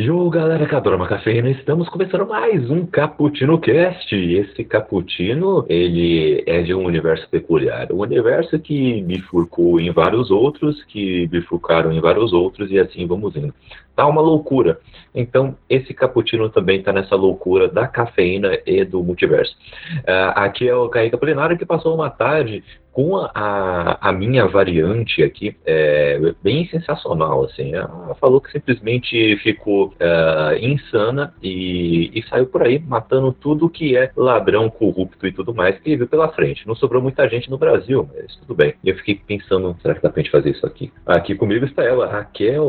Yo, 0.00 0.30
galera 0.30 0.66
que 0.66 0.74
adora 0.74 0.96
uma 0.96 1.06
cafeína, 1.06 1.50
estamos 1.50 1.86
começando 1.90 2.26
mais 2.26 2.70
um 2.70 2.86
Cappuccino 2.86 3.60
Cast. 3.60 4.16
Esse 4.16 4.64
Cappuccino, 4.64 5.66
ele 5.68 6.42
é 6.46 6.62
de 6.62 6.72
um 6.72 6.86
universo 6.86 7.28
peculiar. 7.28 7.92
Um 7.92 7.98
universo 7.98 8.58
que 8.58 9.02
bifurcou 9.02 9.78
em 9.78 9.90
vários 9.90 10.30
outros, 10.30 10.82
que 10.84 11.26
bifurcaram 11.26 11.92
em 11.92 12.00
vários 12.00 12.32
outros, 12.32 12.70
e 12.70 12.78
assim 12.78 13.06
vamos 13.06 13.36
indo. 13.36 13.52
Tá 13.94 14.06
uma 14.06 14.22
loucura. 14.22 14.80
Então, 15.14 15.54
esse 15.68 15.92
Cappuccino 15.92 16.48
também 16.48 16.78
está 16.78 16.94
nessa 16.94 17.14
loucura 17.14 17.68
da 17.68 17.86
cafeína 17.86 18.58
e 18.64 18.82
do 18.86 19.02
multiverso. 19.02 19.54
Uh, 19.98 20.32
aqui 20.34 20.66
é 20.66 20.74
o 20.74 20.88
Kaique 20.88 21.14
Apolinário 21.14 21.58
que 21.58 21.66
passou 21.66 21.94
uma 21.94 22.08
tarde 22.08 22.64
com 22.92 23.16
a, 23.16 23.98
a, 24.00 24.12
minha 24.12 24.46
variante 24.46 25.22
aqui, 25.22 25.56
é 25.64 26.34
bem 26.42 26.66
sensacional, 26.68 27.44
assim. 27.44 27.74
Ela 27.74 28.14
falou 28.20 28.40
que 28.40 28.50
simplesmente 28.50 29.36
ficou 29.36 29.88
uh, 29.88 30.56
insana 30.60 31.32
e, 31.42 32.10
e, 32.12 32.22
saiu 32.28 32.46
por 32.46 32.62
aí 32.62 32.78
matando 32.78 33.32
tudo 33.32 33.70
que 33.70 33.96
é 33.96 34.10
ladrão, 34.16 34.68
corrupto 34.68 35.26
e 35.26 35.32
tudo 35.32 35.54
mais 35.54 35.78
que 35.78 35.96
viu 35.96 36.08
pela 36.08 36.28
frente. 36.28 36.66
Não 36.66 36.74
sobrou 36.74 37.00
muita 37.00 37.28
gente 37.28 37.50
no 37.50 37.58
Brasil, 37.58 38.08
mas 38.14 38.34
tudo 38.36 38.54
bem. 38.54 38.74
E 38.82 38.90
eu 38.90 38.96
fiquei 38.96 39.14
pensando, 39.14 39.76
será 39.80 39.94
que 39.94 40.02
dá 40.02 40.10
pra 40.10 40.22
gente 40.22 40.32
fazer 40.32 40.50
isso 40.50 40.66
aqui? 40.66 40.92
Aqui 41.06 41.34
comigo 41.34 41.64
está 41.64 41.84
ela, 41.84 42.06
Raquel. 42.06 42.64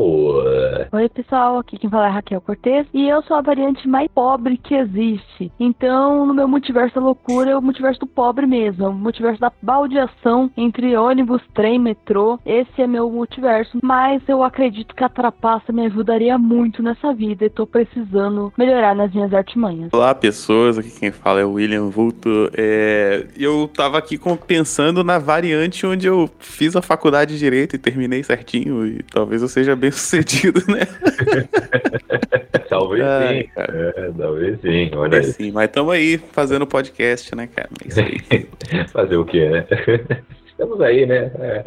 Oi, 0.92 1.08
pessoal. 1.08 1.58
Aqui 1.58 1.76
quem 1.78 1.90
fala 1.90 2.06
é 2.06 2.10
Raquel 2.10 2.40
Cortez 2.40 2.86
e 2.94 3.08
eu 3.08 3.22
sou 3.22 3.36
a 3.36 3.42
variante 3.42 3.88
mais 3.88 4.08
pobre 4.12 4.56
que 4.56 4.74
existe. 4.74 5.50
Então, 5.58 6.26
no 6.26 6.34
meu 6.34 6.46
multiverso 6.46 6.94
da 6.94 7.00
loucura, 7.00 7.50
é 7.50 7.56
o 7.56 7.62
multiverso 7.62 8.00
do 8.00 8.06
pobre 8.06 8.46
mesmo. 8.46 8.84
É 8.84 8.88
o 8.88 8.92
multiverso 8.92 9.40
da 9.40 9.52
baldeação 9.60 10.11
entre 10.56 10.96
ônibus, 10.96 11.42
trem, 11.54 11.78
metrô. 11.78 12.38
Esse 12.44 12.82
é 12.82 12.86
meu 12.86 13.10
multiverso. 13.10 13.78
Mas 13.82 14.22
eu 14.28 14.42
acredito 14.42 14.94
que 14.94 15.04
a 15.04 15.08
trapaça 15.08 15.72
me 15.72 15.86
ajudaria 15.86 16.38
muito 16.38 16.82
nessa 16.82 17.12
vida 17.12 17.44
e 17.44 17.50
tô 17.50 17.66
precisando 17.66 18.52
melhorar 18.56 18.94
nas 18.94 19.12
minhas 19.12 19.32
artimanhas. 19.32 19.90
Olá, 19.92 20.14
pessoas. 20.14 20.78
Aqui 20.78 20.90
quem 20.90 21.10
fala 21.10 21.40
é 21.40 21.44
o 21.44 21.52
William 21.52 21.88
Vulto. 21.88 22.50
É... 22.56 23.26
Eu 23.36 23.68
tava 23.74 23.98
aqui 23.98 24.18
pensando 24.46 25.02
na 25.04 25.18
variante 25.18 25.86
onde 25.86 26.06
eu 26.06 26.30
fiz 26.38 26.76
a 26.76 26.82
faculdade 26.82 27.34
de 27.34 27.38
Direito 27.38 27.74
e 27.74 27.78
terminei 27.78 28.22
certinho 28.22 28.86
e 28.86 29.02
talvez 29.02 29.42
eu 29.42 29.48
seja 29.48 29.74
bem 29.74 29.90
sucedido, 29.92 30.62
né? 30.68 30.86
talvez 32.72 33.02
sim. 33.02 33.50
É, 33.56 34.10
talvez 34.16 34.60
sim. 34.60 34.90
Olha 34.94 35.16
é 35.16 35.18
aí. 35.18 35.24
sim, 35.24 35.50
mas 35.50 35.66
estamos 35.66 35.92
aí 35.92 36.18
fazendo 36.32 36.66
podcast, 36.66 37.34
né, 37.34 37.48
cara? 37.54 37.68
É 38.70 38.86
Fazer 38.88 39.16
o 39.16 39.24
que, 39.24 39.48
né? 39.48 39.66
goodness. 40.08 40.26
estamos 40.62 40.80
aí, 40.80 41.06
né? 41.06 41.30
É. 41.38 41.64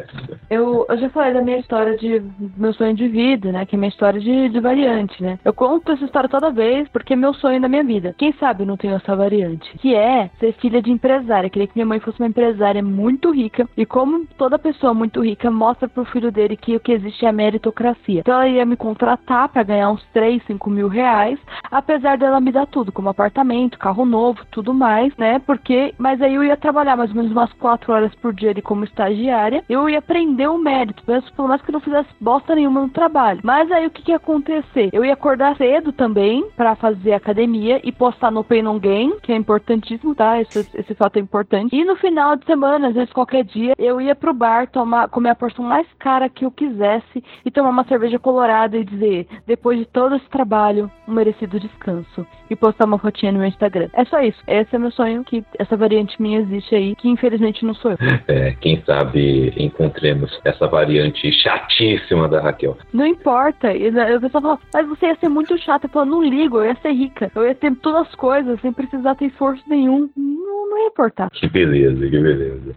Eu, 0.50 0.86
eu 0.88 0.98
já 0.98 1.08
falei 1.10 1.34
da 1.34 1.42
minha 1.42 1.58
história 1.58 1.96
de 1.96 2.22
meu 2.56 2.72
sonho 2.72 2.94
de 2.94 3.08
vida, 3.08 3.52
né? 3.52 3.66
Que 3.66 3.76
é 3.76 3.78
minha 3.78 3.88
história 3.88 4.20
de, 4.20 4.48
de 4.48 4.60
variante, 4.60 5.22
né? 5.22 5.38
Eu 5.44 5.52
conto 5.52 5.92
essa 5.92 6.04
história 6.04 6.28
toda 6.28 6.50
vez 6.50 6.88
porque 6.88 7.12
é 7.12 7.16
meu 7.16 7.34
sonho 7.34 7.60
da 7.60 7.68
minha 7.68 7.84
vida. 7.84 8.14
Quem 8.16 8.32
sabe 8.34 8.62
eu 8.62 8.66
não 8.66 8.76
tenho 8.76 8.94
essa 8.96 9.14
variante? 9.14 9.76
Que 9.78 9.94
é 9.94 10.30
ser 10.38 10.52
filha 10.54 10.80
de 10.80 10.90
empresária. 10.90 11.46
Eu 11.46 11.50
queria 11.50 11.68
que 11.68 11.76
minha 11.76 11.86
mãe 11.86 12.00
fosse 12.00 12.20
uma 12.20 12.28
empresária 12.28 12.82
muito 12.82 13.30
rica. 13.30 13.68
E 13.76 13.84
como 13.84 14.26
toda 14.38 14.58
pessoa 14.58 14.94
muito 14.94 15.22
rica 15.22 15.50
mostra 15.50 15.88
pro 15.88 16.04
filho 16.06 16.32
dele 16.32 16.56
que 16.56 16.76
o 16.76 16.80
que 16.80 16.92
existe 16.92 17.24
é 17.24 17.28
a 17.28 17.32
meritocracia. 17.32 18.20
Então 18.20 18.34
ela 18.34 18.48
ia 18.48 18.64
me 18.64 18.76
contratar 18.76 19.48
para 19.48 19.62
ganhar 19.62 19.90
uns 19.90 20.02
3, 20.12 20.42
5 20.46 20.70
mil 20.70 20.88
reais. 20.88 21.38
Apesar 21.70 22.16
dela 22.16 22.40
me 22.40 22.52
dar 22.52 22.66
tudo, 22.66 22.92
como 22.92 23.08
apartamento, 23.08 23.78
carro 23.78 24.04
novo, 24.04 24.44
tudo 24.50 24.72
mais, 24.72 25.14
né? 25.16 25.38
Porque. 25.40 25.94
Mas 25.98 26.20
aí 26.22 26.34
eu 26.34 26.44
ia 26.44 26.56
trabalhar 26.56 26.96
mais 26.96 27.10
ou 27.10 27.16
menos 27.16 27.32
umas 27.32 27.52
4 27.54 27.92
horas 27.92 28.14
por 28.16 28.32
dia 28.32 28.50
ali 28.50 28.62
como 28.62 28.85
estagiária, 28.86 29.62
eu 29.68 29.88
ia 29.88 29.98
aprender 29.98 30.48
o 30.48 30.58
mérito, 30.58 31.02
pelo 31.04 31.48
menos 31.48 31.62
que 31.62 31.70
eu 31.70 31.72
não 31.72 31.80
fizesse 31.80 32.08
bosta 32.20 32.54
nenhuma 32.54 32.80
no 32.80 32.88
trabalho. 32.88 33.40
Mas 33.42 33.70
aí 33.70 33.86
o 33.86 33.90
que, 33.90 34.02
que 34.02 34.10
ia 34.10 34.16
acontecer? 34.16 34.90
Eu 34.92 35.04
ia 35.04 35.12
acordar 35.12 35.56
cedo 35.56 35.92
também 35.92 36.46
para 36.56 36.74
fazer 36.76 37.12
academia 37.12 37.80
e 37.84 37.92
postar 37.92 38.30
no 38.30 38.44
Pain 38.44 38.66
on 38.66 38.78
Game, 38.78 39.20
que 39.22 39.32
é 39.32 39.36
importantíssimo, 39.36 40.14
tá? 40.14 40.40
Esse, 40.40 40.68
esse 40.74 40.94
fato 40.94 41.16
é 41.16 41.20
importante. 41.20 41.74
E 41.74 41.84
no 41.84 41.96
final 41.96 42.36
de 42.36 42.44
semana, 42.46 42.88
às 42.88 42.94
vezes 42.94 43.12
qualquer 43.12 43.44
dia, 43.44 43.74
eu 43.78 44.00
ia 44.00 44.14
pro 44.14 44.32
bar 44.32 44.68
tomar, 44.68 45.08
comer 45.08 45.30
a 45.30 45.34
porção 45.34 45.64
mais 45.64 45.86
cara 45.98 46.28
que 46.28 46.44
eu 46.44 46.50
quisesse 46.50 47.22
e 47.44 47.50
tomar 47.50 47.70
uma 47.70 47.84
cerveja 47.84 48.18
colorada 48.18 48.76
e 48.76 48.84
dizer, 48.84 49.26
depois 49.46 49.78
de 49.78 49.84
todo 49.86 50.16
esse 50.16 50.28
trabalho, 50.28 50.90
um 51.06 51.12
merecido 51.12 51.58
descanso. 51.60 52.26
E 52.48 52.56
postar 52.56 52.84
uma 52.84 52.98
fotinha 52.98 53.32
no 53.32 53.38
meu 53.38 53.48
Instagram. 53.48 53.88
É 53.92 54.04
só 54.04 54.20
isso. 54.20 54.42
Esse 54.46 54.74
é 54.74 54.78
meu 54.78 54.90
sonho, 54.90 55.24
que 55.24 55.44
essa 55.58 55.76
variante 55.76 56.20
minha 56.20 56.40
existe 56.40 56.74
aí, 56.74 56.94
que 56.96 57.08
infelizmente 57.08 57.64
não 57.64 57.74
sou 57.74 57.92
eu. 57.92 57.98
É, 58.28 58.52
quem 58.60 58.75
quem 58.76 58.82
sabe 58.84 59.54
encontremos 59.56 60.38
essa 60.44 60.66
variante 60.66 61.32
chatíssima 61.32 62.28
da 62.28 62.40
Raquel. 62.40 62.76
Não 62.92 63.06
importa. 63.06 63.68
O 63.68 64.20
pessoal 64.20 64.42
fala, 64.42 64.58
mas 64.74 64.88
você 64.88 65.06
ia 65.06 65.16
ser 65.16 65.28
muito 65.28 65.56
chata. 65.58 65.86
Eu 65.86 65.90
falo, 65.90 66.10
não 66.10 66.22
ligo, 66.22 66.58
eu 66.58 66.66
ia 66.66 66.76
ser 66.76 66.92
rica. 66.92 67.30
Eu 67.34 67.46
ia 67.46 67.54
ter 67.54 67.74
todas 67.76 68.08
as 68.08 68.14
coisas 68.14 68.60
sem 68.60 68.72
precisar 68.72 69.14
ter 69.14 69.26
esforço 69.26 69.62
nenhum. 69.68 70.10
Não, 70.16 70.70
não 70.70 70.78
ia 70.78 70.88
importar. 70.88 71.30
Que 71.30 71.48
beleza, 71.48 72.00
que 72.08 72.18
beleza. 72.18 72.74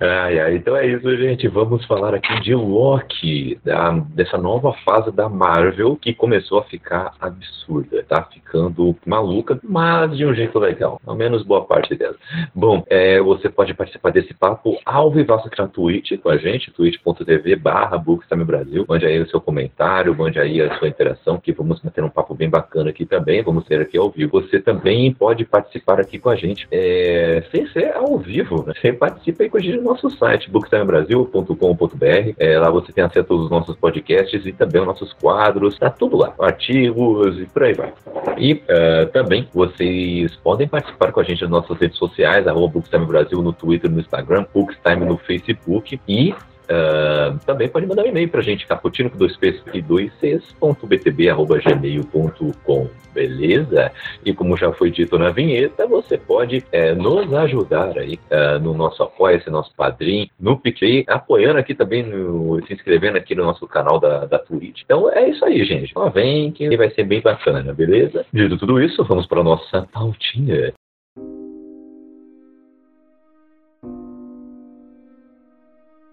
Ai, 0.00 0.38
ai, 0.38 0.56
então 0.56 0.76
é 0.76 0.86
isso, 0.86 1.16
gente. 1.16 1.48
Vamos 1.48 1.84
falar 1.86 2.14
aqui 2.14 2.40
de 2.40 2.54
Loki, 2.54 3.58
da, 3.64 3.92
dessa 3.92 4.36
nova 4.36 4.72
fase 4.84 5.10
da 5.12 5.28
Marvel 5.28 5.96
que 5.96 6.12
começou 6.14 6.58
a 6.58 6.64
ficar 6.64 7.12
absurda. 7.20 8.04
Tá 8.08 8.22
ficando 8.22 8.96
maluca, 9.06 9.58
mas 9.62 10.16
de 10.16 10.26
um 10.26 10.34
jeito 10.34 10.58
legal. 10.58 11.00
Ao 11.06 11.14
menos 11.14 11.42
boa 11.42 11.64
parte 11.64 11.94
dela. 11.94 12.16
Bom, 12.54 12.82
é, 12.88 13.20
você 13.20 13.48
pode 13.48 13.72
participar 13.74 14.10
desse 14.10 14.34
papo 14.34 14.78
ao 14.84 15.10
vivo 15.10 15.27
aqui 15.34 15.58
na 15.58 15.68
Twitch 15.68 16.12
com 16.22 16.30
a 16.30 16.36
gente, 16.36 16.70
twitch.tv 16.70 17.56
barra 17.56 18.02
Brasil. 18.44 18.84
Mande 18.88 19.06
aí 19.06 19.20
o 19.20 19.28
seu 19.28 19.40
comentário, 19.40 20.16
mande 20.16 20.38
aí 20.38 20.60
a 20.62 20.78
sua 20.78 20.88
interação, 20.88 21.38
que 21.38 21.52
vamos 21.52 21.82
manter 21.82 22.02
um 22.02 22.08
papo 22.08 22.34
bem 22.34 22.48
bacana 22.48 22.90
aqui 22.90 23.04
também. 23.04 23.42
Vamos 23.42 23.64
ter 23.64 23.80
aqui 23.80 23.98
ao 23.98 24.10
vivo. 24.10 24.40
Você 24.40 24.60
também 24.60 25.12
pode 25.12 25.44
participar 25.44 26.00
aqui 26.00 26.18
com 26.18 26.30
a 26.30 26.36
gente, 26.36 26.66
é, 26.70 27.44
sem 27.50 27.66
ser 27.68 27.94
ao 27.94 28.18
vivo. 28.18 28.64
Né? 28.66 28.72
Você 28.80 28.92
participa 28.92 29.42
aí 29.42 29.50
com 29.50 29.58
a 29.58 29.60
gente 29.60 29.76
no 29.76 29.84
nosso 29.84 30.10
site, 30.10 30.50
booktimebrasil.com.br. 30.50 32.34
É, 32.38 32.58
lá 32.58 32.70
você 32.70 32.92
tem 32.92 33.04
acesso 33.04 33.20
a 33.20 33.24
todos 33.24 33.44
os 33.44 33.50
nossos 33.50 33.76
podcasts 33.76 34.44
e 34.46 34.52
também 34.52 34.80
os 34.80 34.86
nossos 34.86 35.12
quadros. 35.12 35.78
Tá 35.78 35.90
tudo 35.90 36.16
lá, 36.16 36.34
artigos 36.38 37.38
e 37.40 37.46
por 37.46 37.64
aí 37.64 37.74
vai. 37.74 37.92
E 38.38 38.54
uh, 38.54 39.06
também 39.12 39.48
vocês 39.52 40.34
podem 40.36 40.68
participar 40.68 41.12
com 41.12 41.20
a 41.20 41.24
gente 41.24 41.42
nas 41.42 41.50
nossas 41.50 41.78
redes 41.78 41.98
sociais, 41.98 42.46
arroba 42.46 42.68
Bookstime 42.74 43.06
Brasil 43.06 43.42
no 43.42 43.52
Twitter, 43.52 43.90
no 43.90 44.00
Instagram, 44.00 44.46
Bookstime 44.54 45.04
no 45.04 45.17
Facebook 45.18 46.00
e 46.06 46.34
Uh, 46.68 47.38
também 47.46 47.66
pode 47.66 47.86
mandar 47.86 48.02
um 48.02 48.08
e-mail 48.08 48.28
para 48.28 48.40
a 48.40 48.42
gente, 48.42 48.66
caputino 48.66 49.08
com 49.08 49.16
dois 49.16 49.34
e 49.72 49.80
beleza? 53.14 53.90
E 54.22 54.34
como 54.34 54.54
já 54.54 54.70
foi 54.72 54.90
dito 54.90 55.18
na 55.18 55.30
vinheta, 55.30 55.86
você 55.86 56.18
pode 56.18 56.62
é, 56.70 56.94
nos 56.94 57.32
ajudar 57.32 57.98
aí 57.98 58.18
uh, 58.30 58.58
no 58.60 58.74
nosso 58.74 59.02
apoia-se, 59.02 59.48
nosso 59.48 59.74
padrinho, 59.74 60.28
no 60.38 60.58
PicPay, 60.58 61.04
apoiando 61.08 61.58
aqui 61.58 61.74
também, 61.74 62.02
no, 62.02 62.60
se 62.66 62.74
inscrevendo 62.74 63.16
aqui 63.16 63.34
no 63.34 63.44
nosso 63.44 63.66
canal 63.66 63.98
da, 63.98 64.26
da 64.26 64.38
Twitch. 64.38 64.82
Então 64.84 65.10
é 65.10 65.30
isso 65.30 65.44
aí, 65.46 65.64
gente. 65.64 65.92
Ó, 65.94 66.10
vem 66.10 66.52
que 66.52 66.76
vai 66.76 66.90
ser 66.90 67.04
bem 67.04 67.22
bacana, 67.22 67.72
beleza? 67.72 68.26
Dito 68.30 68.58
tudo 68.58 68.78
isso, 68.80 69.02
vamos 69.04 69.26
para 69.26 69.42
nossa 69.42 69.88
pautinha. 69.90 70.74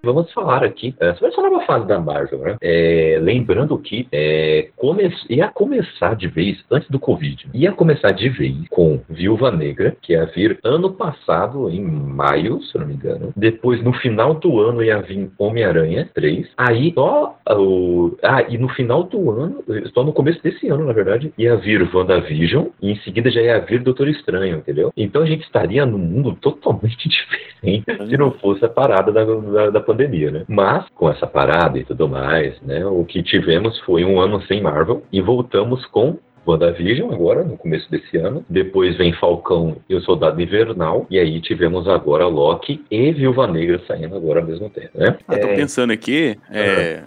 Vamos 0.05 0.31
falar 0.31 0.63
aqui 0.63 0.95
sobre 1.17 1.27
essa 1.29 1.41
nova 1.41 1.65
fase 1.65 1.87
da 1.87 1.99
Marvel, 1.99 2.39
né? 2.39 2.57
É, 2.61 3.17
lembrando 3.19 3.75
que 3.79 4.07
é, 4.11 4.69
come 4.75 5.11
ia 5.29 5.47
começar 5.47 6.15
de 6.15 6.27
vez 6.27 6.63
antes 6.71 6.87
do 6.89 6.99
Covid. 6.99 7.47
Ia 7.53 7.71
começar 7.71 8.11
de 8.11 8.29
vez 8.29 8.55
com 8.69 9.01
Viúva 9.09 9.49
Negra, 9.51 9.97
que 10.01 10.13
ia 10.13 10.25
vir 10.27 10.59
ano 10.63 10.91
passado, 10.91 11.69
em 11.69 11.81
maio, 11.81 12.61
se 12.61 12.77
não 12.77 12.85
me 12.85 12.93
engano. 12.93 13.33
Depois, 13.35 13.83
no 13.83 13.93
final 13.93 14.35
do 14.35 14.59
ano, 14.59 14.83
ia 14.83 15.01
vir 15.01 15.31
Homem-Aranha 15.39 16.07
3. 16.13 16.47
Aí, 16.55 16.93
só 16.93 17.35
o. 17.49 18.15
Ah, 18.23 18.43
e 18.47 18.57
no 18.57 18.69
final 18.69 19.03
do 19.03 19.31
ano, 19.31 19.63
só 19.93 20.03
no 20.03 20.13
começo 20.13 20.41
desse 20.43 20.67
ano, 20.67 20.85
na 20.85 20.93
verdade, 20.93 21.33
ia 21.37 21.55
vir 21.55 21.89
WandaVision. 21.93 22.67
E 22.81 22.91
em 22.91 22.95
seguida 22.97 23.31
já 23.31 23.41
ia 23.41 23.59
vir 23.59 23.81
Doutor 23.81 24.07
Estranho, 24.07 24.57
entendeu? 24.57 24.93
Então 24.95 25.23
a 25.23 25.25
gente 25.25 25.43
estaria 25.43 25.85
num 25.85 25.97
mundo 25.97 26.37
totalmente 26.39 27.07
diferente 27.09 27.85
se 28.07 28.17
não 28.17 28.31
fosse 28.31 28.63
a 28.63 28.69
parada 28.69 29.11
da, 29.11 29.23
da, 29.23 29.69
da 29.71 29.79
pandemia 29.79 29.94
pandemia, 29.95 30.31
né? 30.31 30.44
Mas, 30.47 30.86
com 30.94 31.09
essa 31.09 31.25
parada 31.25 31.77
e 31.80 31.83
tudo 31.83 32.07
mais, 32.07 32.59
né? 32.62 32.86
O 32.86 33.03
que 33.06 33.24
tivemos 33.24 33.80
foi 33.81 34.03
um 34.03 34.19
ano 34.19 34.42
sem 34.44 34.62
Marvel 34.62 35.03
e 35.12 35.21
voltamos 35.21 35.86
com 35.88 36.18
WandaVision 36.47 37.12
agora, 37.12 37.44
no 37.44 37.57
começo 37.57 37.89
desse 37.89 38.18
ano. 38.18 38.45
Depois 38.47 38.95
vem 38.97 39.12
Falcão 39.13 39.77
e 39.89 39.95
o 39.95 40.01
Soldado 40.01 40.39
Invernal. 40.39 41.07
E 41.09 41.18
aí 41.18 41.42
tivemos 41.42 41.88
agora 41.88 42.27
Loki 42.27 42.83
e 42.92 43.12
Viúva 43.12 43.47
Negra 43.47 43.81
saindo 43.88 44.15
agora 44.15 44.42
ao 44.42 44.45
mesmo 44.45 44.69
tempo, 44.69 44.92
né? 44.94 45.18
Ah, 45.27 45.38
tô 45.38 45.47
É, 45.47 45.56
pensando 45.56 45.92
aqui, 45.92 46.38
é, 46.51 47.01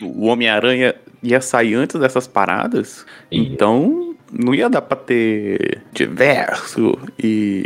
o 0.00 0.26
Homem-Aranha 0.26 0.94
ia 1.22 1.40
sair 1.40 1.74
antes 1.74 1.98
dessas 1.98 2.28
paradas, 2.28 3.04
E- 3.32 3.40
então 3.40 4.14
não 4.32 4.54
ia 4.54 4.68
dar 4.70 4.82
pra 4.82 4.96
ter 4.96 5.82
diverso 5.92 6.96
e 7.20 7.64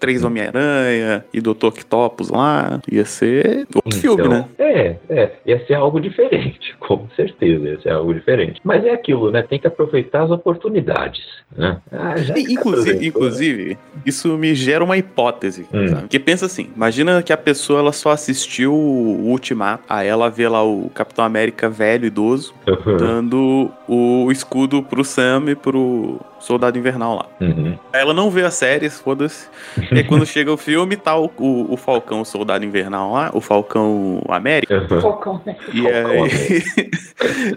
três 0.00 0.24
Homem-Aranha 0.24 1.24
e 1.32 1.40
Dr. 1.40 1.66
Octopus 1.66 2.30
lá. 2.30 2.80
Ia 2.90 3.04
ser 3.04 3.68
outro 3.74 3.96
filme, 3.98 4.26
né? 4.26 4.48
É, 4.58 4.96
é, 5.10 5.32
ia 5.44 5.64
ser 5.66 5.74
algo 5.74 6.00
diferente, 6.00 6.74
com 6.80 7.06
certeza, 7.14 7.68
ia 7.68 7.80
ser 7.80 7.90
algo 7.90 8.14
diferente. 8.14 8.60
Mas 8.64 8.84
é 8.84 8.90
aquilo, 8.90 9.30
né? 9.30 9.42
Tem 9.42 9.58
que 9.58 9.66
aproveitar 9.66 10.22
as 10.22 10.30
oportunidades, 10.30 11.22
né? 11.54 11.78
Ah, 11.92 12.14
tá 12.14 12.38
Inclusive, 12.38 12.86
fazendo, 12.86 13.04
inclusive, 13.04 13.78
isso 14.06 14.36
me 14.38 14.54
gera 14.54 14.82
uma 14.82 14.96
hipótese. 14.96 15.66
Hum. 15.72 15.88
sabe? 15.88 16.08
Que 16.08 16.18
pensa 16.18 16.46
assim: 16.46 16.70
imagina 16.74 17.22
que 17.22 17.32
a 17.32 17.36
pessoa 17.36 17.80
ela 17.80 17.92
só 17.92 18.10
assistiu 18.10 18.72
o 18.72 19.28
Ultimato, 19.28 19.84
aí 19.88 20.08
ela 20.08 20.30
vê 20.30 20.48
lá 20.48 20.64
o 20.64 20.90
Capitão 20.94 21.24
América 21.24 21.68
velho, 21.68 22.06
idoso, 22.06 22.54
né? 22.66 22.76
dando 22.98 23.70
o 23.86 24.32
escudo 24.32 24.82
pro 24.82 25.04
Sam 25.04 25.44
e 25.48 25.54
pro 25.54 26.20
Soldado 26.40 26.78
Invernal 26.78 27.16
lá. 27.16 27.26
Uhum. 27.40 27.78
Ela 27.92 28.14
não 28.14 28.30
vê 28.30 28.42
as 28.42 28.54
séries, 28.54 28.98
foda-se. 28.98 29.46
E 29.90 29.98
aí 29.98 30.04
quando 30.04 30.24
chega 30.26 30.52
o 30.52 30.56
filme, 30.56 30.96
tá 30.96 31.16
o, 31.16 31.30
o, 31.38 31.74
o 31.74 31.76
Falcão, 31.76 32.22
o 32.22 32.24
Soldado 32.24 32.64
Invernal 32.64 33.12
lá, 33.12 33.30
o 33.32 33.40
Falcão 33.40 34.22
América. 34.28 34.86
Uhum. 34.90 35.00
Focão, 35.00 35.42
né? 35.44 35.56
E 35.72 35.82
Falcão 35.82 36.24
aí... 36.24 36.62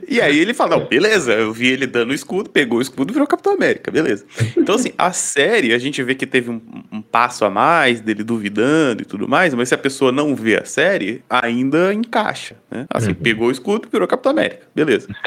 e 0.07 0.21
aí 0.21 0.39
ele 0.39 0.53
fala, 0.53 0.77
não, 0.77 0.85
beleza, 0.85 1.33
eu 1.33 1.53
vi 1.53 1.67
ele 1.67 1.87
dando 1.87 2.11
o 2.11 2.13
escudo, 2.13 2.49
pegou 2.49 2.79
o 2.79 2.81
escudo 2.81 3.11
e 3.11 3.13
virou 3.13 3.27
Capitão 3.27 3.53
América, 3.53 3.89
beleza. 3.89 4.25
Então 4.57 4.75
assim, 4.75 4.91
a 4.97 5.11
série, 5.11 5.73
a 5.73 5.77
gente 5.77 6.01
vê 6.03 6.13
que 6.15 6.25
teve 6.27 6.49
um, 6.49 6.61
um 6.91 7.01
passo 7.01 7.45
a 7.45 7.49
mais 7.49 8.01
dele 8.01 8.23
duvidando 8.23 9.01
e 9.01 9.05
tudo 9.05 9.27
mais, 9.27 9.53
mas 9.53 9.69
se 9.69 9.75
a 9.75 9.77
pessoa 9.77 10.11
não 10.11 10.35
vê 10.35 10.57
a 10.57 10.65
série, 10.65 11.23
ainda 11.29 11.93
encaixa, 11.93 12.55
né? 12.69 12.85
Assim, 12.89 13.09
Uhum. 13.09 13.15
pegou 13.15 13.47
o 13.47 13.51
escudo 13.51 13.87
e 13.87 13.91
virou 13.91 14.07
Capitão 14.07 14.31
América, 14.31 14.67
beleza. 14.75 15.07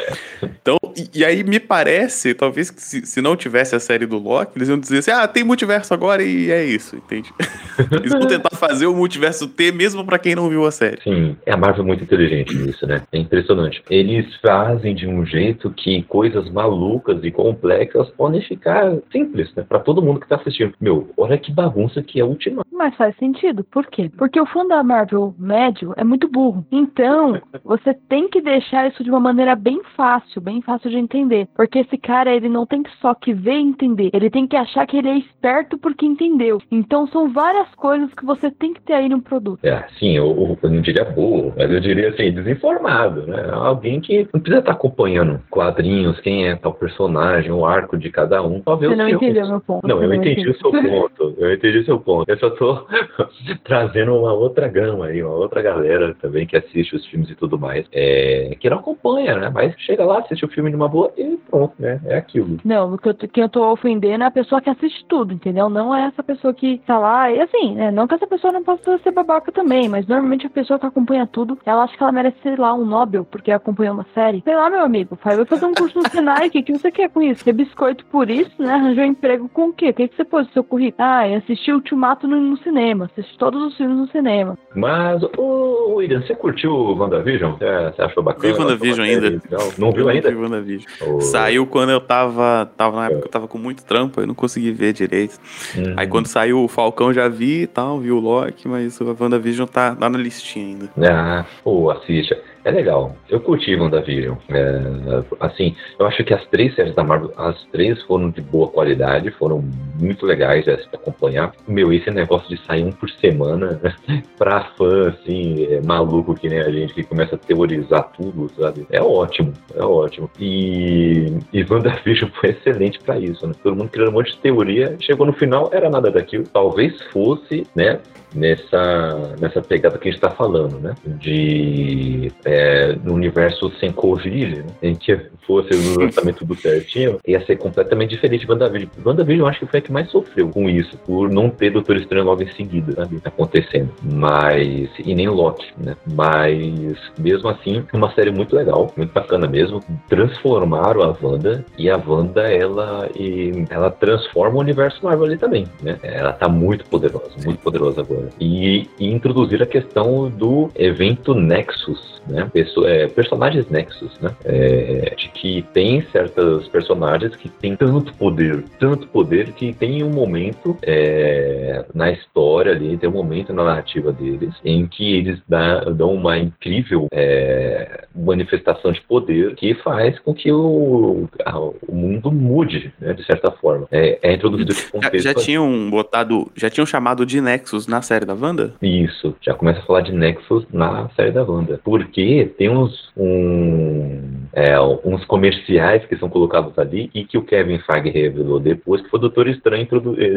Então, 0.42 0.78
e, 0.96 1.20
e 1.20 1.24
aí 1.24 1.44
me 1.44 1.60
parece, 1.60 2.34
talvez 2.34 2.72
se, 2.76 3.06
se 3.06 3.20
não 3.20 3.36
tivesse 3.46 3.76
a 3.76 3.80
série 3.80 4.06
do 4.06 4.18
Loki, 4.18 4.52
eles 4.56 4.68
iam 4.68 4.78
dizer 4.78 4.98
assim, 4.98 5.10
ah, 5.12 5.26
tem 5.28 5.44
multiverso 5.44 5.94
agora 5.94 6.22
e 6.22 6.50
é 6.50 6.64
isso, 6.64 6.96
entende? 6.96 7.32
Eles 7.92 8.12
vão 8.12 8.26
tentar 8.26 8.56
fazer 8.56 8.86
o 8.86 8.94
multiverso 8.94 9.46
ter 9.48 9.72
mesmo 9.72 10.04
pra 10.04 10.18
quem 10.18 10.34
não 10.34 10.48
viu 10.48 10.64
a 10.66 10.70
série. 10.70 11.00
Sim, 11.02 11.36
é 11.44 11.52
a 11.52 11.56
Marvel 11.56 11.84
é 11.84 11.86
muito 11.86 12.02
inteligente 12.02 12.54
nisso, 12.54 12.86
né? 12.86 13.02
É 13.12 13.18
impressionante. 13.18 13.82
Eles 13.88 14.34
fazem 14.36 14.94
de 14.94 15.06
um 15.06 15.24
jeito 15.24 15.70
que 15.70 16.02
coisas 16.04 16.50
malucas 16.50 17.22
e 17.22 17.30
complexas 17.30 18.08
podem 18.10 18.40
ficar 18.42 18.96
simples, 19.12 19.54
né? 19.54 19.64
Pra 19.68 19.78
todo 19.78 20.02
mundo 20.02 20.20
que 20.20 20.28
tá 20.28 20.36
assistindo. 20.36 20.74
Meu, 20.80 21.10
olha 21.16 21.38
que 21.38 21.52
bagunça 21.52 22.02
que 22.02 22.18
é 22.18 22.22
a 22.22 22.26
última. 22.26 22.64
Mas 22.72 22.96
faz 22.96 23.16
sentido. 23.16 23.62
Por 23.64 23.86
quê? 23.86 24.10
Porque 24.16 24.40
o 24.40 24.46
fã 24.46 24.66
da 24.66 24.82
Marvel 24.82 25.34
médio 25.38 25.92
é 25.96 26.04
muito 26.04 26.28
burro. 26.28 26.66
Então, 26.72 27.40
você 27.64 27.94
tem 28.08 28.28
que 28.28 28.40
deixar 28.40 28.88
isso 28.88 29.04
de 29.04 29.10
uma 29.10 29.20
maneira 29.20 29.54
bem 29.54 29.80
fácil, 29.96 30.40
bem 30.40 30.60
fácil 30.62 30.90
de 30.90 30.96
entender. 30.96 31.48
Porque 31.54 31.80
esse 31.80 31.96
cara, 31.98 32.34
ele 32.34 32.48
não 32.48 32.66
tem 32.66 32.82
que 32.82 32.90
só 33.00 33.14
que 33.14 33.32
ver 33.36 33.52
e 33.54 33.62
entender. 33.62 34.10
Ele 34.12 34.30
tem 34.30 34.46
que 34.46 34.56
achar 34.56 34.86
que 34.86 34.96
ele 34.96 35.08
é 35.08 35.18
esperto 35.18 35.78
porque 35.78 36.04
entendeu. 36.06 36.58
Então, 36.70 37.06
são 37.08 37.32
várias 37.32 37.72
coisas 37.74 38.12
que 38.14 38.24
você 38.24 38.50
tem 38.50 38.72
que 38.74 38.80
ter 38.82 38.94
aí 38.94 39.08
no 39.08 39.20
produto. 39.22 39.64
É, 39.64 39.84
sim, 39.98 40.16
eu, 40.16 40.58
eu 40.62 40.70
não 40.70 40.80
diria 40.80 41.04
burro, 41.04 41.52
mas 41.56 41.70
eu 41.70 41.80
diria 41.80 42.08
assim, 42.10 42.32
desinformado, 42.32 43.26
né? 43.26 43.48
Alguém 43.52 44.00
que 44.00 44.28
não 44.32 44.40
precisa 44.40 44.58
estar 44.60 44.72
acompanhando 44.72 45.40
quadrinhos, 45.50 46.18
quem 46.20 46.48
é 46.48 46.56
tal 46.56 46.74
personagem, 46.74 47.50
o 47.52 47.64
arco 47.64 47.96
de 47.96 48.10
cada 48.10 48.42
um. 48.42 48.62
Só 48.62 48.76
ver 48.76 48.88
Você 48.88 48.96
não 48.96 49.06
filmes. 49.06 49.22
entendeu 49.22 49.48
meu 49.48 49.60
ponto. 49.60 49.86
Não, 49.86 50.02
eu 50.02 50.14
entendi 50.14 50.48
o 50.48 50.56
seu 50.58 50.70
ponto. 50.70 51.34
Eu 51.38 51.52
entendi 51.52 51.78
o 51.78 51.84
seu 51.84 52.00
ponto. 52.00 52.28
Eu 52.30 52.38
só 52.38 52.50
tô 52.50 52.86
trazendo 53.64 54.14
uma 54.14 54.32
outra 54.32 54.68
gama 54.68 55.06
aí, 55.06 55.22
uma 55.22 55.34
outra 55.34 55.62
galera 55.62 56.14
também 56.20 56.46
que 56.46 56.56
assiste 56.56 56.94
os 56.96 57.06
filmes 57.06 57.30
e 57.30 57.34
tudo 57.34 57.58
mais. 57.58 57.86
É, 57.92 58.56
que 58.58 58.68
não 58.70 58.78
acompanha, 58.78 59.36
né? 59.36 59.50
Mas 59.52 59.74
chega 59.78 60.04
lá, 60.04 60.18
assiste 60.20 60.44
o 60.44 60.48
filme 60.48 60.70
numa 60.70 60.88
boa 60.88 61.12
e 61.16 61.36
pronto, 61.48 61.74
né? 61.78 62.00
É 62.06 62.16
aquilo. 62.16 62.58
Não, 62.64 62.94
o 62.94 62.98
que 62.98 63.08
eu, 63.08 63.14
tô- 63.14 63.25
quem 63.32 63.42
eu 63.42 63.48
tô 63.48 63.70
ofendendo 63.70 64.24
é 64.24 64.26
a 64.26 64.30
pessoa 64.30 64.60
que 64.60 64.70
assiste 64.70 65.04
tudo, 65.08 65.32
entendeu? 65.32 65.68
Não 65.68 65.94
é 65.94 66.06
essa 66.06 66.22
pessoa 66.22 66.52
que 66.54 66.80
tá 66.86 66.98
lá. 66.98 67.30
E 67.30 67.40
assim, 67.40 67.74
né? 67.74 67.90
Não 67.90 68.06
que 68.06 68.14
essa 68.14 68.26
pessoa 68.26 68.52
não 68.52 68.62
possa 68.62 68.98
ser 68.98 69.10
babaca 69.10 69.52
também, 69.52 69.88
mas 69.88 70.06
normalmente 70.06 70.46
a 70.46 70.50
pessoa 70.50 70.78
que 70.78 70.86
acompanha 70.86 71.26
tudo, 71.26 71.58
ela 71.64 71.84
acha 71.84 71.96
que 71.96 72.02
ela 72.02 72.12
merece, 72.12 72.36
sei 72.42 72.56
lá, 72.56 72.74
um 72.74 72.84
Nobel 72.84 73.24
porque 73.24 73.50
acompanhou 73.50 73.94
uma 73.94 74.06
série. 74.14 74.42
Sei 74.42 74.54
lá, 74.54 74.70
meu 74.70 74.80
amigo, 74.80 75.18
vai 75.22 75.44
fazer 75.44 75.66
um 75.66 75.74
curso 75.74 75.98
no 75.98 76.08
Senai, 76.08 76.48
o 76.48 76.50
que, 76.50 76.62
que 76.62 76.72
você 76.72 76.90
quer 76.90 77.10
com 77.10 77.22
isso? 77.22 77.44
Ter 77.44 77.52
biscoito 77.52 78.04
por 78.06 78.30
isso, 78.30 78.50
né? 78.58 78.74
Arranjou 78.74 79.04
emprego 79.04 79.48
com 79.48 79.68
o 79.68 79.72
quê? 79.72 79.90
O 79.90 79.94
que, 79.94 80.08
que 80.08 80.16
você 80.16 80.24
pôs 80.24 80.46
no 80.46 80.52
seu 80.52 80.64
currículo? 80.64 81.06
Ah, 81.06 81.24
assisti 81.36 81.72
Ultimato 81.72 82.26
no, 82.26 82.40
no 82.40 82.56
cinema, 82.58 83.06
assisti 83.06 83.36
todos 83.38 83.62
os 83.62 83.76
filmes 83.76 83.96
no 83.96 84.08
cinema. 84.08 84.58
Mas, 84.74 85.22
ô 85.36 85.94
William, 85.96 86.22
você 86.22 86.34
curtiu 86.34 86.72
o 86.72 86.98
WandaVision? 86.98 87.52
Você, 87.52 87.92
você 87.94 88.02
achou 88.02 88.22
bacana? 88.22 88.52
Vi 88.52 88.58
WandaVision 88.58 89.06
ainda. 89.06 89.28
legal? 89.28 89.72
Não 89.78 89.92
viu 89.92 90.08
ainda? 90.08 90.30
vi 90.30 90.36
WandaVision. 90.36 90.86
Ô, 91.02 91.20
Saiu 91.20 91.66
quando 91.66 91.90
eu 91.90 92.00
tava. 92.00 92.70
Tava 92.76 93.08
na 93.08 93.15
época 93.16 93.28
eu 93.28 93.30
tava 93.32 93.48
com 93.48 93.58
muito 93.58 93.84
trampo, 93.84 94.20
eu 94.20 94.26
não 94.26 94.34
consegui 94.34 94.70
ver 94.72 94.92
direito. 94.92 95.38
hum. 95.76 95.94
Aí 95.96 96.06
quando 96.06 96.26
saiu 96.26 96.62
o 96.62 96.68
Falcão 96.68 97.12
já 97.12 97.28
vi 97.28 97.62
e 97.62 97.66
tal, 97.66 97.98
vi 98.00 98.10
o 98.10 98.20
Loki, 98.20 98.68
mas 98.68 99.00
o 99.00 99.16
WandaVision 99.18 99.66
tá, 99.66 99.94
tá 99.94 100.08
na 100.08 100.18
listinha 100.18 100.66
ainda. 100.66 100.90
Ah, 101.10 101.44
pô, 101.62 101.90
assiste. 101.90 102.36
É 102.66 102.70
legal. 102.72 103.14
Eu 103.30 103.38
curti 103.38 103.76
WandaVision. 103.76 104.34
É, 104.48 105.22
assim, 105.38 105.76
eu 106.00 106.04
acho 106.04 106.24
que 106.24 106.34
as 106.34 106.44
três 106.46 106.74
séries 106.74 106.96
da 106.96 107.04
Marvel, 107.04 107.32
as 107.36 107.62
três 107.66 108.02
foram 108.02 108.28
de 108.28 108.40
boa 108.40 108.66
qualidade, 108.66 109.30
foram 109.30 109.62
muito 110.00 110.26
legais 110.26 110.64
pra 110.64 110.74
acompanhar. 110.94 111.52
Meu, 111.68 111.92
esse 111.92 112.10
negócio 112.10 112.48
de 112.48 112.60
sair 112.66 112.82
um 112.82 112.90
por 112.90 113.08
semana, 113.08 113.80
pra 114.36 114.64
fã, 114.76 115.10
assim, 115.10 115.64
é, 115.70 115.80
maluco 115.80 116.34
que 116.34 116.48
nem 116.48 116.58
a 116.58 116.68
gente, 116.68 116.92
que 116.92 117.04
começa 117.04 117.36
a 117.36 117.38
teorizar 117.38 118.10
tudo, 118.16 118.50
sabe? 118.60 118.84
É 118.90 119.00
ótimo, 119.00 119.52
é 119.72 119.84
ótimo. 119.84 120.28
E, 120.36 121.38
e 121.52 121.62
WandaVision 121.62 122.30
foi 122.40 122.50
excelente 122.50 122.98
pra 122.98 123.16
isso, 123.16 123.46
né? 123.46 123.52
Todo 123.62 123.76
mundo 123.76 123.90
criando 123.90 124.10
um 124.10 124.14
monte 124.14 124.32
de 124.32 124.38
teoria, 124.38 124.96
chegou 124.98 125.24
no 125.24 125.32
final, 125.32 125.70
era 125.72 125.88
nada 125.88 126.10
daquilo. 126.10 126.42
Talvez 126.52 127.00
fosse, 127.12 127.64
né? 127.76 128.00
Nessa, 128.36 129.34
nessa 129.40 129.62
pegada 129.62 129.98
que 129.98 130.08
a 130.08 130.12
gente 130.12 130.22
está 130.22 130.30
falando, 130.30 130.78
né? 130.78 130.94
De 131.04 132.32
é, 132.44 132.94
no 133.02 133.14
universo 133.14 133.72
sem 133.80 133.90
Covid, 133.90 134.56
né? 134.56 134.66
A 134.82 134.86
gente 134.86 135.18
fosse 135.46 135.70
o 135.74 136.00
lançamento 136.00 136.38
tudo 136.38 136.54
certinho, 136.56 137.18
ia 137.26 137.44
ser 137.46 137.56
completamente 137.56 138.10
diferente 138.10 138.44
de 138.44 138.50
WandaVision. 138.50 138.90
WandaVision 139.04 139.46
eu 139.46 139.48
acho 139.48 139.60
que 139.60 139.66
foi 139.66 139.78
a 139.78 139.82
que 139.82 139.92
mais 139.92 140.10
sofreu 140.10 140.48
com 140.48 140.68
isso, 140.68 140.96
por 140.98 141.30
não 141.30 141.48
ter 141.48 141.70
Doutor 141.70 141.96
Estranho 141.96 142.24
logo 142.24 142.42
em 142.42 142.52
seguida, 142.52 142.92
sabe? 142.92 143.20
Acontecendo. 143.24 143.90
Mas. 144.02 144.88
E 144.98 145.14
nem 145.14 145.28
Loki, 145.28 145.66
né? 145.78 145.96
Mas 146.14 146.96
mesmo 147.18 147.48
assim, 147.48 147.84
uma 147.92 148.12
série 148.12 148.30
muito 148.30 148.54
legal, 148.54 148.92
muito 148.96 149.12
bacana 149.12 149.46
mesmo. 149.46 149.80
Transformaram 150.08 151.02
a 151.02 151.16
Wanda 151.20 151.64
e 151.78 151.88
a 151.88 151.96
Wanda, 151.96 152.42
ela, 152.42 153.08
e, 153.14 153.64
ela 153.70 153.90
transforma 153.90 154.56
o 154.56 154.60
universo 154.60 155.04
Marvel 155.04 155.26
ali 155.26 155.38
também, 155.38 155.66
né? 155.82 155.98
Ela 156.02 156.32
tá 156.32 156.48
muito 156.48 156.84
poderosa, 156.86 157.32
muito 157.44 157.58
poderosa 157.60 158.00
agora. 158.00 158.25
E, 158.40 158.88
e 158.98 159.06
introduzir 159.12 159.62
a 159.62 159.66
questão 159.66 160.28
do 160.30 160.70
evento 160.76 161.34
Nexus, 161.34 162.22
né? 162.28 162.48
Pesso- 162.52 162.86
é, 162.86 163.06
personagens 163.08 163.68
Nexus, 163.68 164.18
né? 164.20 164.30
É, 164.44 165.14
de 165.16 165.28
que 165.28 165.62
tem 165.72 166.02
certas 166.12 166.66
personagens 166.68 167.34
que 167.36 167.48
têm 167.48 167.76
tanto 167.76 168.12
poder, 168.14 168.64
tanto 168.78 169.06
poder 169.08 169.52
que 169.52 169.72
tem 169.72 170.02
um 170.02 170.10
momento 170.10 170.76
é, 170.82 171.84
na 171.94 172.10
história 172.10 172.72
ali, 172.72 172.96
tem 172.96 173.08
um 173.08 173.12
momento 173.12 173.52
na 173.52 173.64
narrativa 173.64 174.12
deles 174.12 174.54
em 174.64 174.86
que 174.86 175.16
eles 175.16 175.38
dá- 175.48 175.80
dão 175.84 176.12
uma 176.14 176.38
incrível 176.38 177.06
é, 177.12 178.04
manifestação 178.14 178.92
de 178.92 179.00
poder 179.02 179.54
que 179.54 179.74
faz 179.74 180.18
com 180.20 180.34
que 180.34 180.50
o, 180.50 181.28
a- 181.44 181.58
o 181.58 181.76
mundo 181.92 182.30
mude, 182.32 182.92
né, 183.00 183.12
de 183.12 183.24
certa 183.24 183.50
forma. 183.50 183.86
É, 183.90 184.18
é 184.22 184.34
introduzido 184.34 184.72
esse 184.72 184.84
Já, 184.84 184.90
contexto. 184.90 185.24
já 185.24 185.34
tinham 185.34 185.90
botado. 185.90 186.50
Já 186.56 186.70
tinham 186.70 186.86
chamado 186.86 187.24
de 187.26 187.40
Nexus 187.40 187.86
na 187.86 188.02
série 188.02 188.15
da 188.24 188.34
Wanda? 188.34 188.74
Isso, 188.80 189.34
já 189.40 189.54
começa 189.54 189.80
a 189.80 189.82
falar 189.82 190.00
de 190.02 190.12
Nexus 190.12 190.64
na 190.72 191.08
série 191.10 191.32
da 191.32 191.42
Wanda. 191.42 191.80
Porque 191.84 192.52
tem 192.56 192.68
uns, 192.68 193.10
um, 193.16 194.20
é, 194.52 194.80
uns 194.80 195.24
comerciais 195.24 196.04
que 196.06 196.16
são 196.16 196.28
colocados 196.28 196.78
ali 196.78 197.10
e 197.14 197.24
que 197.24 197.36
o 197.36 197.42
Kevin 197.42 197.78
Feige 197.80 198.10
revelou 198.10 198.60
depois 198.60 199.02
que 199.02 199.10
foi 199.10 199.18
o 199.18 199.22
Doutor 199.22 199.48
Estranho 199.48 199.86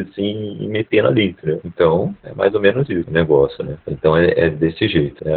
assim, 0.09 0.67
metendo 0.67 1.07
ali, 1.07 1.29
entendeu? 1.29 1.61
Então, 1.63 2.15
é 2.23 2.33
mais 2.33 2.53
ou 2.53 2.59
menos 2.59 2.89
isso 2.89 3.09
o 3.09 3.13
negócio, 3.13 3.63
né? 3.63 3.77
Então 3.87 4.15
é, 4.15 4.31
é 4.35 4.49
desse 4.49 4.87
jeito. 4.87 5.23
É, 5.27 5.33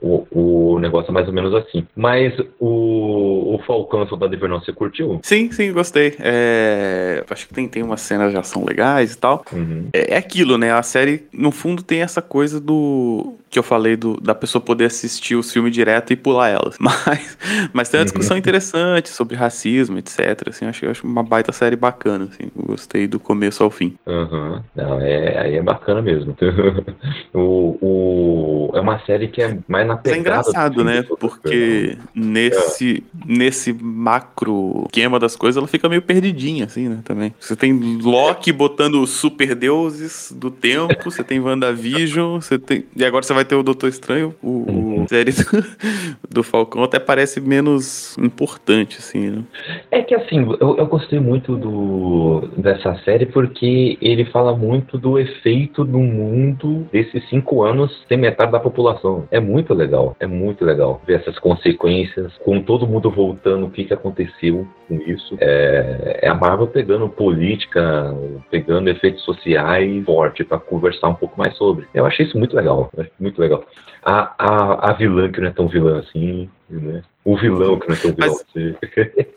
o, 0.00 0.26
o 0.30 0.78
negócio 0.78 1.10
é 1.10 1.12
mais 1.12 1.26
ou 1.26 1.32
menos 1.32 1.54
assim. 1.54 1.86
Mas 1.94 2.34
o, 2.58 3.54
o 3.54 3.60
Falcão 3.66 4.06
Soldado 4.06 4.34
Invernal, 4.34 4.60
você 4.60 4.72
curtiu? 4.72 5.20
Sim, 5.22 5.50
sim, 5.50 5.72
gostei. 5.72 6.14
É, 6.20 7.24
acho 7.28 7.48
que 7.48 7.54
tem, 7.54 7.68
tem 7.68 7.82
umas 7.82 8.00
cenas 8.00 8.32
de 8.32 8.38
ação 8.38 8.64
legais 8.64 9.14
e 9.14 9.18
tal. 9.18 9.44
Uhum. 9.52 9.88
É, 9.92 10.14
é 10.14 10.16
aquilo, 10.16 10.58
né? 10.58 10.72
A 10.72 10.82
série, 10.82 11.11
no 11.32 11.50
fundo, 11.50 11.82
tem 11.82 12.02
essa 12.02 12.22
coisa 12.22 12.60
do. 12.60 13.34
que 13.50 13.58
eu 13.58 13.62
falei 13.62 13.96
do, 13.96 14.20
da 14.20 14.34
pessoa 14.34 14.62
poder 14.62 14.86
assistir 14.86 15.34
os 15.34 15.52
filmes 15.52 15.72
direto 15.72 16.12
e 16.12 16.16
pular 16.16 16.48
elas. 16.48 16.76
Mas, 16.82 17.38
mas 17.72 17.88
tem 17.88 18.00
uma 18.00 18.04
discussão 18.04 18.36
interessante 18.36 19.08
sobre 19.08 19.36
racismo, 19.36 19.98
etc. 19.98 20.48
Assim, 20.48 20.66
acho, 20.66 20.86
acho 20.86 21.06
uma 21.06 21.22
baita 21.22 21.52
série 21.52 21.76
bacana. 21.76 22.28
Assim, 22.30 22.50
gostei 22.54 23.06
do 23.06 23.18
começo 23.18 23.62
ao 23.62 23.70
fim. 23.70 23.94
Uhum. 24.06 24.60
Não, 24.74 25.00
é, 25.00 25.38
aí 25.38 25.56
é 25.56 25.62
bacana 25.62 26.02
mesmo. 26.02 26.36
o, 27.32 27.78
o, 27.80 28.70
é 28.74 28.80
uma 28.80 28.98
série 29.00 29.28
que 29.28 29.42
é 29.42 29.58
mais 29.66 29.86
na 29.86 29.96
pegada. 29.96 30.16
É 30.16 30.20
engraçado, 30.20 30.84
né? 30.84 31.02
Porque 31.18 31.96
nesse, 32.14 33.04
é. 33.14 33.24
nesse 33.26 33.72
macro 33.72 34.84
esquema 34.86 35.18
das 35.18 35.36
coisas, 35.36 35.56
ela 35.56 35.66
fica 35.66 35.88
meio 35.88 36.02
perdidinha, 36.02 36.66
assim, 36.66 36.88
né? 36.88 37.00
Também. 37.04 37.34
Você 37.40 37.56
tem 37.56 37.72
Loki 38.02 38.52
botando 38.52 39.06
super 39.06 39.54
deuses 39.54 40.32
do 40.36 40.50
tempo, 40.50 41.01
você 41.04 41.24
tem 41.24 41.40
WandaVision, 41.40 42.40
você 42.40 42.58
tem. 42.58 42.84
E 42.96 43.04
agora 43.04 43.22
você 43.22 43.32
vai 43.32 43.44
ter 43.44 43.54
o 43.54 43.62
Doutor 43.62 43.88
Estranho, 43.88 44.34
o, 44.42 44.91
uhum. 45.02 45.06
o 45.06 45.08
série 45.08 45.32
do, 45.32 46.30
do, 46.30 46.42
Falcão 46.42 46.82
até 46.82 46.98
parece 46.98 47.40
menos 47.40 48.16
importante, 48.18 48.98
assim, 48.98 49.30
né? 49.30 49.42
É 49.90 50.02
que 50.02 50.14
assim, 50.14 50.46
eu, 50.60 50.76
eu 50.76 50.86
gostei 50.86 51.20
muito 51.20 51.56
do, 51.56 52.48
dessa 52.56 52.94
série 53.04 53.26
porque 53.26 53.98
ele 54.00 54.24
fala 54.26 54.56
muito 54.56 54.98
do 54.98 55.18
efeito 55.18 55.84
do 55.84 55.98
mundo 55.98 56.86
desses 56.92 57.28
cinco 57.28 57.62
anos 57.62 58.04
sem 58.08 58.16
metade 58.16 58.52
da 58.52 58.60
população. 58.60 59.26
É 59.30 59.40
muito 59.40 59.74
legal, 59.74 60.16
é 60.20 60.26
muito 60.26 60.64
legal 60.64 61.00
ver 61.06 61.20
essas 61.20 61.38
consequências, 61.38 62.32
com 62.44 62.60
todo 62.60 62.86
mundo 62.86 63.10
voltando, 63.10 63.66
o 63.66 63.70
que, 63.70 63.84
que 63.84 63.94
aconteceu 63.94 64.66
com 64.88 64.96
isso. 65.06 65.36
É, 65.40 66.20
é 66.22 66.28
a 66.28 66.34
Marvel 66.34 66.66
pegando 66.66 67.08
política, 67.08 68.14
pegando 68.50 68.88
efeitos 68.88 69.22
sociais 69.24 70.04
forte 70.04 70.44
para 70.44 70.58
conversar 70.58 71.08
um 71.08 71.14
pouco 71.14 71.38
mais 71.38 71.56
sobre. 71.56 71.86
Eu 71.94 72.06
achei 72.06 72.26
isso 72.26 72.38
muito 72.38 72.54
legal, 72.54 72.90
muito 73.18 73.40
legal. 73.40 73.64
A, 74.04 74.34
a, 74.38 74.90
a 74.90 74.91
vilã 74.92 75.30
que 75.30 75.40
não 75.40 75.48
é 75.48 75.50
tão 75.50 75.68
vilã 75.68 76.00
assim, 76.00 76.48
né? 76.68 77.02
O 77.24 77.36
vilão 77.36 77.78
que 77.78 77.88
não 77.88 77.94
é 77.94 77.98
tão 77.98 78.12
vilão 78.12 78.28
mas, 78.28 78.44
assim. 78.48 78.74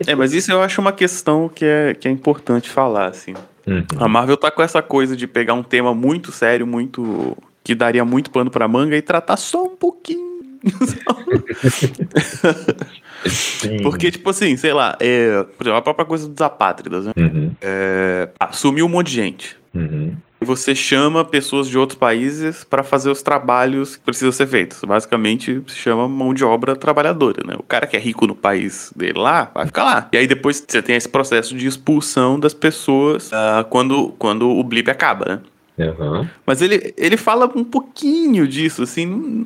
é, 0.07 0.15
mas 0.15 0.33
isso 0.33 0.51
eu 0.51 0.61
acho 0.61 0.81
uma 0.81 0.91
questão 0.91 1.49
que 1.49 1.65
é, 1.65 1.93
que 1.93 2.07
é 2.07 2.11
importante 2.11 2.69
falar, 2.69 3.07
assim. 3.07 3.33
Uhum. 3.67 3.83
A 3.97 4.07
Marvel 4.07 4.37
tá 4.37 4.51
com 4.51 4.61
essa 4.61 4.81
coisa 4.81 5.15
de 5.15 5.27
pegar 5.27 5.53
um 5.53 5.63
tema 5.63 5.93
muito 5.93 6.31
sério, 6.31 6.67
muito. 6.67 7.37
que 7.63 7.73
daria 7.73 8.05
muito 8.05 8.29
pano 8.29 8.51
pra 8.51 8.67
manga 8.67 8.95
e 8.95 9.01
tratar 9.01 9.37
só 9.37 9.63
um 9.63 9.75
pouquinho. 9.75 10.35
Porque, 13.83 14.11
tipo 14.11 14.29
assim, 14.29 14.55
sei 14.57 14.73
lá, 14.73 14.97
é, 14.99 15.43
por 15.57 15.63
exemplo, 15.63 15.77
a 15.77 15.81
própria 15.81 16.05
coisa 16.05 16.27
dos 16.27 16.41
apátridas, 16.41 17.05
né? 17.07 17.13
Uhum. 17.17 17.51
É, 17.61 18.27
sumiu 18.51 18.85
um 18.85 18.89
monte 18.89 19.07
de 19.07 19.13
gente. 19.13 19.57
Uhum. 19.75 20.15
E 20.41 20.45
você 20.45 20.73
chama 20.73 21.23
pessoas 21.23 21.67
de 21.67 21.77
outros 21.77 21.97
países 21.97 22.63
para 22.63 22.83
fazer 22.83 23.09
os 23.09 23.21
trabalhos 23.21 23.95
que 23.95 24.03
precisam 24.03 24.31
ser 24.31 24.47
feitos. 24.47 24.81
Basicamente, 24.83 25.61
se 25.67 25.75
chama 25.75 26.07
mão 26.07 26.33
de 26.33 26.43
obra 26.43 26.75
trabalhadora, 26.75 27.43
né? 27.45 27.55
O 27.57 27.63
cara 27.63 27.87
que 27.87 27.95
é 27.95 27.99
rico 27.99 28.27
no 28.27 28.35
país 28.35 28.91
dele 28.95 29.19
lá, 29.19 29.51
vai 29.53 29.65
ficar 29.65 29.83
lá. 29.83 30.07
E 30.11 30.17
aí 30.17 30.27
depois 30.27 30.63
você 30.65 30.81
tem 30.81 30.95
esse 30.95 31.09
processo 31.09 31.55
de 31.55 31.67
expulsão 31.67 32.39
das 32.39 32.53
pessoas 32.53 33.31
uh, 33.31 33.63
quando, 33.69 34.09
quando 34.17 34.49
o 34.49 34.63
blip 34.63 34.89
acaba, 34.89 35.25
né? 35.25 35.41
Uhum. 35.77 36.27
Mas 36.45 36.61
ele, 36.61 36.93
ele 36.97 37.17
fala 37.17 37.51
um 37.53 37.63
pouquinho 37.63 38.47
disso, 38.47 38.83
assim. 38.83 39.45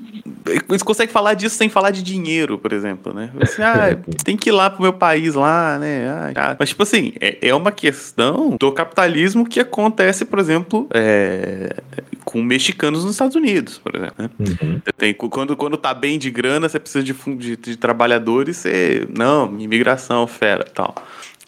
Eles 0.70 0.84
conseguem 0.84 1.12
falar 1.12 1.34
disso 1.34 1.56
sem 1.56 1.70
falar 1.70 1.90
de 1.90 2.04
dinheiro, 2.04 2.58
por 2.58 2.72
exemplo, 2.72 3.14
né? 3.14 3.32
Assim, 3.42 3.62
ah, 3.64 3.98
tem 4.24 4.38
que 4.38 4.50
ir 4.50 4.52
lá 4.52 4.70
pro 4.70 4.82
meu 4.82 4.94
país 4.94 5.34
lá, 5.34 5.80
né? 5.80 6.32
Ah, 6.36 6.56
mas, 6.60 6.70
tipo 6.70 6.84
assim, 6.84 7.14
é, 7.20 7.50
é 7.50 7.56
uma 7.56 7.72
questão 7.72 8.56
do 8.60 8.72
capitalismo 8.72 9.48
que 9.48 9.60
acontece, 9.60 10.24
por 10.24 10.38
exemplo, 10.38 10.88
é, 10.94 11.76
com 12.24 12.44
mexicanos 12.44 13.04
nos 13.04 13.14
Estados 13.14 13.36
Unidos, 13.36 13.80
por 13.80 13.96
exemplo. 13.96 14.16
Né? 14.20 14.30
Uhum. 14.40 14.82
Tem, 14.98 15.14
quando, 15.14 15.58
quando 15.58 15.78
tá 15.78 15.94
bem 15.94 16.20
de 16.20 16.30
grana, 16.30 16.70
você 16.70 16.80
precisa 16.80 17.04
de, 17.04 17.14
de, 17.14 17.58
de 17.58 17.76
trabalhadores, 17.76 18.58
você. 18.58 19.08
Não, 19.18 19.60
imigração, 19.60 20.28
fera 20.28 20.64
tal. 20.64 20.94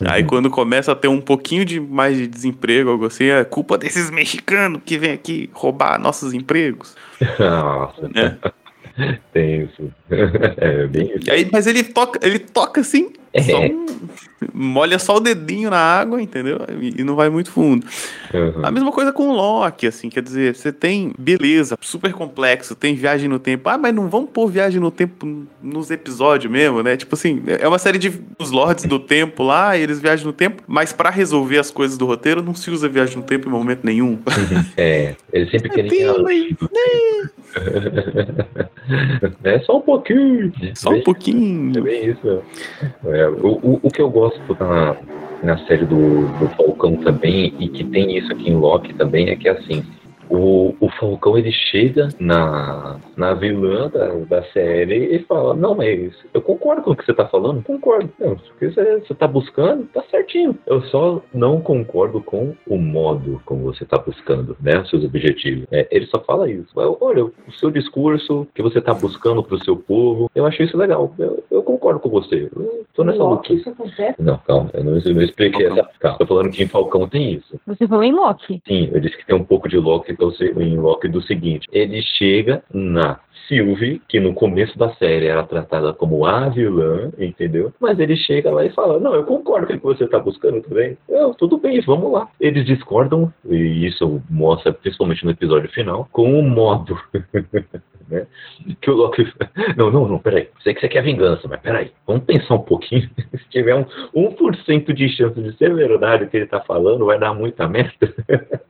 Aí 0.05 0.23
quando 0.23 0.49
começa 0.49 0.91
a 0.91 0.95
ter 0.95 1.07
um 1.07 1.21
pouquinho 1.21 1.63
de 1.63 1.79
mais 1.79 2.17
de 2.17 2.27
desemprego, 2.27 2.89
algo 2.89 3.05
assim, 3.05 3.25
é 3.25 3.43
culpa 3.43 3.77
desses 3.77 4.09
mexicanos 4.09 4.81
que 4.85 4.97
vêm 4.97 5.11
aqui 5.11 5.49
roubar 5.53 5.99
nossos 5.99 6.33
empregos. 6.33 6.95
Nossa. 7.39 8.09
É. 8.15 8.51
Tem 9.33 9.63
isso. 9.63 9.91
É 10.57 10.87
bem. 10.87 11.13
Aí, 11.29 11.47
mas 11.51 11.67
ele 11.67 11.83
toca, 11.83 12.19
ele 12.21 12.37
toca 12.37 12.81
assim, 12.81 13.13
é. 13.33 13.41
só 13.41 13.61
um, 13.61 13.85
molha 14.53 14.99
só 14.99 15.15
o 15.15 15.19
dedinho 15.19 15.69
na 15.69 15.77
água, 15.77 16.21
entendeu? 16.21 16.59
E, 16.81 17.01
e 17.01 17.03
não 17.03 17.15
vai 17.15 17.29
muito 17.29 17.51
fundo. 17.51 17.85
Uhum. 18.33 18.65
A 18.65 18.71
mesma 18.71 18.91
coisa 18.91 19.13
com 19.13 19.29
o 19.29 19.33
Loki, 19.33 19.87
assim, 19.87 20.09
quer 20.09 20.21
dizer, 20.21 20.55
você 20.55 20.71
tem 20.71 21.13
beleza, 21.17 21.77
super 21.79 22.11
complexo, 22.13 22.75
tem 22.75 22.93
viagem 22.95 23.29
no 23.29 23.39
tempo. 23.39 23.69
Ah, 23.69 23.77
mas 23.77 23.93
não 23.95 24.09
vamos 24.09 24.29
pôr 24.31 24.47
viagem 24.47 24.81
no 24.81 24.91
tempo 24.91 25.45
nos 25.61 25.89
episódios 25.89 26.51
mesmo, 26.51 26.83
né? 26.83 26.97
Tipo 26.97 27.15
assim, 27.15 27.41
é 27.45 27.67
uma 27.67 27.79
série 27.79 27.97
de 27.97 28.11
os 28.37 28.51
Lords 28.51 28.85
do 28.85 28.99
Tempo 28.99 29.43
lá, 29.43 29.77
eles 29.77 29.99
viajam 29.99 30.27
no 30.27 30.33
tempo, 30.33 30.63
mas 30.67 30.91
para 30.91 31.09
resolver 31.09 31.57
as 31.57 31.71
coisas 31.71 31.97
do 31.97 32.05
roteiro 32.05 32.41
não 32.41 32.53
se 32.53 32.69
usa 32.69 32.89
viagem 32.89 33.17
no 33.17 33.23
tempo 33.23 33.47
em 33.47 33.51
momento 33.51 33.81
nenhum. 33.83 34.19
É, 34.75 35.15
eles 35.31 35.49
sempre 35.51 35.69
querem 35.71 35.93
ir 35.93 36.07
além. 36.07 36.57
É 39.43 39.59
só 39.59 39.77
um 39.77 39.81
pouquinho. 39.81 40.51
Só 40.75 40.89
um 40.89 41.01
pouquinho. 41.01 41.77
É 41.77 41.81
bem 41.81 42.05
isso. 42.11 42.43
É, 43.05 43.27
o, 43.29 43.79
o, 43.81 43.89
que 43.89 44.01
eu 44.01 44.09
gosto 44.09 44.57
na, 44.59 44.95
na 45.43 45.57
série 45.65 45.85
do, 45.85 46.27
do 46.39 46.47
Falcão 46.55 46.95
também, 46.97 47.53
e 47.59 47.69
que 47.69 47.83
tem 47.85 48.17
isso 48.17 48.31
aqui 48.31 48.49
em 48.49 48.55
Loki 48.55 48.93
também, 48.93 49.29
é 49.29 49.35
que 49.35 49.47
assim, 49.47 49.85
o, 50.29 50.75
o 50.79 50.89
Falcão 50.99 51.37
ele 51.37 51.51
chega 51.51 52.09
na, 52.19 52.99
na 53.15 53.33
vilã 53.33 53.89
da, 53.89 54.07
da 54.27 54.43
série 54.51 55.15
e 55.15 55.19
fala: 55.19 55.53
Não, 55.53 55.75
mas 55.75 56.13
eu 56.33 56.41
concordo 56.41 56.81
com 56.81 56.91
o 56.91 56.95
que 56.95 57.05
você 57.05 57.13
tá 57.13 57.27
falando, 57.27 57.63
concordo. 57.63 58.09
Não, 58.19 58.37
você, 58.59 58.99
você 58.99 59.13
tá 59.13 59.27
buscando, 59.27 59.85
tá 59.93 60.03
certinho. 60.09 60.57
Eu 60.65 60.81
só 60.83 61.21
não 61.33 61.61
concordo 61.61 62.21
com 62.21 62.55
o 62.67 62.77
modo 62.77 63.41
como 63.45 63.63
você 63.63 63.85
tá 63.85 63.97
buscando, 63.97 64.55
né? 64.61 64.79
Os 64.79 64.89
seus 64.89 65.03
objetivos. 65.03 65.65
É, 65.71 65.87
ele 65.91 66.05
só 66.07 66.19
fala 66.19 66.49
isso. 66.49 66.69
Olha, 66.75 67.25
o 67.25 67.51
seu 67.53 67.71
discurso 67.71 68.47
que 68.53 68.61
você 68.61 68.81
tá 68.81 68.93
buscando 68.93 69.43
pro 69.43 69.63
seu 69.63 69.75
povo, 69.75 70.29
eu 70.33 70.45
achei 70.45 70.65
isso 70.65 70.77
legal. 70.77 71.13
Eu, 71.17 71.43
eu 71.51 71.63
concordo 71.63 71.99
com 71.99 72.09
você. 72.09 72.49
Eu 72.55 72.85
tô 72.93 73.03
nessa 73.03 73.23
luta. 73.23 73.53
Isso 73.53 73.69
acontece? 73.69 74.21
Não, 74.21 74.37
calma, 74.37 74.69
eu 74.73 74.83
não, 74.83 74.97
eu 74.97 75.13
não 75.13 75.21
expliquei 75.21 75.67
essa. 75.67 75.89
Calma, 75.99 76.17
tô 76.17 76.25
falando 76.25 76.51
que 76.51 76.63
em 76.63 76.67
Falcão 76.67 77.07
tem 77.07 77.33
isso. 77.33 77.59
Você 77.67 77.87
falou 77.87 78.03
em 78.03 78.13
Loki. 78.13 78.61
Sim, 78.67 78.89
eu 78.93 78.99
disse 78.99 79.17
que 79.17 79.25
tem 79.25 79.35
um 79.35 79.43
pouco 79.43 79.67
de 79.67 79.77
Loki 79.77 80.15
em 80.57 80.77
Loki 80.77 81.07
do 81.07 81.21
seguinte: 81.21 81.67
ele 81.71 82.01
chega 82.01 82.63
na 82.73 83.19
Sylvie, 83.47 84.01
que 84.07 84.19
no 84.19 84.33
começo 84.33 84.77
da 84.77 84.93
série 84.95 85.27
era 85.27 85.43
tratada 85.43 85.93
como 85.93 86.25
a 86.25 86.47
vilã, 86.49 87.11
entendeu? 87.17 87.73
Mas 87.79 87.99
ele 87.99 88.15
chega 88.15 88.49
lá 88.49 88.65
e 88.65 88.69
fala: 88.69 88.99
Não, 88.99 89.13
eu 89.13 89.25
concordo 89.25 89.67
com 89.67 89.73
o 89.73 89.77
que 89.77 89.83
você 89.83 90.05
está 90.05 90.19
buscando 90.19 90.61
também. 90.61 90.97
Eu, 91.09 91.33
tudo 91.33 91.57
bem, 91.57 91.81
vamos 91.81 92.11
lá. 92.11 92.29
Eles 92.39 92.65
discordam, 92.65 93.31
e 93.45 93.85
isso 93.85 94.21
mostra 94.29 94.71
principalmente 94.71 95.25
no 95.25 95.31
episódio 95.31 95.69
final, 95.71 96.07
com 96.11 96.39
o 96.39 96.43
modo. 96.43 96.97
né? 98.11 98.27
Que 98.81 98.91
o 98.91 98.95
Loki. 98.95 99.25
Não, 99.77 99.89
não, 99.89 100.07
não, 100.07 100.19
peraí. 100.19 100.49
Sei 100.63 100.73
que 100.73 100.81
você 100.81 100.89
quer 100.89 101.01
vingança, 101.03 101.47
mas 101.47 101.59
peraí. 101.61 101.91
Vamos 102.05 102.23
pensar 102.25 102.55
um 102.55 102.61
pouquinho. 102.61 103.09
Se 103.31 103.49
tiver 103.49 103.75
um 103.75 103.85
1% 104.13 104.93
de 104.93 105.09
chance 105.09 105.41
de 105.41 105.57
ser 105.57 105.73
verdade 105.73 106.25
o 106.25 106.29
que 106.29 106.37
ele 106.37 106.45
está 106.45 106.59
falando, 106.59 107.05
vai 107.05 107.17
dar 107.17 107.33
muita 107.33 107.67
merda. 107.67 108.13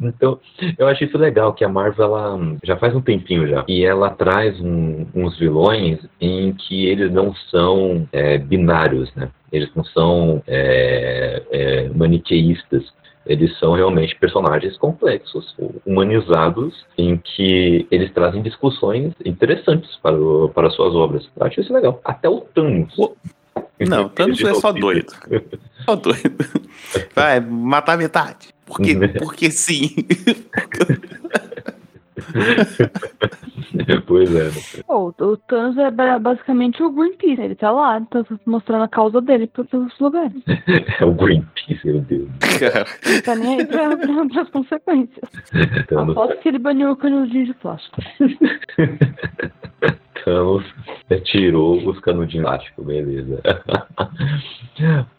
então, 0.00 0.38
eu 0.78 0.86
acho 0.86 1.04
isso 1.04 1.16
legal, 1.16 1.54
que 1.54 1.64
a 1.64 1.68
Marvel 1.68 2.04
ela, 2.04 2.56
já 2.62 2.76
faz 2.76 2.94
um 2.94 3.00
tempinho 3.00 3.48
já, 3.48 3.64
e 3.68 3.84
ela 3.84 4.10
traz 4.10 4.60
um, 4.60 5.06
uns 5.14 5.38
vilões 5.38 5.98
em 6.20 6.52
que 6.52 6.86
eles 6.86 7.10
não 7.12 7.34
são 7.50 8.06
é, 8.12 8.38
binários, 8.38 9.12
né? 9.14 9.30
Eles 9.52 9.70
não 9.74 9.84
são 9.84 10.42
é, 10.46 11.42
é, 11.50 11.88
maniqueístas. 11.88 12.84
Eles 13.26 13.56
são 13.58 13.74
realmente 13.74 14.16
personagens 14.16 14.78
complexos, 14.78 15.54
humanizados, 15.84 16.86
em 16.96 17.18
que 17.18 17.86
eles 17.90 18.10
trazem 18.12 18.42
discussões 18.42 19.12
interessantes 19.24 19.96
para, 20.02 20.16
o, 20.16 20.48
para 20.48 20.70
suas 20.70 20.94
obras. 20.94 21.28
Eu 21.36 21.46
acho 21.46 21.60
isso 21.60 21.72
legal. 21.72 22.00
Até 22.04 22.28
o 22.28 22.40
Thanos. 22.40 22.94
Não, 23.78 24.08
Thanos 24.14 24.42
é 24.42 24.54
só 24.54 24.72
doido. 24.72 25.12
Só 25.84 25.96
doido. 25.96 26.44
Vai 27.14 27.40
matar 27.40 27.98
metade. 27.98 28.48
Porque, 28.64 28.96
porque 29.18 29.50
sim. 29.50 29.94
pois 34.06 34.34
é. 34.34 34.44
né? 34.44 34.82
Pô, 34.86 35.14
o 35.18 35.36
Thanos 35.36 35.76
é 35.78 35.90
ba- 35.90 36.18
basicamente 36.18 36.82
o 36.82 36.90
Greenpeace. 36.90 37.40
Ele 37.40 37.54
tá 37.54 37.70
lá, 37.70 38.00
tá 38.02 38.24
mostrando 38.46 38.84
a 38.84 38.88
causa 38.88 39.20
dele 39.20 39.46
pra 39.46 39.64
todos 39.64 39.92
os 39.92 39.98
lugares. 40.00 40.32
É 41.00 41.04
o 41.04 41.12
Greenpeace, 41.14 41.80
meu 41.86 42.00
Deus. 42.00 42.28
Cara, 42.58 42.84
Não 43.06 43.22
tá 43.22 43.34
nem 43.34 43.58
aí 43.60 43.64
pra, 43.66 43.96
pra, 43.96 44.26
pras 44.28 44.50
consequências. 44.50 45.30
Thanos, 45.88 46.16
Aposto 46.16 46.38
que 46.40 46.48
ele 46.48 46.58
baniu 46.58 46.90
o 46.90 46.96
canudinho 46.96 47.46
de 47.46 47.54
plástico. 47.54 48.00
Thanos 50.24 50.64
tirou 51.24 51.76
os 51.88 51.98
canudinhos 52.00 52.44
plásticos, 52.46 52.84
beleza. 52.84 53.40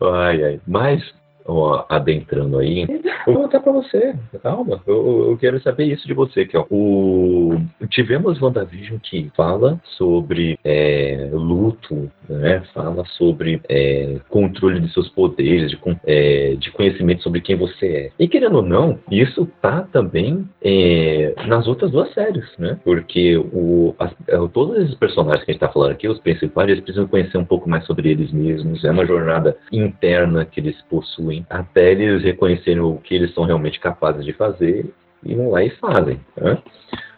Ai, 0.02 0.44
ai. 0.44 0.62
Mas, 0.68 1.02
ó, 1.46 1.86
adentrando 1.90 2.58
aí, 2.60 2.86
vou 3.26 3.36
contar 3.36 3.60
pra 3.60 3.72
você. 3.72 4.16
Calma, 4.42 4.82
eu, 4.88 5.30
eu 5.32 5.38
quero 5.38 5.60
saber 5.62 5.86
isso 5.86 6.08
de 6.08 6.14
você, 6.14 6.46
que 6.46 6.58
ó, 6.58 6.66
o 6.70 7.58
tivemos 7.90 8.42
WandaVision 8.42 8.98
que 9.02 9.32
fala 9.36 9.80
sobre 9.98 10.58
é, 10.64 11.30
luto, 11.32 12.10
né? 12.30 12.62
Fala 12.74 13.04
sobre 13.18 13.62
é, 13.70 14.18
controle 14.30 14.80
de 14.80 14.92
seus 14.94 15.10
poderes, 15.10 15.72
de, 15.72 15.80
é, 16.06 16.56
de 16.56 16.72
conhecimento 16.72 17.24
sobre 17.24 17.42
quem 17.42 17.56
você 17.56 17.86
é. 17.88 18.10
E 18.20 18.28
querendo 18.28 18.58
ou 18.58 18.62
não, 18.62 19.00
isso 19.10 19.48
tá 19.62 19.82
também 19.92 20.48
é, 20.64 21.34
nas 21.48 21.68
outras 21.68 21.92
duas 21.92 22.14
séries, 22.14 22.46
né? 22.58 22.80
Porque 22.84 23.38
o, 23.38 23.96
as- 24.00 24.16
é, 24.28 24.38
todos 24.54 24.78
esses 24.84 24.96
personagens 24.96 25.44
que 25.44 25.52
a 25.52 25.54
gente 25.54 25.62
tá 25.62 25.70
falando 25.70 25.92
aqui, 25.92 26.08
os 26.08 26.20
principais, 26.20 26.70
eles 26.70 26.84
precisam 26.84 27.08
conhecer 27.08 27.38
um 27.38 27.46
pouco 27.46 27.70
mais 27.70 27.86
sobre 27.86 28.10
eles 28.10 28.32
mesmos. 28.32 28.84
É 28.84 28.92
uma 28.92 29.06
jornada 29.06 29.56
interna 29.72 30.46
que 30.46 30.60
eles 30.60 30.80
possuem, 30.90 31.31
até 31.50 31.92
eles 31.92 32.24
reconhecerem 32.24 32.82
o 32.82 32.98
que 32.98 33.16
eles 33.16 33.34
são 33.34 33.44
realmente 33.44 33.80
capazes 33.80 34.26
de 34.26 34.34
fazer 34.34 34.94
e 35.24 35.36
vão 35.36 35.52
lá 35.52 35.64
e 35.64 35.70
fazem. 35.72 36.20
Né? 36.38 36.58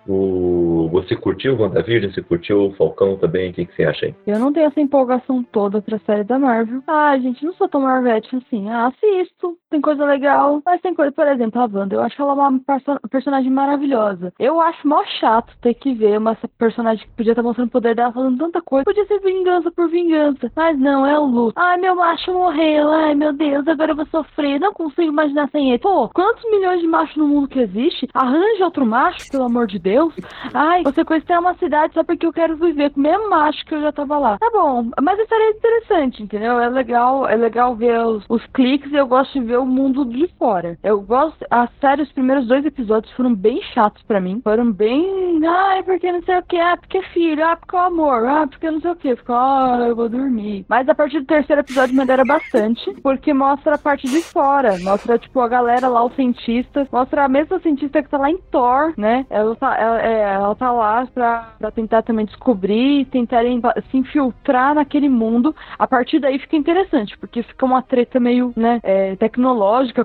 O, 0.08 0.90
você 0.92 1.16
curtiu 1.16 1.58
WandaVision? 1.58 2.12
Você 2.12 2.22
curtiu 2.22 2.66
o 2.66 2.74
Falcão 2.74 3.16
também? 3.18 3.52
O 3.52 3.54
que, 3.54 3.66
que 3.66 3.76
você 3.76 3.84
acha 3.86 4.06
aí? 4.08 4.16
Eu 4.28 4.38
não 4.38 4.52
tenho 4.52 4.68
essa 4.68 4.82
empolgação 4.82 5.42
toda 5.44 5.82
pra 5.82 6.00
série 6.00 6.26
da 6.26 6.38
Marvel. 6.38 6.84
Ah, 6.88 7.18
gente, 7.18 7.44
não 7.46 7.54
sou 7.54 7.70
tão 7.70 7.82
Marvete 7.82 8.36
assim. 8.36 8.70
Ah, 8.70 8.88
assisto, 8.88 9.58
tem 9.74 9.82
coisa 9.82 10.06
legal. 10.06 10.62
Mas 10.64 10.82
tem 10.82 10.94
coisa, 10.94 11.12
por 11.12 11.28
exemplo, 11.28 11.60
a 11.62 11.66
Wanda. 11.66 11.96
Eu 11.96 12.02
acho 12.04 12.22
ela 12.22 12.34
uma 12.34 12.60
perso- 12.60 13.00
personagem 13.10 13.52
maravilhosa. 13.52 14.32
Eu 14.40 14.62
acho 14.62 14.88
mó 14.88 15.04
chato 15.20 15.52
ter 15.62 15.74
que 15.74 15.94
ver 15.96 16.20
uma 16.20 16.38
personagem 16.60 17.04
que 17.06 17.12
podia 17.16 17.32
estar 17.32 17.42
mostrando 17.42 17.68
o 17.70 17.72
poder 17.72 17.96
dela 17.96 18.12
falando 18.12 18.38
tanta 18.38 18.62
coisa. 18.62 18.84
Podia 18.86 19.06
ser 19.08 19.20
vingança 19.20 19.72
por 19.72 19.90
vingança. 19.90 20.52
Mas 20.56 20.78
não, 20.80 21.06
é 21.06 21.18
o 21.18 21.26
luto. 21.26 21.60
Ai, 21.60 21.78
meu 21.78 21.96
macho 21.96 22.32
morreu. 22.32 22.88
Ai, 22.92 23.16
meu 23.16 23.34
Deus, 23.34 23.68
agora 23.68 23.92
eu 23.92 23.96
vou 23.96 24.06
sofrer. 24.08 24.60
Não 24.60 24.74
consigo 24.74 25.12
imaginar 25.12 25.50
sem 25.50 25.70
ele. 25.70 25.80
Pô, 25.80 26.08
quantos 26.10 26.44
milhões 26.52 26.80
de 26.82 26.88
machos 26.88 27.18
no 27.18 27.28
mundo 27.28 27.48
que 27.48 27.60
existe? 27.60 28.08
Arranja 28.14 28.66
outro 28.66 28.86
macho, 28.86 29.30
pelo 29.32 29.46
amor 29.46 29.66
de 29.66 29.80
Deus. 29.80 30.14
Ai, 30.54 30.84
você 30.84 31.04
conheceu 31.04 31.40
uma 31.40 31.56
cidade 31.56 31.94
só 31.96 32.04
porque 32.04 32.26
eu 32.26 32.34
quero 32.34 32.56
viver 32.58 32.92
com 32.92 33.00
o 33.00 33.04
mesmo 33.04 33.30
macho 33.30 33.66
que 33.66 33.74
eu 33.74 33.82
já 33.82 33.92
tava 33.92 34.18
lá. 34.20 34.38
Tá 34.38 34.50
bom, 34.54 34.90
mas 35.02 35.20
a 35.20 35.26
série 35.26 35.44
é 35.44 35.50
interessante, 35.52 36.22
entendeu? 36.22 36.60
É 36.60 36.70
legal, 36.70 37.28
é 37.28 37.36
legal 37.36 37.76
ver 37.76 37.98
os, 38.06 38.24
os 38.30 38.46
cliques 38.48 38.92
e 38.92 38.96
eu 38.96 39.08
gosto 39.08 39.34
de 39.34 39.46
ver 39.46 39.58
o 39.64 39.66
mundo 39.66 40.06
de 40.06 40.28
fora. 40.38 40.78
Eu 40.84 41.02
gosto, 41.02 41.46
a 41.50 41.68
série, 41.80 42.04
os 42.04 42.12
primeiros 42.12 42.48
dois 42.48 42.66
episódios 42.66 43.12
foram 43.14 43.34
bem 43.34 43.62
chatos 43.74 44.04
pra 44.04 44.22
mim. 44.22 44.42
Foram 44.44 44.72
bem, 44.72 45.40
ai, 45.46 45.82
porque 45.84 46.12
não 46.12 46.22
sei 46.24 46.38
o 46.38 46.44
que, 46.44 46.60
ah, 46.60 46.78
porque 46.78 47.02
filho, 47.14 47.46
ah, 47.46 47.56
porque 47.56 47.76
o 47.76 47.80
amor, 47.80 48.26
ah, 48.26 48.48
porque 48.48 48.70
não 48.70 48.82
sei 48.82 48.92
o 48.92 48.96
que. 48.96 49.16
Ficou, 49.16 49.36
ah, 49.36 49.86
eu 49.88 49.96
vou 49.96 50.10
dormir. 50.10 50.66
Mas 50.68 50.88
a 50.88 50.96
partir 50.96 51.20
do 51.20 51.26
terceiro 51.26 51.62
episódio 51.62 51.96
melhora 51.96 52.26
bastante, 52.26 52.94
porque 53.02 53.34
mostra 53.34 53.76
a 53.76 53.78
parte 53.78 54.08
de 54.08 54.22
fora. 54.22 54.78
Mostra, 54.80 55.18
tipo, 55.18 55.40
a 55.40 55.48
galera 55.48 55.88
lá, 55.88 56.04
os 56.04 56.14
cientistas. 56.16 56.88
Mostra 56.92 57.26
a 57.26 57.30
mesma 57.30 57.60
cientista 57.60 58.04
que 58.04 58.10
tá 58.10 58.18
lá 58.18 58.30
em 58.30 58.38
Thor, 58.52 58.94
né? 58.98 59.26
Ela 59.30 59.56
tá, 59.56 59.78
ela, 59.78 60.02
é, 60.02 60.34
ela 60.34 60.56
tá 60.56 60.72
lá 60.72 61.08
pra, 61.14 61.54
pra 61.58 61.72
tentar 61.72 62.02
também 62.02 62.26
descobrir, 62.26 63.06
tentarem 63.06 63.62
se 63.90 63.98
infiltrar 63.98 64.76
naquele 64.76 65.10
mundo. 65.10 65.56
A 65.80 65.88
partir 65.88 66.20
daí 66.20 66.38
fica 66.40 66.56
interessante, 66.56 67.18
porque 67.18 67.44
fica 67.44 67.66
uma 67.66 67.82
treta 67.82 68.20
meio, 68.20 68.54
né, 68.56 68.80
é, 68.84 69.16
tecnológica 69.16 69.53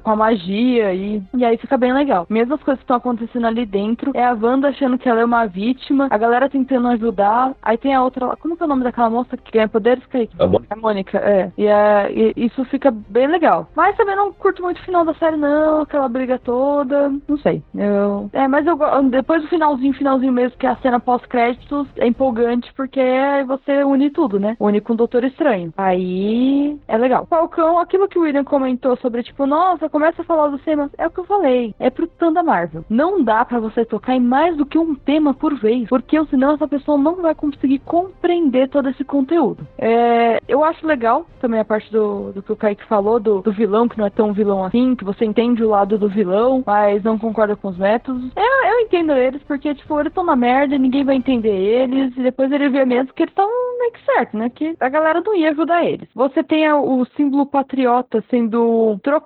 com 0.00 0.10
a 0.10 0.16
magia 0.16 0.92
e, 0.94 1.22
e 1.34 1.44
aí 1.44 1.56
fica 1.56 1.76
bem 1.76 1.92
legal. 1.92 2.26
Mesmo 2.28 2.54
as 2.54 2.62
coisas 2.62 2.78
que 2.78 2.84
estão 2.84 2.96
acontecendo 2.96 3.46
ali 3.46 3.64
dentro, 3.64 4.12
é 4.14 4.24
a 4.24 4.32
Wanda 4.32 4.68
achando 4.68 4.98
que 4.98 5.08
ela 5.08 5.20
é 5.20 5.24
uma 5.24 5.46
vítima, 5.46 6.08
a 6.10 6.18
galera 6.18 6.48
tentando 6.48 6.88
ajudar. 6.88 7.54
Aí 7.62 7.76
tem 7.76 7.94
a 7.94 8.02
outra 8.02 8.26
lá, 8.26 8.36
como 8.36 8.56
que 8.56 8.62
é 8.62 8.66
o 8.66 8.68
nome 8.68 8.84
daquela 8.84 9.10
moça 9.10 9.36
que 9.36 9.52
ganha 9.52 9.68
poderes, 9.68 10.04
Kaique? 10.06 10.34
A 10.38 10.46
Mônica. 10.46 10.66
A 10.74 10.76
Mônica, 10.76 11.18
é. 11.18 11.52
E, 11.56 11.66
é, 11.66 12.12
e 12.12 12.46
isso 12.46 12.64
fica 12.66 12.90
bem 12.90 13.26
legal. 13.26 13.68
Mas 13.76 13.96
também 13.96 14.16
não 14.16 14.32
curto 14.32 14.62
muito 14.62 14.80
o 14.80 14.84
final 14.84 15.04
da 15.04 15.14
série, 15.14 15.36
não. 15.36 15.82
Aquela 15.82 16.08
briga 16.08 16.38
toda. 16.38 17.12
Não 17.28 17.38
sei. 17.38 17.62
Eu... 17.74 18.28
É, 18.32 18.46
mas 18.48 18.66
eu 18.66 18.78
depois 19.10 19.42
do 19.42 19.48
finalzinho, 19.48 19.92
finalzinho 19.94 20.32
mesmo, 20.32 20.58
que 20.58 20.66
é 20.66 20.70
a 20.70 20.76
cena 20.76 21.00
pós-créditos, 21.00 21.86
é 21.96 22.06
empolgante 22.06 22.72
porque 22.74 23.00
aí 23.00 23.44
você 23.44 23.84
une 23.84 24.10
tudo, 24.10 24.38
né? 24.38 24.56
Une 24.60 24.80
com 24.80 24.92
o 24.92 24.96
Doutor 24.96 25.24
Estranho. 25.24 25.72
Aí 25.76 26.78
é 26.86 26.96
legal. 26.96 27.26
Falcão, 27.26 27.78
aquilo 27.78 28.08
que 28.08 28.18
o 28.18 28.22
William 28.22 28.44
comentou 28.44 28.96
sobre, 28.96 29.22
tipo, 29.22 29.37
nossa, 29.46 29.88
começa 29.88 30.22
a 30.22 30.24
falar 30.24 30.48
dos 30.48 30.62
temas. 30.62 30.90
É 30.98 31.06
o 31.06 31.10
que 31.10 31.20
eu 31.20 31.24
falei. 31.24 31.74
É 31.78 31.90
pro 31.90 32.06
tan 32.06 32.32
da 32.32 32.42
Marvel. 32.42 32.84
Não 32.88 33.22
dá 33.22 33.44
pra 33.44 33.60
você 33.60 33.84
tocar 33.84 34.14
em 34.14 34.20
mais 34.20 34.56
do 34.56 34.66
que 34.66 34.78
um 34.78 34.94
tema 34.94 35.34
por 35.34 35.54
vez. 35.58 35.88
Porque 35.88 36.18
senão 36.26 36.52
essa 36.52 36.68
pessoa 36.68 36.98
não 36.98 37.16
vai 37.16 37.34
conseguir 37.34 37.78
compreender 37.80 38.68
todo 38.68 38.88
esse 38.88 39.04
conteúdo. 39.04 39.66
É, 39.78 40.40
eu 40.48 40.64
acho 40.64 40.86
legal 40.86 41.26
também 41.40 41.60
a 41.60 41.64
parte 41.64 41.90
do, 41.92 42.32
do 42.32 42.42
que 42.42 42.52
o 42.52 42.56
Kaique 42.56 42.84
falou, 42.86 43.20
do, 43.20 43.40
do 43.40 43.52
vilão, 43.52 43.88
que 43.88 43.98
não 43.98 44.06
é 44.06 44.10
tão 44.10 44.32
vilão 44.32 44.64
assim, 44.64 44.94
que 44.94 45.04
você 45.04 45.24
entende 45.24 45.62
o 45.62 45.68
lado 45.68 45.98
do 45.98 46.08
vilão, 46.08 46.62
mas 46.66 47.02
não 47.02 47.18
concorda 47.18 47.56
com 47.56 47.68
os 47.68 47.78
métodos. 47.78 48.30
Eu, 48.36 48.70
eu 48.70 48.80
entendo 48.80 49.12
eles, 49.12 49.42
porque, 49.44 49.74
tipo, 49.74 49.98
eles 49.98 50.10
estão 50.10 50.24
na 50.24 50.36
merda, 50.36 50.76
ninguém 50.76 51.04
vai 51.04 51.16
entender 51.16 51.54
eles, 51.54 52.16
e 52.16 52.22
depois 52.22 52.50
ele 52.50 52.68
vê 52.68 52.84
mesmo 52.84 53.12
que 53.14 53.22
eles 53.22 53.32
estão 53.32 53.48
meio 53.78 53.92
que 53.92 54.04
certo, 54.04 54.36
né? 54.36 54.50
Que 54.50 54.74
a 54.80 54.88
galera 54.88 55.22
não 55.24 55.34
ia 55.34 55.50
ajudar 55.50 55.84
eles. 55.84 56.08
Você 56.14 56.42
tem 56.42 56.70
o 56.72 57.04
símbolo 57.16 57.46
patriota 57.46 58.22
sendo 58.30 58.98
trocado. 59.02 59.17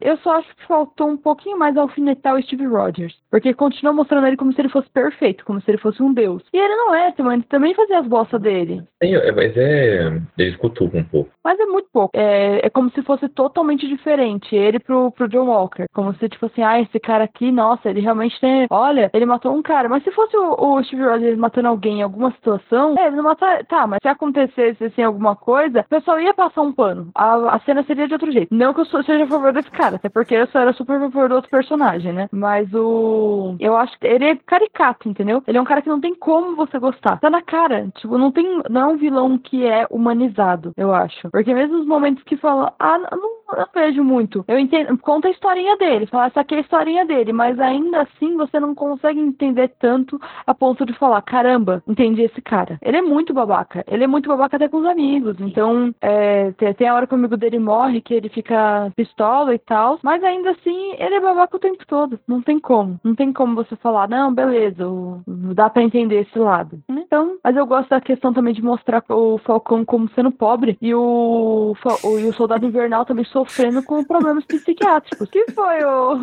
Eu 0.00 0.16
só 0.18 0.36
acho 0.38 0.54
que 0.56 0.66
faltou 0.66 1.08
um 1.08 1.16
pouquinho 1.16 1.58
mais 1.58 1.76
alfinetar 1.76 2.34
o 2.34 2.42
Steve 2.42 2.66
Rogers. 2.66 3.14
Porque 3.30 3.52
continua 3.54 3.92
mostrando 3.92 4.26
ele 4.26 4.36
como 4.36 4.52
se 4.52 4.60
ele 4.60 4.68
fosse 4.68 4.88
perfeito, 4.90 5.44
como 5.44 5.60
se 5.60 5.70
ele 5.70 5.78
fosse 5.78 6.02
um 6.02 6.12
deus. 6.12 6.42
E 6.52 6.56
ele 6.58 6.74
não 6.76 6.94
é, 6.94 7.12
mano. 7.18 7.32
Ele 7.34 7.42
também 7.44 7.74
fazia 7.74 7.98
as 7.98 8.06
bostas 8.06 8.40
dele. 8.40 8.82
Tem- 9.00 9.14
é, 9.14 9.32
mas 9.32 9.56
é. 9.56 10.20
Eles 10.38 10.56
cutucam 10.56 11.00
um 11.00 11.04
pouco. 11.04 11.30
Mas 11.44 11.58
é 11.58 11.66
muito 11.66 11.88
pouco. 11.92 12.10
É, 12.14 12.66
é 12.66 12.70
como 12.70 12.90
se 12.90 13.02
fosse 13.02 13.28
totalmente 13.28 13.86
diferente. 13.88 14.54
Ele 14.54 14.78
pro, 14.78 15.10
pro 15.10 15.28
John 15.28 15.46
Walker. 15.46 15.86
Como 15.94 16.14
se, 16.14 16.28
tipo 16.28 16.46
assim, 16.46 16.62
ah, 16.62 16.80
esse 16.80 16.98
cara 17.00 17.24
aqui, 17.24 17.50
nossa, 17.50 17.88
ele 17.90 18.00
realmente 18.00 18.38
tem. 18.40 18.66
Olha, 18.70 19.10
ele 19.12 19.26
matou 19.26 19.52
um 19.54 19.62
cara. 19.62 19.88
Mas 19.88 20.02
se 20.04 20.10
fosse 20.12 20.36
o, 20.36 20.54
o 20.76 20.82
Steve 20.84 21.02
Rogers 21.04 21.36
matando 21.38 21.68
alguém 21.68 21.98
em 21.98 22.02
alguma 22.02 22.30
situação, 22.32 22.94
é, 22.98 23.06
ele 23.06 23.16
não 23.16 23.24
mataria. 23.24 23.64
Tá, 23.64 23.86
mas 23.86 23.98
se 24.02 24.08
acontecesse 24.08 24.84
assim, 24.84 25.02
alguma 25.02 25.34
coisa, 25.36 25.80
o 25.80 25.88
pessoal 25.88 26.20
ia 26.20 26.34
passar 26.34 26.62
um 26.62 26.72
pano. 26.72 27.10
A, 27.14 27.56
a 27.56 27.60
cena 27.60 27.82
seria 27.84 28.06
de 28.06 28.12
outro 28.14 28.30
jeito. 28.30 28.54
Não 28.54 28.72
que 28.74 28.80
eu 28.80 28.84
sou- 28.86 29.02
seja 29.02 29.23
a 29.24 29.28
favor 29.28 29.52
desse 29.52 29.70
cara, 29.70 29.96
até 29.96 30.08
porque 30.08 30.34
eu 30.34 30.46
só 30.48 30.60
era 30.60 30.72
super 30.72 30.96
a 30.96 31.00
favor 31.00 31.28
do 31.28 31.34
outro 31.36 31.50
personagem, 31.50 32.12
né? 32.12 32.28
Mas 32.32 32.72
o. 32.72 33.56
Eu 33.58 33.76
acho 33.76 33.98
que 33.98 34.06
ele 34.06 34.24
é 34.24 34.36
caricato, 34.36 35.08
entendeu? 35.08 35.42
Ele 35.46 35.58
é 35.58 35.60
um 35.60 35.66
cara 35.66 35.82
que 35.82 35.88
não 35.88 36.00
tem 36.00 36.14
como 36.14 36.56
você 36.56 36.78
gostar. 36.78 37.18
Tá 37.18 37.30
na 37.30 37.42
cara. 37.42 37.88
Tipo, 37.96 38.18
não 38.18 38.30
tem. 38.30 38.62
Não 38.70 38.80
é 38.80 38.86
um 38.94 38.96
vilão 38.96 39.38
que 39.38 39.66
é 39.66 39.86
humanizado, 39.90 40.72
eu 40.76 40.94
acho. 40.94 41.30
Porque 41.30 41.54
mesmo 41.54 41.78
os 41.78 41.86
momentos 41.86 42.22
que 42.24 42.36
falam, 42.36 42.72
ah, 42.78 42.98
não, 42.98 43.34
eu 43.54 43.60
não 43.60 43.68
vejo 43.74 44.04
muito. 44.04 44.44
Eu 44.48 44.58
entendo. 44.58 44.96
Conta 44.98 45.28
a 45.28 45.30
historinha 45.30 45.76
dele. 45.76 46.06
Fala, 46.06 46.26
essa 46.26 46.40
aqui 46.40 46.54
é 46.54 46.58
a 46.58 46.60
historinha 46.60 47.04
dele. 47.06 47.32
Mas 47.32 47.58
ainda 47.58 48.02
assim 48.02 48.36
você 48.36 48.58
não 48.60 48.74
consegue 48.74 49.20
entender 49.20 49.68
tanto 49.78 50.20
a 50.46 50.54
ponto 50.54 50.84
de 50.84 50.92
falar, 50.94 51.20
caramba, 51.22 51.82
entendi 51.88 52.22
esse 52.22 52.40
cara. 52.42 52.78
Ele 52.82 52.96
é 52.98 53.02
muito 53.02 53.32
babaca. 53.34 53.84
Ele 53.88 54.04
é 54.04 54.06
muito 54.06 54.28
babaca 54.28 54.56
até 54.56 54.68
com 54.68 54.78
os 54.78 54.86
amigos. 54.86 55.36
Então, 55.40 55.94
é, 56.00 56.52
tem, 56.76 56.88
a 56.88 56.94
hora 56.94 57.06
que 57.06 57.14
o 57.14 57.16
amigo 57.18 57.36
dele 57.36 57.58
morre, 57.58 58.00
que 58.00 58.14
ele 58.14 58.28
fica 58.28 58.90
pistola 58.96 59.54
e 59.54 59.58
tal. 59.58 59.98
Mas 60.02 60.22
ainda 60.22 60.50
assim, 60.50 60.92
ele 60.98 61.14
é 61.14 61.20
babaca 61.20 61.56
o 61.56 61.60
tempo 61.60 61.84
todo. 61.86 62.18
Não 62.26 62.40
tem 62.42 62.58
como. 62.58 62.98
Não 63.04 63.14
tem 63.14 63.32
como 63.32 63.54
você 63.54 63.76
falar, 63.76 64.08
não, 64.08 64.32
beleza, 64.32 64.84
dá 65.26 65.68
pra 65.70 65.82
entender 65.82 66.20
esse 66.22 66.38
lado. 66.38 66.78
Então, 66.88 67.36
mas 67.42 67.56
eu 67.56 67.66
gosto 67.66 67.88
da 67.90 68.00
questão 68.00 68.32
também 68.32 68.54
de 68.54 68.62
mostrar 68.62 69.02
o 69.08 69.38
Falcão 69.38 69.84
como 69.84 70.08
sendo 70.10 70.30
pobre 70.30 70.76
e 70.80 70.94
o, 70.94 71.74
o- 72.02 72.18
e 72.18 72.24
o 72.26 72.32
Soldado 72.32 72.66
Invernal 72.66 73.04
também 73.04 73.24
sofrendo 73.24 73.43
com 73.82 74.04
problemas 74.04 74.44
psiquiátricos. 74.44 75.28
Que 75.30 75.50
foi 75.52 75.84
o. 75.84 76.14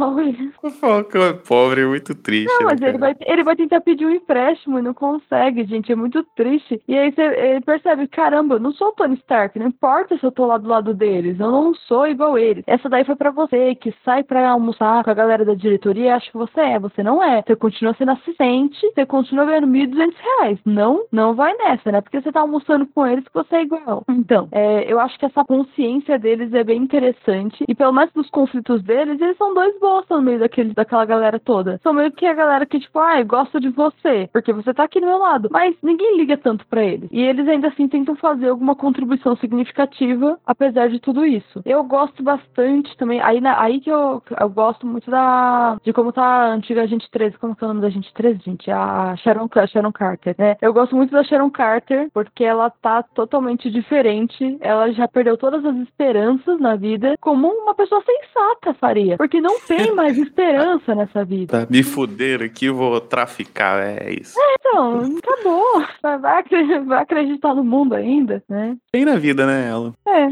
o 0.63 0.69
Falcão 0.71 1.23
é 1.23 1.33
pobre, 1.33 1.85
muito 1.85 2.15
triste. 2.15 2.47
Não, 2.47 2.59
né, 2.59 2.65
mas 2.71 2.81
ele 2.81 2.97
vai, 2.97 3.15
ele 3.21 3.43
vai 3.43 3.55
tentar 3.55 3.81
pedir 3.81 4.05
um 4.05 4.11
empréstimo 4.11 4.79
e 4.79 4.81
não 4.81 4.93
consegue, 4.93 5.65
gente. 5.65 5.91
É 5.91 5.95
muito 5.95 6.23
triste. 6.35 6.81
E 6.87 6.97
aí 6.97 7.11
você 7.11 7.21
ele 7.21 7.61
percebe, 7.61 8.07
caramba, 8.07 8.55
eu 8.55 8.59
não 8.59 8.71
sou 8.73 8.89
o 8.89 8.91
Tony 8.93 9.15
Stark. 9.15 9.57
Não 9.57 9.67
importa 9.67 10.17
se 10.17 10.23
eu 10.23 10.31
tô 10.31 10.45
lá 10.45 10.57
do 10.57 10.67
lado 10.67 10.93
deles. 10.93 11.39
Eu 11.39 11.51
não 11.51 11.73
sou 11.73 12.07
igual 12.07 12.37
eles. 12.37 12.63
Essa 12.67 12.89
daí 12.89 13.03
foi 13.03 13.15
pra 13.15 13.31
você, 13.31 13.75
que 13.75 13.93
sai 14.03 14.23
pra 14.23 14.49
almoçar 14.49 15.03
com 15.03 15.09
a 15.09 15.13
galera 15.13 15.45
da 15.45 15.53
diretoria 15.53 16.05
e 16.05 16.09
acha 16.09 16.31
que 16.31 16.37
você 16.37 16.59
é. 16.59 16.79
Você 16.79 17.03
não 17.03 17.23
é. 17.23 17.41
Você 17.41 17.55
continua 17.55 17.95
sendo 17.97 18.11
assistente, 18.11 18.79
você 18.93 19.05
continua 19.05 19.45
ganhando 19.45 19.67
1.200 19.67 20.13
reais. 20.39 20.59
Não, 20.65 21.05
não 21.11 21.33
vai 21.33 21.53
nessa, 21.57 21.91
né? 21.91 22.01
Porque 22.01 22.21
você 22.21 22.31
tá 22.31 22.41
almoçando 22.41 22.85
com 22.93 23.05
eles 23.05 23.25
que 23.25 23.33
você 23.33 23.57
é 23.57 23.61
igual. 23.63 24.03
Então, 24.09 24.47
é, 24.51 24.91
eu 24.91 24.99
acho 24.99 25.17
que 25.17 25.25
essa 25.25 25.43
consciência 25.43 26.17
deles 26.17 26.53
é 26.53 26.63
bem 26.63 26.81
interessante. 26.81 27.00
E 27.67 27.75
pelo 27.75 27.93
menos 27.93 28.11
dos 28.13 28.29
conflitos 28.29 28.81
deles, 28.83 29.19
eles 29.19 29.37
são 29.37 29.53
dois 29.53 29.79
bosta 29.79 30.15
no 30.15 30.21
meio 30.21 30.39
daquele, 30.39 30.73
daquela 30.73 31.05
galera 31.05 31.39
toda. 31.39 31.79
São 31.83 31.93
meio 31.93 32.11
que 32.11 32.25
a 32.25 32.33
galera 32.33 32.65
que, 32.65 32.79
tipo, 32.79 32.99
ai, 32.99 33.23
gosto 33.23 33.59
de 33.59 33.69
você, 33.69 34.29
porque 34.31 34.53
você 34.53 34.73
tá 34.73 34.83
aqui 34.83 34.99
do 34.99 35.07
meu 35.07 35.17
lado. 35.17 35.49
Mas 35.51 35.75
ninguém 35.81 36.17
liga 36.17 36.37
tanto 36.37 36.65
para 36.67 36.83
eles. 36.83 37.09
E 37.11 37.21
eles 37.21 37.47
ainda 37.47 37.67
assim 37.69 37.87
tentam 37.87 38.15
fazer 38.15 38.49
alguma 38.49 38.75
contribuição 38.75 39.35
significativa, 39.35 40.39
apesar 40.45 40.89
de 40.89 40.99
tudo 40.99 41.25
isso. 41.25 41.61
Eu 41.65 41.83
gosto 41.83 42.23
bastante 42.23 42.95
também. 42.97 43.21
Aí, 43.21 43.41
na, 43.41 43.61
aí 43.61 43.79
que 43.79 43.89
eu, 43.89 44.21
eu 44.39 44.49
gosto 44.49 44.85
muito 44.85 45.09
da. 45.09 45.77
de 45.83 45.93
como 45.93 46.11
tá 46.11 46.23
a 46.23 46.53
antiga 46.53 46.83
Agente 46.83 47.09
13. 47.11 47.37
Como 47.37 47.55
que 47.55 47.63
é 47.63 47.65
o 47.65 47.69
nome 47.69 47.81
da 47.81 47.87
Agente 47.87 48.13
13, 48.13 48.39
gente? 48.43 48.71
A 48.71 49.15
Sharon, 49.17 49.49
a 49.53 49.67
Sharon 49.67 49.91
Carter, 49.91 50.35
né? 50.37 50.55
Eu 50.61 50.73
gosto 50.73 50.95
muito 50.95 51.11
da 51.11 51.23
Sharon 51.23 51.49
Carter, 51.49 52.09
porque 52.13 52.43
ela 52.43 52.69
tá 52.69 53.03
totalmente 53.03 53.69
diferente. 53.69 54.57
Ela 54.61 54.91
já 54.91 55.07
perdeu 55.07 55.37
todas 55.37 55.63
as 55.65 55.75
esperanças 55.77 56.59
na 56.59 56.75
vida, 56.75 56.90
como 57.19 57.47
uma 57.47 57.73
pessoa 57.73 58.03
sensata 58.03 58.73
faria. 58.79 59.17
Porque 59.17 59.41
não 59.41 59.59
tem 59.61 59.91
mais 59.95 60.17
esperança 60.17 60.95
nessa 60.95 61.23
vida. 61.23 61.65
Tá 61.65 61.67
me 61.69 61.83
fuder 61.83 62.41
aqui, 62.41 62.69
vou 62.69 62.99
traficar, 62.99 63.81
é 63.81 64.13
isso. 64.13 64.39
É, 64.39 64.55
então, 64.59 65.17
acabou. 65.17 65.83
Vai, 66.01 66.17
vai, 66.19 66.43
vai 66.85 67.01
acreditar 67.01 67.53
no 67.53 67.63
mundo 67.63 67.95
ainda, 67.95 68.43
né? 68.49 68.77
Tem 68.91 69.05
na 69.05 69.15
vida, 69.15 69.45
né, 69.45 69.69
ela? 69.69 69.93
É. 70.07 70.27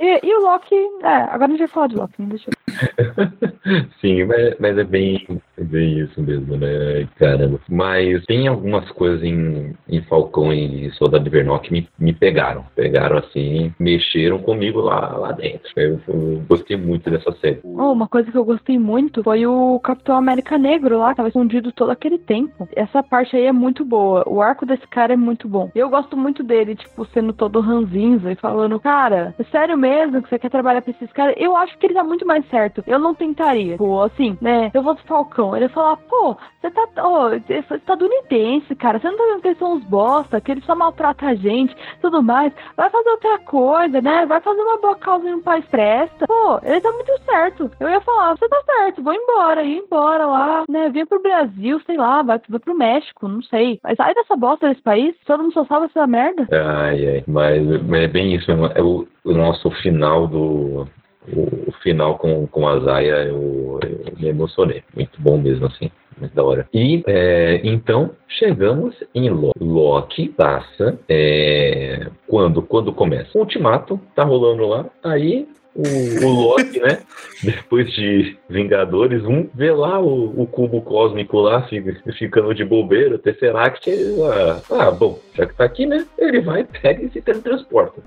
E, 0.00 0.26
e 0.26 0.34
o 0.36 0.42
Loki, 0.42 0.74
é, 1.02 1.08
agora 1.30 1.46
a 1.46 1.48
gente 1.48 1.58
vai 1.58 1.68
falar 1.68 1.86
de 1.88 1.96
Loki, 1.96 2.22
né? 2.22 2.28
deixa 2.30 2.50
eu... 2.50 3.48
Sim, 4.00 4.24
mas, 4.24 4.54
mas 4.58 4.78
é 4.78 4.84
bem, 4.84 5.26
é 5.56 5.64
bem 5.64 6.00
isso 6.00 6.20
mesmo, 6.22 6.56
né? 6.56 7.06
Caramba. 7.16 7.60
Mas 7.68 8.24
tem 8.24 8.48
algumas 8.48 8.90
coisas 8.92 9.22
em, 9.22 9.74
em 9.88 10.02
Falcão 10.02 10.52
e 10.52 10.90
Soldado 10.92 11.26
Invernal 11.26 11.60
que 11.60 11.72
me, 11.72 11.88
me 11.98 12.12
pegaram. 12.12 12.64
Pegaram 12.74 13.18
assim, 13.18 13.72
mexeram 13.78 14.38
comigo 14.38 14.80
lá, 14.80 15.16
lá 15.16 15.32
dentro. 15.32 15.68
Eu, 15.78 16.00
eu 16.08 16.42
gostei 16.48 16.76
muito 16.76 17.10
dessa 17.10 17.32
série. 17.32 17.60
Oh, 17.64 17.92
uma 17.92 18.08
coisa 18.08 18.30
que 18.30 18.36
eu 18.36 18.44
gostei 18.44 18.78
muito 18.78 19.22
foi 19.22 19.46
o 19.46 19.78
Capitão 19.80 20.16
América 20.16 20.58
Negro 20.58 20.98
lá, 20.98 21.10
que 21.10 21.16
tava 21.16 21.28
escondido 21.28 21.72
todo 21.72 21.90
aquele 21.90 22.18
tempo. 22.18 22.68
Essa 22.74 23.02
parte 23.02 23.36
aí 23.36 23.44
é 23.44 23.52
muito 23.52 23.84
boa. 23.84 24.24
O 24.26 24.40
arco 24.42 24.66
desse 24.66 24.86
cara 24.88 25.12
é 25.12 25.16
muito 25.16 25.48
bom. 25.48 25.70
Eu 25.74 25.88
gosto 25.88 26.16
muito 26.16 26.42
dele, 26.42 26.74
tipo, 26.74 27.04
sendo 27.06 27.32
todo 27.32 27.60
ranzinza 27.60 28.32
e 28.32 28.36
falando, 28.36 28.78
cara, 28.80 29.34
é 29.38 29.44
sério 29.44 29.76
mesmo 29.76 30.22
que 30.22 30.28
você 30.28 30.38
quer 30.38 30.50
trabalhar 30.50 30.82
pra 30.82 30.90
esses 30.90 31.12
caras? 31.12 31.34
Eu 31.38 31.56
acho 31.56 31.76
que 31.78 31.86
ele 31.86 31.94
tá 31.94 32.04
muito 32.04 32.26
mais 32.26 32.46
certo. 32.48 32.82
Eu 32.86 32.98
não 32.98 33.14
tentaria. 33.14 33.76
Pô, 33.76 34.02
assim, 34.02 34.36
né? 34.40 34.70
Eu 34.74 34.82
vou 34.82 34.94
do 34.94 35.02
Falcão. 35.02 35.56
Ele 35.56 35.68
falar, 35.68 35.96
pô, 35.96 36.36
você 36.60 36.70
tá. 36.70 37.06
Ô, 37.06 37.28
oh, 37.28 37.74
estadunidense, 37.74 38.74
cara. 38.74 38.98
Você 38.98 39.10
não 39.10 39.16
tá 39.16 39.24
vendo 39.24 39.42
que 39.42 39.48
eles 39.48 39.58
são 39.58 39.74
uns 39.74 39.84
bosta, 39.84 40.40
que 40.40 40.52
eles 40.52 40.64
só 40.64 40.74
maltratam 40.74 41.28
a 41.28 41.34
gente, 41.34 41.76
tudo 42.00 42.22
mais. 42.22 42.52
Vai 42.76 42.90
fazer 42.90 43.10
outra 43.10 43.38
coisa, 43.40 44.00
né? 44.00 44.26
Vai 44.26 44.40
fazer 44.40 44.60
uma 44.60 44.78
boa 44.78 44.96
causa 44.96 45.28
em 45.28 45.34
um 45.34 45.42
país 45.42 45.67
presta. 45.70 46.26
Pô, 46.26 46.60
ele 46.62 46.80
tá 46.80 46.90
muito 46.92 47.12
certo. 47.24 47.70
Eu 47.80 47.88
ia 47.88 48.00
falar, 48.00 48.36
você 48.36 48.48
tá 48.48 48.62
certo, 48.64 49.02
vou 49.02 49.14
embora, 49.14 49.62
ia 49.62 49.78
embora 49.78 50.26
lá, 50.26 50.64
né? 50.68 50.88
Vem 50.90 51.06
pro 51.06 51.22
Brasil, 51.22 51.80
sei 51.86 51.96
lá, 51.96 52.22
vai, 52.22 52.40
vai 52.48 52.58
pro 52.60 52.76
México, 52.76 53.28
não 53.28 53.42
sei. 53.42 53.78
Mas 53.82 53.96
sai 53.96 54.14
dessa 54.14 54.36
bosta 54.36 54.68
desse 54.68 54.82
país, 54.82 55.14
todo 55.26 55.42
mundo 55.42 55.52
só 55.52 55.64
salva 55.64 55.86
essa 55.86 56.06
merda. 56.06 56.46
Ai, 56.52 57.08
ai, 57.08 57.24
mas, 57.26 57.82
mas 57.84 58.02
é 58.02 58.08
bem 58.08 58.34
isso 58.34 58.50
mesmo. 58.50 58.66
É 58.74 58.82
o, 58.82 59.06
o 59.24 59.32
nosso 59.32 59.70
final 59.82 60.26
do. 60.26 60.86
O, 61.30 61.72
final 61.82 62.16
com, 62.16 62.46
com 62.46 62.66
a 62.66 62.80
Zaya, 62.80 63.26
eu, 63.26 63.78
eu 63.82 64.16
me 64.18 64.28
emocionei. 64.28 64.82
Muito 64.96 65.20
bom 65.20 65.36
mesmo, 65.36 65.66
assim 65.66 65.90
muito 66.20 66.34
da 66.34 66.42
hora. 66.42 66.68
E 66.72 67.02
é, 67.06 67.60
então 67.64 68.10
chegamos 68.28 68.94
em 69.14 69.30
Lo 69.30 69.52
Loki 69.60 70.28
passa 70.28 70.98
é, 71.08 72.08
quando 72.26 72.62
quando 72.62 72.92
começa 72.92 73.36
o 73.36 73.40
Ultimato 73.40 74.00
tá 74.14 74.24
rolando 74.24 74.66
lá 74.66 74.86
aí 75.02 75.48
o, 75.74 75.82
o 76.24 76.28
Loki, 76.28 76.80
né? 76.80 76.98
Depois 77.42 77.90
de 77.92 78.36
Vingadores 78.48 79.24
1, 79.24 79.50
vê 79.54 79.70
lá 79.70 80.00
o, 80.00 80.42
o 80.42 80.46
cubo 80.46 80.82
cósmico 80.82 81.38
lá 81.38 81.62
fica, 81.68 81.94
ficando 82.12 82.54
de 82.54 82.64
bobeira, 82.64 83.14
o 83.14 83.18
Tesseract. 83.18 83.88
Ah, 84.22 84.60
ah, 84.70 84.90
bom, 84.90 85.18
já 85.34 85.46
que 85.46 85.54
tá 85.54 85.64
aqui, 85.64 85.86
né? 85.86 86.04
Ele 86.18 86.40
vai, 86.40 86.64
pega 86.64 87.04
e 87.04 87.10
se 87.10 87.20
teletransporta. 87.20 88.02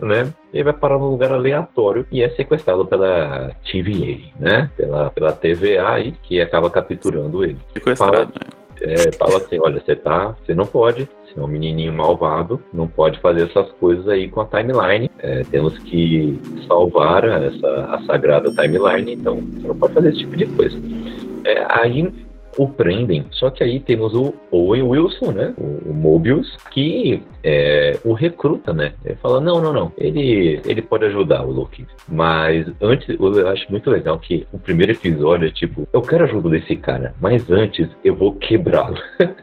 Né? 0.00 0.32
Ele 0.52 0.64
vai 0.64 0.72
parar 0.72 0.98
num 0.98 1.10
lugar 1.10 1.32
aleatório 1.32 2.06
e 2.10 2.22
é 2.22 2.30
sequestrado 2.30 2.84
pela 2.86 3.52
TVA, 3.70 4.18
né? 4.38 4.70
Pela, 4.76 5.10
pela 5.10 5.32
TVA 5.32 5.90
aí, 5.90 6.12
que 6.22 6.40
acaba 6.40 6.68
capturando 6.70 7.44
ele. 7.44 7.58
Sequestrado, 7.72 8.12
Fala, 8.12 8.24
né? 8.24 8.58
é, 8.82 9.12
fala 9.12 9.38
assim, 9.38 9.58
olha, 9.60 9.80
você 9.80 9.94
tá, 9.94 10.36
você 10.44 10.54
não 10.54 10.66
pode, 10.66 11.08
é 11.38 11.44
um 11.44 11.48
menininho 11.48 11.92
malvado, 11.92 12.60
não 12.72 12.86
pode 12.86 13.20
fazer 13.20 13.48
essas 13.48 13.70
coisas 13.72 14.08
aí 14.08 14.28
com 14.28 14.40
a 14.40 14.46
timeline. 14.46 15.10
É, 15.18 15.42
temos 15.44 15.78
que 15.78 16.38
salvar 16.66 17.24
essa 17.24 17.68
a 17.90 18.02
sagrada 18.04 18.50
timeline, 18.50 19.12
então 19.12 19.36
você 19.36 19.68
não 19.68 19.76
pode 19.76 19.94
fazer 19.94 20.08
esse 20.10 20.18
tipo 20.18 20.36
de 20.36 20.46
coisa. 20.46 20.78
É, 21.44 21.66
aí 21.68 22.12
o 22.58 22.68
prendem, 22.68 23.24
só 23.30 23.48
que 23.50 23.62
aí 23.62 23.78
temos 23.78 24.12
o 24.14 24.34
Owen 24.50 24.82
Wilson, 24.82 25.30
né, 25.32 25.54
o, 25.56 25.90
o 25.90 25.94
Mobius, 25.94 26.56
que 26.70 27.22
é, 27.42 27.98
o 28.04 28.12
recruta, 28.12 28.72
né, 28.72 28.92
ele 29.04 29.14
fala, 29.16 29.40
não, 29.40 29.62
não, 29.62 29.72
não, 29.72 29.92
ele, 29.96 30.60
ele 30.66 30.82
pode 30.82 31.04
ajudar 31.06 31.44
o 31.44 31.52
Loki, 31.52 31.86
mas 32.08 32.66
antes, 32.82 33.08
eu 33.08 33.48
acho 33.48 33.70
muito 33.70 33.88
legal 33.88 34.18
que 34.18 34.46
o 34.52 34.58
primeiro 34.58 34.92
episódio 34.92 35.46
é 35.46 35.50
tipo, 35.50 35.88
eu 35.92 36.02
quero 36.02 36.24
ajuda 36.24 36.50
desse 36.50 36.74
cara, 36.74 37.14
mas 37.20 37.48
antes 37.50 37.88
eu 38.04 38.14
vou 38.14 38.34
quebrá-lo. 38.34 38.98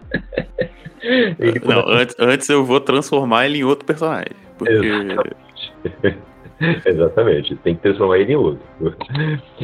Não, 1.64 1.88
antes, 1.88 2.16
antes 2.20 2.50
eu 2.50 2.66
vou 2.66 2.80
transformar 2.80 3.46
ele 3.46 3.60
em 3.60 3.64
outro 3.64 3.86
personagem. 3.86 4.32
Porque. 4.58 4.74
Exatamente. 4.74 6.26
Exatamente, 6.86 7.56
tem 7.58 7.76
que 7.76 7.82
transformar 7.82 8.18
ele 8.20 8.34
em 8.34 8.36
outro. 8.36 8.62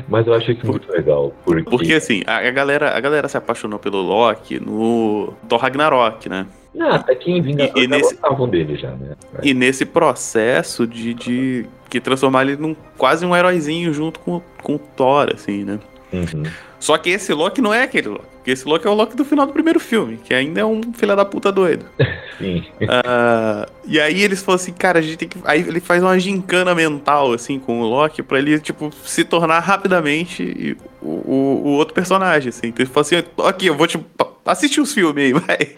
Mas 0.08 0.28
eu 0.28 0.34
acho 0.34 0.52
isso 0.52 0.66
muito 0.66 0.92
legal. 0.92 1.34
Porque, 1.46 1.64
Porque 1.70 1.94
assim, 1.94 2.22
a 2.28 2.38
a 2.48 2.52
galera, 2.52 2.96
a 2.96 3.00
galera 3.00 3.28
se 3.28 3.38
apaixonou 3.38 3.80
pelo 3.80 4.02
Loki 4.02 4.60
no 4.60 5.34
Thor 5.48 5.60
Ragnarok, 5.60 6.28
né? 6.28 6.46
Ah, 6.80 6.96
até 6.96 7.16
que 7.16 7.32
em 7.32 7.42
Vingadores 7.42 7.76
E- 7.82 7.84
e 7.84 7.88
nesse- 7.88 8.18
dele 8.50 8.76
já, 8.78 8.92
né? 8.92 9.16
E 9.44 9.54
nesse 9.54 9.86
processo 9.86 10.88
de, 10.88 11.14
de 11.14 11.66
que 11.90 12.00
transformar 12.00 12.44
ele 12.44 12.56
num 12.56 12.76
quase 12.98 13.26
um 13.26 13.36
heróizinho 13.36 13.94
junto 13.94 14.20
com, 14.22 14.42
com 14.64 14.76
o 14.76 14.80
Thor, 14.80 15.30
assim, 15.34 15.64
né? 15.66 15.80
Uhum. 16.14 16.44
Só 16.82 16.98
que 16.98 17.12
esse 17.12 17.32
Loki 17.32 17.62
não 17.62 17.72
é 17.72 17.84
aquele 17.84 18.10
Loki. 18.10 18.26
Porque 18.38 18.50
esse 18.50 18.68
Loki 18.68 18.88
é 18.88 18.90
o 18.90 18.96
Loki 18.96 19.16
do 19.16 19.24
final 19.24 19.46
do 19.46 19.54
primeiro 19.54 19.80
filme, 19.80 20.18
que 20.18 20.34
ainda 20.34 20.62
é 20.62 20.66
um 20.66 20.82
filho 20.94 21.16
da 21.16 21.24
puta 21.24 21.52
doido. 21.52 21.86
Sim. 22.40 22.66
Ah, 22.90 23.70
e 23.86 24.00
aí 24.00 24.20
eles 24.24 24.42
falam 24.42 24.56
assim, 24.56 24.74
cara, 24.74 24.98
a 24.98 25.02
gente 25.02 25.16
tem 25.16 25.28
que. 25.30 25.38
Aí 25.46 25.62
ele 25.62 25.80
faz 25.80 26.02
uma 26.02 26.20
gincana 26.20 26.74
mental, 26.74 27.34
assim, 27.34 27.60
com 27.60 27.82
o 27.82 27.86
Loki, 27.86 28.24
pra 28.24 28.40
ele, 28.40 28.60
tipo, 28.60 28.92
se 29.06 29.24
tornar 29.24 29.60
rapidamente 29.60 30.76
o, 31.00 31.08
o, 31.08 31.62
o 31.66 31.70
outro 31.74 31.94
personagem, 31.94 32.50
assim. 32.50 32.68
Então 32.68 32.84
ele 32.84 32.92
fala 32.92 33.06
assim, 33.06 33.24
aqui, 33.46 33.68
eu 33.68 33.78
vou 33.78 33.86
te. 33.86 34.04
Assiste 34.44 34.82
os 34.82 34.92
filmes 34.92 35.24
aí, 35.24 35.34
vai. 35.34 35.76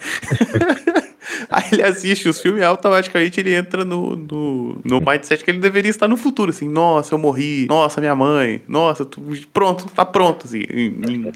aí 1.50 1.64
ele 1.72 1.84
assiste 1.84 2.28
os 2.28 2.42
filmes 2.42 2.62
e 2.62 2.66
automaticamente 2.66 3.40
ele 3.40 3.54
entra 3.54 3.84
no, 3.86 4.16
no, 4.16 4.78
no 4.84 5.00
mindset 5.02 5.44
que 5.44 5.52
ele 5.52 5.60
deveria 5.60 5.90
estar 5.90 6.08
no 6.08 6.18
futuro, 6.18 6.50
assim, 6.50 6.68
nossa, 6.70 7.14
eu 7.14 7.18
morri, 7.18 7.66
nossa, 7.68 8.00
minha 8.02 8.16
mãe, 8.16 8.62
nossa, 8.68 9.06
tu- 9.06 9.22
pronto, 9.54 9.86
tá 9.94 10.06
pronto, 10.06 10.46
assim. 10.46 10.64
Em, 10.70 10.88
em 10.88 11.32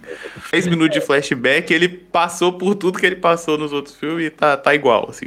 10 0.51 0.67
minutos 0.67 0.99
de 0.99 1.05
flashback, 1.05 1.73
ele 1.73 1.87
passou 1.87 2.53
por 2.53 2.75
tudo 2.75 2.99
que 2.99 3.05
ele 3.05 3.15
passou 3.17 3.57
nos 3.57 3.71
outros 3.73 3.95
filmes 3.95 4.27
e 4.27 4.29
tá, 4.29 4.55
tá 4.57 4.73
igual, 4.75 5.07
assim. 5.09 5.25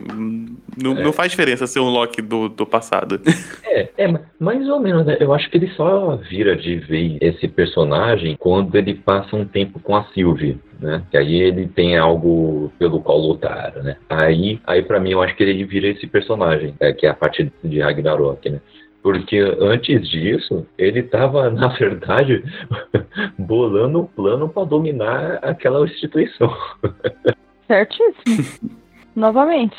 Não, 0.76 0.94
não 0.94 1.12
faz 1.12 1.30
diferença 1.30 1.66
ser 1.66 1.80
um 1.80 1.88
Loki 1.88 2.22
do, 2.22 2.48
do 2.48 2.66
passado. 2.66 3.20
É, 3.64 3.88
é, 3.96 4.06
ma- 4.08 4.20
mais 4.38 4.68
ou 4.68 4.80
menos, 4.80 5.06
né? 5.06 5.16
Eu 5.20 5.32
acho 5.32 5.48
que 5.50 5.56
ele 5.56 5.68
só 5.76 6.16
vira 6.16 6.56
de 6.56 6.76
vez 6.76 7.18
esse 7.20 7.48
personagem 7.48 8.36
quando 8.38 8.74
ele 8.76 8.94
passa 8.94 9.36
um 9.36 9.44
tempo 9.44 9.78
com 9.80 9.94
a 9.96 10.04
Sylvie, 10.12 10.58
né? 10.80 11.02
Que 11.10 11.16
aí 11.16 11.34
ele 11.34 11.68
tem 11.68 11.96
algo 11.96 12.72
pelo 12.78 13.00
qual 13.00 13.18
lutar, 13.18 13.74
né? 13.76 13.96
Aí, 14.08 14.60
aí 14.66 14.82
para 14.82 15.00
mim, 15.00 15.10
eu 15.10 15.22
acho 15.22 15.34
que 15.36 15.42
ele 15.42 15.64
vira 15.64 15.88
esse 15.88 16.06
personagem, 16.06 16.74
é, 16.80 16.92
que 16.92 17.06
é 17.06 17.10
a 17.10 17.14
partir 17.14 17.52
de 17.62 17.80
Ragnarok, 17.80 18.48
né? 18.48 18.60
Porque 19.02 19.38
antes 19.60 20.08
disso, 20.08 20.66
ele 20.76 21.02
tava, 21.02 21.48
na 21.50 21.68
verdade, 21.68 22.44
bolando 23.38 24.02
um 24.02 24.06
plano 24.06 24.48
para 24.48 24.64
dominar 24.64 25.38
aquela 25.42 25.84
instituição. 25.84 26.54
Certíssimo. 27.66 28.70
Novamente. 29.14 29.76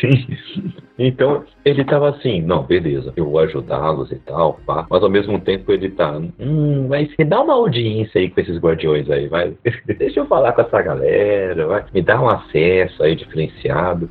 Sim. 0.00 0.26
Então, 0.98 1.44
ele 1.64 1.84
tava 1.84 2.10
assim, 2.10 2.40
não, 2.40 2.62
beleza, 2.62 3.12
eu 3.16 3.24
vou 3.24 3.40
ajudá-los 3.40 4.12
e 4.12 4.16
tal, 4.16 4.60
pá. 4.66 4.86
Mas 4.88 5.02
ao 5.02 5.10
mesmo 5.10 5.40
tempo 5.40 5.72
ele 5.72 5.90
tá, 5.90 6.20
hum, 6.38 6.86
mas 6.88 7.08
me 7.18 7.24
dá 7.24 7.40
uma 7.40 7.54
audiência 7.54 8.20
aí 8.20 8.30
com 8.30 8.40
esses 8.40 8.58
guardiões 8.58 9.10
aí, 9.10 9.26
vai. 9.28 9.54
Deixa 9.98 10.20
eu 10.20 10.26
falar 10.26 10.52
com 10.52 10.62
essa 10.62 10.82
galera, 10.82 11.66
vai. 11.66 11.84
Me 11.92 12.02
dá 12.02 12.20
um 12.20 12.28
acesso 12.28 13.02
aí 13.02 13.16
diferenciado. 13.16 14.08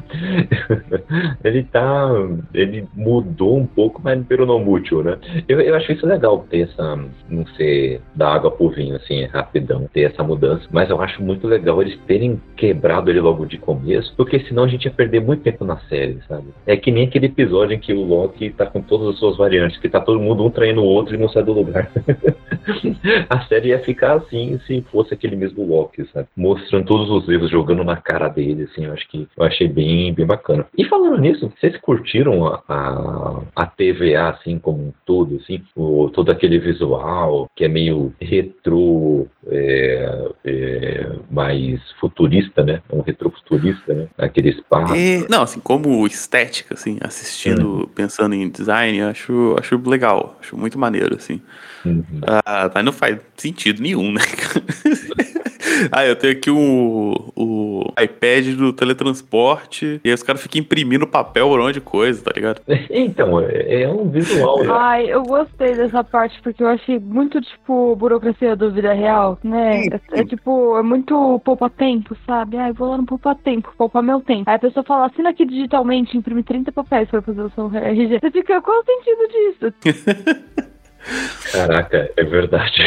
ele 1.44 1.64
tá, 1.64 2.10
ele 2.54 2.86
mudou 2.94 3.58
um 3.58 3.66
pouco, 3.66 4.02
mas 4.04 4.24
pelo 4.26 4.46
não 4.46 4.60
mútil, 4.60 5.04
né? 5.04 5.18
Eu, 5.48 5.62
eu 5.62 5.76
acho 5.76 5.92
isso 5.92 6.06
legal 6.06 6.46
ter 6.50 6.62
essa, 6.62 7.00
não 7.30 7.46
ser 7.56 8.02
da 8.16 8.34
água 8.34 8.52
pro 8.52 8.70
vinho, 8.70 8.96
assim, 8.96 9.26
rapidão, 9.26 9.90
ter 9.94 10.12
essa 10.12 10.24
mudança. 10.24 10.68
Mas 10.72 10.90
eu 10.90 11.02
acho 11.02 11.22
muito 11.24 11.48
legal 11.48 11.82
eles 11.82 11.98
terem 12.08 12.42
quebrado 12.58 13.10
ele 13.10 13.22
logo 13.22 13.46
de 13.46 13.58
começo, 13.58 14.14
porque 14.18 14.40
senão 14.42 14.64
a 14.64 14.68
gente 14.68 14.86
ia 14.86 14.92
perder 14.92 15.22
muito 15.22 15.44
tempo 15.44 15.64
na 15.64 15.78
série, 15.88 16.20
sabe? 16.28 16.48
É 16.66 16.73
É 16.74 16.76
que 16.76 16.90
nem 16.90 17.06
aquele 17.06 17.28
episódio 17.28 17.76
em 17.76 17.80
que 17.80 17.94
o 17.94 18.04
Loki 18.04 18.50
tá 18.50 18.66
com 18.66 18.82
todas 18.82 19.10
as 19.10 19.20
suas 19.20 19.38
variantes, 19.38 19.78
que 19.78 19.88
tá 19.88 20.00
todo 20.00 20.20
mundo 20.20 20.44
um 20.44 20.50
traindo 20.50 20.82
o 20.82 20.86
outro 20.86 21.14
e 21.14 21.20
não 21.20 21.30
sai 21.30 21.44
do 21.44 21.54
lugar. 21.54 21.88
a 23.30 23.42
série 23.46 23.70
ia 23.70 23.78
ficar 23.78 24.14
assim 24.14 24.60
se 24.66 24.84
fosse 24.92 25.14
aquele 25.14 25.36
mesmo 25.36 25.64
Loki, 25.64 26.04
sabe? 26.12 26.28
Mostrando 26.36 26.88
todos 26.88 27.12
os 27.12 27.30
erros, 27.30 27.52
jogando 27.52 27.84
na 27.84 27.96
cara 27.96 28.28
dele, 28.28 28.64
assim, 28.64 28.86
eu 28.86 28.94
acho 28.94 29.08
que 29.08 29.28
eu 29.38 29.44
achei 29.46 29.68
bem, 29.68 30.16
bem 30.16 30.26
bacana. 30.26 30.66
E 30.76 30.84
falando 30.86 31.22
nisso, 31.22 31.54
vocês 31.56 31.78
curtiram 31.78 32.48
a, 32.48 32.64
a, 32.68 33.42
a 33.56 33.66
TVA, 33.68 34.30
assim, 34.30 34.58
como 34.58 34.80
um 34.80 34.94
todo, 35.06 35.36
assim? 35.44 35.62
O, 35.76 36.10
todo 36.10 36.32
aquele 36.32 36.58
visual 36.58 37.52
que 37.56 37.66
é 37.66 37.68
meio 37.68 38.12
retrô, 38.20 39.28
é, 39.48 40.32
é, 40.44 41.12
mais 41.30 41.80
futurista, 42.00 42.64
né? 42.64 42.82
Um 42.92 43.02
retrofuturista, 43.02 43.94
né? 43.94 44.08
Aquele 44.18 44.50
espaço. 44.50 44.94
Não, 45.30 45.44
assim, 45.44 45.60
como 45.60 46.08
estética, 46.08 46.63
assim, 46.72 46.98
assistindo, 47.02 47.90
pensando 47.96 48.36
em 48.36 48.50
design, 48.50 49.02
acho, 49.02 49.56
acho 49.60 49.78
legal, 49.90 50.38
acho 50.42 50.56
muito 50.58 50.78
maneiro, 50.78 51.16
assim. 51.16 51.42
Uhum. 51.86 52.06
Ah, 52.46 52.72
mas 52.74 52.86
não 52.86 52.94
faz 52.94 53.20
sentido 53.36 53.82
nenhum, 53.82 54.12
né? 54.14 54.22
ah, 55.92 56.06
eu 56.06 56.16
tenho 56.16 56.34
aqui 56.34 56.50
o, 56.50 57.32
o 57.36 57.84
iPad 58.02 58.56
do 58.56 58.74
teletransporte 58.74 60.02
e 60.04 60.10
aí 60.10 60.14
os 60.14 60.24
caras 60.24 60.42
ficam 60.42 60.62
imprimindo 60.62 61.08
papel 61.08 61.48
por 61.48 61.60
onde 61.60 61.82
coisa, 61.82 62.24
tá 62.24 62.32
ligado? 62.36 62.62
Então, 62.90 63.40
é, 63.40 63.84
é 63.84 63.90
um 63.90 64.10
visual. 64.10 64.64
né? 64.64 64.70
Ai, 64.70 65.12
eu 65.12 65.24
gostei 65.24 65.74
dessa 65.76 66.04
parte 66.04 66.40
porque 66.42 66.62
eu 66.62 66.68
achei 66.68 67.00
muito, 67.00 67.42
tipo, 67.42 67.96
burocracia 67.96 68.56
do 68.56 68.72
vida 68.72 68.94
real, 68.94 69.38
né? 69.44 69.86
É, 69.88 70.20
é, 70.22 70.26
tipo, 70.26 70.78
é 70.78 70.84
muito 70.84 71.40
poupa-tempo, 71.44 72.16
sabe? 72.26 72.58
Ai, 72.58 72.72
vou 72.72 72.90
lá 72.90 72.98
no 72.98 73.06
poupa-tempo, 73.06 73.74
poupar 73.78 74.04
meu 74.04 74.22
tempo. 74.22 74.50
Aí 74.50 74.56
a 74.56 74.60
pessoa 74.60 74.84
fala, 74.84 75.08
assina 75.08 75.30
aqui 75.30 75.46
digitalmente, 75.46 76.18
imprime 76.18 76.44
30 76.44 76.72
papéis 76.72 77.10
pra 77.10 77.22
fazer 77.22 77.42
o 77.42 77.52
seu 77.52 77.72
RG. 77.74 78.20
Você 78.20 78.32
fica, 78.32 78.62
qual 78.62 78.80
o 78.80 78.86
sentido 78.86 79.28
disso? 79.28 80.70
Caraca, 81.52 82.10
é 82.16 82.24
verdade. 82.24 82.82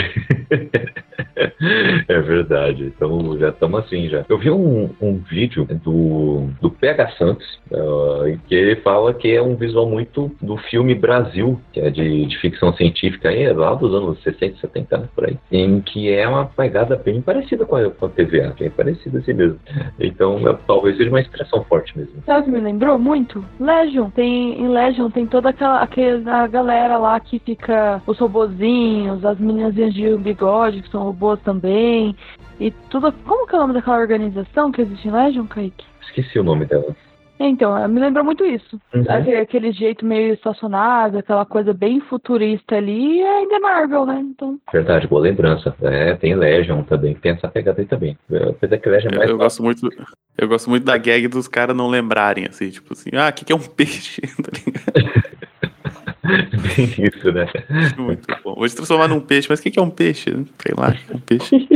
é 2.08 2.20
verdade. 2.20 2.84
Então 2.84 3.38
já 3.38 3.50
estamos 3.50 3.80
assim 3.80 4.08
já. 4.08 4.24
Eu 4.28 4.38
vi 4.38 4.50
um, 4.50 4.90
um 5.00 5.18
vídeo 5.18 5.66
do, 5.84 6.48
do 6.60 6.70
PH 6.70 7.10
Santos, 7.18 7.46
uh, 7.70 8.38
que 8.48 8.54
ele 8.54 8.76
fala 8.76 9.14
que 9.14 9.34
é 9.34 9.42
um 9.42 9.54
visual 9.54 9.88
muito 9.88 10.30
do 10.40 10.56
filme 10.56 10.94
Brasil, 10.94 11.60
que 11.72 11.80
é 11.80 11.90
de, 11.90 12.26
de 12.26 12.38
ficção 12.38 12.72
científica 12.74 13.28
aí, 13.28 13.42
é 13.42 13.52
lá 13.52 13.74
dos 13.74 13.94
anos 13.94 14.22
60, 14.22 14.58
70, 14.60 14.98
né, 14.98 15.08
por 15.14 15.26
aí. 15.26 15.38
Em 15.52 15.80
que 15.80 16.12
é 16.12 16.26
uma 16.26 16.46
pegada 16.46 16.96
bem 16.96 17.20
parecida 17.20 17.64
com 17.64 17.76
a, 17.76 17.90
com 17.90 18.06
a 18.06 18.08
TVA, 18.08 18.54
bem 18.58 18.70
parecida 18.70 19.18
assim 19.18 19.32
mesmo. 19.32 19.58
Então 20.00 20.48
é, 20.48 20.56
talvez 20.66 20.96
seja 20.96 21.10
uma 21.10 21.20
expressão 21.20 21.62
forte 21.64 21.96
mesmo. 21.96 22.22
Sabe 22.24 22.50
me 22.50 22.60
lembrou 22.60 22.98
muito? 22.98 23.44
Legion. 23.60 24.10
Tem, 24.10 24.60
em 24.60 24.68
Legion 24.68 25.10
tem 25.10 25.26
toda 25.26 25.50
aquela, 25.50 25.82
aquela 25.82 26.46
galera 26.46 26.96
lá 26.98 27.18
que 27.20 27.38
fica 27.38 28.00
os 28.06 28.18
robozinhos, 28.18 29.24
as 29.24 29.38
meninazinhas 29.38 29.94
de 29.94 30.16
bigode, 30.16 30.82
que 30.82 30.90
são 30.90 31.02
robôs 31.02 31.40
também. 31.40 32.14
E 32.60 32.70
tudo. 32.90 33.12
Como 33.24 33.46
que 33.46 33.54
é 33.54 33.58
o 33.58 33.62
nome 33.62 33.74
daquela 33.74 33.98
organização 33.98 34.70
que 34.70 34.82
existe 34.82 35.08
em 35.08 35.12
Legion, 35.12 35.46
Kaique? 35.46 35.84
Esqueci 36.02 36.38
o 36.38 36.44
nome 36.44 36.64
dela. 36.66 36.94
Então, 37.38 37.86
me 37.88 38.00
lembrou 38.00 38.24
muito 38.24 38.44
isso. 38.44 38.80
Uhum. 38.94 39.04
Aquele, 39.08 39.36
aquele 39.36 39.72
jeito 39.72 40.06
meio 40.06 40.32
estacionado, 40.32 41.18
aquela 41.18 41.44
coisa 41.44 41.72
bem 41.74 42.00
futurista 42.00 42.76
ali, 42.76 43.18
e 43.18 43.22
ainda 43.22 43.56
é 43.56 43.58
Marvel, 43.58 44.06
né? 44.06 44.24
Então, 44.30 44.58
Verdade, 44.72 45.06
boa 45.06 45.20
lembrança. 45.20 45.74
É, 45.82 46.14
tem 46.14 46.34
Legion 46.34 46.82
também, 46.82 47.14
tem 47.14 47.32
essa 47.32 47.48
pegada 47.48 47.82
aí 47.82 47.86
também. 47.86 48.16
Apesar 48.48 48.78
que 48.78 48.88
Legion 48.88 49.10
é 49.10 49.14
Eu, 49.14 49.18
mais 49.18 49.30
eu 49.30 49.36
gosto 49.36 49.62
muito. 49.62 49.88
Eu 50.38 50.48
gosto 50.48 50.70
muito 50.70 50.84
da 50.84 50.96
gag 50.96 51.28
dos 51.28 51.46
caras 51.46 51.76
não 51.76 51.88
lembrarem, 51.88 52.46
assim, 52.46 52.70
tipo 52.70 52.92
assim, 52.94 53.10
ah, 53.14 53.28
o 53.28 53.32
que, 53.32 53.44
que 53.44 53.52
é 53.52 53.56
um 53.56 53.60
peixe? 53.60 54.22
Tá 54.42 54.50
ligado? 54.52 55.25
Bem 56.26 57.06
isso, 57.06 57.32
né? 57.32 57.46
Muito 57.96 58.26
bom. 58.42 58.54
Vou 58.54 58.68
te 58.68 58.74
transformar 58.74 59.08
num 59.08 59.20
peixe, 59.20 59.48
mas 59.48 59.60
o 59.60 59.62
que, 59.62 59.78
é 59.78 59.82
um 59.82 59.90
peixe? 59.90 60.30
Sei 60.30 60.74
lá, 60.76 60.94
um 61.14 61.20
peixe. 61.20 61.66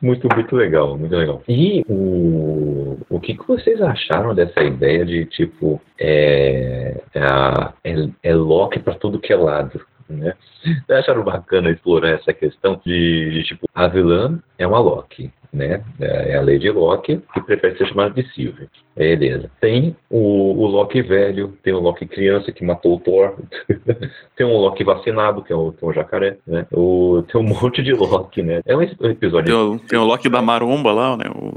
Muito, 0.00 0.28
muito 0.34 0.56
legal, 0.56 0.98
muito 0.98 1.14
legal. 1.14 1.42
E 1.48 1.84
o, 1.88 2.98
o 3.08 3.20
que, 3.20 3.34
que 3.34 3.46
vocês 3.46 3.80
acharam 3.80 4.34
dessa 4.34 4.60
ideia 4.62 5.04
de, 5.04 5.24
tipo, 5.26 5.80
é, 5.98 7.00
é, 7.14 8.08
é 8.22 8.34
Loki 8.34 8.80
pra 8.80 8.94
tudo 8.94 9.20
que 9.20 9.32
é 9.32 9.36
lado? 9.36 9.80
Né? 10.08 10.34
Vocês 10.62 10.98
acharam 10.98 11.22
bacana 11.22 11.70
explorar 11.70 12.10
essa 12.10 12.32
questão 12.32 12.80
de, 12.84 13.30
de, 13.30 13.44
tipo, 13.44 13.68
a 13.74 13.88
vilã 13.88 14.38
é 14.58 14.66
uma 14.66 14.78
Loki, 14.78 15.30
né? 15.52 15.82
É 16.00 16.36
a 16.36 16.40
Lady 16.40 16.70
Loki, 16.70 17.20
que 17.32 17.40
prefere 17.40 17.78
ser 17.78 17.86
chamada 17.88 18.10
de 18.10 18.28
Sylvie. 18.32 18.68
Beleza. 18.96 19.50
Tem 19.60 19.96
o, 20.10 20.18
o 20.18 20.66
Loki 20.66 21.00
velho, 21.02 21.56
tem 21.62 21.72
o 21.72 21.80
Loki 21.80 22.06
criança 22.06 22.52
que 22.52 22.64
matou 22.64 22.96
o 22.96 23.00
Thor, 23.00 23.34
tem 24.36 24.46
um 24.46 24.56
Loki 24.56 24.84
vacinado, 24.84 25.42
que 25.42 25.52
é 25.52 25.56
o, 25.56 25.72
que 25.72 25.84
é 25.84 25.88
o 25.88 25.92
jacaré, 25.92 26.36
né? 26.46 26.66
O, 26.72 27.22
tem 27.30 27.40
um 27.40 27.44
monte 27.44 27.82
de 27.82 27.92
Loki, 27.92 28.42
né? 28.42 28.60
É 28.66 28.76
um 28.76 28.82
episódio 28.82 29.46
Tem 29.46 29.54
o, 29.54 29.78
tem 29.78 29.98
o 29.98 30.04
Loki 30.04 30.28
da 30.28 30.42
Maromba 30.42 30.92
lá, 30.92 31.16
né? 31.16 31.24
O, 31.34 31.52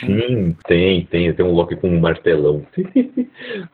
Sim, 0.00 0.56
tem, 0.66 1.04
tem, 1.06 1.32
tem 1.32 1.46
um 1.46 1.52
Loki 1.52 1.76
com 1.76 1.88
um 1.88 2.00
martelão. 2.00 2.62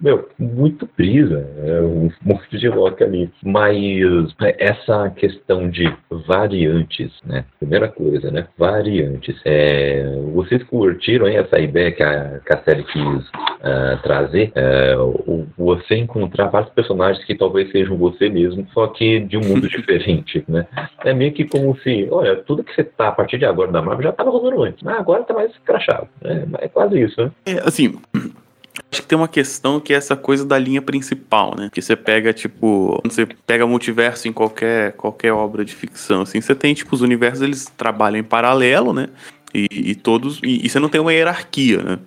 Meu, 0.01 0.29
muito 0.39 0.89
brisa, 0.97 1.47
é 1.65 1.81
um 1.81 2.11
monte 2.25 2.59
de 2.59 2.69
Loki 2.69 3.05
ali. 3.05 3.31
Mas 3.43 4.35
essa 4.59 5.11
questão 5.11 5.69
de 5.69 5.93
variantes, 6.27 7.13
né? 7.25 7.45
Primeira 7.59 7.89
coisa, 7.89 8.31
né? 8.31 8.47
Variantes. 8.57 9.41
É, 9.45 10.05
vocês 10.35 10.63
curtiram 10.65 11.29
hein, 11.29 11.39
essa 11.39 11.59
ideia 11.59 11.93
que 11.93 12.03
a, 12.03 12.41
que 12.45 12.53
a 12.53 12.63
série 12.63 12.85
quis 12.99 13.31
ah, 13.63 13.99
trazer? 14.03 14.53
É, 14.55 14.97
o- 14.97 15.47
você 15.57 15.97
encontrar 15.97 16.49
vários 16.49 16.71
personagens 16.73 17.25
que 17.25 17.35
talvez 17.35 17.71
sejam 17.71 17.97
você 17.97 18.29
mesmo, 18.29 18.67
só 18.73 18.87
que 18.89 19.21
de 19.21 19.37
um 19.37 19.41
mundo 19.41 19.69
diferente, 19.69 20.45
né? 20.49 20.67
É 21.05 21.13
meio 21.13 21.33
que 21.33 21.45
como 21.45 21.77
se, 21.81 22.09
olha, 22.11 22.37
tudo 22.37 22.65
que 22.65 22.75
você 22.75 22.85
tá 22.85 23.09
a 23.09 23.13
partir 23.13 23.39
de 23.39 23.45
agora 23.45 23.71
da 23.71 23.83
Marvel 23.83 24.05
já 24.05 24.13
tava 24.13 24.31
rolando 24.31 24.63
antes, 24.63 24.83
mas 24.83 24.99
agora 24.99 25.25
tá 25.25 25.35
mais 25.35 25.53
crachado. 25.65 26.09
É, 26.23 26.65
é 26.65 26.69
quase 26.69 27.01
isso, 27.01 27.21
né? 27.21 27.31
É, 27.47 27.61
assim, 27.67 27.99
acho 28.91 29.03
que 29.03 29.09
tem 29.09 29.19
uma 29.19 29.29
questão 29.29 29.81
que 29.81 29.93
é 29.93 29.97
essa 29.97 30.17
coisa 30.17 30.45
da 30.45 30.59
linha 30.59 30.81
principal, 30.81 31.55
né? 31.57 31.69
Que 31.73 31.83
você 31.83 31.97
pega, 31.97 32.33
tipo, 32.33 32.99
quando 33.03 33.13
você 33.13 33.27
pega 33.47 33.67
multiverso 33.67 34.29
em 34.29 34.33
qualquer, 34.33 34.93
qualquer 34.93 35.33
obra 35.33 35.65
de 35.65 35.75
ficção, 35.75 36.23
assim, 36.23 36.41
você 36.41 36.55
tem, 36.55 36.75
tipo, 36.75 36.95
os 36.95 37.03
universos, 37.03 37.43
eles 37.43 37.67
trabalham 37.67 38.19
em 38.19 38.25
paralelo, 38.25 38.93
né? 38.93 39.09
E, 39.55 39.67
e 39.73 39.95
todos. 39.95 40.41
E, 40.43 40.67
e 40.67 40.69
você 40.69 40.79
não 40.79 40.89
tem 40.89 41.01
uma 41.01 41.13
hierarquia, 41.13 41.83
né? 41.83 41.99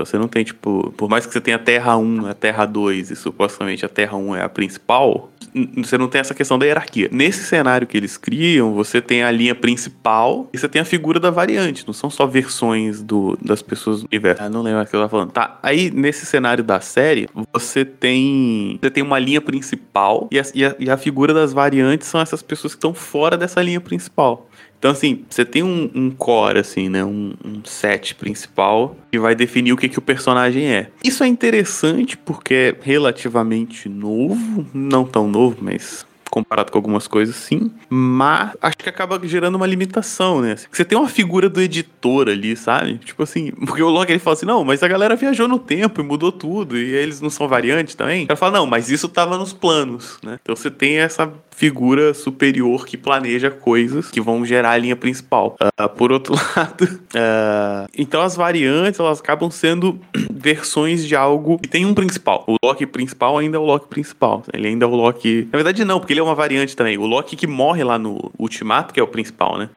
Então 0.00 0.06
você 0.06 0.18
não 0.18 0.28
tem, 0.28 0.44
tipo, 0.44 0.94
por 0.96 1.10
mais 1.10 1.26
que 1.26 1.32
você 1.32 1.40
tenha 1.40 1.56
a 1.56 1.60
Terra 1.60 1.96
1, 1.96 2.26
a 2.26 2.34
Terra 2.34 2.64
2 2.64 3.10
e 3.10 3.16
supostamente 3.16 3.84
a 3.84 3.88
Terra 3.88 4.16
1 4.16 4.36
é 4.36 4.42
a 4.42 4.48
principal, 4.48 5.30
você 5.76 5.98
não 5.98 6.08
tem 6.08 6.20
essa 6.20 6.34
questão 6.34 6.58
da 6.58 6.64
hierarquia. 6.64 7.08
Nesse 7.12 7.44
cenário 7.44 7.86
que 7.86 7.96
eles 7.96 8.16
criam, 8.16 8.72
você 8.72 9.00
tem 9.02 9.22
a 9.22 9.30
linha 9.30 9.54
principal 9.54 10.48
e 10.52 10.58
você 10.58 10.68
tem 10.68 10.80
a 10.80 10.84
figura 10.84 11.20
da 11.20 11.30
variante. 11.30 11.86
Não 11.86 11.92
são 11.92 12.08
só 12.08 12.26
versões 12.26 13.02
do, 13.02 13.36
das 13.42 13.60
pessoas 13.60 14.00
do 14.00 14.06
universo. 14.06 14.42
Ah, 14.42 14.48
não 14.48 14.62
lembro 14.62 14.80
o 14.80 14.86
que 14.86 14.94
eu 14.94 15.00
tava 15.00 15.10
falando. 15.10 15.32
Tá, 15.32 15.58
aí 15.62 15.90
nesse 15.90 16.24
cenário 16.24 16.62
da 16.64 16.80
série, 16.80 17.28
você 17.52 17.84
tem 17.84 18.78
você 18.80 18.90
tem 18.90 19.02
uma 19.02 19.18
linha 19.18 19.40
principal 19.40 20.28
e 20.30 20.38
a, 20.38 20.42
e 20.54 20.64
a, 20.64 20.76
e 20.78 20.90
a 20.90 20.96
figura 20.96 21.34
das 21.34 21.52
variantes 21.52 22.08
são 22.08 22.20
essas 22.20 22.42
pessoas 22.42 22.74
que 22.74 22.78
estão 22.78 22.94
fora 22.94 23.36
dessa 23.36 23.60
linha 23.60 23.80
principal. 23.80 24.48
Então, 24.80 24.92
assim, 24.92 25.26
você 25.28 25.44
tem 25.44 25.62
um, 25.62 25.90
um 25.94 26.10
core, 26.10 26.58
assim, 26.58 26.88
né? 26.88 27.04
Um, 27.04 27.34
um 27.44 27.62
set 27.66 28.14
principal 28.14 28.96
que 29.12 29.18
vai 29.18 29.34
definir 29.34 29.74
o 29.74 29.76
que, 29.76 29.90
que 29.90 29.98
o 29.98 30.02
personagem 30.02 30.72
é. 30.72 30.88
Isso 31.04 31.22
é 31.22 31.26
interessante 31.26 32.16
porque 32.16 32.54
é 32.54 32.76
relativamente 32.80 33.90
novo, 33.90 34.66
não 34.72 35.04
tão 35.04 35.28
novo, 35.28 35.58
mas 35.60 36.06
comparado 36.30 36.70
com 36.70 36.78
algumas 36.78 37.06
coisas, 37.06 37.34
sim. 37.34 37.70
Mas 37.90 38.56
acho 38.62 38.78
que 38.78 38.88
acaba 38.88 39.20
gerando 39.22 39.56
uma 39.56 39.66
limitação, 39.66 40.40
né? 40.40 40.56
Você 40.70 40.84
tem 40.84 40.96
uma 40.96 41.08
figura 41.08 41.48
do 41.48 41.60
editor 41.60 42.28
ali, 42.28 42.56
sabe? 42.56 42.98
Tipo 42.98 43.24
assim, 43.24 43.50
porque 43.66 43.82
o 43.82 43.90
Loki 43.90 44.12
ele 44.12 44.18
fala 44.18 44.34
assim: 44.34 44.46
não, 44.46 44.64
mas 44.64 44.82
a 44.82 44.88
galera 44.88 45.16
viajou 45.16 45.48
no 45.48 45.58
tempo 45.58 46.00
e 46.00 46.04
mudou 46.04 46.32
tudo, 46.32 46.78
e 46.78 46.94
eles 46.94 47.20
não 47.20 47.28
são 47.28 47.48
variantes 47.48 47.94
também. 47.94 48.26
Cara 48.26 48.36
fala: 48.36 48.58
não, 48.58 48.66
mas 48.66 48.90
isso 48.90 49.08
tava 49.08 49.36
nos 49.36 49.52
planos, 49.52 50.18
né? 50.22 50.38
Então 50.40 50.56
você 50.56 50.70
tem 50.70 50.98
essa 50.98 51.30
figura 51.64 52.14
superior 52.14 52.86
que 52.86 52.96
planeja 52.96 53.50
coisas 53.50 54.10
que 54.10 54.18
vão 54.18 54.46
gerar 54.46 54.70
a 54.70 54.78
linha 54.78 54.96
principal. 54.96 55.56
Ah, 55.76 55.86
por 55.90 56.10
outro 56.10 56.32
lado, 56.56 56.88
ah, 57.14 57.86
então 57.94 58.22
as 58.22 58.34
variantes 58.34 58.98
elas 58.98 59.20
acabam 59.20 59.50
sendo 59.50 60.00
versões 60.32 61.06
de 61.06 61.14
algo 61.14 61.58
que 61.58 61.68
tem 61.68 61.84
um 61.84 61.92
principal. 61.92 62.44
O 62.48 62.56
Loki 62.64 62.86
principal 62.86 63.36
ainda 63.36 63.58
é 63.58 63.60
o 63.60 63.64
Loki 63.64 63.88
principal. 63.88 64.42
Ele 64.54 64.68
ainda 64.68 64.86
é 64.86 64.88
o 64.88 64.94
Loki. 64.94 65.46
Na 65.52 65.58
verdade, 65.58 65.84
não, 65.84 65.98
porque 66.00 66.14
ele 66.14 66.20
é 66.20 66.22
uma 66.22 66.34
variante 66.34 66.74
também. 66.74 66.96
O 66.96 67.04
Loki 67.04 67.36
que 67.36 67.46
morre 67.46 67.84
lá 67.84 67.98
no 67.98 68.32
Ultimato, 68.38 68.94
que 68.94 68.98
é 68.98 69.02
o 69.02 69.06
principal, 69.06 69.58
né? 69.58 69.68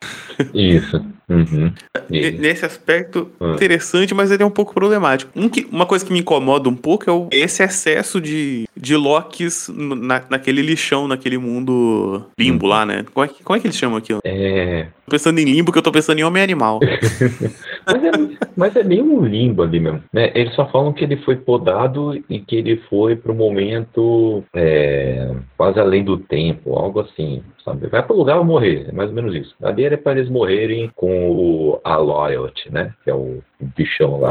Isso. 0.53 1.03
Uhum. 1.27 1.73
Ne- 2.09 2.31
Nesse 2.31 2.65
aspecto, 2.65 3.29
Ah. 3.41 3.53
interessante, 3.55 4.13
mas 4.13 4.31
ele 4.31 4.41
é 4.43 4.45
um 4.45 4.49
pouco 4.51 4.73
problemático. 4.73 5.31
Um 5.35 5.49
que- 5.49 5.67
uma 5.71 5.85
coisa 5.85 6.05
que 6.05 6.13
me 6.13 6.19
incomoda 6.19 6.69
um 6.69 6.75
pouco 6.75 7.09
é 7.09 7.13
o- 7.13 7.27
esse 7.31 7.61
excesso 7.61 8.21
de, 8.21 8.67
de 8.75 8.95
na, 9.73 10.21
naquele 10.29 10.61
lixão, 10.61 11.07
naquele 11.07 11.37
mundo 11.37 11.72
do 11.73 12.23
limbo 12.39 12.67
lá, 12.67 12.85
né? 12.85 13.05
Como 13.13 13.25
é, 13.25 13.27
que, 13.27 13.43
como 13.43 13.57
é 13.57 13.59
que 13.59 13.67
eles 13.67 13.77
chamam 13.77 13.97
aquilo? 13.97 14.19
É. 14.23 14.87
Tô 15.05 15.11
pensando 15.11 15.39
em 15.39 15.45
limbo 15.45 15.71
que 15.71 15.77
eu 15.77 15.83
tô 15.83 15.91
pensando 15.91 16.19
em 16.19 16.23
homem 16.23 16.43
animal. 16.43 16.79
Mas 17.85 18.03
é, 18.03 18.11
mas 18.55 18.75
é 18.77 18.83
meio 18.83 19.03
um 19.03 19.25
limbo 19.25 19.61
ali 19.61 19.77
mesmo. 19.77 20.01
Né? 20.13 20.31
Eles 20.33 20.55
só 20.55 20.65
falam 20.69 20.93
que 20.93 21.03
ele 21.03 21.17
foi 21.17 21.35
podado 21.35 22.15
e 22.29 22.39
que 22.39 22.55
ele 22.55 22.77
foi 22.89 23.13
pro 23.13 23.35
momento 23.35 24.41
é, 24.55 25.35
quase 25.57 25.81
além 25.81 26.01
do 26.01 26.17
tempo, 26.17 26.75
algo 26.75 27.01
assim. 27.01 27.43
Sabe? 27.65 27.87
Vai 27.87 28.01
pro 28.03 28.15
lugar 28.15 28.37
ou 28.37 28.45
morrer, 28.45 28.87
é 28.89 28.91
mais 28.93 29.09
ou 29.09 29.15
menos 29.15 29.35
isso. 29.35 29.53
Ali 29.61 29.83
era 29.83 29.97
para 29.97 30.13
eles 30.13 30.29
morrerem 30.29 30.89
com 30.95 31.29
o, 31.31 31.79
a 31.83 31.97
Loyalty, 31.97 32.71
né? 32.71 32.93
Que 33.03 33.09
é 33.09 33.13
o 33.13 33.41
bichão 33.59 34.19
lá. 34.19 34.29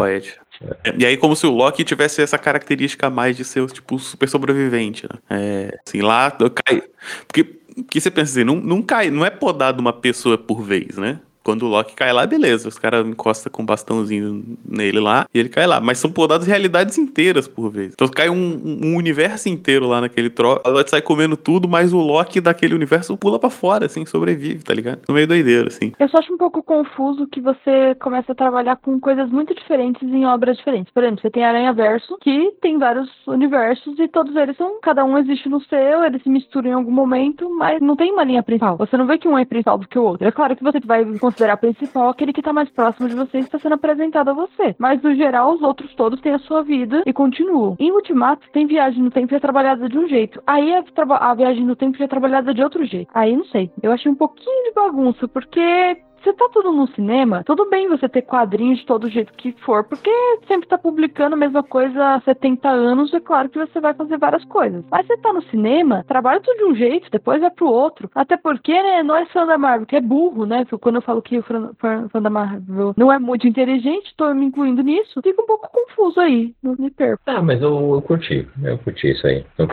Poet. 0.62 0.96
E 0.98 1.06
aí, 1.06 1.16
como 1.16 1.34
se 1.36 1.46
o 1.46 1.50
Loki 1.50 1.84
tivesse 1.84 2.22
essa 2.22 2.38
característica 2.38 3.10
mais 3.10 3.36
de 3.36 3.44
ser, 3.44 3.66
tipo, 3.66 3.98
super 3.98 4.28
sobrevivente, 4.28 5.06
né? 5.10 5.18
É, 5.28 5.78
assim, 5.86 6.00
lá 6.00 6.30
cai. 6.30 6.82
Porque, 7.26 7.44
porque 7.44 8.00
você 8.00 8.10
pensa 8.10 8.32
assim, 8.32 8.44
não, 8.44 8.56
não 8.56 8.82
cai, 8.82 9.10
não 9.10 9.24
é 9.24 9.30
podado 9.30 9.80
uma 9.80 9.92
pessoa 9.92 10.38
por 10.38 10.62
vez, 10.62 10.96
né? 10.96 11.20
Quando 11.42 11.64
o 11.64 11.68
Loki 11.68 11.94
cai 11.94 12.12
lá, 12.12 12.26
beleza. 12.26 12.68
Os 12.68 12.78
caras 12.78 13.06
encostam 13.06 13.50
com 13.52 13.62
um 13.62 13.66
bastãozinho 13.66 14.56
nele 14.64 15.00
lá 15.00 15.26
e 15.32 15.38
ele 15.38 15.48
cai 15.48 15.66
lá. 15.66 15.80
Mas 15.80 15.98
são 15.98 16.10
podadas 16.10 16.46
realidades 16.46 16.98
inteiras 16.98 17.48
por 17.48 17.70
vez. 17.70 17.92
Então 17.92 18.08
cai 18.08 18.28
um, 18.28 18.78
um 18.82 18.96
universo 18.96 19.48
inteiro 19.48 19.86
lá 19.86 20.00
naquele 20.00 20.30
troço. 20.30 20.60
Ela 20.64 20.86
sai 20.86 21.02
comendo 21.02 21.36
tudo, 21.36 21.68
mas 21.68 21.92
o 21.92 21.98
Loki 21.98 22.40
daquele 22.40 22.74
universo 22.74 23.16
pula 23.16 23.38
pra 23.38 23.50
fora, 23.50 23.86
assim, 23.86 24.04
sobrevive, 24.06 24.64
tá 24.64 24.74
ligado? 24.74 25.00
No 25.08 25.14
meio 25.14 25.26
doideira, 25.26 25.68
assim. 25.68 25.92
Eu 25.98 26.08
só 26.08 26.18
acho 26.18 26.32
um 26.32 26.38
pouco 26.38 26.62
confuso 26.62 27.26
que 27.26 27.40
você 27.40 27.94
começa 28.00 28.32
a 28.32 28.34
trabalhar 28.34 28.76
com 28.76 28.98
coisas 29.00 29.30
muito 29.30 29.54
diferentes 29.54 30.02
em 30.02 30.24
obras 30.26 30.56
diferentes. 30.56 30.92
Por 30.92 31.02
exemplo, 31.02 31.22
você 31.22 31.30
tem 31.30 31.44
Aranha 31.44 31.72
Verso, 31.72 32.16
que 32.20 32.52
tem 32.60 32.78
vários 32.78 33.08
universos 33.26 33.98
e 33.98 34.08
todos 34.08 34.34
eles 34.36 34.56
são. 34.56 34.80
Cada 34.80 35.04
um 35.04 35.18
existe 35.18 35.48
no 35.48 35.60
seu, 35.62 36.04
eles 36.04 36.22
se 36.22 36.28
misturam 36.28 36.70
em 36.70 36.74
algum 36.74 36.90
momento, 36.90 37.50
mas 37.56 37.80
não 37.80 37.96
tem 37.96 38.12
uma 38.12 38.24
linha 38.24 38.42
principal. 38.42 38.76
Você 38.76 38.96
não 38.96 39.06
vê 39.06 39.18
que 39.18 39.28
um 39.28 39.38
é 39.38 39.44
principal 39.44 39.78
do 39.78 39.88
que 39.88 39.98
o 39.98 40.04
outro. 40.04 40.26
É 40.26 40.32
claro 40.32 40.56
que 40.56 40.62
você 40.62 40.78
vai 40.84 41.04
considerar 41.32 41.56
principal 41.56 42.08
aquele 42.10 42.32
que 42.32 42.40
está 42.40 42.52
mais 42.52 42.68
próximo 42.70 43.08
de 43.08 43.14
você 43.14 43.38
e 43.38 43.40
está 43.40 43.58
sendo 43.58 43.74
apresentado 43.74 44.30
a 44.30 44.34
você. 44.34 44.74
Mas 44.78 45.02
no 45.02 45.14
geral, 45.14 45.54
os 45.54 45.62
outros 45.62 45.92
todos 45.94 46.20
têm 46.20 46.34
a 46.34 46.38
sua 46.38 46.62
vida 46.62 47.02
e 47.06 47.12
continuam. 47.12 47.76
Em 47.78 47.90
Ultimato, 47.90 48.46
tem 48.52 48.66
viagem 48.66 49.02
no 49.02 49.10
tempo 49.10 49.28
que 49.28 49.34
é 49.34 49.40
trabalhada 49.40 49.88
de 49.88 49.98
um 49.98 50.06
jeito. 50.06 50.42
Aí 50.46 50.72
a, 50.74 50.84
a 51.30 51.34
viagem 51.34 51.64
no 51.64 51.74
tempo 51.74 51.96
já 51.96 52.04
é 52.04 52.08
trabalhada 52.08 52.52
de 52.52 52.62
outro 52.62 52.84
jeito. 52.84 53.10
Aí 53.14 53.34
não 53.34 53.44
sei. 53.46 53.70
Eu 53.82 53.90
achei 53.92 54.10
um 54.10 54.14
pouquinho 54.14 54.64
de 54.64 54.74
bagunça, 54.74 55.26
porque 55.26 55.96
você 56.22 56.32
tá 56.32 56.48
tudo 56.52 56.72
no 56.72 56.86
cinema, 56.88 57.42
tudo 57.44 57.68
bem 57.68 57.88
você 57.88 58.08
ter 58.08 58.22
quadrinhos 58.22 58.78
de 58.78 58.86
todo 58.86 59.08
jeito 59.08 59.32
que 59.34 59.52
for, 59.64 59.84
porque 59.84 60.10
sempre 60.46 60.68
tá 60.68 60.78
publicando 60.78 61.34
a 61.34 61.38
mesma 61.38 61.62
coisa 61.62 62.14
há 62.14 62.20
70 62.20 62.68
anos, 62.68 63.12
é 63.12 63.20
claro 63.20 63.48
que 63.48 63.58
você 63.58 63.80
vai 63.80 63.94
fazer 63.94 64.18
várias 64.18 64.44
coisas. 64.44 64.84
Mas 64.90 65.06
você 65.06 65.16
tá 65.18 65.32
no 65.32 65.42
cinema, 65.44 66.04
trabalha 66.06 66.40
tudo 66.40 66.58
de 66.58 66.64
um 66.64 66.74
jeito, 66.74 67.10
depois 67.10 67.40
vai 67.40 67.50
pro 67.50 67.68
outro. 67.68 68.10
Até 68.14 68.36
porque, 68.36 68.72
né, 68.72 69.02
nós 69.02 69.30
fã 69.32 69.46
da 69.46 69.58
Marvel, 69.58 69.86
que 69.86 69.96
é 69.96 70.00
burro, 70.00 70.46
né? 70.46 70.64
Quando 70.80 70.96
eu 70.96 71.02
falo 71.02 71.22
que 71.22 71.38
o 71.38 71.42
fã, 71.42 71.72
fã 72.08 72.22
da 72.22 72.30
Marvel 72.30 72.94
não 72.96 73.12
é 73.12 73.18
muito 73.18 73.46
inteligente, 73.46 74.14
tô 74.16 74.32
me 74.34 74.46
incluindo 74.46 74.82
nisso, 74.82 75.20
fica 75.22 75.42
um 75.42 75.46
pouco 75.46 75.68
confuso 75.70 76.20
aí, 76.20 76.54
não 76.62 76.76
me 76.78 76.90
perco. 76.90 77.22
Ah, 77.26 77.42
mas 77.42 77.60
eu, 77.60 77.94
eu 77.94 78.02
curti, 78.02 78.46
eu 78.62 78.78
curti 78.78 79.10
isso 79.10 79.26
aí. 79.26 79.44
Então, 79.54 79.66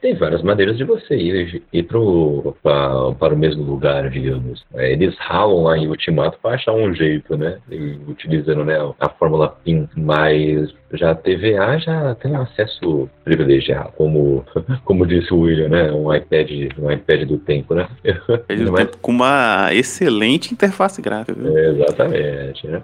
tem 0.00 0.14
várias 0.14 0.42
maneiras 0.42 0.76
de 0.76 0.84
você 0.84 1.16
ir, 1.16 1.62
ir 1.72 1.82
pro, 1.84 2.54
pra, 2.62 3.12
para 3.12 3.34
o 3.34 3.38
mesmo 3.38 3.62
lugar, 3.62 4.08
digamos. 4.10 4.64
Eles 4.74 5.16
ralam 5.18 5.62
lá 5.64 5.76
em 5.76 5.88
Ultimato 5.88 6.38
para 6.40 6.54
achar 6.54 6.72
um 6.72 6.94
jeito, 6.94 7.36
né? 7.36 7.58
E, 7.70 7.98
utilizando 8.06 8.64
né, 8.64 8.76
a 8.98 9.08
fórmula 9.08 9.48
PIN, 9.64 9.88
mas 9.96 10.72
já 10.92 11.10
a 11.10 11.14
TVA 11.14 11.78
já 11.78 12.14
tem 12.16 12.34
acesso 12.34 13.08
privilegiado, 13.24 13.92
como, 13.96 14.44
como 14.84 15.06
disse 15.06 15.32
o 15.32 15.40
William, 15.40 15.68
né? 15.68 15.92
Um 15.92 16.14
iPad, 16.14 16.50
um 16.78 16.90
iPad 16.90 17.22
do 17.22 17.38
tempo, 17.38 17.74
né? 17.74 17.88
Mas... 18.70 18.88
Com 19.02 19.12
uma 19.12 19.68
excelente 19.72 20.52
interface 20.52 21.02
gráfica. 21.02 21.38
É, 21.44 21.68
exatamente, 21.70 22.66
né? 22.66 22.82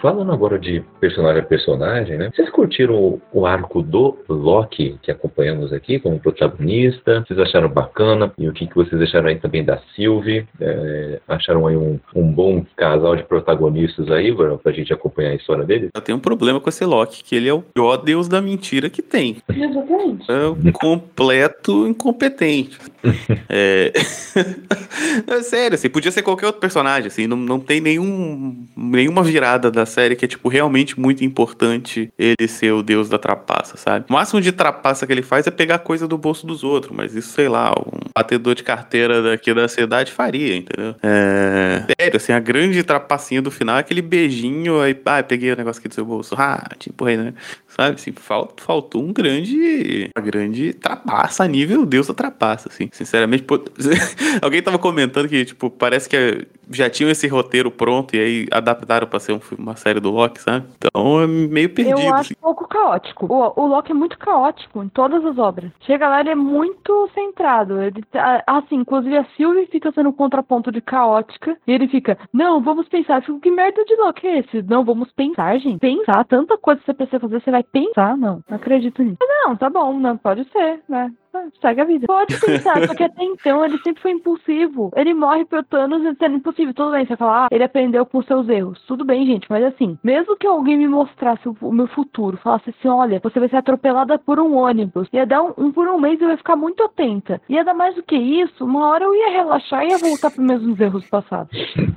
Falando 0.00 0.32
agora 0.32 0.58
de 0.58 0.82
personagem 1.00 1.42
a 1.42 1.44
personagem, 1.44 2.16
né? 2.16 2.30
Vocês 2.34 2.48
curtiram 2.50 3.20
o 3.32 3.46
arco 3.46 3.82
do 3.82 4.16
Loki 4.28 4.96
que 5.02 5.10
acompanhamos 5.10 5.72
aqui 5.72 5.98
como 5.98 6.20
protagonista? 6.20 7.24
Vocês 7.26 7.38
acharam 7.40 7.68
bacana? 7.68 8.32
E 8.38 8.48
o 8.48 8.52
que, 8.52 8.66
que 8.66 8.74
vocês 8.74 9.00
acharam 9.02 9.28
aí 9.28 9.36
também 9.36 9.64
da 9.64 9.80
Sylvie? 9.94 10.46
É, 10.60 11.20
acharam 11.26 11.66
aí 11.66 11.76
um, 11.76 11.98
um 12.14 12.30
bom 12.30 12.64
casal 12.76 13.16
de 13.16 13.24
protagonistas 13.24 14.08
aí 14.10 14.32
pra, 14.34 14.56
pra 14.56 14.72
gente 14.72 14.92
acompanhar 14.92 15.30
a 15.30 15.34
história 15.34 15.64
dele? 15.64 15.88
Eu 15.92 16.00
tenho 16.00 16.18
um 16.18 16.20
problema 16.20 16.60
com 16.60 16.68
esse 16.68 16.84
Loki, 16.84 17.24
que 17.24 17.34
ele 17.34 17.48
é 17.48 17.52
o 17.52 17.62
pior 17.62 17.96
deus 17.96 18.28
da 18.28 18.40
mentira 18.40 18.88
que 18.88 19.02
tem. 19.02 19.38
Exatamente. 19.48 20.30
É 20.30 20.46
um 20.46 20.72
completo 20.72 21.88
incompetente. 21.88 22.78
é... 23.48 23.92
é 25.26 25.42
sério, 25.42 25.74
assim, 25.74 25.88
podia 25.88 26.12
ser 26.12 26.22
qualquer 26.22 26.46
outro 26.46 26.60
personagem, 26.60 27.08
assim, 27.08 27.26
não, 27.26 27.36
não 27.36 27.58
tem 27.58 27.80
nenhum, 27.80 28.64
nenhuma 28.76 29.22
virada 29.22 29.70
da 29.70 29.87
série 29.88 30.14
que 30.14 30.24
é, 30.24 30.28
tipo, 30.28 30.48
realmente 30.48 30.98
muito 30.98 31.24
importante 31.24 32.12
ele 32.16 32.46
ser 32.46 32.70
o 32.70 32.82
deus 32.82 33.08
da 33.08 33.18
trapaça, 33.18 33.76
sabe? 33.76 34.06
O 34.08 34.12
máximo 34.12 34.40
de 34.40 34.52
trapaça 34.52 35.04
que 35.04 35.12
ele 35.12 35.22
faz 35.22 35.46
é 35.46 35.50
pegar 35.50 35.80
coisa 35.80 36.06
do 36.06 36.16
bolso 36.16 36.46
dos 36.46 36.62
outros, 36.62 36.96
mas 36.96 37.14
isso, 37.14 37.32
sei 37.32 37.48
lá, 37.48 37.72
um 37.72 37.98
batedor 38.16 38.54
de 38.54 38.62
carteira 38.62 39.20
daqui 39.20 39.52
da 39.52 39.66
cidade 39.66 40.12
faria, 40.12 40.56
entendeu? 40.56 40.94
É... 41.02 41.84
Sério, 42.00 42.16
assim, 42.16 42.32
a 42.32 42.38
grande 42.38 42.82
trapacinha 42.84 43.42
do 43.42 43.50
final 43.50 43.76
é 43.76 43.80
aquele 43.80 44.02
beijinho, 44.02 44.80
aí, 44.80 44.96
ah, 45.04 45.22
peguei 45.22 45.52
o 45.52 45.56
negócio 45.56 45.80
aqui 45.80 45.88
do 45.88 45.94
seu 45.94 46.04
bolso, 46.04 46.36
ah, 46.38 46.70
tipo 46.78 47.04
aí, 47.04 47.16
né? 47.16 47.34
Sabe, 47.78 47.94
assim, 47.94 48.12
faltou, 48.12 48.56
faltou 48.58 49.00
um 49.00 49.12
grande, 49.12 50.10
uma 50.16 50.24
grande 50.24 50.72
trapaça 50.74 51.44
a 51.44 51.46
nível 51.46 51.86
deus 51.86 52.08
da 52.08 52.14
trapaça, 52.14 52.68
assim. 52.68 52.88
Sinceramente, 52.90 53.44
pô, 53.44 53.60
alguém 54.42 54.60
tava 54.60 54.80
comentando 54.80 55.28
que, 55.28 55.44
tipo, 55.44 55.70
parece 55.70 56.08
que 56.08 56.48
já 56.70 56.90
tinham 56.90 57.08
esse 57.08 57.28
roteiro 57.28 57.70
pronto 57.70 58.16
e 58.16 58.18
aí 58.18 58.46
adaptaram 58.50 59.06
pra 59.06 59.20
ser 59.20 59.32
um, 59.32 59.40
uma 59.56 59.76
série 59.76 60.00
do 60.00 60.10
Loki, 60.10 60.40
sabe? 60.40 60.66
Então 60.76 61.22
é 61.22 61.26
meio 61.28 61.70
perdido. 61.70 62.00
Eu 62.00 62.14
acho 62.14 62.20
assim. 62.20 62.34
um 62.36 62.42
pouco 62.42 62.66
caótico. 62.66 63.26
O, 63.32 63.62
o 63.62 63.66
Loki 63.68 63.92
é 63.92 63.94
muito 63.94 64.18
caótico 64.18 64.82
em 64.82 64.88
todas 64.88 65.24
as 65.24 65.38
obras. 65.38 65.70
Chega 65.80 66.08
lá, 66.08 66.18
ele 66.18 66.30
é 66.30 66.34
muito 66.34 67.08
centrado. 67.14 67.80
Ele 67.80 68.02
tá, 68.10 68.42
assim, 68.46 68.74
inclusive 68.74 69.16
a 69.16 69.26
Sylvie 69.36 69.66
fica 69.66 69.92
sendo 69.92 70.08
um 70.08 70.12
contraponto 70.12 70.72
de 70.72 70.80
caótica 70.80 71.56
e 71.66 71.72
ele 71.72 71.86
fica, 71.86 72.18
não, 72.32 72.60
vamos 72.60 72.88
pensar. 72.88 73.18
Eu 73.18 73.22
fico, 73.22 73.40
que 73.40 73.50
merda 73.52 73.84
de 73.84 73.94
Loki 73.94 74.26
é 74.26 74.38
esse? 74.40 74.62
Não, 74.62 74.84
vamos 74.84 75.12
pensar, 75.12 75.56
gente. 75.58 75.78
Pensar, 75.78 76.24
tanta 76.24 76.58
coisa 76.58 76.80
que 76.80 76.86
você 76.86 76.94
precisa 76.94 77.20
fazer, 77.20 77.40
você 77.40 77.50
vai 77.50 77.62
pensar? 77.72 78.16
Não, 78.16 78.42
não 78.48 78.56
acredito 78.56 79.02
nisso. 79.02 79.18
Não, 79.20 79.56
tá 79.56 79.68
bom, 79.70 79.98
não, 79.98 80.16
pode 80.16 80.44
ser, 80.50 80.80
né? 80.88 81.12
Segue 81.60 81.80
a 81.80 81.84
vida. 81.84 82.06
Pode 82.06 82.38
pensar, 82.40 82.86
porque 82.86 83.04
até 83.04 83.24
então 83.24 83.64
ele 83.64 83.78
sempre 83.78 84.02
foi 84.02 84.12
impulsivo. 84.12 84.90
Ele 84.96 85.14
morre 85.14 85.44
pro 85.44 85.62
Thanos 85.62 86.02
sendo 86.18 86.36
impossível. 86.36 86.74
Tudo 86.74 86.92
bem, 86.92 87.06
você 87.06 87.16
fala, 87.16 87.44
ah, 87.44 87.48
ele 87.50 87.64
aprendeu 87.64 88.04
com 88.06 88.22
seus 88.22 88.48
erros. 88.48 88.80
Tudo 88.86 89.04
bem, 89.04 89.26
gente, 89.26 89.46
mas 89.48 89.64
assim, 89.64 89.98
mesmo 90.02 90.36
que 90.36 90.46
alguém 90.46 90.76
me 90.76 90.88
mostrasse 90.88 91.48
o 91.48 91.72
meu 91.72 91.86
futuro, 91.88 92.36
falasse 92.38 92.70
assim, 92.70 92.88
olha, 92.88 93.20
você 93.22 93.38
vai 93.38 93.48
ser 93.48 93.56
atropelada 93.56 94.18
por 94.18 94.38
um 94.38 94.56
ônibus, 94.56 95.08
ia 95.12 95.26
dar 95.26 95.42
um, 95.42 95.52
um 95.56 95.72
por 95.72 95.88
um 95.88 95.98
mês 95.98 96.20
eu 96.20 96.28
ia 96.28 96.36
ficar 96.36 96.56
muito 96.56 96.82
atenta. 96.82 97.40
Ia 97.48 97.64
dar 97.64 97.74
mais 97.74 97.94
do 97.94 98.02
que 98.02 98.16
isso, 98.16 98.64
uma 98.64 98.88
hora 98.88 99.04
eu 99.04 99.14
ia 99.14 99.30
relaxar 99.30 99.84
e 99.84 99.90
ia 99.90 99.98
voltar 99.98 100.30
pros 100.30 100.44
mesmos 100.44 100.78
erros 100.80 101.06
passados. 101.08 101.50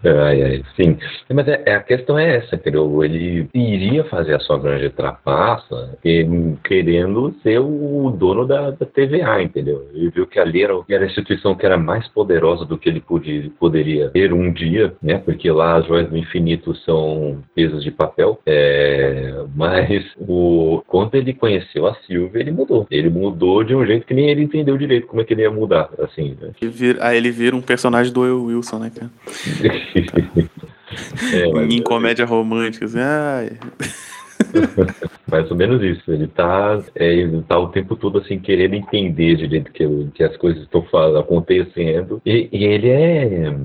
Ai, 0.04 0.42
ai, 0.42 0.64
sim. 0.76 0.98
Mas 1.32 1.48
é, 1.48 1.64
é, 1.66 1.76
a 1.76 1.84
questão 1.84 2.18
é 2.18 2.38
essa, 2.38 2.56
entendeu? 2.56 3.04
Ele 3.04 3.48
iria 3.54 4.04
fazer 4.06 4.36
a 4.36 4.40
sua 4.40 4.58
grande 4.60 4.90
trapaça 4.90 5.98
querendo 6.64 7.34
ser 7.44 7.60
o 7.60 8.12
dono 8.12 8.46
da, 8.46 8.72
da 8.72 8.86
TVA 8.86 9.31
entendeu? 9.40 9.88
Ele 9.94 10.10
viu 10.10 10.26
que 10.26 10.40
ali 10.40 10.64
era, 10.64 10.74
era 10.90 11.04
a 11.04 11.08
instituição 11.08 11.54
que 11.54 11.64
era 11.66 11.78
mais 11.78 12.08
poderosa 12.08 12.66
do 12.66 12.78
que 12.78 12.90
ele 12.90 13.00
podia, 13.00 13.52
poderia 13.60 14.10
ter 14.10 14.34
um 14.34 14.52
dia, 14.52 14.96
né? 15.02 15.20
Porque 15.20 15.52
lá 15.52 15.78
as 15.78 15.86
joias 15.86 16.10
do 16.10 16.18
infinito 16.18 16.74
são 16.78 17.44
pesos 17.54 17.84
de 17.84 17.92
papel. 17.92 18.40
É, 18.46 19.44
mas 19.56 20.04
o, 20.18 20.82
quando 20.88 21.14
ele 21.16 21.34
conheceu 21.34 21.86
a 21.86 21.94
Silvia, 22.08 22.40
ele 22.40 22.52
mudou. 22.52 22.88
Ele 22.90 23.10
mudou 23.10 23.64
de 23.64 23.76
um 23.76 23.86
jeito 23.86 24.08
que 24.08 24.14
nem 24.14 24.30
ele 24.30 24.44
entendeu 24.44 24.78
direito 24.78 25.06
como 25.06 25.22
é 25.22 25.26
que 25.26 25.34
ele 25.34 25.44
ia 25.44 25.52
mudar, 25.52 25.90
assim. 26.00 26.36
Né? 26.42 26.52
Ele 26.60 26.72
vira, 26.72 27.06
aí 27.06 27.18
ele 27.18 27.32
vira 27.32 27.56
um 27.56 27.62
personagem 27.62 28.12
do 28.12 28.22
Will 28.22 28.46
Wilson, 28.46 28.80
né, 28.80 28.92
cara? 28.96 29.12
é, 31.34 31.66
em 31.66 31.82
comédia 31.82 32.26
romântica, 32.26 32.86
assim, 32.86 33.00
ai... 33.00 33.52
Mais 35.30 35.50
ou 35.50 35.58
menos 35.58 35.82
isso. 35.82 36.12
Ele 36.12 36.28
tá, 36.28 36.82
é, 36.96 37.14
ele 37.14 37.42
tá 37.44 37.58
o 37.58 37.70
tempo 37.70 37.96
todo 37.96 38.20
assim 38.20 38.40
querendo 38.40 38.76
entender 38.76 39.36
direito 39.36 39.72
que, 39.72 39.88
que 40.14 40.24
as 40.24 40.36
coisas 40.38 40.64
estão 40.64 40.86
acontecendo. 41.20 42.22
E, 42.26 42.50
e 42.52 42.66
ele 42.66 42.90
é 42.90 43.56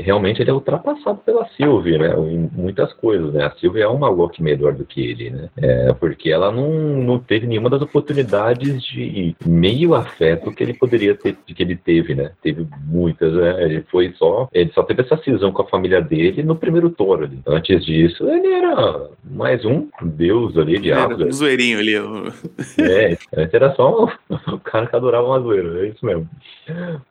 realmente 0.00 0.40
ele 0.40 0.50
é 0.50 0.54
ultrapassado 0.54 1.18
pela 1.24 1.46
Sylvie, 1.56 1.98
né? 1.98 2.14
Em 2.16 2.50
muitas 2.52 2.92
coisas, 2.94 3.32
né? 3.32 3.44
A 3.44 3.50
Sylvie 3.52 3.82
é 3.82 3.88
uma 3.88 4.08
Loki 4.08 4.42
melhor 4.42 4.72
do 4.72 4.84
que 4.84 5.00
ele, 5.00 5.30
né? 5.30 5.48
É, 5.56 5.92
porque 5.92 6.30
ela 6.30 6.50
não, 6.50 6.70
não 6.70 7.18
teve 7.18 7.46
nenhuma 7.46 7.70
das 7.70 7.82
oportunidades 7.82 8.82
de 8.82 9.34
meio 9.44 9.94
afeto 9.94 10.52
que 10.52 10.62
ele 10.62 10.74
poderia 10.74 11.14
ter, 11.14 11.36
que 11.46 11.62
ele 11.62 11.76
teve, 11.76 12.14
né? 12.14 12.32
Teve 12.42 12.66
muitas, 12.86 13.32
né? 13.32 13.64
Ele 13.64 13.84
foi 13.90 14.12
só, 14.16 14.48
ele 14.52 14.70
só 14.72 14.82
teve 14.82 15.02
essa 15.02 15.16
cisão 15.18 15.52
com 15.52 15.62
a 15.62 15.68
família 15.68 16.00
dele 16.00 16.42
no 16.42 16.56
primeiro 16.56 16.90
Toro 16.90 17.24
ali. 17.24 17.38
Antes 17.46 17.84
disso, 17.84 18.28
ele 18.28 18.52
era 18.52 19.08
mais 19.24 19.64
um 19.64 19.88
deus 20.02 20.56
ali 20.56 20.78
de 20.78 20.92
Asgard. 20.92 21.24
Um 21.24 21.32
zoeirinho 21.32 21.78
ali. 21.78 21.94
É, 22.78 23.16
antes 23.36 23.54
era 23.54 23.74
só 23.74 24.08
o 24.48 24.58
cara 24.58 24.86
que 24.86 24.96
adorava 24.96 25.26
uma 25.26 25.40
zoeira, 25.40 25.84
é 25.84 25.88
isso 25.88 26.04
mesmo. 26.04 26.28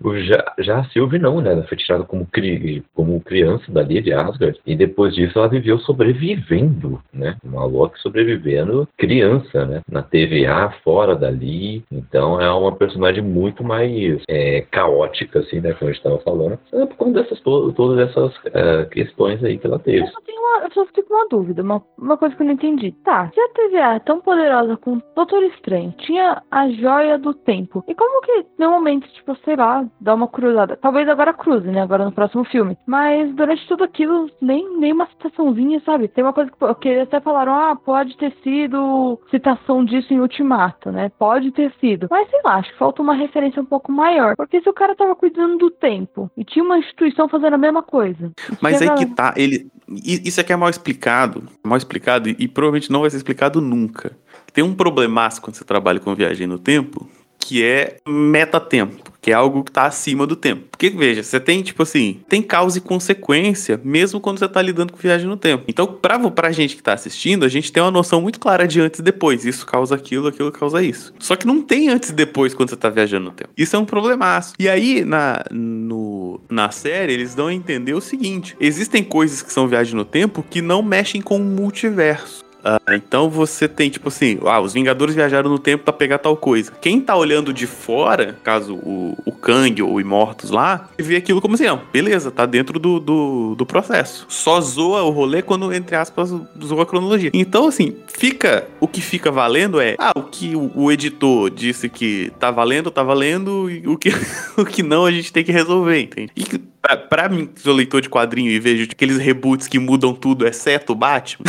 O, 0.02 0.18
já, 0.20 0.54
já 0.60 0.80
a 0.80 0.84
Sylvie 0.86 1.20
não, 1.20 1.42
né? 1.42 1.52
Ela 1.52 1.64
foi 1.64 1.78
tirada 1.78 2.04
como, 2.04 2.26
cri, 2.26 2.79
como 2.94 3.22
criança 3.22 3.72
dali 3.72 4.02
de 4.02 4.14
Asgard. 4.14 4.60
E 4.66 4.76
depois 4.76 5.14
disso 5.14 5.38
ela 5.38 5.48
viveu 5.48 5.80
sobrevivendo, 5.80 7.00
né? 7.14 7.36
Uma 7.44 7.66
Loki 7.66 8.00
sobrevivendo 8.00 8.88
criança, 8.98 9.66
né? 9.66 9.82
Na 9.90 10.02
TVA, 10.02 10.74
fora 10.84 11.16
dali. 11.16 11.84
Então 11.92 12.40
é 12.40 12.52
uma 12.52 12.76
personagem 12.76 13.24
muito 13.24 13.64
mais 13.64 14.22
é, 14.28 14.66
caótica, 14.72 15.40
assim, 15.40 15.60
né? 15.60 15.74
Como 15.74 15.90
a 15.90 15.94
gente 15.94 16.04
estava 16.04 16.20
falando. 16.20 16.60
É 16.74 16.86
por 16.86 16.96
conta 16.96 17.22
dessas, 17.22 17.40
todas 17.42 18.10
essas 18.10 18.34
é, 18.54 18.86
questões 18.86 19.44
aí 19.44 19.58
que 19.58 19.68
ela 19.68 19.80
teve. 19.80 20.00
Eu 20.00 20.08
só, 20.08 20.22
tenho 20.22 20.40
uma, 20.40 20.64
eu 20.64 20.72
só 20.72 20.86
fico 20.88 21.08
com 21.08 21.14
uma 21.16 21.28
dúvida, 21.28 21.64
uma, 21.64 21.82
uma 21.98 22.18
coisa 22.18 22.36
que 22.36 22.42
eu 22.42 22.46
não 22.46 22.54
entendi. 22.54 22.92
Tá, 23.04 23.30
se 23.34 23.40
a 23.40 23.50
TVA 23.50 23.96
é 23.96 24.00
tão 24.00 24.22
poderosa 24.22 24.78
com 24.78 25.02
Doutor 25.16 25.44
Estranho, 25.44 25.94
tinha 25.98 26.42
a 26.52 26.70
joia 26.70 27.18
do 27.18 27.34
tempo. 27.34 27.84
E 27.88 27.96
como 27.96 28.22
que, 28.22 28.46
normalmente, 28.58 29.12
tipo, 29.14 29.36
sei 29.44 29.56
lá, 29.56 29.86
dá 30.00 30.14
uma 30.14 30.28
cruzada? 30.28 30.78
Talvez 30.78 31.08
agora 31.10 31.34
cruze, 31.34 31.68
né? 31.68 31.82
Agora 31.82 32.06
no 32.06 32.12
próximo 32.12 32.44
filme. 32.46 32.59
Mas 32.86 33.34
durante 33.36 33.68
tudo 33.68 33.84
aquilo, 33.84 34.30
nem, 34.42 34.78
nem 34.78 34.94
uma 34.94 35.08
citaçãozinha, 35.08 35.82
sabe? 35.86 36.08
Tem 36.08 36.24
uma 36.24 36.34
coisa 36.34 36.52
que, 36.52 36.76
que 36.82 37.00
até 37.00 37.20
falaram, 37.20 37.54
ah, 37.54 37.76
pode 37.76 38.18
ter 38.18 38.34
sido 38.44 39.20
citação 39.30 39.84
disso 39.86 40.14
em 40.14 40.20
Ultimato, 40.20 40.92
né? 40.92 41.12
Pode 41.18 41.52
ter 41.52 41.74
sido. 41.80 42.08
Mas 42.10 42.30
sei 42.30 42.40
lá, 42.44 42.56
acho 42.56 42.72
que 42.72 42.78
falta 42.78 43.02
uma 43.02 43.14
referência 43.14 43.62
um 43.62 43.66
pouco 43.66 43.92
maior. 43.92 44.36
Porque 44.36 44.62
se 44.62 44.70
o 44.70 44.74
cara 44.74 44.96
tava 44.96 45.16
cuidando 45.16 45.58
do 45.58 45.72
tempo 45.72 46.30
e 46.36 46.44
tinha 46.44 46.64
uma 46.64 46.78
instituição 46.78 47.28
fazendo 47.28 47.54
a 47.54 47.58
mesma 47.58 47.84
coisa. 47.84 48.32
Mas 48.62 48.82
aí 48.82 48.90
que 48.96 49.06
tá, 49.08 49.34
ele. 49.36 49.70
Isso 49.88 50.40
aqui 50.40 50.54
é 50.54 50.56
mal 50.56 50.70
explicado. 50.70 51.44
Mal 51.66 51.78
explicado 51.78 52.30
e, 52.30 52.36
e 52.40 52.48
provavelmente 52.48 52.92
não 52.92 53.02
vai 53.02 53.10
ser 53.10 53.18
explicado 53.18 53.60
nunca. 53.60 54.16
Tem 54.54 54.64
um 54.64 54.76
problemaço 54.76 55.42
quando 55.42 55.56
você 55.56 55.64
trabalha 55.64 56.00
com 56.00 56.14
viagem 56.14 56.48
no 56.48 56.60
tempo, 56.60 57.08
que 57.40 57.64
é 57.64 57.98
metatempo, 58.08 59.09
que 59.22 59.32
é 59.32 59.34
algo 59.34 59.64
que 59.64 59.72
está 59.72 59.86
acima 59.86 60.26
do 60.26 60.36
tempo. 60.36 60.64
Porque, 60.72 60.90
veja, 60.90 61.24
você 61.24 61.40
tem, 61.40 61.62
tipo 61.62 61.84
assim, 61.84 62.22
tem 62.30 62.42
causa 62.42 62.78
e 62.78 62.82
consequência, 62.82 63.80
mesmo 63.84 64.20
quando 64.20 64.40
você 64.40 64.46
está 64.46 64.62
lidando 64.62 64.94
com 64.94 65.00
viagem 65.00 65.28
no 65.28 65.38
tempo. 65.38 65.66
Então, 65.68 65.86
pra, 65.86 66.18
pra 66.32 66.52
gente 66.52 66.76
que 66.76 66.82
está 66.82 66.94
assistindo, 66.94 67.46
a 67.46 67.50
gente 67.50 67.72
tem 67.72 67.84
uma 67.84 67.92
noção 67.92 68.22
muito 68.22 68.40
clara 68.40 68.68
de 68.68 68.80
antes 68.80 69.00
e 69.00 69.04
depois. 69.04 69.46
Isso 69.46 69.66
causa 69.66 69.96
aquilo, 69.96 70.28
aquilo 70.28 70.52
causa 70.52 70.82
isso. 70.82 71.14
Só 71.20 71.36
que 71.36 71.46
não 71.46 71.62
tem 71.62 71.90
antes 71.90 72.10
e 72.10 72.14
depois 72.14 72.54
quando 72.54 72.70
você 72.70 72.76
está 72.76 72.90
viajando 72.90 73.26
no 73.26 73.32
tempo. 73.32 73.50
Isso 73.58 73.76
é 73.76 73.80
um 73.80 73.86
problemaço. 73.86 74.54
E 74.58 74.70
aí, 74.70 75.04
na, 75.04 75.44
no, 75.52 76.40
na 76.50 76.72
série, 76.72 77.14
eles 77.14 77.36
dão 77.36 77.48
a 77.48 77.54
entender 77.54 77.94
o 77.94 78.02
seguinte: 78.02 78.56
existem 78.60 79.04
coisas 79.04 79.42
que 79.42 79.52
são 79.52 79.68
viagem 79.68 79.96
no 79.96 80.06
tempo 80.06 80.44
que 80.50 80.62
não 80.62 80.82
mexem 80.82 81.22
com 81.22 81.38
o 81.38 81.44
multiverso. 81.44 82.49
Uh, 82.60 82.94
então 82.94 83.30
você 83.30 83.68
tem, 83.68 83.90
tipo 83.90 84.10
assim, 84.10 84.40
ah, 84.46 84.60
os 84.60 84.74
Vingadores 84.74 85.16
viajaram 85.16 85.50
no 85.50 85.60
tempo 85.60 85.84
para 85.84 85.94
pegar 85.94 86.18
tal 86.18 86.36
coisa. 86.36 86.72
Quem 86.82 87.00
tá 87.00 87.16
olhando 87.16 87.54
de 87.54 87.66
fora, 87.66 88.38
caso 88.44 88.76
o, 88.76 89.18
o 89.26 89.32
Kang 89.32 89.82
ou 89.82 89.94
o 89.94 90.02
Imortus 90.02 90.50
lá, 90.50 90.90
vê 90.98 91.16
aquilo 91.16 91.42
como 91.42 91.56
assim, 91.56 91.68
ó, 91.68 91.78
beleza, 91.92 92.32
tá 92.32 92.46
dentro 92.46 92.80
do, 92.80 93.00
do, 93.00 93.56
do, 93.56 93.66
processo. 93.66 94.26
Só 94.30 94.60
zoa 94.60 95.04
o 95.04 95.10
rolê 95.10 95.42
quando, 95.42 95.72
entre 95.74 95.96
aspas, 95.96 96.30
zoa 96.64 96.84
a 96.84 96.86
cronologia. 96.86 97.32
Então, 97.34 97.68
assim, 97.68 97.96
fica. 98.08 98.68
O 98.80 98.88
que 98.88 99.02
fica 99.02 99.32
valendo 99.32 99.80
é, 99.80 99.96
ah, 99.98 100.14
o 100.16 100.24
que 100.24 100.56
o, 100.56 100.72
o 100.76 100.92
editor 100.92 101.50
disse 101.50 101.88
que 101.88 102.32
tá 102.40 102.52
valendo, 102.52 102.92
tá 102.92 103.04
valendo, 103.04 103.70
e 103.70 103.88
o 103.88 103.98
que, 103.98 104.10
o 104.58 104.66
que 104.66 104.84
não 104.84 105.06
a 105.06 105.12
gente 105.12 105.32
tem 105.32 105.44
que 105.44 105.52
resolver, 105.52 106.02
entende? 106.02 106.32
E 106.36 106.44
pra, 106.82 106.98
pra 106.98 107.30
mim, 107.30 107.48
que 107.48 107.62
sou 107.62 107.74
leitor 107.74 108.02
de 108.02 108.10
quadrinho 108.10 108.52
e 108.52 108.60
vejo 108.60 108.88
aqueles 108.92 109.18
reboots 109.18 109.68
que 109.68 109.80
mudam 109.80 110.14
tudo, 110.14 110.48
exceto 110.48 110.94
o 110.94 110.96
Batman. 110.96 111.46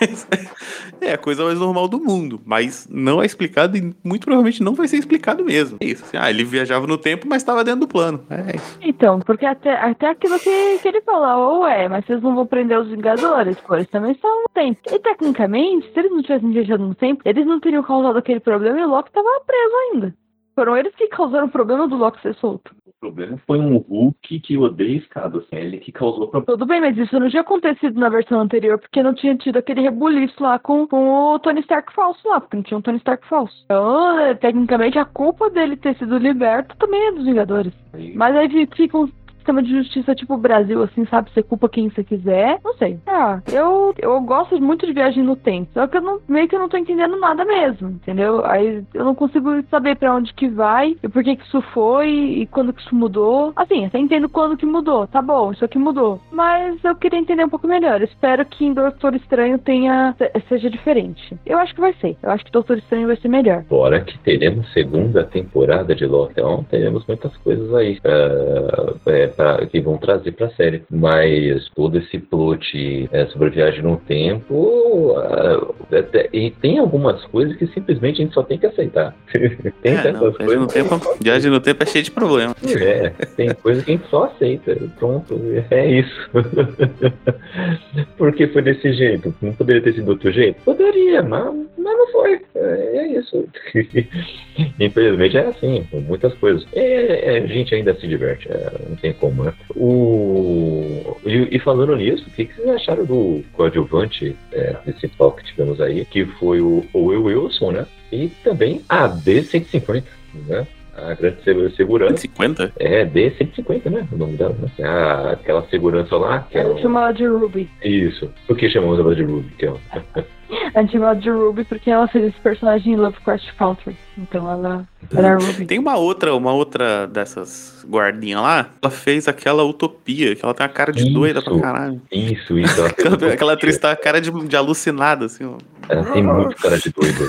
é 1.00 1.12
a 1.12 1.18
coisa 1.18 1.44
mais 1.44 1.58
normal 1.58 1.88
do 1.88 1.98
mundo, 1.98 2.40
mas 2.44 2.86
não 2.90 3.22
é 3.22 3.26
explicado 3.26 3.76
e 3.76 3.94
muito 4.04 4.24
provavelmente 4.24 4.62
não 4.62 4.74
vai 4.74 4.88
ser 4.88 4.98
explicado 4.98 5.44
mesmo. 5.44 5.78
É 5.80 5.86
isso. 5.86 6.04
Ah, 6.14 6.30
ele 6.30 6.44
viajava 6.44 6.86
no 6.86 6.98
tempo, 6.98 7.26
mas 7.28 7.42
estava 7.42 7.64
dentro 7.64 7.80
do 7.80 7.88
plano. 7.88 8.24
É 8.30 8.56
isso. 8.56 8.78
Então, 8.82 9.20
porque 9.20 9.46
até, 9.46 9.72
até 9.72 10.10
aquilo 10.10 10.38
que, 10.38 10.78
que 10.78 10.88
ele 10.88 11.00
falou, 11.02 11.62
ué, 11.62 11.88
mas 11.88 12.04
vocês 12.04 12.22
não 12.22 12.34
vão 12.34 12.46
prender 12.46 12.78
os 12.78 12.88
Vingadores, 12.88 13.58
pô, 13.60 13.74
eles 13.74 13.88
também 13.90 14.12
estão 14.12 14.42
no 14.42 14.48
tempo. 14.54 14.80
E 14.90 14.98
tecnicamente, 14.98 15.90
se 15.92 15.98
eles 15.98 16.10
não 16.10 16.22
tivessem 16.22 16.50
viajado 16.50 16.86
no 16.86 16.94
tempo, 16.94 17.22
eles 17.24 17.46
não 17.46 17.60
teriam 17.60 17.82
causado 17.82 18.18
aquele 18.18 18.40
problema 18.40 18.78
e 18.78 18.84
o 18.84 18.88
Loki 18.88 19.08
estava 19.08 19.28
preso 19.46 19.74
ainda. 19.92 20.14
Foram 20.58 20.76
eles 20.76 20.92
que 20.96 21.06
causaram 21.06 21.46
o 21.46 21.50
problema 21.50 21.86
do 21.86 21.94
Loki 21.94 22.20
ser 22.20 22.34
solto. 22.34 22.74
O 22.84 22.92
problema 22.98 23.38
foi 23.46 23.60
um 23.60 23.76
Hulk 23.76 24.40
que 24.40 24.58
odeia 24.58 24.96
escada, 24.96 25.38
assim, 25.38 25.54
ele 25.54 25.78
que 25.78 25.92
causou 25.92 26.26
problema. 26.26 26.46
Tudo 26.46 26.66
bem, 26.66 26.80
mas 26.80 26.98
isso 26.98 27.16
não 27.20 27.30
tinha 27.30 27.42
acontecido 27.42 28.00
na 28.00 28.08
versão 28.08 28.40
anterior, 28.40 28.76
porque 28.76 29.00
não 29.00 29.14
tinha 29.14 29.36
tido 29.36 29.58
aquele 29.58 29.82
rebuliço 29.82 30.42
lá 30.42 30.58
com, 30.58 30.84
com 30.88 31.10
o 31.10 31.38
Tony 31.38 31.60
Stark 31.60 31.94
falso 31.94 32.28
lá, 32.28 32.40
porque 32.40 32.56
não 32.56 32.64
tinha 32.64 32.76
um 32.76 32.82
Tony 32.82 32.98
Stark 32.98 33.24
falso. 33.28 33.54
Então, 33.66 34.18
é, 34.18 34.34
tecnicamente, 34.34 34.98
a 34.98 35.04
culpa 35.04 35.48
dele 35.48 35.76
ter 35.76 35.96
sido 35.96 36.18
liberto 36.18 36.76
também 36.76 37.06
é 37.06 37.12
dos 37.12 37.24
Vingadores. 37.24 37.72
Aí. 37.92 38.12
Mas 38.16 38.34
aí 38.34 38.66
fica 38.74 38.98
um 38.98 39.08
sistema 39.48 39.62
de 39.62 39.70
justiça 39.70 40.14
tipo 40.14 40.36
Brasil, 40.36 40.82
assim, 40.82 41.06
sabe? 41.06 41.30
Você 41.32 41.42
culpa 41.42 41.68
quem 41.68 41.88
você 41.88 42.04
quiser. 42.04 42.58
Não 42.62 42.74
sei. 42.74 42.98
Ah, 43.06 43.40
eu, 43.50 43.94
eu 43.98 44.20
gosto 44.20 44.60
muito 44.60 44.86
de 44.86 44.92
viagem 44.92 45.22
no 45.22 45.36
tempo. 45.36 45.70
Só 45.72 45.86
que 45.86 45.96
eu 45.96 46.02
não, 46.02 46.20
meio 46.28 46.46
que 46.46 46.54
eu 46.54 46.58
não 46.58 46.68
tô 46.68 46.76
entendendo 46.76 47.18
nada 47.18 47.44
mesmo, 47.44 47.88
entendeu? 47.88 48.44
Aí 48.44 48.84
eu 48.92 49.04
não 49.04 49.14
consigo 49.14 49.50
saber 49.70 49.96
para 49.96 50.14
onde 50.14 50.34
que 50.34 50.48
vai 50.48 50.96
e 51.02 51.08
por 51.08 51.24
que 51.24 51.36
que 51.36 51.44
isso 51.44 51.62
foi 51.72 52.10
e 52.10 52.46
quando 52.46 52.72
que 52.72 52.82
isso 52.82 52.94
mudou. 52.94 53.52
Assim, 53.56 53.86
até 53.86 53.98
entendo 53.98 54.28
quando 54.28 54.56
que 54.56 54.66
mudou. 54.66 55.06
Tá 55.06 55.22
bom, 55.22 55.52
isso 55.52 55.64
aqui 55.64 55.78
mudou. 55.78 56.20
Mas 56.30 56.82
eu 56.84 56.94
queria 56.94 57.18
entender 57.18 57.44
um 57.44 57.48
pouco 57.48 57.66
melhor. 57.66 58.02
espero 58.02 58.44
que 58.44 58.64
em 58.64 58.74
Doutor 58.74 59.14
Estranho 59.14 59.58
tenha 59.58 60.14
seja 60.48 60.68
diferente. 60.68 61.36
Eu 61.46 61.58
acho 61.58 61.74
que 61.74 61.80
vai 61.80 61.94
ser. 61.94 62.16
Eu 62.22 62.30
acho 62.30 62.44
que 62.44 62.52
Doutor 62.52 62.78
Estranho 62.78 63.06
vai 63.06 63.16
ser 63.16 63.28
melhor. 63.28 63.64
Fora 63.64 64.00
que 64.00 64.18
teremos 64.18 64.70
segunda 64.72 65.24
temporada 65.24 65.94
de 65.94 66.04
Loki. 66.04 66.32
Então 66.32 66.64
teremos 66.64 67.06
muitas 67.06 67.34
coisas 67.38 67.72
aí. 67.74 67.98
Uh, 67.98 68.98
é, 69.06 69.28
pra, 69.38 69.64
que 69.66 69.80
vão 69.80 69.96
trazer 69.96 70.32
para 70.32 70.48
a 70.48 70.50
série. 70.50 70.82
Mas 70.90 71.70
todo 71.76 71.96
esse 71.96 72.18
plot 72.18 73.08
é, 73.12 73.26
sobre 73.26 73.46
a 73.48 73.50
viagem 73.50 73.82
no 73.82 73.96
tempo, 73.96 75.14
uh, 75.16 75.74
até, 75.96 76.28
e 76.32 76.50
tem 76.50 76.78
algumas 76.80 77.24
coisas 77.26 77.56
que 77.56 77.68
simplesmente 77.68 78.20
a 78.20 78.24
gente 78.24 78.34
só 78.34 78.42
tem 78.42 78.58
que 78.58 78.66
aceitar. 78.66 79.14
tem 79.80 79.94
é, 79.96 80.12
não, 80.12 80.32
coisas. 80.32 80.58
No 80.58 80.66
tempo, 80.66 81.16
viagem 81.22 81.50
no 81.50 81.60
tempo 81.60 81.84
é 81.84 81.86
cheio 81.86 82.04
de 82.04 82.10
problemas. 82.10 82.56
É, 82.64 83.10
tem 83.36 83.54
coisas 83.54 83.84
que 83.84 83.92
a 83.92 83.96
gente 83.96 84.08
só 84.08 84.24
aceita. 84.24 84.76
Pronto, 84.98 85.40
é 85.70 85.86
isso. 85.86 86.30
Porque 88.18 88.48
foi 88.48 88.62
desse 88.62 88.92
jeito. 88.92 89.32
Não 89.40 89.52
poderia 89.52 89.82
ter 89.82 89.94
sido 89.94 90.08
outro 90.08 90.32
jeito? 90.32 90.60
Poderia, 90.64 91.22
mas, 91.22 91.54
mas 91.88 91.98
não 91.98 92.06
foi. 92.08 92.40
É, 92.54 92.96
é 92.98 93.06
isso. 93.18 93.48
Infelizmente 94.78 95.36
é 95.36 95.46
assim, 95.46 95.86
com 95.90 96.00
muitas 96.00 96.34
coisas. 96.34 96.66
É, 96.72 97.36
é, 97.36 97.38
a 97.38 97.46
gente 97.46 97.74
ainda 97.74 97.94
se 97.94 98.06
diverte, 98.06 98.48
é, 98.50 98.72
não 98.88 98.96
tem 98.96 99.12
como 99.14 99.44
né? 99.44 99.52
O... 99.74 101.16
E, 101.24 101.56
e 101.56 101.58
falando 101.58 101.96
nisso, 101.96 102.24
o 102.26 102.30
que, 102.30 102.46
que 102.46 102.54
vocês 102.54 102.68
acharam 102.68 103.04
do 103.04 103.42
coadjuvante 103.52 104.36
é, 104.52 104.74
principal 104.74 105.32
que 105.32 105.44
tivemos 105.44 105.80
aí, 105.80 106.04
que 106.04 106.24
foi 106.24 106.60
o, 106.60 106.84
o 106.92 107.06
Will 107.06 107.24
Wilson, 107.24 107.72
né? 107.72 107.86
E 108.12 108.28
também 108.42 108.82
a 108.88 109.08
D150, 109.08 110.04
né? 110.46 110.66
a 110.98 111.14
grande 111.14 111.76
segurança. 111.76 112.16
150? 112.16 112.72
É, 112.78 113.04
D150, 113.06 113.90
né? 113.90 114.06
O 114.10 114.16
nome 114.16 114.36
dela, 114.36 114.56
né? 114.60 114.84
A, 114.84 115.32
aquela 115.32 115.64
segurança 115.68 116.16
lá. 116.16 116.40
Que 116.50 116.58
é 116.58 116.62
ela 116.62 116.78
chama 116.78 117.02
ela 117.02 117.12
de 117.12 117.24
Ruby. 117.24 117.70
Isso. 117.84 118.32
Por 118.46 118.56
que 118.56 118.68
chamamos 118.68 118.98
ela 118.98 119.14
de 119.14 119.22
Ruby? 119.22 119.50
Que 119.56 119.66
é 119.66 119.72
a 120.74 120.80
gente 120.80 120.92
chama 120.92 121.06
ela 121.06 121.14
de 121.14 121.30
Ruby 121.30 121.64
porque 121.64 121.90
ela 121.90 122.08
fez 122.08 122.26
esse 122.26 122.40
personagem 122.40 122.92
em 122.92 122.96
Lovecraft 122.96 123.54
Country. 123.56 123.96
Então 124.16 124.50
ela, 124.50 124.86
ela 125.14 125.28
é 125.28 125.34
Ruby. 125.34 125.66
Tem 125.66 125.78
uma 125.78 125.96
outra, 125.96 126.34
uma 126.34 126.52
outra 126.52 127.06
dessas 127.06 127.84
guardinhas 127.88 128.40
lá. 128.40 128.70
Ela 128.82 128.90
fez 128.90 129.28
aquela 129.28 129.64
utopia, 129.64 130.34
que 130.34 130.44
ela 130.44 130.54
tem 130.54 130.66
uma 130.66 130.72
cara 130.72 130.92
de 130.92 131.04
isso, 131.04 131.12
doida 131.12 131.42
pra 131.42 131.58
caralho. 131.58 132.00
Isso, 132.10 132.58
isso. 132.58 132.84
aquela, 132.86 133.32
aquela 133.32 133.52
atriz 133.52 133.78
tá 133.78 133.92
a 133.92 133.96
cara 133.96 134.20
de, 134.20 134.30
de 134.30 134.56
alucinada, 134.56 135.26
assim, 135.26 135.44
ó. 135.44 135.56
Ela 135.88 136.04
tem 136.12 136.22
muito 136.22 136.56
cara 136.56 136.78
de 136.78 136.92
doida. 136.92 137.28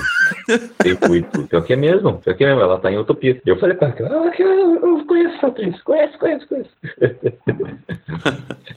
tem 0.78 0.98
muito. 1.08 1.48
Pior 1.48 1.62
que 1.62 1.72
é 1.72 1.76
mesmo. 1.76 2.18
Pior 2.18 2.36
que 2.36 2.44
é 2.44 2.48
mesmo. 2.48 2.62
Ela 2.62 2.78
tá 2.78 2.90
em 2.90 2.98
utopia. 2.98 3.40
Eu 3.44 3.58
falei 3.58 3.76
pra 3.76 3.94
ela, 3.98 4.26
ah, 4.26 4.32
eu 4.38 5.04
conheço 5.06 5.36
essa 5.36 5.46
atriz. 5.46 5.82
Conhece, 5.82 6.18
conhece, 6.18 6.46
conhece. 6.46 6.70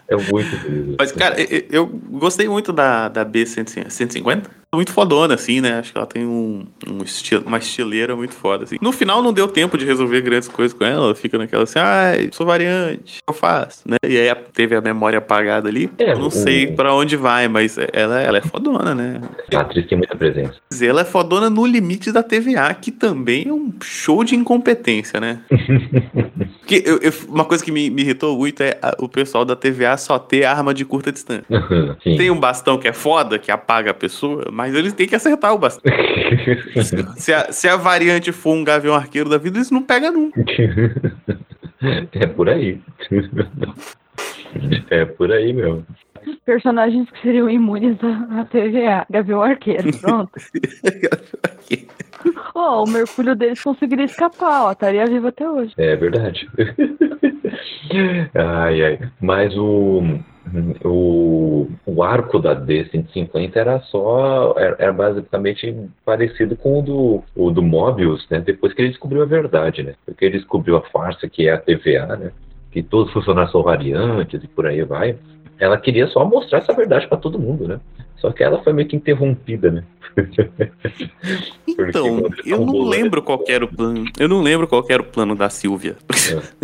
é 0.07 0.15
muito 0.15 0.95
Mas, 0.97 1.11
cara, 1.11 1.35
eu 1.69 1.87
gostei 1.87 2.47
muito 2.47 2.71
da, 2.71 3.09
da 3.09 3.25
B150. 3.25 4.62
Muito 4.75 4.91
fodona, 4.91 5.33
assim, 5.35 5.61
né? 5.61 5.79
Acho 5.79 5.91
que 5.91 5.97
ela 5.97 6.07
tem 6.07 6.25
um, 6.25 6.65
um 6.89 7.03
estilo, 7.03 7.43
uma 7.45 7.57
estileira 7.57 8.15
muito 8.15 8.33
foda, 8.33 8.63
assim. 8.63 8.77
No 8.81 8.91
final 8.91 9.21
não 9.21 9.31
deu 9.33 9.47
tempo 9.47 9.77
de 9.77 9.85
resolver 9.85 10.21
grandes 10.21 10.47
coisas 10.47 10.77
com 10.77 10.83
ela, 10.83 11.05
ela 11.05 11.15
fica 11.15 11.37
naquela 11.37 11.63
assim, 11.63 11.79
ai, 11.79 12.29
sou 12.31 12.45
variante, 12.45 13.19
o 13.19 13.25
que 13.25 13.29
eu 13.29 13.33
faço, 13.33 13.81
né? 13.87 13.97
E 14.07 14.17
aí 14.17 14.33
teve 14.53 14.75
a 14.75 14.81
memória 14.81 15.17
apagada 15.19 15.67
ali. 15.69 15.89
É, 15.97 16.11
eu 16.13 16.19
não 16.19 16.27
o- 16.27 16.31
sei 16.31 16.67
pra 16.67 16.93
onde 16.93 17.15
vai, 17.15 17.47
mas 17.47 17.77
ela, 17.93 18.19
ela 18.21 18.37
é 18.37 18.41
fodona, 18.41 18.93
né? 18.95 19.21
A 19.53 19.59
atriz 19.61 19.85
tem 19.87 19.97
muita 19.97 20.15
presença. 20.15 20.55
ela 20.81 21.01
é 21.01 21.05
fodona 21.05 21.49
no 21.49 21.65
limite 21.65 22.11
da 22.11 22.21
TVA, 22.23 22.73
que 22.73 22.91
também 22.91 23.47
é 23.47 23.53
um 23.53 23.71
show 23.81 24.23
de 24.23 24.35
incompetência, 24.35 25.19
né? 25.19 25.41
Porque 26.59 26.81
eu- 26.85 26.97
eu- 27.01 27.13
uma 27.27 27.45
coisa 27.45 27.63
que 27.63 27.71
me, 27.71 27.89
me 27.89 28.01
irritou 28.01 28.37
muito 28.37 28.61
é 28.63 28.77
a- 28.81 28.95
o 28.99 29.07
pessoal 29.09 29.43
da 29.45 29.55
TVA 29.55 29.97
só 29.97 30.17
ter 30.17 30.45
arma 30.45 30.73
de 30.73 30.85
curta 30.85 31.11
distância. 31.11 31.43
Tem 32.03 32.31
um 32.31 32.39
bastão 32.39 32.77
que 32.77 32.87
é 32.87 32.93
foda, 32.93 33.37
que 33.37 33.51
apaga 33.51 33.91
a 33.91 33.93
pessoa, 33.93 34.47
mas 34.51 34.62
eles 34.73 34.93
têm 34.93 35.07
que 35.07 35.15
acertar 35.15 35.53
o 35.53 35.57
bastão. 35.57 35.91
Se 37.17 37.33
a, 37.33 37.51
se 37.51 37.67
a 37.67 37.75
variante 37.75 38.31
for 38.31 38.53
um 38.53 38.63
gavião 38.63 38.95
arqueiro 38.95 39.29
da 39.29 39.37
vida, 39.37 39.59
isso 39.59 39.73
não 39.73 39.81
pega 39.81 40.11
nunca. 40.11 40.43
É 42.13 42.25
por 42.25 42.49
aí. 42.49 42.79
É 44.89 45.03
por 45.03 45.29
aí 45.33 45.51
mesmo. 45.51 45.85
Personagens 46.45 47.09
que 47.09 47.21
seriam 47.21 47.49
imunes 47.49 47.97
à, 48.01 48.45
TVA. 48.45 49.05
Gavião 49.09 49.41
Arqueiro, 49.41 49.91
pronto. 49.99 50.31
Ó, 52.55 52.83
o 52.83 52.89
mergulho 52.89 53.35
deles 53.35 53.61
conseguiria 53.61 54.05
escapar, 54.05 54.63
ó. 54.63 54.71
Estaria 54.71 55.05
vivo 55.05 55.27
até 55.27 55.49
hoje. 55.49 55.73
É 55.77 55.95
verdade. 55.95 56.49
ai, 58.33 58.83
ai. 58.83 58.99
Mas 59.19 59.55
o, 59.57 60.01
o, 60.83 61.67
o 61.85 62.03
arco 62.03 62.39
da 62.39 62.55
D150 62.55 63.55
era 63.55 63.79
só. 63.81 64.53
Era, 64.57 64.75
era 64.79 64.93
basicamente 64.93 65.75
parecido 66.05 66.55
com 66.55 66.79
o 66.79 66.81
do, 66.81 67.23
o 67.35 67.51
do 67.51 67.61
Mobius, 67.61 68.27
né? 68.29 68.39
Depois 68.39 68.73
que 68.73 68.81
ele 68.81 68.89
descobriu 68.89 69.23
a 69.23 69.25
verdade, 69.25 69.83
né? 69.83 69.95
Porque 70.05 70.25
ele 70.25 70.37
descobriu 70.37 70.77
a 70.77 70.81
farsa 70.81 71.27
que 71.27 71.47
é 71.47 71.53
a 71.53 71.57
TVA, 71.57 72.17
né? 72.17 72.31
Que 72.71 72.83
todos 72.83 73.15
os 73.15 73.25
são 73.51 73.63
variantes 73.63 74.43
e 74.43 74.47
por 74.47 74.65
aí 74.65 74.83
vai. 74.83 75.17
Ela 75.63 75.77
queria 75.77 76.07
só 76.07 76.25
mostrar 76.25 76.59
essa 76.59 76.73
verdade 76.73 77.07
pra 77.07 77.17
todo 77.17 77.39
mundo, 77.39 77.67
né? 77.67 77.79
Só 78.17 78.31
que 78.31 78.43
ela 78.43 78.61
foi 78.63 78.73
meio 78.73 78.87
que 78.87 78.95
interrompida, 78.95 79.71
né? 79.71 79.83
Porque 80.15 81.89
Então, 81.89 82.29
eu 82.45 82.57
não 82.59 82.65
bolando- 82.67 82.89
lembro 82.89 83.21
qual 83.21 83.39
que 83.39 83.51
era 83.51 83.65
o 83.65 83.67
plano. 83.67 84.05
Eu 84.19 84.27
não 84.27 84.41
lembro 84.41 84.67
qual 84.67 84.85
era 84.89 85.01
o 85.01 85.05
plano 85.05 85.35
da 85.35 85.49
Silvia. 85.49 85.95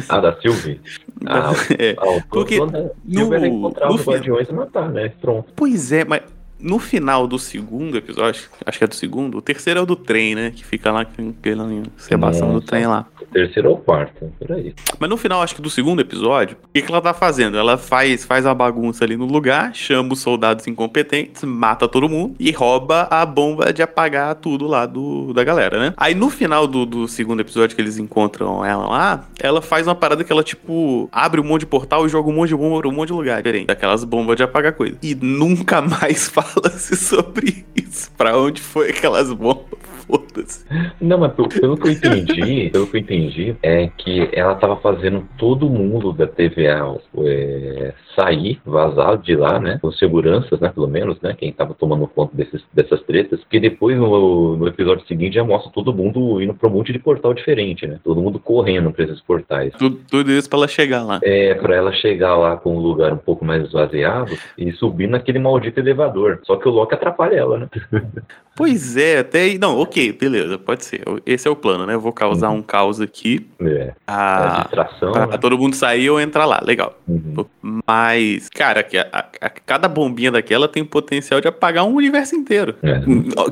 Ah, 0.08 0.20
da 0.20 0.36
Sylvie? 0.39 0.80
Ah, 1.26 1.52
É. 1.80 1.95
Ah, 1.97 2.10
o 2.10 2.22
Porque 2.30 2.58
plano 2.58 2.72
da 2.72 2.89
Silvia 3.10 3.38
era 3.38 3.47
no- 3.47 3.58
encontrar 3.58 3.88
no 3.89 3.95
os 3.95 4.06
guardiões 4.06 4.50
e 4.50 4.54
matar, 4.54 4.89
né? 4.89 5.12
Pronto. 5.22 5.52
Pois 5.56 5.91
é, 5.91 6.04
mas 6.06 6.22
no 6.60 6.80
final 6.80 7.28
do 7.28 7.39
segundo 7.39 7.97
episódio, 7.97 8.43
acho 8.66 8.78
que 8.78 8.84
é 8.84 8.88
do 8.88 8.95
segundo, 8.95 9.38
o 9.38 9.41
terceiro 9.41 9.80
é 9.80 9.84
o 9.84 9.86
do 9.86 9.95
trem, 9.95 10.36
né? 10.36 10.51
Que 10.51 10.66
fica 10.66 10.91
lá 10.91 11.05
com 11.05 11.30
aquela 11.30 11.68
cebação 11.97 12.47
do 12.47 12.53
Nossa. 12.55 12.68
trem 12.68 12.86
lá. 12.86 13.05
O 13.22 13.26
terceiro 13.26 13.70
ou 13.70 13.76
o 13.76 13.78
quarto, 13.80 14.32
por 14.39 14.51
aí. 14.51 14.74
Mas 14.99 15.10
no 15.10 15.18
final, 15.18 15.41
acho 15.41 15.55
que 15.55 15.62
do 15.62 15.70
segundo 15.70 16.01
episódio, 16.01 16.57
o 16.62 16.68
que, 16.74 16.82
que 16.82 16.91
ela 16.91 17.01
tá 17.01 17.14
fazendo? 17.14 17.57
Ela 17.57 17.78
faz, 17.78 18.26
faz 18.26 18.45
a 18.45 18.53
bagunça 18.53 19.03
ali 19.03 19.16
no 19.16 19.26
lugar, 19.26 19.74
chama 19.74 20.14
os 20.14 20.20
soldados 20.20 20.68
incompetentes, 20.68 21.43
mata 21.43 21.88
todo 21.88 22.10
mundo 22.10 22.36
e 22.39 22.51
rouba 22.51 23.07
a 23.10 23.26
bomba 23.26 23.72
de 23.72 23.82
apagar 23.82 24.36
tudo 24.36 24.68
lá 24.68 24.86
do, 24.86 25.34
da 25.34 25.43
galera, 25.43 25.80
né? 25.80 25.93
Aí 25.95 26.14
no 26.14 26.30
final 26.30 26.68
do, 26.68 26.86
do 26.86 27.07
segundo 27.07 27.39
episódio 27.39 27.76
que 27.76 27.82
eles 27.82 27.97
encontram 27.97 28.66
ela 28.66 28.88
lá, 28.88 29.26
ela 29.39 29.62
faz 29.62 29.88
uma 29.88 29.95
parada 29.95 30.24
que 30.24 30.32
ela, 30.32 30.43
tipo, 30.43 31.07
abre 31.12 31.39
um 31.39 31.43
monte 31.43 31.62
de 31.62 31.68
portal 31.68 32.05
e 32.05 32.10
joga 32.10 32.30
um 32.30 32.34
monte 32.34 32.49
de 32.49 32.55
bomba 32.55 32.80
pra 32.80 32.89
um 32.89 32.93
monte 32.93 33.07
de 33.07 33.14
lugar 33.14 33.38
diferente. 33.38 33.68
Daquelas 33.68 34.03
bombas 34.03 34.36
de 34.36 34.43
apagar 34.43 34.74
coisa. 34.74 34.97
E 35.01 35.16
nunca 35.16 35.82
mais 35.82 36.28
fala-se 36.50 36.95
sobre 36.95 37.66
isso. 37.76 38.12
Pra 38.18 38.38
onde 38.38 38.62
foi 38.62 38.89
aquelas 38.89 39.32
bombas? 39.32 39.80
Foda-se. 40.10 40.66
Não, 40.99 41.20
mas 41.20 41.34
pelo, 41.34 41.49
pelo 41.49 41.78
que 41.78 41.88
eu 41.88 41.91
entendi, 41.91 42.70
pelo 42.74 42.88
que 42.88 42.97
eu 42.97 43.01
entendi, 43.01 43.55
é 43.62 43.88
que 43.95 44.28
ela 44.34 44.55
tava 44.55 44.78
fazendo 44.78 45.24
todo 45.38 45.70
mundo 45.70 46.12
da 46.12 46.26
TVA 46.26 46.97
é, 47.20 47.93
sair, 48.16 48.60
vazar 48.66 49.18
de 49.20 49.36
lá, 49.36 49.60
né? 49.60 49.80
Os 49.84 49.99
seguranças, 49.99 50.60
né? 50.60 50.70
Pelo 50.74 50.88
menos, 50.88 51.22
né? 51.22 51.36
Quem 51.38 51.53
tava 51.53 51.76
tomando 51.76 52.07
conta 52.07 52.36
desses, 52.36 52.64
dessas 52.74 53.01
tretas. 53.03 53.39
Porque 53.41 53.60
depois, 53.60 53.97
no, 53.97 54.57
no 54.57 54.68
episódio 54.68 55.05
seguinte, 55.05 55.36
já 55.36 55.43
mostra 55.43 55.72
todo 55.72 55.93
mundo 55.93 56.41
indo 56.41 56.55
pra 56.55 56.68
um 56.68 56.74
monte 56.74 56.91
de 56.91 56.99
portal 56.99 57.34
diferente, 57.34 57.86
né? 57.86 57.99
Todo 58.03 58.22
mundo 58.22 58.39
correndo 58.39 58.91
pra 58.91 59.05
esses 59.05 59.22
portais. 59.22 59.74
Tudo, 59.78 59.99
tudo 60.10 60.32
isso 60.32 60.49
pra 60.49 60.57
ela 60.60 60.68
chegar 60.68 61.03
lá. 61.03 61.20
É, 61.24 61.53
pra 61.53 61.76
ela 61.76 61.93
chegar 61.93 62.36
lá 62.36 62.57
com 62.57 62.76
um 62.76 62.80
lugar 62.80 63.14
um 63.14 63.18
pouco 63.18 63.45
mais 63.45 63.64
esvaziado 63.64 64.36
e 64.57 64.72
subir 64.72 65.07
naquele 65.07 65.38
maldito 65.38 65.80
elevador. 65.80 66.39
Só 66.43 66.55
que 66.55 66.68
o 66.68 66.72
Loki 66.72 66.95
atrapalha 66.95 67.36
ela, 67.36 67.60
né? 67.60 67.70
Pois 68.55 68.97
é, 68.97 69.20
até 69.20 69.43
aí. 69.43 69.57
Não, 69.57 69.80
ok, 69.80 69.99
beleza, 70.12 70.58
pode 70.58 70.86
ser. 70.86 71.02
Esse 71.26 71.47
é 71.47 71.52
o 71.52 71.56
plano, 71.56 71.86
né? 71.86 71.93
Eu 71.93 72.00
vou 72.02 72.12
causar 72.14 72.50
um 72.50 72.62
caos 72.62 73.00
aqui. 73.02 73.47
É, 73.62 73.93
a 74.08 74.60
A, 74.60 74.62
distração. 74.64 75.12
pra 75.12 75.28
né? 75.28 75.38
todo 75.38 75.58
mundo 75.58 75.76
sair 75.76 76.10
ou 76.10 76.20
entrar 76.20 76.45
lá. 76.45 76.62
Legal. 76.64 76.97
Uhum. 77.08 77.45
Mas, 77.88 78.50
cara, 78.50 78.82
que 78.84 78.97
a- 78.97 79.08
a- 79.41 79.50
cada 79.50 79.88
bombinha 79.88 80.32
daquela 80.32 80.68
tem 80.68 80.84
potencial 80.86 81.41
de 81.41 81.47
apagar 81.47 81.84
um 81.86 81.93
universo 81.95 82.36
inteiro. 82.36 82.76
É. 82.82 83.02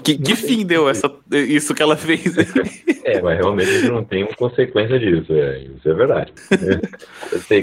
Que, 0.04 0.18
que 0.18 0.36
fim 0.36 0.66
deu 0.66 0.90
essa, 0.90 1.12
isso 1.32 1.74
que 1.76 1.82
ela 1.84 1.96
fez? 1.96 2.36
É, 3.08 3.22
mas 3.22 3.38
realmente 3.38 3.88
não 3.90 4.04
tem 4.04 4.24
uma 4.24 4.34
consequência 4.36 5.00
disso. 5.00 5.32
É, 5.32 5.60
isso 5.60 5.88
é 5.90 5.94
verdade. 5.94 6.34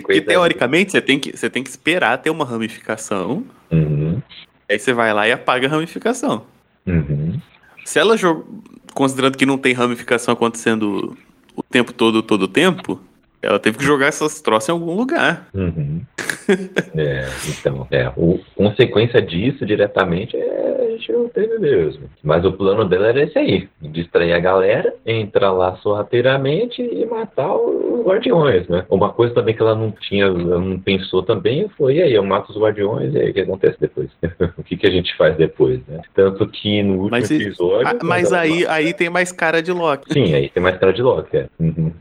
Porque 0.03 0.22
teoricamente 0.22 0.93
você 0.93 1.03
tem, 1.03 1.18
que, 1.18 1.37
você 1.37 1.51
tem 1.51 1.62
que 1.62 1.68
esperar 1.68 2.16
ter 2.16 2.30
uma 2.30 2.47
ramificação. 2.47 3.45
Uhum, 3.70 4.22
Aí 4.70 4.78
você 4.78 4.95
vai 4.95 5.12
lá 5.12 5.28
e 5.28 5.32
apaga 5.32 5.66
a 5.66 5.70
ramificação. 5.70 6.45
uhum. 6.87 7.39
Se 7.85 7.99
ela 7.99 8.16
jogou. 8.16 8.47
Considerando 8.93 9.37
que 9.37 9.45
não 9.45 9.59
tem 9.59 9.72
ramificação 9.72 10.35
acontecendo 10.35 11.16
o 11.57 11.62
tempo 11.64 11.93
todo, 11.93 12.22
todo 12.22 12.43
o 12.43 12.49
tempo, 12.49 13.01
ela 13.43 13.59
teve 13.59 13.76
que 13.76 13.85
jogar 13.85 14.07
essas 14.07 14.41
troças 14.41 14.68
em 14.68 14.72
algum 14.72 14.95
lugar. 14.95 15.49
Uhum. 15.55 16.01
É, 16.95 17.26
então, 17.49 17.89
é, 17.91 18.12
o, 18.16 18.39
consequência 18.55 19.20
disso 19.20 19.64
diretamente 19.64 20.37
é 20.37 20.84
a 20.95 20.97
gente 20.99 21.12
não 21.12 21.28
teve 21.28 21.59
mesmo. 21.59 22.09
Mas 22.22 22.45
o 22.45 22.53
plano 22.53 22.84
dela 22.84 23.09
era 23.09 23.22
esse 23.22 23.38
aí: 23.38 23.68
distrair 23.80 24.32
a 24.32 24.38
galera, 24.38 24.95
entrar 25.05 25.53
lá 25.53 25.76
sorrateiramente 25.76 26.82
e 26.82 27.05
matar 27.07 27.55
os 27.55 28.05
guardiões, 28.05 28.66
né? 28.68 28.84
Uma 28.88 29.12
coisa 29.12 29.34
também 29.34 29.55
que 29.55 29.62
ela 29.62 29.74
não 29.74 29.90
tinha, 29.90 30.24
ela 30.26 30.59
não 30.59 30.78
pensou 30.78 31.22
também 31.22 31.68
foi: 31.76 31.97
e 31.97 32.03
aí, 32.03 32.14
eu 32.14 32.24
mato 32.24 32.51
os 32.51 32.59
guardiões, 32.59 33.14
e 33.14 33.18
aí, 33.18 33.30
o 33.30 33.34
que 33.34 33.40
acontece 33.40 33.76
depois? 33.80 34.11
o 34.59 34.62
que, 34.62 34.76
que 34.76 34.86
a 34.86 34.90
gente 34.90 35.16
faz 35.16 35.36
depois, 35.36 35.80
né? 35.86 36.01
Tanto 36.14 36.47
que 36.49 36.82
no 36.82 36.95
último 36.95 37.11
Mas, 37.11 37.30
episódio. 37.30 37.86
Quando 37.88 38.05
mas 38.07 38.32
aí, 38.32 38.61
mata- 38.61 38.72
aí 38.72 38.95
tem 38.95 39.11
mais 39.11 39.32
cara 39.32 39.62
de 39.62 39.72
Loki. 39.72 40.12
Sim, 40.12 40.34
aí 40.34 40.49
tem 40.49 40.62
mais 40.62 40.76
cara 40.78 40.92
de 40.92 41.03
Loki, 41.03 41.36
é. 41.36 41.49
Uhum. 41.59 41.92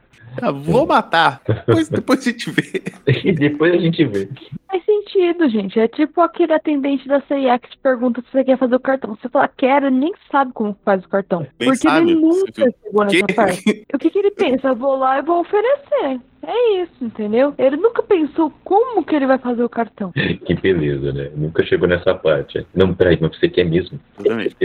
Ah, 0.42 0.52
vou 0.52 0.86
matar. 0.86 1.42
Depois, 1.48 1.90
depois 1.90 2.20
a 2.20 2.24
gente 2.32 2.50
vê. 2.52 2.82
E 3.24 3.32
depois 3.34 3.74
a 3.74 3.78
gente 3.78 4.06
vê. 4.06 4.28
Faz 4.68 4.84
sentido, 4.86 5.50
gente. 5.50 5.80
É 5.80 5.88
tipo 5.88 6.20
aquele 6.22 6.54
atendente 6.54 7.08
da 7.08 7.22
CIA 7.22 7.60
que 7.60 7.70
te 7.70 7.78
pergunta 7.78 8.22
se 8.22 8.32
você 8.32 8.44
quer 8.44 8.58
fazer 8.58 8.76
o 8.76 8.80
cartão. 8.80 9.16
Você 9.16 9.30
fala, 9.30 9.48
quero, 9.48 9.88
ele 9.88 9.98
nem 9.98 10.14
sabe 10.32 10.52
como 10.54 10.76
faz 10.84 11.04
o 11.04 11.10
cartão. 11.10 11.46
Nem 11.60 11.70
porque 11.70 11.88
sabe. 11.88 12.12
ele 12.12 12.20
nunca 12.20 12.52
chegou 12.56 13.04
nessa 13.06 13.26
Que- 13.26 13.34
parte. 13.34 13.86
O 13.94 13.98
que, 14.00 14.10
que 14.10 14.20
ele 14.20 14.32
pensa? 14.32 14.68
Eu 14.70 14.76
vou 14.76 14.96
lá 14.98 15.20
e 15.20 15.22
vou 15.22 15.42
oferecer. 15.42 16.20
É 16.46 16.82
isso, 16.82 16.92
entendeu? 17.02 17.54
Ele 17.58 17.78
nunca 17.78 18.04
pensou 18.04 18.52
como 18.66 19.04
que 19.06 19.16
ele 19.16 19.26
vai 19.28 19.38
fazer 19.38 19.64
o 19.64 19.70
cartão. 19.70 20.12
Que 20.12 20.54
beleza, 20.56 21.14
né? 21.14 21.32
Nunca 21.36 21.64
chegou 21.66 21.88
nessa 21.88 22.14
parte. 22.16 22.66
Não, 22.76 22.94
peraí, 22.94 23.18
mas 23.22 23.38
você 23.38 23.48
quer 23.48 23.64
mesmo? 23.64 23.98
Exatamente. 24.20 24.58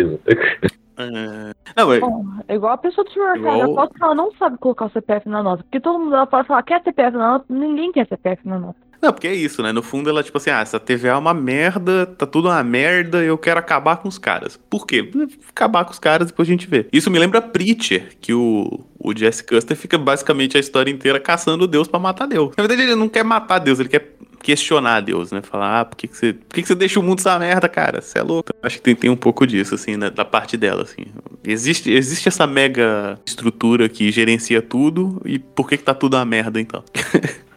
Ah, 0.98 1.52
Não, 1.76 2.00
Bom, 2.00 2.24
é 2.48 2.54
igual 2.56 2.72
a 2.72 2.78
pessoa 2.78 3.04
do 3.04 3.10
supermercado. 3.10 3.54
Igual- 3.54 3.68
Eu 3.68 3.74
posso 3.74 3.94
que 3.94 4.02
ela 4.02 4.14
não 4.14 4.32
sabe 4.36 4.58
colocar 4.58 4.86
o 4.86 4.90
CPF 4.90 5.28
na 5.28 5.42
nota. 5.42 5.62
Porque 5.62 5.80
todo 5.80 5.98
mundo 5.98 6.14
ela 6.14 6.26
pode 6.26 6.48
falar, 6.48 6.62
quer 6.64 6.82
CPF 6.82 7.16
na 7.16 7.32
nota? 7.32 7.44
Ninguém 7.48 7.92
quer 7.92 8.06
CPF 8.08 8.46
na 8.46 8.58
nota. 8.58 8.76
Não, 9.00 9.12
porque 9.12 9.28
é 9.28 9.32
isso, 9.34 9.62
né? 9.62 9.70
No 9.70 9.80
fundo, 9.80 10.10
ela, 10.10 10.24
tipo 10.24 10.38
assim, 10.38 10.50
ah, 10.50 10.58
essa 10.58 10.80
TVA 10.80 11.10
é 11.10 11.16
uma 11.16 11.32
merda, 11.32 12.04
tá 12.04 12.26
tudo 12.26 12.48
uma 12.48 12.64
merda, 12.64 13.22
eu 13.22 13.38
quero 13.38 13.60
acabar 13.60 13.98
com 13.98 14.08
os 14.08 14.18
caras. 14.18 14.56
Por 14.68 14.84
quê? 14.88 15.08
Acabar 15.50 15.84
com 15.84 15.92
os 15.92 16.00
caras, 16.00 16.26
depois 16.26 16.48
a 16.48 16.50
gente 16.50 16.66
vê. 16.66 16.88
Isso 16.92 17.08
me 17.08 17.16
lembra 17.16 17.40
Preacher, 17.40 18.16
que 18.20 18.34
o, 18.34 18.84
o 18.98 19.16
Jesse 19.16 19.44
Custer 19.46 19.76
fica 19.76 19.96
basicamente 19.96 20.56
a 20.56 20.60
história 20.60 20.90
inteira 20.90 21.20
caçando 21.20 21.68
Deus 21.68 21.86
pra 21.86 22.00
matar 22.00 22.26
Deus. 22.26 22.48
Na 22.56 22.64
verdade, 22.64 22.82
ele 22.82 22.96
não 22.96 23.08
quer 23.08 23.22
matar 23.22 23.60
Deus, 23.60 23.78
ele 23.78 23.88
quer 23.88 24.16
questionar 24.42 25.00
Deus, 25.00 25.32
né? 25.32 25.42
Falar, 25.42 25.80
ah, 25.80 25.84
por 25.84 25.96
que, 25.96 26.08
que 26.08 26.16
você. 26.16 26.32
Por 26.32 26.54
que, 26.54 26.62
que 26.62 26.68
você 26.68 26.74
deixa 26.74 27.00
o 27.00 27.02
mundo 27.02 27.18
essa 27.20 27.38
merda, 27.38 27.68
cara? 27.68 28.00
Você 28.00 28.18
é 28.18 28.22
louco. 28.22 28.52
Acho 28.62 28.76
que 28.76 28.82
tem, 28.82 28.94
tem 28.94 29.10
um 29.10 29.16
pouco 29.16 29.46
disso, 29.46 29.74
assim, 29.74 29.96
né, 29.96 30.10
da 30.10 30.24
parte 30.24 30.56
dela, 30.56 30.82
assim. 30.82 31.06
Existe, 31.44 31.90
existe 31.90 32.28
essa 32.28 32.46
mega 32.46 33.18
estrutura 33.26 33.88
que 33.88 34.10
gerencia 34.10 34.60
tudo, 34.62 35.20
e 35.24 35.38
por 35.38 35.68
que, 35.68 35.76
que 35.76 35.84
tá 35.84 35.94
tudo 35.94 36.16
uma 36.16 36.24
merda, 36.24 36.60
então? 36.60 36.82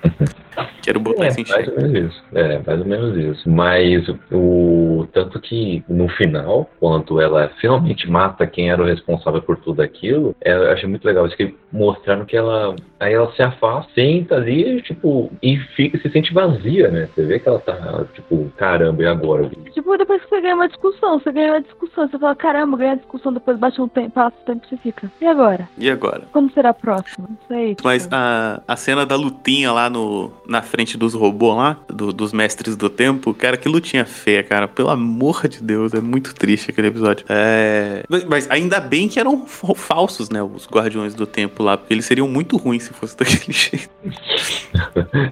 Quero 0.81 0.99
botar 0.99 1.25
É, 1.25 1.27
isso 1.29 1.41
em 1.41 1.45
mais 1.47 1.67
ou 1.67 1.75
menos 1.75 1.93
isso. 1.93 2.23
É, 2.33 2.61
mais 2.65 2.79
ou 2.79 2.85
menos 2.85 3.17
isso. 3.17 3.49
Mas 3.49 4.09
o 4.31 5.07
tanto 5.13 5.39
que 5.39 5.83
no 5.87 6.09
final, 6.09 6.69
quando 6.79 7.21
ela 7.21 7.51
finalmente 7.59 8.09
mata 8.09 8.47
quem 8.47 8.71
era 8.71 8.81
o 8.81 8.85
responsável 8.85 9.41
por 9.41 9.57
tudo 9.57 9.81
aquilo, 9.81 10.35
é, 10.41 10.51
eu 10.53 10.71
achei 10.71 10.89
muito 10.89 11.05
legal 11.05 11.25
isso 11.27 11.37
que 11.37 11.55
mostraram 11.71 12.25
que 12.25 12.35
ela 12.35 12.75
aí 12.99 13.13
ela 13.13 13.31
se 13.33 13.41
afasta, 13.41 13.91
senta 13.95 14.35
ali, 14.35 14.79
tipo, 14.83 15.31
e 15.41 15.57
fica, 15.75 15.97
se 15.97 16.09
sente 16.11 16.31
vazia, 16.33 16.89
né? 16.89 17.09
Você 17.15 17.25
vê 17.25 17.39
que 17.39 17.49
ela 17.49 17.59
tá, 17.59 18.05
tipo, 18.13 18.51
caramba, 18.57 19.01
e 19.01 19.07
agora? 19.07 19.49
Tipo, 19.73 19.97
depois 19.97 20.21
que 20.21 20.29
você 20.29 20.41
ganha 20.41 20.53
uma 20.53 20.67
discussão, 20.67 21.19
você 21.19 21.31
ganha 21.31 21.53
uma 21.53 21.61
discussão, 21.61 22.07
você 22.07 22.19
fala, 22.19 22.35
caramba, 22.35 22.77
ganhei 22.77 22.93
a 22.93 22.97
discussão, 22.97 23.33
depois 23.33 23.57
bate 23.57 23.81
um 23.81 23.87
tempo, 23.87 24.11
passa 24.11 24.35
o 24.39 24.45
tempo 24.45 24.61
e 24.65 24.69
você 24.69 24.77
fica. 24.77 25.11
E 25.19 25.25
agora? 25.25 25.67
E 25.79 25.89
agora? 25.89 26.23
Quando 26.31 26.53
será 26.53 26.69
a 26.69 26.73
próxima? 26.75 27.27
Não 27.27 27.37
sei. 27.47 27.69
Tipo, 27.69 27.87
Mas 27.87 28.07
a, 28.11 28.61
a 28.67 28.75
cena 28.75 29.03
da 29.03 29.15
lutinha 29.15 29.71
lá 29.71 29.89
no, 29.91 30.31
na 30.47 30.61
frente 30.61 30.97
dos 30.97 31.13
robôs 31.13 31.55
lá, 31.57 31.77
do- 31.87 32.11
dos 32.13 32.31
mestres 32.33 32.75
do 32.75 32.89
tempo, 32.89 33.33
cara, 33.33 33.57
que 33.57 33.67
lutinha 33.69 34.05
feia, 34.05 34.43
cara. 34.43 34.67
Pelo 34.67 34.89
amor 34.89 35.47
de 35.47 35.61
Deus, 35.61 35.93
é 35.93 36.01
muito 36.01 36.33
triste 36.33 36.71
aquele 36.71 36.87
episódio. 36.87 37.25
É, 37.29 38.03
mas- 38.09 38.23
mas 38.25 38.49
ainda 38.49 38.79
bem 38.79 39.07
que 39.07 39.19
eram 39.19 39.45
fa- 39.45 39.75
falsos, 39.75 40.29
né, 40.29 40.41
os 40.41 40.67
guardiões 40.67 41.13
do 41.13 41.25
tempo 41.27 41.61
lá, 41.63 41.77
porque 41.77 41.93
eles 41.93 42.05
seriam 42.05 42.27
muito 42.27 42.57
ruins 42.57 42.83
se 42.83 42.93
fosse 42.93 43.15
daquele 43.17 43.51
jeito. 43.51 43.89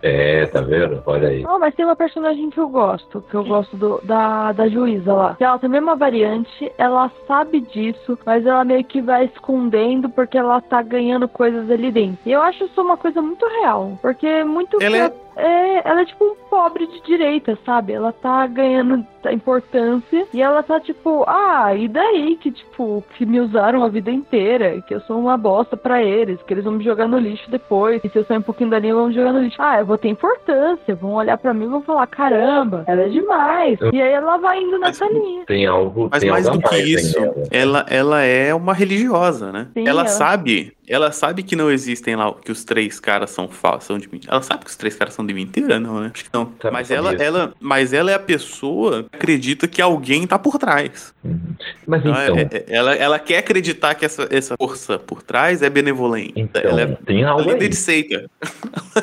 É, 0.02 0.46
tá 0.48 0.62
vendo? 0.62 1.02
Olha 1.06 1.30
aí. 1.30 1.44
Oh, 1.48 1.58
mas 1.60 1.74
tem 1.76 1.86
uma 1.86 1.96
personagem 1.96 2.50
que 2.50 2.60
eu 2.60 2.68
gosto, 2.70 3.24
que 3.30 3.36
eu 3.36 3.44
gosto 3.44 3.76
do- 3.78 4.02
da, 4.04 4.52
da 4.52 4.68
juíza 4.68 5.14
lá. 5.14 5.36
Que 5.36 5.44
ela 5.44 5.58
também 5.60 5.80
é 5.80 5.84
uma 5.84 5.96
variante, 5.96 6.72
ela 6.78 7.12
sabe 7.28 7.62
disso, 7.62 8.18
mas 8.26 8.46
ela 8.46 8.64
meio 8.64 8.84
que 8.84 9.02
vai 9.02 9.26
escondendo 9.26 10.10
porque 10.10 10.38
ela 10.38 10.62
tá 10.62 10.82
ganhando 10.82 11.28
coisas 11.28 11.70
ali 11.70 11.92
dentro. 11.92 12.20
E 12.26 12.32
eu 12.32 12.42
acho 12.42 12.66
isso 12.66 12.82
uma 12.82 12.98
coisa 12.98 13.22
muito 13.22 13.46
real, 13.62 13.98
porque 14.02 14.44
muito 14.50 14.82
Ela 14.82 14.98
é- 14.98 15.14
é, 15.40 15.82
ela 15.86 16.02
é 16.02 16.06
tipo 16.06 16.24
um 16.26 16.36
pobre 16.50 16.86
de 16.88 17.02
direita, 17.04 17.58
sabe? 17.66 17.94
Ela 17.94 18.12
tá 18.12 18.46
ganhando 18.48 19.06
importância 19.32 20.26
e 20.34 20.42
ela 20.42 20.62
tá 20.64 20.80
tipo, 20.80 21.24
ah, 21.28 21.74
e 21.76 21.88
daí 21.88 22.38
que 22.38 22.52
tipo, 22.52 23.04
que 23.18 23.26
me 23.26 23.40
usaram 23.40 23.84
a 23.84 23.90
vida 23.90 24.12
inteira, 24.12 24.82
que 24.88 24.94
eu 24.94 25.02
sou 25.02 25.20
uma 25.20 25.38
bosta 25.38 25.76
pra 25.76 26.02
eles, 26.04 26.42
que 26.44 26.54
eles 26.54 26.64
vão 26.64 26.74
me 26.74 26.84
jogar 26.84 27.08
no 27.08 27.18
lixo 27.18 27.50
depois, 27.50 28.02
e 28.04 28.10
se 28.10 28.18
eu 28.18 28.26
sair 28.26 28.38
um 28.38 28.42
pouquinho 28.42 28.70
da 28.70 28.80
linha 28.80 28.94
vão 28.96 29.08
me 29.08 29.14
jogar 29.14 29.34
no 29.34 29.42
lixo. 29.42 29.62
Ah, 29.62 29.80
eu 29.80 29.86
vou 29.86 29.98
ter 29.98 30.10
importância, 30.10 30.96
vão 30.96 31.14
olhar 31.14 31.38
pra 31.38 31.54
mim 31.54 31.66
e 31.66 31.70
vão 31.70 31.82
falar, 31.82 32.08
caramba, 32.08 32.84
ela 32.88 33.02
é 33.02 33.10
demais. 33.10 33.80
E 33.94 34.02
aí 34.02 34.12
ela 34.14 34.38
vai 34.38 34.62
indo 34.62 34.78
nessa 34.80 35.06
linha. 35.08 35.46
Tem 35.46 35.66
algo, 35.66 36.10
Mas 36.12 36.22
tem 36.22 36.30
mais 36.32 36.48
do 36.50 36.60
que 36.60 36.70
mais 36.70 36.88
isso, 36.88 37.20
em 37.20 37.24
ela. 37.24 37.36
ela, 37.52 37.86
ela 37.90 38.22
é 38.24 38.54
uma 38.54 38.74
religiosa, 38.74 39.52
né? 39.52 39.68
Sim, 39.74 39.88
ela 39.88 40.02
ela- 40.02 40.08
sabe, 40.10 40.74
ela 40.88 41.12
sabe 41.12 41.44
que 41.44 41.56
não 41.56 41.70
existem 41.70 42.16
lá, 42.16 42.34
que 42.34 42.52
os 42.52 42.64
três 42.64 43.00
caras 43.00 43.30
são 43.32 43.48
falsos, 43.48 43.86
são 43.86 43.98
de 43.98 44.10
mentira. 44.12 44.34
Ela 44.34 44.42
sabe 44.42 44.64
que 44.64 44.70
os 44.72 44.78
três 44.78 44.96
caras 44.96 45.14
são 45.14 45.26
de 45.30 45.34
mentira, 45.34 45.80
não, 45.80 46.02
né? 46.02 46.12
Acho 46.14 46.24
que 46.26 46.30
não. 46.34 46.52
Sabe, 46.62 46.74
mas 46.74 46.90
ela, 46.92 47.14
ela, 47.14 47.54
mas 47.60 47.94
ela 47.94 48.12
é 48.12 48.16
a 48.16 48.20
pessoa 48.20 49.04
que 49.04 49.16
acredita 49.16 49.68
que 49.68 49.82
alguém 49.82 50.26
tá 50.26 50.38
por 50.40 50.58
trás. 50.58 51.14
Uhum. 51.24 51.40
Mas 51.88 52.02
Então, 52.02 52.14
então, 52.24 52.36
é- 52.38 52.50
é- 52.58 52.66
ela, 52.68 52.96
ela 52.96 53.20
quer 53.20 53.38
acreditar 53.38 53.94
que 53.96 54.04
essa, 54.06 54.28
essa 54.32 54.56
força 54.58 54.98
por 54.98 55.22
trás 55.22 55.62
é 55.62 55.70
benevolente. 55.70 56.34
então 56.36 56.62
ela 56.62 56.82
é 56.82 56.86
tem 57.06 57.24
algo 57.24 57.50
aí. 57.52 57.70
de 57.70 57.76
seita. 57.76 58.30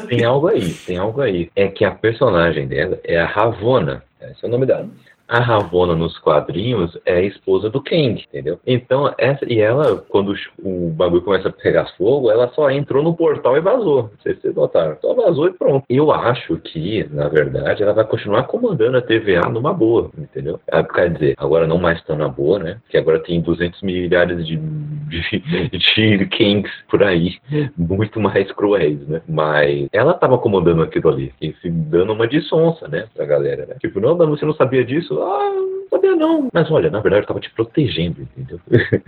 Tem 0.09 0.25
algo 0.25 0.49
aí, 0.49 0.73
tem 0.87 0.97
algo 0.99 1.21
aí. 1.21 1.51
É 1.55 1.69
que 1.69 1.85
a 1.85 1.91
personagem 1.93 2.67
dela 2.67 2.99
é 3.05 3.19
a 3.21 3.27
Ravona. 3.27 4.03
Esse 4.21 4.45
é 4.45 4.49
o 4.49 4.51
nome 4.51 4.67
dela. 4.67 4.89
A 5.29 5.41
Ravona 5.41 5.95
nos 5.95 6.19
quadrinhos 6.19 6.97
é 7.05 7.15
a 7.15 7.23
esposa 7.23 7.69
do 7.69 7.83
Kang, 7.83 8.23
entendeu? 8.29 8.59
Então, 8.67 9.13
essa, 9.19 9.45
e 9.51 9.59
ela, 9.59 10.05
quando 10.09 10.35
o 10.63 10.91
bagulho 10.91 11.23
começa 11.23 11.49
a 11.49 11.53
pegar 11.53 11.87
fogo, 11.97 12.31
ela 12.31 12.49
só 12.55 12.71
entrou 12.71 13.03
no 13.03 13.15
portal 13.15 13.57
e 13.57 13.61
vazou. 13.61 14.03
Não 14.03 14.11
sei 14.23 14.35
se 14.35 14.43
vocês 14.43 14.55
notaram. 14.55 14.97
Só 15.01 15.15
vazou 15.15 15.49
e 15.49 15.53
pronto. 15.53 15.85
Eu 15.89 16.13
acho 16.13 16.57
que, 16.59 17.07
na 17.11 17.29
verdade, 17.29 17.83
ela 17.83 17.93
vai 17.93 18.05
continuar 18.05 18.45
comandando 18.45 18.99
a 18.99 19.03
TVA 19.03 19.49
numa 19.51 19.73
boa, 19.73 20.11
entendeu? 20.17 20.61
Ah, 20.71 20.85
Quer 20.85 21.11
dizer, 21.11 21.35
agora 21.37 21.67
não 21.67 21.79
mais 21.79 22.03
tão 22.05 22.17
na 22.17 22.29
boa, 22.29 22.59
né? 22.59 22.79
Que 22.89 22.97
agora 22.97 23.19
tem 23.19 23.41
200 23.41 23.83
milhares 23.83 24.47
de, 24.47 24.57
de, 24.57 25.39
de 26.19 26.27
Kangs 26.27 26.73
por 26.89 27.03
aí, 27.03 27.37
muito 27.77 28.21
mais 28.21 28.51
cruéis, 28.53 29.07
né? 29.07 29.21
Mas 29.29 29.89
ela 29.93 30.15
tava 30.15 30.39
comandando 30.39 30.83
aquilo 30.83 31.09
ali, 31.11 31.33
e 31.41 31.53
se 31.61 31.69
dando 31.69 32.13
uma 32.13 32.27
de 32.27 32.41
sonsa, 32.43 32.89
né, 32.89 33.07
pra 33.15 33.27
galera, 33.27 33.67
né? 33.67 33.77
Tipo, 33.81 34.01
não, 34.01 34.17
você 34.17 34.45
não 34.45 34.55
sabia 34.55 34.85
disso? 34.85 35.16
Ah, 35.23 35.53
não 35.55 35.89
sabia 35.91 36.17
não. 36.17 36.49
Mas 36.53 36.71
olha, 36.71 36.91
na 36.91 37.01
verdade 37.01 37.23
eu 37.23 37.29
tava 37.29 37.41
te 37.41 37.51
protegendo, 37.51 38.23
entendeu? 38.23 38.61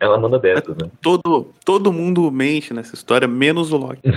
ela 0.00 0.18
manda 0.18 0.38
dessas, 0.38 0.76
né? 0.76 0.90
Todo, 1.00 1.48
todo 1.64 1.92
mundo 1.92 2.30
mente 2.30 2.72
nessa 2.74 2.94
história, 2.94 3.28
menos 3.28 3.72
o 3.72 3.76
Loki. 3.76 4.02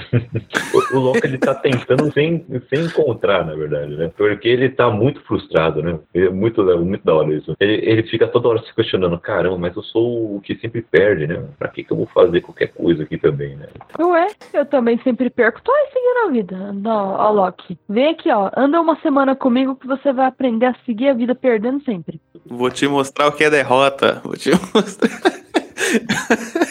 O, 0.74 0.98
o 0.98 1.00
Loki 1.00 1.26
ele 1.26 1.38
tá 1.38 1.56
tentando 1.56 2.12
sem, 2.12 2.46
sem 2.70 2.86
encontrar, 2.86 3.46
na 3.46 3.56
verdade, 3.56 3.96
né? 3.96 4.12
Porque 4.18 4.48
ele 4.48 4.68
tá 4.68 4.90
muito 4.90 5.22
frustrado, 5.22 5.82
né? 5.82 5.98
É 6.14 6.30
muito, 6.30 6.62
muito 6.84 7.06
da 7.06 7.14
hora 7.14 7.34
isso. 7.34 7.56
Ele, 7.60 7.74
ele 7.74 8.04
fica 8.04 8.28
toda 8.28 8.50
hora 8.50 8.62
se 8.62 8.74
questionando, 8.76 9.18
caramba, 9.18 9.58
mas 9.58 9.76
eu 9.76 9.84
sou 9.84 10.36
o 10.36 10.42
que 10.42 10.56
sempre 10.56 10.82
perde, 10.82 11.28
né? 11.28 11.46
Pra 11.58 11.70
que, 11.70 11.84
que 11.84 11.92
eu 11.92 11.98
vou 11.98 12.08
fazer 12.08 12.42
qualquer 12.42 12.68
coisa 12.74 13.04
aqui 13.04 13.18
também, 13.18 13.56
né? 13.56 13.68
Ué, 14.00 14.28
eu 14.54 14.66
também 14.66 15.00
sempre 15.00 15.30
perco. 15.30 15.62
Tô 15.64 15.72
aí 15.72 15.88
seguindo 15.94 16.28
a 16.28 16.32
vida. 16.32 16.74
Não, 16.74 17.14
ó, 17.14 17.32
Loki. 17.32 17.78
Vem 17.88 18.10
aqui, 18.10 18.30
ó. 18.30 18.52
Anda 18.56 18.82
uma 18.82 19.00
semana 19.00 19.36
comigo 19.36 19.76
que 19.76 19.88
você 19.88 20.12
vai 20.12 20.26
aprender 20.26 20.66
a 20.66 20.76
seguir 20.86 21.10
a 21.10 21.14
vida 21.14 21.25
perdendo 21.34 21.82
sempre. 21.84 22.20
Vou 22.46 22.70
te 22.70 22.88
mostrar 22.88 23.28
o 23.28 23.32
que 23.32 23.44
é 23.44 23.50
derrota. 23.50 24.22
Vou 24.24 24.36
te 24.36 24.52
mostrar. 24.74 25.34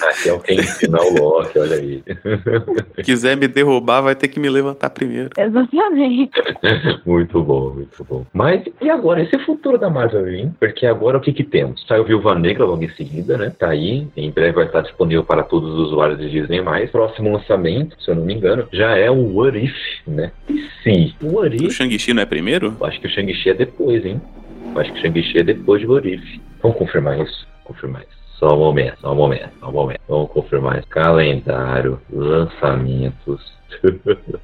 Aqui 0.08 0.28
é 0.28 0.32
o 0.32 0.40
que 0.40 0.54
ensina 0.54 0.98
o 1.00 1.14
Loki, 1.18 1.58
olha 1.58 1.76
aí. 1.76 2.02
Se 2.96 3.02
quiser 3.02 3.36
me 3.36 3.46
derrubar, 3.46 4.00
vai 4.00 4.14
ter 4.14 4.28
que 4.28 4.40
me 4.40 4.48
levantar 4.48 4.90
primeiro. 4.90 5.30
Exatamente. 5.36 6.30
muito 7.04 7.42
bom, 7.42 7.70
muito 7.74 8.04
bom. 8.04 8.24
Mas 8.32 8.62
e 8.80 8.90
agora? 8.90 9.22
Esse 9.22 9.38
futuro 9.44 9.78
da 9.78 9.90
Marvel, 9.90 10.28
hein? 10.28 10.54
Porque 10.58 10.86
agora 10.86 11.18
o 11.18 11.20
que 11.20 11.32
que 11.32 11.44
temos? 11.44 11.84
Saiu 11.86 12.04
Viúva 12.04 12.34
Negra 12.34 12.64
logo 12.64 12.82
em 12.82 12.90
seguida, 12.90 13.36
né? 13.36 13.52
Tá 13.58 13.68
aí, 13.70 14.06
em 14.16 14.30
breve 14.30 14.52
vai 14.52 14.66
estar 14.66 14.80
disponível 14.82 15.24
para 15.24 15.42
todos 15.42 15.70
os 15.74 15.88
usuários 15.88 16.18
de 16.18 16.30
Disney+. 16.30 16.62
Próximo 16.90 17.32
lançamento, 17.32 17.96
se 18.02 18.10
eu 18.10 18.14
não 18.14 18.24
me 18.24 18.34
engano, 18.34 18.66
já 18.72 18.96
é 18.96 19.10
o 19.10 19.34
What 19.36 19.58
If, 19.58 19.74
né? 20.06 20.32
E 20.48 20.64
sim, 20.82 21.14
o 21.22 21.36
What 21.36 21.56
O 21.62 21.66
If, 21.66 21.72
Shang-Chi 21.72 22.12
não 22.14 22.22
é 22.22 22.26
primeiro? 22.26 22.74
eu 22.80 22.86
acho 22.86 23.00
que 23.00 23.06
o 23.06 23.10
Shang-Chi 23.10 23.50
é 23.50 23.54
depois, 23.54 24.04
hein? 24.04 24.20
Acho 24.76 24.92
que 24.92 25.00
Shang-Chi 25.00 25.38
é 25.38 25.42
depois 25.42 25.82
de 25.82 26.14
If. 26.14 26.40
Vamos 26.62 26.78
confirmar 26.78 27.20
isso? 27.20 27.46
Confirmar 27.64 28.02
isso. 28.02 28.24
Só 28.38 28.54
um 28.54 28.58
momento, 28.58 29.00
só 29.00 29.12
um 29.12 29.16
momento, 29.16 29.50
só 29.60 29.68
um 29.68 29.72
momento. 29.72 30.00
Vamos 30.08 30.30
confirmar 30.30 30.78
isso. 30.78 30.88
Calendário, 30.88 32.00
lançamentos. 32.10 33.54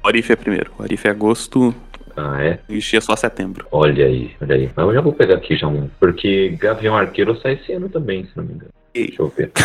O 0.03 0.07
Arif 0.07 0.31
é 0.31 0.35
primeiro. 0.35 0.71
O 0.77 0.83
Arif 0.83 1.07
é 1.07 1.11
agosto, 1.11 1.73
ah, 2.15 2.43
é? 2.43 2.59
Shang-Chi 2.67 2.97
é 2.97 3.01
só 3.01 3.15
setembro. 3.15 3.65
Olha 3.71 4.05
aí, 4.05 4.31
olha 4.41 4.55
aí. 4.55 4.69
Mas 4.75 4.85
eu 4.85 4.93
já 4.93 5.01
vou 5.01 5.13
pegar 5.13 5.35
aqui 5.35 5.55
já 5.55 5.67
um. 5.67 5.89
Porque 5.99 6.49
Gavião 6.59 6.95
Arqueiro 6.95 7.39
sai 7.39 7.53
esse 7.53 7.71
ano 7.73 7.89
também, 7.89 8.25
se 8.25 8.35
não 8.35 8.43
me 8.43 8.53
engano. 8.53 8.71
Ei. 8.93 9.07
Deixa 9.07 9.21
eu 9.21 9.29
ver. 9.29 9.51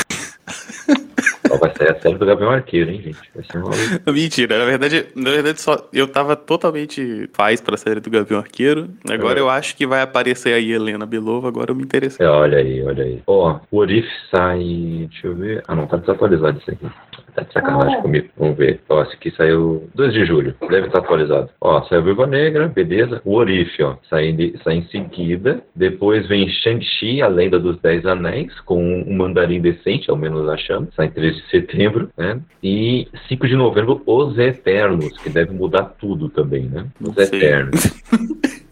Ó, 1.56 1.58
vai 1.58 1.72
sair 1.76 1.90
a 1.90 2.00
série 2.00 2.16
do 2.18 2.26
Gavião 2.26 2.50
Arqueiro, 2.50 2.90
hein, 2.90 3.00
gente? 3.02 3.18
Vai 3.34 3.44
ser 3.44 3.58
uma. 3.58 3.70
Mentira, 4.12 4.58
na 4.58 4.64
verdade, 4.64 5.06
na 5.14 5.30
verdade 5.30 5.60
só 5.60 5.88
eu 5.92 6.06
tava 6.06 6.36
totalmente 6.36 7.28
faz 7.32 7.60
pra 7.60 7.76
série 7.76 8.00
do 8.00 8.10
Gavião 8.10 8.40
Arqueiro. 8.40 8.88
Agora 9.10 9.38
É. 9.38 9.42
eu 9.42 9.48
acho 9.50 9.76
que 9.76 9.86
vai 9.86 10.02
aparecer 10.02 10.52
aí 10.54 10.72
Helena 10.72 11.06
Belova, 11.06 11.48
agora 11.48 11.70
eu 11.70 11.74
me 11.74 11.82
interessei. 11.82 12.24
É, 12.24 12.28
olha 12.28 12.58
aí, 12.58 12.82
olha 12.82 13.04
aí. 13.04 13.22
Ó, 13.26 13.58
o 13.70 13.78
Orif 13.78 14.06
sai. 14.30 15.06
Deixa 15.10 15.26
eu 15.28 15.34
ver. 15.34 15.62
Ah, 15.68 15.74
não, 15.74 15.86
tá 15.86 15.96
desatualizado 15.96 16.58
isso 16.58 16.70
aqui. 16.70 16.86
Tá 17.34 17.42
de 17.42 17.52
sacanagem 17.52 17.96
Ah. 17.98 18.02
comigo. 18.02 18.28
Vamos 18.36 18.56
ver. 18.56 18.80
Ó, 18.88 19.02
esse 19.02 19.12
aqui 19.14 19.30
saiu 19.36 19.88
2 19.94 20.12
de 20.12 20.24
julho. 20.24 20.54
Deve 20.70 20.86
estar 20.86 20.98
atualizado. 21.00 21.50
Ó, 21.60 21.82
saiu 21.84 22.02
Viúva 22.02 22.26
Negra, 22.26 22.66
beleza. 22.68 23.20
O 23.24 23.34
Orif, 23.36 23.82
ó, 23.82 23.96
sai, 24.08 24.32
de- 24.32 24.54
sai 24.64 24.76
em 24.76 24.86
seguida. 24.88 25.62
Depois 25.74 26.26
vem 26.26 26.48
Shang-Chi, 26.48 27.20
a 27.22 27.28
Lenda 27.28 27.58
dos 27.58 27.78
Dez 27.80 28.04
Anéis, 28.06 28.58
com 28.60 28.82
um 29.02 29.14
mandarim 29.16 29.60
decente, 29.60 30.10
ao 30.10 30.16
menos 30.16 30.48
achamos. 30.48 30.94
Sai 30.94 31.06
em 31.06 31.10
13 31.10 31.42
de 31.42 31.45
setembro, 31.50 32.08
né? 32.16 32.40
E 32.62 33.08
5 33.28 33.46
de 33.46 33.56
novembro, 33.56 34.02
Os 34.06 34.38
Eternos, 34.38 35.16
que 35.18 35.28
deve 35.30 35.52
mudar 35.52 35.84
tudo 35.98 36.28
também, 36.28 36.62
né? 36.64 36.86
Os. 37.00 37.16
Eternos. 37.16 38.02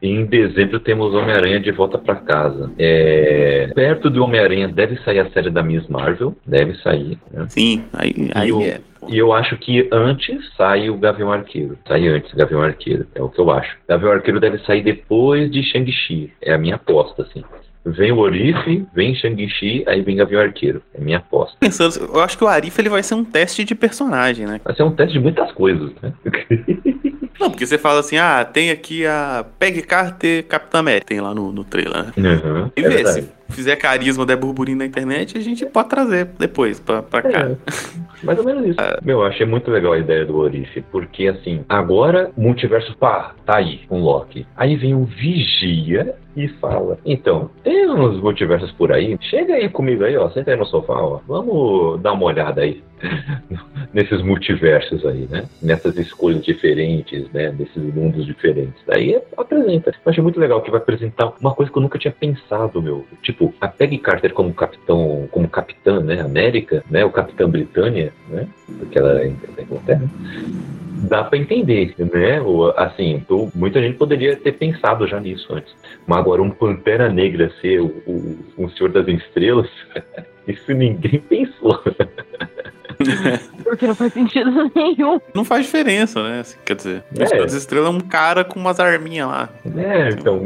Em 0.00 0.24
dezembro 0.24 0.80
temos 0.80 1.14
Homem-Aranha 1.14 1.60
de 1.60 1.70
volta 1.70 1.98
pra 1.98 2.16
casa. 2.16 2.70
É, 2.78 3.70
Perto 3.74 4.08
do 4.10 4.24
Homem-Aranha 4.24 4.68
deve 4.68 4.96
sair 5.04 5.20
a 5.20 5.30
série 5.30 5.50
da 5.50 5.62
Miss 5.62 5.86
Marvel. 5.88 6.34
Deve 6.46 6.74
sair. 6.76 7.18
né? 7.30 7.46
Sim, 7.48 7.84
aí, 7.92 8.30
aí 8.34 8.52
o- 8.52 8.62
é. 8.62 8.80
E 9.08 9.18
eu 9.18 9.32
acho 9.32 9.56
que 9.58 9.88
antes 9.92 10.38
sai 10.56 10.88
o 10.88 10.96
Gavião 10.96 11.32
Arqueiro. 11.32 11.76
Sai 11.88 12.06
antes 12.06 12.32
o 12.32 12.36
Gavião 12.36 12.62
Arqueiro. 12.62 13.04
É 13.16 13.20
o 13.22 13.28
que 13.28 13.40
eu 13.40 13.50
acho. 13.50 13.76
Gavião 13.88 14.12
Arqueiro 14.12 14.38
deve 14.38 14.58
sair 14.58 14.80
depois 14.82 15.50
de 15.50 15.60
Shang-Chi. 15.62 16.32
É 16.40 16.52
a 16.54 16.58
minha 16.58 16.76
aposta, 16.76 17.22
assim. 17.22 17.42
Vem 17.84 18.12
o 18.12 18.18
Orif, 18.18 18.86
vem 18.94 19.14
Shang-Chi, 19.14 19.84
aí 19.88 20.02
vem 20.02 20.16
Gavião 20.16 20.40
Arqueiro. 20.40 20.80
É 20.94 21.00
minha 21.00 21.18
aposta. 21.18 21.56
Pensando, 21.58 21.96
eu 22.14 22.20
acho 22.20 22.38
que 22.38 22.44
o 22.44 22.46
Arif 22.48 22.78
ele 22.78 22.88
vai 22.88 23.02
ser 23.02 23.14
um 23.14 23.24
teste 23.24 23.64
de 23.64 23.74
personagem, 23.74 24.46
né? 24.46 24.60
Vai 24.64 24.74
ser 24.76 24.84
um 24.84 24.92
teste 24.92 25.14
de 25.14 25.20
muitas 25.20 25.50
coisas, 25.52 25.90
né? 26.00 26.12
Não, 27.40 27.50
porque 27.50 27.66
você 27.66 27.76
fala 27.78 27.98
assim, 28.00 28.18
ah, 28.18 28.44
tem 28.44 28.70
aqui 28.70 29.04
a 29.04 29.44
Peg 29.58 29.82
Carter 29.82 30.44
Capitã 30.46 30.78
América, 30.78 31.06
tem 31.06 31.20
lá 31.20 31.34
no, 31.34 31.50
no 31.50 31.64
trailer, 31.64 32.04
né? 32.04 32.12
Uhum, 32.16 32.70
E 32.76 32.80
é 32.84 32.88
vê, 32.88 32.94
verdade. 32.94 33.22
se 33.22 33.28
fizer 33.52 33.76
carisma, 33.76 34.26
der 34.26 34.36
burburinho 34.36 34.78
na 34.78 34.86
internet, 34.86 35.36
a 35.36 35.40
gente 35.40 35.64
pode 35.66 35.88
trazer 35.88 36.26
depois 36.38 36.80
pra, 36.80 37.02
pra 37.02 37.22
cá. 37.22 37.50
É, 37.50 37.56
mais 38.22 38.38
ou 38.38 38.44
menos 38.44 38.66
isso. 38.66 38.80
Ah. 38.80 38.98
Meu, 39.02 39.20
eu 39.20 39.26
achei 39.26 39.46
muito 39.46 39.70
legal 39.70 39.92
a 39.92 39.98
ideia 39.98 40.24
do 40.24 40.36
Orif, 40.36 40.82
porque 40.90 41.28
assim, 41.28 41.64
agora 41.68 42.30
o 42.36 42.40
multiverso, 42.40 42.96
pá, 42.96 43.34
tá 43.44 43.56
aí, 43.56 43.80
com 43.88 44.00
Loki. 44.00 44.46
Aí 44.56 44.76
vem 44.76 44.94
o 44.94 45.04
Vigia 45.04 46.16
e 46.36 46.48
fala: 46.48 46.98
Então, 47.04 47.50
tem 47.62 47.88
uns 47.90 48.20
multiversos 48.20 48.72
por 48.72 48.92
aí, 48.92 49.18
chega 49.20 49.54
aí 49.54 49.68
comigo 49.68 50.04
aí, 50.04 50.16
ó, 50.16 50.30
senta 50.30 50.50
aí 50.50 50.56
no 50.56 50.64
sofá, 50.66 50.94
ó, 50.94 51.20
vamos 51.26 52.00
dar 52.00 52.12
uma 52.12 52.24
olhada 52.24 52.62
aí 52.62 52.82
nesses 53.92 54.22
multiversos 54.22 55.04
aí, 55.04 55.26
né? 55.30 55.44
Nessas 55.60 55.96
escolhas 55.96 56.44
diferentes, 56.44 57.30
né? 57.32 57.54
Nesses 57.56 57.82
mundos 57.94 58.24
diferentes. 58.24 58.80
Daí 58.86 59.20
apresenta. 59.36 59.90
Eu 59.90 60.10
achei 60.10 60.22
muito 60.22 60.40
legal 60.40 60.62
que 60.62 60.70
vai 60.70 60.80
apresentar 60.80 61.32
uma 61.40 61.54
coisa 61.54 61.70
que 61.70 61.76
eu 61.76 61.82
nunca 61.82 61.98
tinha 61.98 62.12
pensado, 62.12 62.80
meu. 62.80 63.04
Tipo, 63.22 63.41
a 63.60 63.68
Peggy 63.68 63.98
Carter 63.98 64.32
como 64.32 64.52
capitão, 64.52 65.28
como 65.30 65.48
capitã, 65.48 66.00
né? 66.00 66.20
América, 66.20 66.84
né? 66.90 67.04
O 67.04 67.10
capitão 67.10 67.48
Britânia, 67.48 68.12
né? 68.28 68.46
Porque 68.78 68.98
ela 68.98 69.20
é 69.20 69.28
da 69.28 69.62
Inglaterra 69.62 70.10
dá 71.02 71.24
pra 71.24 71.38
entender, 71.38 71.94
né? 71.98 72.40
Assim, 72.76 73.24
tô- 73.26 73.50
muita 73.54 73.80
gente 73.80 73.96
poderia 73.98 74.36
ter 74.36 74.52
pensado 74.52 75.06
já 75.06 75.18
nisso 75.18 75.52
antes. 75.52 75.74
Mas 76.06 76.18
agora 76.18 76.42
um 76.42 76.50
Pantera 76.50 77.08
Negra 77.08 77.50
ser 77.60 77.80
o, 77.80 77.92
o, 78.56 78.70
Senhor 78.70 78.90
das 78.90 79.06
Estrelas, 79.08 79.68
isso 80.46 80.72
ninguém 80.72 81.20
pensou. 81.20 81.80
Porque 83.64 83.86
não 83.86 83.94
faz 83.94 84.12
sentido 84.12 84.70
nenhum. 84.74 85.20
Não 85.34 85.44
faz 85.44 85.64
diferença, 85.66 86.22
né? 86.22 86.40
Assim, 86.40 86.56
quer 86.64 86.76
dizer, 86.76 87.02
o 87.18 87.22
É. 87.22 87.38
Das 87.42 87.52
Estrelas 87.54 87.88
é 87.88 87.90
um 87.96 88.00
cara 88.00 88.44
com 88.44 88.60
umas 88.60 88.78
arminhas 88.78 89.26
lá. 89.28 89.48
É, 89.76 90.10
então, 90.10 90.40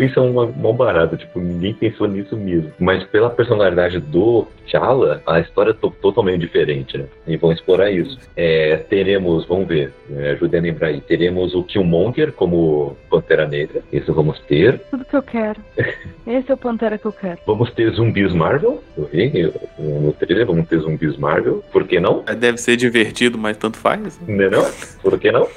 isso 0.00 0.18
é 0.18 0.22
uma, 0.22 0.44
uma 0.44 0.72
barata, 0.72 1.16
tipo, 1.16 1.38
ninguém 1.38 1.74
pensou 1.74 2.08
nisso 2.08 2.36
mesmo. 2.36 2.72
Mas 2.78 3.04
pela 3.04 3.30
personalidade 3.30 4.00
do 4.00 4.46
T'Challa, 4.66 5.22
a 5.26 5.40
história 5.40 5.70
é 5.70 5.74
to- 5.74 5.94
totalmente 6.00 6.40
diferente, 6.40 6.96
né? 6.98 7.04
E 7.26 7.36
vão 7.36 7.52
explorar 7.52 7.90
isso. 7.90 8.18
É, 8.36 8.76
teremos, 8.76 9.44
vamos 9.46 9.68
ver, 9.68 9.92
me 10.08 10.26
ajudem 10.28 10.60
a 10.60 10.62
lembrar 10.62 10.88
aí, 10.88 11.00
teremos 11.00 11.54
o 11.54 11.62
Killmonger 11.62 12.32
como 12.32 12.96
Pantera 13.10 13.46
Negra, 13.46 13.82
isso 13.92 14.12
vamos 14.14 14.40
ter. 14.40 14.78
Tudo 14.90 15.04
que 15.04 15.16
eu 15.16 15.22
quero. 15.22 15.60
Esse 16.26 16.50
é 16.50 16.54
o 16.54 16.56
Pantera 16.56 16.96
que 16.96 17.04
eu 17.04 17.12
quero. 17.12 17.38
Vamos 17.46 17.70
ter 17.72 17.90
zumbis 17.92 18.32
Marvel, 18.32 18.82
eu 18.96 19.04
vi 19.12 19.52
no 19.78 20.12
trailer, 20.14 20.46
vamos 20.46 20.66
ter 20.66 20.78
zumbis 20.78 21.16
Marvel, 21.18 21.23
por 21.72 21.86
que 21.86 22.00
não? 22.00 22.24
Deve 22.38 22.58
ser 22.58 22.76
divertido, 22.76 23.38
mas 23.38 23.56
tanto 23.56 23.78
faz. 23.78 24.20
Né 24.26 24.48
não? 24.48 24.64
Por 25.02 25.18
que 25.18 25.30
não? 25.30 25.48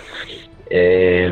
É, 0.70 1.30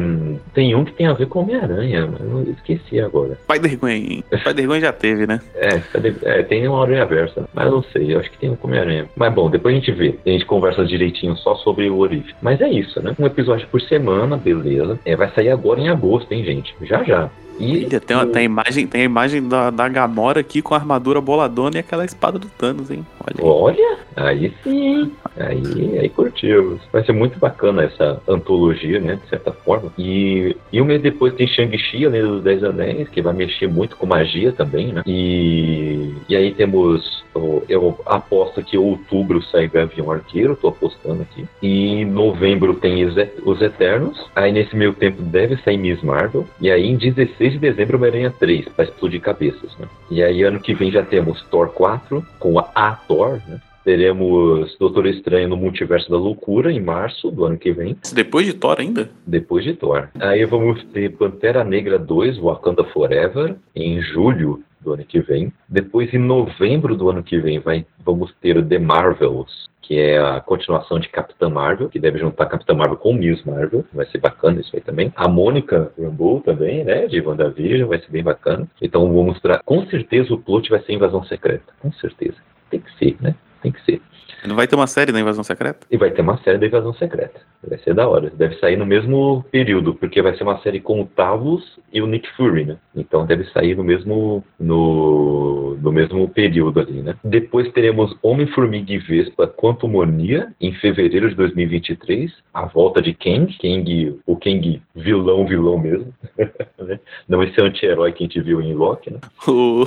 tem 0.54 0.76
um 0.76 0.86
que 0.86 0.94
tem 0.94 1.08
a 1.08 1.14
ver 1.14 1.28
com 1.28 1.40
Homem-Aranha, 1.40 2.08
mas 2.08 2.22
eu 2.22 2.54
esqueci 2.54 3.00
agora. 3.00 3.38
Spider-Gwen. 3.44 4.24
Spider-Gwen 4.34 4.80
já 4.82 4.94
teve, 4.94 5.28
né? 5.28 5.42
É, 5.56 5.82
é, 6.24 6.44
tem 6.44 6.68
uma 6.68 6.84
Aranha 6.84 7.06
Versa, 7.06 7.48
mas 7.54 7.66
eu 7.66 7.72
não 7.72 7.84
sei, 7.84 8.14
eu 8.14 8.20
acho 8.20 8.32
que 8.32 8.38
tem 8.38 8.50
um 8.50 8.58
Homem-Aranha. 8.62 9.10
Mas 9.16 9.34
bom, 9.34 9.50
depois 9.50 9.76
a 9.76 9.80
gente 9.80 9.92
vê, 9.92 10.16
a 10.26 10.30
gente 10.30 10.46
conversa 10.46 10.86
direitinho 10.86 11.36
só 11.38 11.56
sobre 11.56 11.90
o 11.90 11.98
Orif. 11.98 12.34
Mas 12.42 12.62
é 12.62 12.70
isso, 12.70 13.02
né? 13.02 13.16
Um 13.20 13.26
episódio 13.26 13.68
por 13.68 13.82
semana, 13.82 14.38
beleza. 14.38 15.00
É, 15.06 15.16
vai 15.16 15.30
sair 15.32 15.50
agora 15.50 15.80
em 15.80 15.90
agosto, 15.90 16.32
hein, 16.32 16.44
gente? 16.44 16.74
Já 16.82 17.04
já. 17.04 17.30
E 17.60 17.86
Olha, 17.86 18.00
tem, 18.00 18.32
tem 18.32 18.42
a 18.42 18.44
imagem, 18.44 18.88
tem 18.88 19.02
a 19.02 19.06
imagem 19.06 19.48
da, 19.48 19.70
da 19.70 19.88
Gamora 19.88 20.40
aqui 20.40 20.62
com 20.62 20.74
a 20.74 20.78
armadura 20.78 21.22
boladona 21.22 21.78
e 21.78 21.80
aquela 21.80 22.06
espada 22.06 22.38
do 22.38 22.48
Thanos, 22.48 22.92
hein? 22.92 23.06
Olha 23.20 23.36
aí. 23.38 23.46
Olha, 23.46 23.98
aí 24.16 24.54
sim, 24.64 25.12
aí, 25.38 26.00
aí 26.00 26.10
curtimos. 26.10 26.82
Vai 26.92 27.04
ser 27.04 27.14
muito 27.14 27.40
bacana 27.40 27.84
essa 27.84 28.22
antologia, 28.28 29.00
né, 29.00 29.20
de 29.22 29.30
certa 29.30 29.52
forma. 29.52 29.92
E, 29.98 30.56
e 30.72 30.82
um 30.82 30.86
mês 30.86 31.02
depois 31.02 31.34
tem 31.34 31.48
Shang-Chi, 31.48 32.06
além 32.06 32.22
dos 32.22 32.44
Dez 32.44 32.64
Anéis, 32.64 33.10
que 33.10 33.22
vai 33.22 33.34
mexer 33.34 33.68
muito 33.68 33.96
com 33.98 34.06
magia 34.06 34.52
também, 34.52 34.94
né. 34.94 35.02
E, 35.06 36.14
e 36.30 36.36
aí 36.36 36.54
temos, 36.54 37.24
eu 37.68 37.98
aposto 38.06 38.64
que 38.64 38.78
outubro 38.78 39.42
sai 39.44 39.68
Gavião 39.68 40.12
Arqueiro, 40.12 40.56
tô 40.56 40.68
apostando 40.68 41.22
aqui. 41.22 41.46
E 41.62 42.02
em 42.02 42.06
novembro 42.06 42.76
tem 42.76 43.04
os 43.06 43.16
os 43.44 43.62
Eternos, 43.62 44.30
aí 44.36 44.52
nesse 44.52 44.76
meio 44.76 44.94
tempo 44.94 45.22
deve 45.22 45.58
sair 45.58 45.78
Miss 45.78 46.02
Marvel. 46.02 46.46
E 46.60 46.70
aí 46.70 46.86
em 46.86 46.96
16 46.96 47.36
de 47.54 47.60
dezembro 47.60 47.98
Homem-Aranha 47.98 48.34
3, 48.40 48.70
pra 48.70 48.86
explodir 48.86 49.22
cabeças, 49.22 49.76
né. 49.78 49.88
E 50.10 50.24
aí 50.24 50.44
ano 50.44 50.60
que 50.60 50.74
vem 50.74 50.92
já 50.92 51.04
temos 51.04 51.42
Thor 51.52 51.70
4, 51.70 52.26
com 52.40 52.60
a, 52.60 52.70
a 52.76 52.92
Thor, 52.94 53.40
né. 53.48 53.60
Teremos 53.84 54.76
Doutor 54.80 55.06
Estranho 55.06 55.48
no 55.48 55.56
Multiverso 55.56 56.10
da 56.10 56.18
Loucura 56.18 56.72
em 56.72 56.82
março 56.82 57.30
do 57.30 57.46
ano 57.46 57.56
que 57.58 57.72
vem, 57.72 57.96
Depois 58.14 58.46
de 58.48 58.54
Thor 58.54 58.78
ainda? 58.80 59.10
depois 59.28 59.64
de 59.64 59.74
Thor. 59.74 60.10
Aí 60.20 60.44
vamos 60.44 60.84
ter 60.86 61.12
Pantera 61.16 61.64
Negra 61.64 62.00
2, 62.00 62.40
Wakanda 62.40 62.84
Forever, 62.86 63.56
em 63.76 64.02
julho 64.02 64.64
do 64.82 64.94
ano 64.94 65.04
que 65.04 65.20
vem. 65.20 65.54
Depois, 65.70 66.14
em 66.14 66.18
novembro 66.18 66.96
do 66.96 67.10
ano 67.10 67.24
que 67.24 67.38
vem, 67.40 67.60
vai, 67.60 67.86
vamos 68.04 68.34
ter 68.42 68.64
The 68.66 68.80
Marvels, 68.80 69.70
que 69.86 70.00
é 70.00 70.18
a 70.18 70.40
continuação 70.42 71.00
de 71.00 71.08
Capitã 71.10 71.48
Marvel, 71.48 71.90
que 71.90 72.00
deve 72.00 72.18
juntar 72.18 72.48
Capitã 72.48 72.74
Marvel 72.74 72.98
com 72.98 73.14
Miss 73.14 73.44
Marvel. 73.44 73.86
Vai 73.94 74.08
ser 74.08 74.18
bacana 74.18 74.60
isso 74.60 74.76
aí 74.76 74.82
também. 74.82 75.14
A 75.16 75.28
Mônica 75.28 75.92
Rambeau 75.98 76.42
também, 76.42 76.84
né? 76.84 77.06
De 77.06 77.22
WandaVision, 77.22 77.88
vai 77.88 78.00
ser 78.00 78.10
bem 78.10 78.24
bacana. 78.24 78.68
Então 78.82 79.12
vou 79.14 79.24
mostrar. 79.24 79.62
Com 79.64 79.86
certeza 79.86 80.34
o 80.34 80.40
plot 80.40 80.70
vai 80.72 80.82
ser 80.82 80.94
Invasão 80.94 81.24
Secreta. 81.26 81.72
Com 81.80 81.92
certeza. 81.94 82.38
Tem 82.72 82.80
que 82.80 82.92
ser, 82.98 83.16
né? 83.22 83.36
Tem 83.62 83.72
que 83.72 83.84
ser. 83.84 84.02
Não 84.48 84.56
vai 84.56 84.68
ter 84.68 84.76
uma 84.76 84.88
série 84.88 85.12
da 85.12 85.20
Invasão 85.20 85.44
Secreta? 85.44 85.88
E 85.90 85.98
vai 85.98 86.12
ter 86.12 86.22
uma 86.22 86.38
série 86.38 86.58
da 86.58 86.68
Invasão 86.68 86.94
Secreta. 86.94 87.42
Vai 87.68 87.80
ser 87.80 87.94
da 87.94 88.08
hora. 88.08 88.32
Deve 88.36 88.56
sair 88.60 88.78
no 88.78 88.86
mesmo 88.86 89.44
período, 89.52 89.96
porque 89.96 90.22
vai 90.22 90.36
ser 90.38 90.44
uma 90.44 90.60
série 90.60 90.80
com 90.80 91.02
o 91.02 91.06
Talos 91.06 91.80
e 91.92 92.02
o 92.02 92.08
Nick 92.08 92.30
Fury, 92.36 92.66
né? 92.66 92.78
Então 92.96 93.26
deve 93.26 93.46
sair 93.46 93.76
no 93.76 93.84
mesmo 93.84 94.44
no, 94.60 95.76
no 95.82 95.92
mesmo 95.92 96.28
período 96.30 96.80
ali, 96.80 97.02
né? 97.02 97.16
Depois 97.24 97.72
teremos 97.72 98.16
Homem-Formiga 98.22 98.94
e 98.94 99.00
Vespa 99.00 99.48
Quantumonia 99.48 100.54
em 100.62 100.74
fevereiro 100.74 101.30
de 101.30 101.36
2023. 101.36 102.32
A 102.54 102.66
volta 102.66 103.02
de 103.02 103.14
Kang. 103.14 103.52
Kang, 103.60 104.20
o 104.26 104.36
Kang 104.36 104.82
vilão, 104.96 105.48
vilão 105.48 105.80
mesmo. 105.80 106.14
né? 106.38 107.00
Não 107.28 107.44
esse 107.44 107.60
anti-herói 107.60 108.12
que 108.12 108.24
a 108.24 108.28
gente 108.28 108.40
viu 108.42 108.62
em 108.62 108.74
Loki, 108.74 109.12
né? 109.12 109.20
O... 109.48 109.86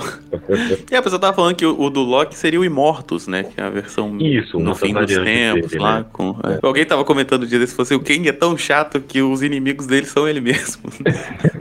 e 0.91 0.95
a 0.97 1.03
pessoa 1.03 1.21
tava 1.21 1.37
falando 1.37 1.55
que 1.55 1.67
o, 1.67 1.81
o 1.81 1.91
do 1.91 2.01
Loki 2.01 2.35
seria 2.35 2.59
o 2.59 2.65
Imortus, 2.65 3.29
né? 3.29 3.45
Que 3.45 3.61
é 3.61 3.68
a 3.69 3.71
versão 3.71 4.17
Isso, 4.19 4.59
no 4.59 4.75
fim 4.75 4.93
dos 4.93 5.07
tempos 5.07 5.71
dele, 5.71 5.83
lá. 5.83 5.99
né? 6.01 6.07
Com... 6.13 6.37
é. 6.45 6.59
Alguém 6.63 6.85
tava 6.85 7.05
comentando 7.05 7.45
um 7.45 7.47
dia 7.47 7.59
desse, 7.59 7.75
fosse 7.75 7.95
o 7.95 8.01
Kang 8.01 8.29
é 8.29 8.33
tão 8.33 8.57
chato 8.57 9.01
que 9.01 9.23
os 9.23 9.43
inimigos 9.43 9.87
dele 9.87 10.07
são 10.07 10.29
ele 10.29 10.41
mesmo. 10.41 10.83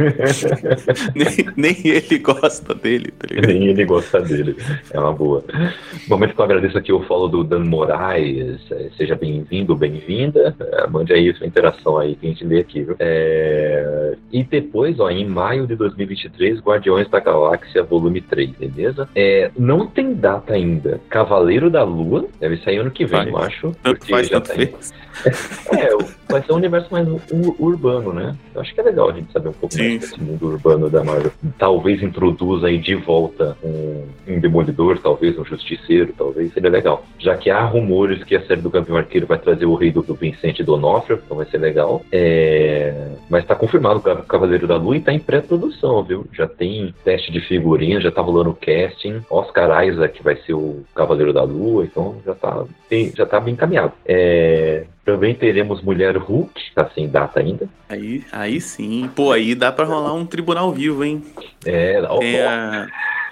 nem, 1.16 1.28
nem 1.56 1.76
ele 1.88 2.18
gosta 2.20 2.74
dele, 2.74 3.12
tá 3.12 3.28
ligado? 3.30 3.48
Nem 3.48 3.68
ele 3.68 3.86
gosta 3.86 4.22
dele. 4.22 4.56
É 4.92 5.00
uma 5.00 5.14
boa. 5.14 5.44
Momento 6.08 6.34
que 6.34 6.40
eu 6.42 6.46
agradeço 6.46 6.78
aqui 6.78 6.92
o 6.92 7.04
follow 7.04 7.28
do 7.28 7.44
Dan 7.44 7.64
Moraes. 7.66 8.60
É, 8.72 8.90
Seja 8.98 9.16
bem-vindo, 9.16 9.76
bem-vinda. 9.76 10.56
É, 10.60 10.88
Mande 10.88 11.14
aí 11.14 11.34
sua 11.36 11.48
interação 11.48 11.98
aí 11.98 12.16
que 12.16 12.26
a 12.26 12.30
gente 12.30 12.44
lê 12.46 12.60
aqui, 12.60 12.84
viu? 12.84 12.96
É, 13.00 14.16
E 14.32 14.44
depois, 14.44 15.00
ó, 15.00 15.10
em 15.10 15.26
maio 15.28 15.68
de 15.68 15.76
2023, 15.76 16.60
Guardiões 16.60 17.10
da 17.10 17.20
Galáxia 17.20 17.84
Volume 17.84 18.22
3, 18.22 18.52
beleza? 18.52 19.08
É, 19.16 19.52
Não 19.58 19.88
tem 19.88 20.14
data 20.14 20.54
ainda. 20.54 21.00
Cavaleiro 21.10 21.70
da 21.70 21.84
Lua, 21.88 22.26
deve 22.40 22.58
sair 22.58 22.78
ano 22.78 22.92
que 22.92 23.06
vem, 23.06 23.18
Faz. 23.20 23.30
eu 23.30 23.38
acho. 23.38 23.72
Tanto 23.84 24.08
faz, 24.08 24.28
já 24.28 24.40
tanto 24.42 24.56
tem- 24.56 24.68
fez. 24.68 24.94
É, 25.76 25.90
vai 26.32 26.44
ser 26.44 26.52
um 26.54 26.58
universo 26.58 26.90
mais 26.92 27.08
ur- 27.08 27.56
urbano, 27.60 28.14
né? 28.14 28.36
Eu 28.54 28.62
acho 28.62 28.72
que 28.74 28.80
é 28.80 28.84
legal 28.84 29.10
a 29.10 29.14
gente 29.14 29.32
saber 29.34 29.50
um 29.50 29.54
pouco 29.54 29.74
Sim. 29.74 29.82
mais 29.90 30.00
desse 30.02 30.22
mundo 30.22 30.46
urbano 30.48 30.90
da 30.92 31.04
Marvel. 31.04 31.32
Talvez 31.58 32.04
introduza 32.04 32.68
aí 32.68 32.78
de 32.78 32.94
volta 32.94 33.58
um, 33.64 34.04
um 34.28 34.40
Demolidor, 34.40 35.00
talvez 35.00 35.38
um 35.40 35.44
Justiceiro, 35.44 36.14
talvez 36.16 36.54
seria 36.54 36.70
legal. 36.70 37.04
Já 37.18 37.36
que 37.36 37.50
há 37.50 37.64
rumores 37.66 38.24
que 38.24 38.36
a 38.36 38.46
série 38.46 38.62
do 38.62 38.70
Gavião 38.70 38.96
Arqueiro 38.96 39.26
vai 39.26 39.40
trazer 39.40 39.66
o 39.66 39.74
rei 39.74 39.90
do, 39.92 40.04
do 40.04 40.14
Vincente 40.14 40.64
Donofrio, 40.64 41.20
então 41.26 41.36
vai 41.38 41.48
ser 41.48 41.58
legal. 41.58 42.04
É, 42.12 43.08
Mas 43.30 43.44
tá 43.46 43.56
confirmado 43.56 44.00
o 44.00 44.02
Ca- 44.04 44.18
Cavaleiro 44.18 44.68
da 44.68 44.78
Lua 44.78 44.98
e 44.98 45.02
tá 45.02 45.12
em 45.12 45.20
pré-produção, 45.20 46.04
viu? 46.04 46.26
Já 46.32 46.48
tem 46.48 46.94
teste 47.04 47.32
de 47.32 47.42
figurinha, 47.42 48.00
já 48.00 48.12
tá 48.12 48.22
rolando 48.22 48.52
o 48.52 48.56
casting. 48.56 49.22
Oscar 49.32 49.84
Isaac 49.88 50.22
vai 50.22 50.36
ser 50.46 50.54
o 50.54 50.84
Cavaleiro 50.96 51.34
da 51.34 51.42
Lua, 51.44 51.77
então 51.84 52.18
já 52.26 52.34
tá, 52.36 52.64
tem- 52.90 53.12
já 53.16 53.26
tá 53.26 53.40
bem 53.40 53.54
encaminhado. 53.54 53.94
É, 54.06 54.86
Também 55.06 55.34
teremos 55.34 55.82
Mulher 55.82 56.18
Hulk, 56.18 56.52
tá 56.76 56.90
sem 56.94 57.08
data 57.08 57.40
ainda. 57.40 57.70
Aí, 57.88 58.24
aí 58.32 58.60
sim. 58.60 59.10
Pô, 59.16 59.32
aí 59.32 59.56
dá 59.56 59.72
pra 59.72 59.86
rolar 59.86 60.14
um 60.14 60.26
tribunal 60.26 60.72
vivo, 60.74 61.04
hein? 61.04 61.24
É, 61.66 62.02
ó, 62.10 62.20
a... 62.22 62.88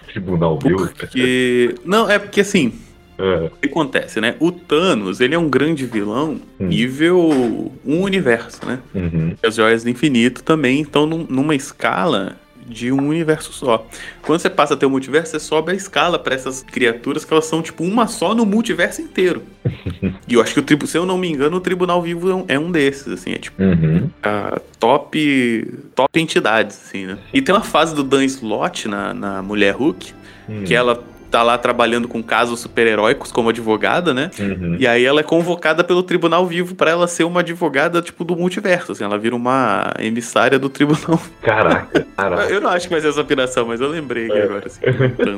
Tribunal 0.08 0.58
Viu. 0.60 0.78
Porque. 0.78 1.76
Não, 1.84 2.10
é 2.10 2.18
porque 2.18 2.40
assim. 2.42 2.74
É. 3.18 3.46
O 3.46 3.50
que 3.62 3.68
acontece, 3.70 4.20
né? 4.22 4.36
O 4.40 4.52
Thanos, 4.52 5.20
ele 5.22 5.36
é 5.36 5.40
um 5.40 5.50
grande 5.50 5.86
vilão 5.86 6.40
Hum. 6.60 6.68
nível 6.68 7.72
um 7.86 8.02
universo, 8.02 8.66
né? 8.66 8.80
Uhum. 8.94 9.36
As 9.44 9.56
joias 9.56 9.84
do 9.84 9.90
infinito 9.90 10.44
também 10.44 10.82
estão 10.82 11.06
num- 11.06 11.26
numa 11.30 11.56
escala 11.56 12.36
de 12.66 12.92
um 12.92 13.08
universo 13.10 13.54
só. 13.54 13.86
Quando 14.22 14.40
você 14.40 14.50
passa 14.50 14.74
a 14.74 14.78
ter 14.78 14.86
o 14.86 14.90
multiverso, 14.90 15.32
você 15.32 15.40
sobe 15.40 15.72
a 15.72 15.76
escala 15.76 16.18
para 16.18 16.34
essas 16.36 16.64
criaturas 16.64 17.24
que 17.24 17.32
elas 17.32 17.46
são 17.46 17.62
tipo 17.62 17.84
uma 17.84 18.08
só 18.08 18.34
no 18.34 18.46
multiverso 18.46 19.02
inteiro. 19.02 19.44
e 20.28 20.34
eu 20.34 20.42
acho 20.42 20.54
que 20.54 20.60
o 20.60 20.64
tribo, 20.64 20.88
se 20.88 20.98
eu 20.98 21.06
não 21.06 21.18
me 21.18 21.30
engano, 21.30 21.58
o 21.58 21.62
Tribunal 21.62 22.02
Vivo 22.02 22.30
é 22.30 22.36
um, 22.36 22.46
é 22.48 22.60
um 22.60 22.72
desses, 22.72 23.08
assim, 23.08 23.34
é 23.34 23.38
tipo 23.38 23.62
Uhum. 23.62 24.10
a 24.24 24.60
top 24.80 25.74
top 25.96 26.20
entidades, 26.20 26.80
assim, 26.86 27.06
né? 27.06 27.18
E 27.34 27.42
tem 27.42 27.54
uma 27.54 27.64
fase 27.64 27.94
do 27.96 28.04
Dan 28.04 28.24
Slott 28.26 28.88
na, 28.88 29.14
na 29.14 29.42
Mulher 29.42 29.76
Hulk, 29.76 30.14
Hum. 30.48 30.64
que 30.64 30.76
ela 30.76 31.04
tá 31.36 31.44
lá 31.44 31.58
trabalhando 31.58 32.08
com 32.08 32.24
casos 32.24 32.62
super-heróicos 32.62 33.30
como 33.30 33.50
advogada, 33.50 34.14
né? 34.14 34.32
Uhum. 34.40 34.78
E 34.80 34.88
aí 34.88 35.04
ela 35.04 35.20
é 35.20 35.24
convocada 35.24 35.84
pelo 35.84 36.02
Tribunal 36.02 36.46
Vivo 36.46 36.76
pra 36.76 36.92
ela 36.92 37.08
ser 37.08 37.26
uma 37.26 37.42
advogada, 37.42 38.02
tipo, 38.02 38.24
do 38.24 38.38
multiverso, 38.38 38.94
assim, 38.94 39.04
ela 39.04 39.18
vira 39.18 39.36
uma 39.36 39.92
emissária 40.00 40.58
do 40.58 40.70
Tribunal. 40.70 41.20
Caraca, 41.44 42.08
caraca. 42.16 42.44
Eu 42.46 42.62
não 42.62 42.70
acho 42.70 42.88
que 42.88 42.94
vai 42.94 43.02
ser 43.02 43.10
essa 43.10 43.20
operação, 43.20 43.68
mas 43.68 43.82
eu 43.82 43.90
lembrei 43.90 44.28
aqui 44.28 44.40
agora, 44.40 44.64
assim, 44.66 44.80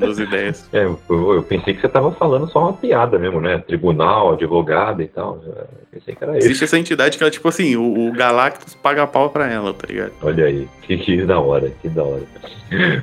as 0.08 0.20
ideias. 0.20 0.70
É, 0.72 0.84
eu, 0.84 1.00
eu 1.10 1.42
pensei 1.42 1.74
que 1.74 1.82
você 1.82 1.90
tava 1.90 2.12
falando 2.12 2.48
só 2.48 2.60
uma 2.60 2.74
piada 2.74 3.18
mesmo, 3.18 3.42
né? 3.42 3.58
Tribunal, 3.58 4.34
advogado 4.34 5.02
e 5.02 5.08
tal. 5.08 5.42
Pensei 5.98 6.16
que 6.16 6.24
era. 6.24 6.38
Existe 6.38 6.64
essa 6.64 6.78
entidade 6.78 7.18
que 7.18 7.24
ela, 7.24 7.32
tipo 7.32 7.48
assim, 7.48 7.76
o, 7.76 8.08
o 8.08 8.12
Galactus 8.14 8.76
paga 8.76 9.08
pau 9.08 9.30
pra 9.30 9.50
ela, 9.52 9.74
tá 9.74 9.88
ligado? 9.88 10.12
Olha 10.22 10.46
aí, 10.46 10.68
que, 10.84 10.98
que 10.98 11.26
da 11.26 11.40
hora, 11.40 11.72
que 11.82 11.90
da 11.90 12.04
hora. 12.04 12.24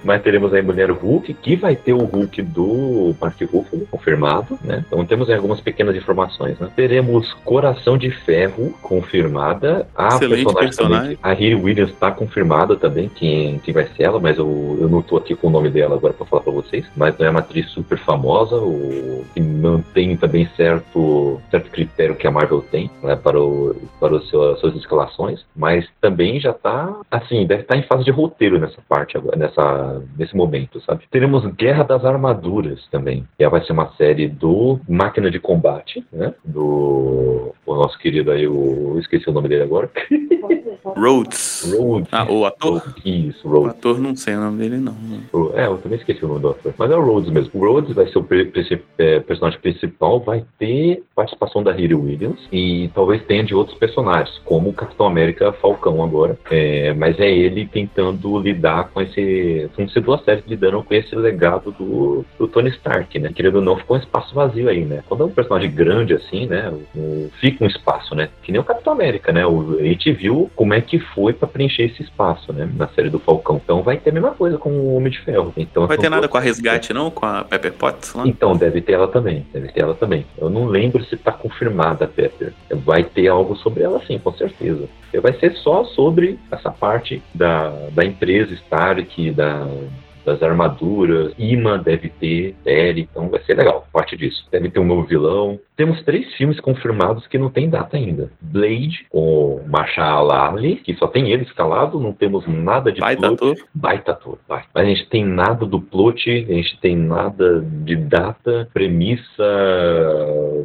Mas 0.04 0.22
teremos 0.22 0.52
aí 0.52 0.62
Mulher 0.62 0.90
Hulk, 0.90 1.32
que 1.34 1.56
vai 1.56 1.74
ter 1.74 1.92
o 1.92 2.04
Hulk 2.04 2.42
do 2.42 3.14
Mark 3.20 3.40
Ruffalo, 3.40 3.86
confirmado, 3.90 4.58
né? 4.62 4.84
Então 4.86 5.04
temos 5.04 5.28
aí 5.28 5.36
algumas 5.36 5.60
pequenas 5.60 5.96
informações, 5.96 6.58
né? 6.58 6.68
Teremos 6.76 7.32
Coração 7.44 7.96
de 7.96 8.10
Ferro, 8.10 8.74
confirmada. 8.82 9.88
A 9.94 10.08
Excelente 10.08 10.44
personagem, 10.44 10.68
personagem. 10.68 11.16
também, 11.16 11.18
a 11.22 11.32
Riri 11.32 11.54
Williams 11.54 11.92
tá 11.98 12.10
confirmada 12.10 12.76
também, 12.76 13.08
quem, 13.08 13.58
quem 13.58 13.72
vai 13.72 13.86
ser 13.96 14.04
ela, 14.04 14.20
mas 14.20 14.38
eu, 14.38 14.78
eu 14.80 14.88
não 14.88 15.02
tô 15.02 15.16
aqui 15.16 15.34
com 15.34 15.48
o 15.48 15.50
nome 15.50 15.70
dela 15.70 15.96
agora 15.96 16.12
pra 16.12 16.26
falar 16.26 16.42
pra 16.42 16.52
vocês. 16.52 16.84
Mas 16.96 17.18
é 17.18 17.30
uma 17.30 17.40
atriz 17.40 17.70
super 17.70 17.98
famosa, 17.98 18.56
o, 18.56 19.24
que 19.32 19.40
mantém 19.40 20.16
também 20.16 20.48
certo, 20.56 21.40
certo 21.50 21.70
critério 21.70 22.16
que 22.16 22.26
a 22.26 22.30
Marvel 22.30 22.62
tem, 22.70 22.83
né? 23.02 23.16
Para, 23.16 23.40
o, 23.40 23.74
para 24.00 24.14
o 24.14 24.22
seu, 24.26 24.52
as 24.52 24.60
suas 24.60 24.74
escalações, 24.76 25.44
mas 25.54 25.86
também 26.00 26.40
já 26.40 26.52
tá, 26.52 27.00
assim, 27.10 27.46
deve 27.46 27.62
estar 27.62 27.76
em 27.76 27.82
fase 27.84 28.04
de 28.04 28.10
roteiro 28.10 28.58
nessa 28.58 28.80
parte 28.88 29.16
agora, 29.16 29.36
nessa, 29.36 30.02
nesse 30.16 30.36
momento, 30.36 30.80
sabe? 30.80 31.04
Teremos 31.10 31.44
Guerra 31.54 31.84
das 31.84 32.04
Armaduras 32.04 32.86
também, 32.90 33.24
que 33.38 33.48
vai 33.48 33.62
ser 33.64 33.72
uma 33.72 33.90
série 33.96 34.28
do 34.28 34.78
Máquina 34.88 35.30
de 35.30 35.38
Combate, 35.38 36.04
né? 36.12 36.34
Do 36.44 37.52
o 37.66 37.74
nosso 37.74 37.98
querido 37.98 38.30
aí, 38.30 38.46
o, 38.46 38.92
eu 38.94 38.98
esqueci 39.00 39.28
o 39.28 39.32
nome 39.32 39.48
dele 39.48 39.62
agora. 39.62 39.90
Rhodes. 40.84 41.74
Rhodes. 41.76 42.08
Ah, 42.12 42.26
o 42.30 42.44
ator? 42.44 42.82
Isso, 43.04 43.46
O 43.48 43.50
Rhodes. 43.50 43.70
ator 43.78 43.98
não 43.98 44.14
sei 44.14 44.34
o 44.34 44.40
nome 44.40 44.58
dele, 44.58 44.76
não. 44.76 44.94
O- 45.32 45.50
É, 45.54 45.66
eu 45.66 45.78
também 45.78 45.98
esqueci 45.98 46.24
o 46.24 46.28
nome 46.28 46.40
do 46.40 46.50
ator. 46.50 46.74
Mas 46.78 46.90
é 46.90 46.96
o 46.96 47.00
Rhodes 47.04 47.30
mesmo. 47.30 47.50
O 47.54 47.58
Rhodes 47.72 47.94
vai 47.94 48.06
ser 48.08 48.18
o 48.18 48.26
é, 48.98 49.20
personagem 49.20 49.58
principal, 49.60 50.20
vai 50.20 50.44
ter 50.58 51.02
participação 51.14 51.62
da 51.62 51.72
Riri 51.72 51.94
Williams 51.94 52.38
e 52.52 52.73
talvez 52.94 53.22
tenha 53.24 53.42
de 53.44 53.54
outros 53.54 53.76
personagens, 53.78 54.40
como 54.44 54.70
o 54.70 54.72
Capitão 54.72 55.06
América 55.06 55.52
Falcão 55.52 56.02
agora. 56.02 56.38
É, 56.50 56.92
mas 56.94 57.18
é 57.18 57.30
ele 57.30 57.66
tentando 57.66 58.38
lidar 58.38 58.88
com 58.88 59.00
esse. 59.00 59.68
São 59.76 59.88
ser 59.88 60.00
duas 60.00 60.22
séries 60.24 60.44
lidando 60.46 60.82
com 60.82 60.94
esse 60.94 61.14
legado 61.14 61.72
do, 61.72 62.24
do 62.38 62.48
Tony 62.48 62.70
Stark, 62.70 63.18
né? 63.18 63.30
Querendo 63.34 63.56
ou 63.56 63.62
não, 63.62 63.76
ficou 63.76 63.96
um 63.96 64.00
espaço 64.00 64.34
vazio 64.34 64.68
aí, 64.68 64.84
né? 64.84 65.02
Quando 65.08 65.22
é 65.22 65.26
um 65.26 65.30
personagem 65.30 65.70
grande 65.70 66.14
assim, 66.14 66.46
né? 66.46 66.72
o- 66.94 67.30
fica 67.40 67.64
um 67.64 67.66
espaço, 67.66 68.14
né? 68.14 68.28
Que 68.42 68.50
nem 68.52 68.60
o 68.60 68.64
Capitão 68.64 68.92
América, 68.92 69.32
né? 69.32 69.46
O, 69.46 69.78
a 69.78 69.82
gente 69.82 70.10
viu 70.12 70.50
como 70.56 70.72
é 70.74 70.80
que 70.80 70.98
foi 70.98 71.32
pra 71.32 71.46
preencher 71.48 71.82
esse 71.84 72.02
espaço, 72.02 72.52
né? 72.52 72.68
Na 72.76 72.88
série 72.88 73.10
do 73.10 73.18
Falcão. 73.18 73.60
Então 73.62 73.82
vai 73.82 73.96
ter 73.98 74.10
a 74.10 74.12
mesma 74.12 74.30
coisa 74.32 74.56
com 74.58 74.70
o 74.70 74.96
Homem 74.96 75.10
de 75.12 75.20
Ferro. 75.20 75.52
Então, 75.56 75.82
Não 75.82 75.88
vai 75.88 75.98
ter 75.98 76.08
nada 76.08 76.28
com 76.28 76.36
a 76.38 76.40
resgate, 76.40 76.92
não? 76.92 77.10
Com 77.10 77.26
a 77.26 77.44
Pepper 77.44 77.72
Potts 77.72 78.14
lá? 78.14 78.24
então, 78.26 78.56
deve 78.56 78.80
ter 78.80 78.92
ela 78.92 79.08
também. 79.08 79.46
Deve 79.52 79.68
ter 79.68 79.82
ela 79.82 79.94
também. 79.94 80.24
Eu 80.38 80.48
não 80.48 80.66
lembro 80.66 81.04
se 81.04 81.16
tá 81.16 81.32
confirmada, 81.32 82.06
Pepper. 82.06 82.52
Vai 82.84 83.04
ter 83.04 83.28
algo 83.28 83.54
sobre 83.56 83.82
ela 83.82 84.00
sim, 84.06 84.18
com 84.18 84.32
certeza. 84.32 84.88
Vai 85.22 85.32
ser 85.38 85.52
só 85.56 85.84
sobre 85.84 86.38
essa 86.50 86.70
parte 86.70 87.22
da, 87.34 87.68
da 87.92 88.04
empresa 88.04 88.54
Stark, 88.54 89.30
da, 89.32 89.66
das 90.24 90.42
armaduras. 90.42 91.32
Ima 91.38 91.78
deve 91.78 92.08
ter 92.08 92.54
série, 92.64 93.02
então 93.02 93.28
vai 93.28 93.42
ser 93.42 93.56
legal. 93.56 93.86
Parte 93.92 94.16
disso. 94.16 94.46
Deve 94.50 94.70
ter 94.70 94.80
um 94.80 94.84
novo 94.84 95.04
vilão. 95.04 95.58
Temos 95.76 96.02
três 96.04 96.32
filmes 96.34 96.60
confirmados 96.60 97.26
que 97.26 97.38
não 97.38 97.50
tem 97.50 97.68
data 97.68 97.96
ainda. 97.96 98.30
Blade, 98.40 99.06
com 99.10 99.60
Marshall 99.66 100.30
Ali, 100.30 100.76
que 100.76 100.94
só 100.94 101.06
tem 101.06 101.30
ele 101.30 101.42
escalado. 101.42 101.98
Não 101.98 102.12
temos 102.12 102.46
nada 102.46 102.92
de 102.92 103.00
Baita 103.00 103.22
plot. 103.22 103.34
ator. 103.34 103.56
Baita 103.74 104.12
ator, 104.12 104.38
vai. 104.48 104.64
Mas 104.74 104.84
a 104.84 104.88
gente 104.88 105.08
tem 105.08 105.24
nada 105.24 105.66
do 105.66 105.80
plot, 105.80 106.30
a 106.30 106.52
gente 106.52 106.78
tem 106.80 106.96
nada 106.96 107.60
de 107.60 107.96
data, 107.96 108.68
premissa, 108.72 109.44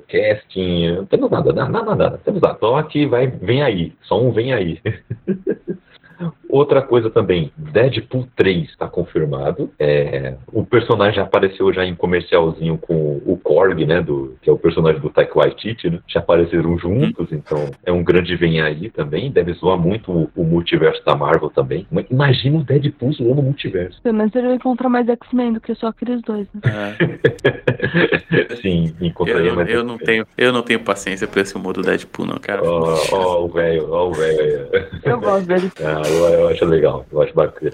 casting, 0.07 0.95
não 0.95 1.05
temos 1.05 1.29
nada, 1.31 1.53
nada, 1.53 1.71
nada, 1.71 1.95
nada. 1.95 2.21
Temos 2.23 2.41
nada. 2.41 2.57
Só 2.59 2.81
que 2.83 3.05
vai, 3.05 3.27
vem 3.27 3.61
aí, 3.63 3.93
só 4.03 4.21
um 4.21 4.31
vem 4.31 4.53
aí. 4.53 4.79
Outra 6.49 6.81
coisa 6.81 7.09
também, 7.09 7.51
Deadpool 7.55 8.27
3 8.35 8.69
está 8.69 8.87
confirmado. 8.87 9.69
É, 9.79 10.35
o 10.51 10.65
personagem 10.65 11.15
já 11.15 11.23
apareceu 11.23 11.71
já 11.71 11.85
em 11.85 11.95
comercialzinho 11.95 12.77
com 12.77 13.21
o 13.25 13.37
Korg, 13.41 13.85
né? 13.85 14.01
Do, 14.01 14.35
que 14.41 14.49
é 14.49 14.53
o 14.53 14.57
personagem 14.57 14.99
do 14.99 15.09
Taika 15.09 15.37
Waititi, 15.37 15.89
né? 15.89 15.99
Já 16.07 16.19
apareceram 16.19 16.77
juntos, 16.77 17.31
então 17.31 17.69
é 17.85 17.91
um 17.91 18.03
grande 18.03 18.35
vem 18.35 18.61
aí 18.61 18.89
também. 18.89 19.31
Deve 19.31 19.53
zoar 19.53 19.77
muito 19.77 20.11
o, 20.11 20.29
o 20.35 20.43
multiverso 20.43 21.03
da 21.05 21.15
Marvel 21.15 21.49
também. 21.49 21.85
Mas 21.91 22.05
Imagina 22.09 22.57
o 22.57 22.63
Deadpool 22.63 23.13
zoando 23.13 23.41
o 23.41 23.43
multiverso. 23.43 24.01
Pelo 24.01 24.17
menos 24.17 24.35
ele 24.35 24.47
vai 24.47 24.55
encontrar 24.55 24.89
mais 24.89 25.07
X-Men 25.07 25.53
do 25.53 25.61
que 25.61 25.73
só 25.75 25.87
aqueles 25.87 26.21
dois, 26.23 26.47
né? 26.53 26.61
É. 26.65 28.55
Sim, 28.61 28.93
encontraria 28.99 29.49
Eu, 29.49 29.55
mais. 29.55 29.69
eu 29.69 29.83
não 29.83 29.97
tenho, 29.97 30.25
eu 30.37 30.51
não 30.51 30.61
tenho 30.61 30.79
paciência 30.79 31.27
pra 31.27 31.41
esse 31.41 31.55
humor 31.55 31.73
do 31.73 31.81
Deadpool, 31.81 32.25
não, 32.25 32.37
cara. 32.37 32.61
Ó, 32.63 32.95
ó, 33.11 33.45
o 33.45 33.47
velho, 33.47 33.91
ó, 33.91 34.09
o 34.09 34.13
velho. 34.13 34.69
Eu 35.03 35.19
gosto 35.19 35.47
dele. 35.47 35.69
Ah, 35.81 36.01
eu, 36.07 36.38
eu 36.39 36.47
acho 36.49 36.65
legal, 36.65 37.05
eu 37.11 37.21
acho 37.21 37.33
bacana. 37.33 37.71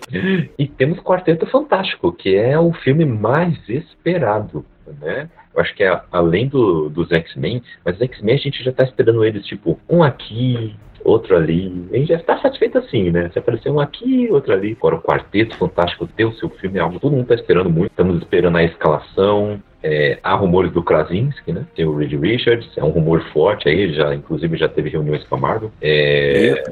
E 0.57 0.67
temos 0.67 0.99
Quarteto 0.99 1.45
Fantástico, 1.47 2.11
que 2.11 2.35
é 2.35 2.57
o 2.59 2.73
filme 2.73 3.05
mais 3.05 3.57
esperado, 3.67 4.65
né? 5.01 5.29
Eu 5.53 5.61
acho 5.61 5.73
que 5.73 5.83
é 5.83 6.01
além 6.11 6.47
do, 6.47 6.89
dos 6.89 7.11
X-Men, 7.11 7.63
mas 7.83 7.95
os 7.95 8.01
X-Men 8.01 8.35
a 8.35 8.39
gente 8.39 8.63
já 8.63 8.71
tá 8.71 8.83
esperando 8.83 9.23
eles, 9.23 9.45
tipo, 9.45 9.79
um 9.89 10.03
aqui, 10.03 10.75
outro 11.05 11.37
ali. 11.37 11.87
A 11.93 11.97
gente 11.97 12.09
já 12.09 12.19
tá 12.19 12.39
satisfeito 12.39 12.79
assim, 12.79 13.11
né? 13.11 13.29
Se 13.31 13.39
aparecer 13.39 13.69
um 13.69 13.79
aqui, 13.79 14.27
outro 14.31 14.51
ali. 14.51 14.75
Agora 14.77 14.95
o 14.95 15.01
Quarteto 15.01 15.55
Fantástico 15.55 16.07
ter 16.07 16.25
o 16.25 16.33
seu 16.33 16.49
filme 16.49 16.79
é 16.79 16.81
algo 16.81 16.99
todo 16.99 17.15
mundo 17.15 17.27
tá 17.27 17.35
esperando 17.35 17.69
muito. 17.69 17.91
Estamos 17.91 18.17
esperando 18.17 18.57
a 18.57 18.63
escalação. 18.63 19.61
É, 19.83 20.17
há 20.23 20.33
rumores 20.33 20.71
do 20.71 20.81
Krasinski, 20.81 21.53
né? 21.53 21.65
Tem 21.75 21.85
o 21.85 21.95
Reed 21.95 22.13
Richards, 22.19 22.75
é 22.75 22.83
um 22.83 22.89
rumor 22.89 23.21
forte 23.31 23.69
aí, 23.69 23.93
já, 23.93 24.15
inclusive 24.15 24.57
já 24.57 24.67
teve 24.67 24.89
reuniões 24.89 25.23
com 25.25 25.35
a 25.35 25.37
Marvel. 25.37 25.71
É, 25.79 26.63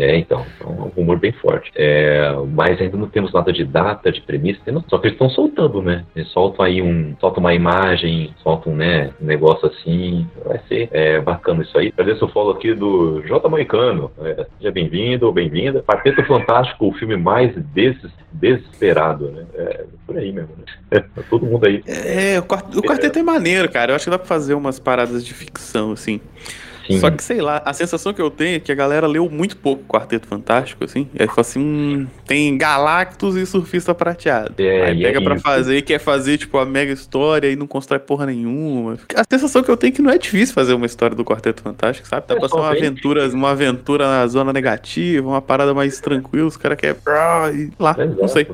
é, 0.00 0.16
então, 0.16 0.44
é 0.60 0.66
um 0.66 0.88
rumor 0.88 1.18
bem 1.18 1.32
forte. 1.32 1.70
É, 1.76 2.32
mas 2.52 2.80
ainda 2.80 2.96
não 2.96 3.08
temos 3.08 3.32
nada 3.32 3.52
de 3.52 3.64
data, 3.64 4.10
de 4.10 4.20
premissa, 4.22 4.60
só 4.88 4.98
que 4.98 5.08
eles 5.08 5.14
estão 5.14 5.28
soltando, 5.28 5.82
né? 5.82 6.04
Eles 6.16 6.28
soltam 6.30 6.64
aí 6.64 6.80
um. 6.80 7.14
Soltam 7.20 7.40
uma 7.40 7.54
imagem, 7.54 8.34
soltam 8.42 8.74
né, 8.74 9.10
um 9.20 9.26
negócio 9.26 9.68
assim. 9.68 10.26
Vai 10.44 10.58
ser 10.68 10.88
é, 10.90 11.20
bacana 11.20 11.62
isso 11.62 11.76
aí. 11.76 11.88
Agradeço 11.88 12.24
o 12.24 12.28
follow 12.28 12.52
aqui 12.52 12.74
do 12.74 13.22
J. 13.26 13.48
Moicano. 13.48 14.10
É, 14.22 14.46
seja 14.58 14.70
bem-vindo 14.70 15.26
ou 15.26 15.32
bem-vinda. 15.32 15.82
Quarteto 15.82 16.24
Fantástico, 16.24 16.88
o 16.88 16.92
filme 16.92 17.16
mais 17.16 17.54
des, 17.74 17.96
desesperado, 18.32 19.30
né? 19.30 19.44
É 19.54 19.84
por 20.06 20.16
aí 20.16 20.32
mesmo, 20.32 20.50
né? 20.90 21.04
Todo 21.28 21.46
mundo 21.46 21.66
aí. 21.66 21.82
É, 21.86 22.38
o 22.38 22.82
quarteto 22.82 23.18
é 23.18 23.22
maneiro, 23.22 23.70
cara. 23.70 23.92
Eu 23.92 23.96
acho 23.96 24.04
que 24.04 24.10
dá 24.10 24.18
pra 24.18 24.26
fazer 24.26 24.54
umas 24.54 24.80
paradas 24.80 25.24
de 25.24 25.34
ficção, 25.34 25.92
assim. 25.92 26.20
Sim. 26.90 27.00
Só 27.00 27.10
que, 27.10 27.22
sei 27.22 27.40
lá, 27.40 27.62
a 27.64 27.72
sensação 27.72 28.12
que 28.12 28.20
eu 28.20 28.30
tenho 28.30 28.56
é 28.56 28.60
que 28.60 28.72
a 28.72 28.74
galera 28.74 29.06
leu 29.06 29.28
muito 29.30 29.56
pouco 29.56 29.84
Quarteto 29.84 30.26
Fantástico, 30.26 30.84
assim. 30.84 31.08
E 31.14 31.22
aí 31.22 31.28
fala 31.28 31.40
assim, 31.40 31.60
hum, 31.60 32.06
tem 32.26 32.56
Galactus 32.56 33.36
e 33.36 33.46
Surfista 33.46 33.94
Prateado. 33.94 34.54
É, 34.58 34.86
aí 34.86 35.00
e 35.00 35.02
pega 35.02 35.18
é 35.18 35.22
pra 35.22 35.34
isso. 35.34 35.44
fazer 35.44 35.76
e 35.76 35.82
quer 35.82 35.98
fazer, 35.98 36.38
tipo, 36.38 36.58
a 36.58 36.64
mega 36.64 36.92
história 36.92 37.50
e 37.50 37.56
não 37.56 37.66
constrói 37.66 37.98
porra 37.98 38.26
nenhuma. 38.26 38.98
A 39.14 39.24
sensação 39.30 39.62
que 39.62 39.70
eu 39.70 39.76
tenho 39.76 39.92
é 39.92 39.94
que 39.94 40.02
não 40.02 40.10
é 40.10 40.18
difícil 40.18 40.54
fazer 40.54 40.74
uma 40.74 40.86
história 40.86 41.16
do 41.16 41.24
Quarteto 41.24 41.62
Fantástico, 41.62 42.06
sabe? 42.08 42.26
Dá 42.26 42.34
É, 42.34 42.38
pra 42.38 42.48
ser 42.48 42.56
uma 42.56 42.70
aventura, 42.70 43.28
uma 43.28 43.50
aventura 43.50 44.06
na 44.06 44.26
zona 44.26 44.52
negativa, 44.52 45.28
uma 45.28 45.42
parada 45.42 45.74
mais 45.74 46.00
tranquila, 46.00 46.46
os 46.46 46.56
caras 46.56 46.78
querem... 46.78 46.96
ah, 47.06 47.50
lá, 47.78 47.96
não 48.18 48.28
sei. 48.28 48.46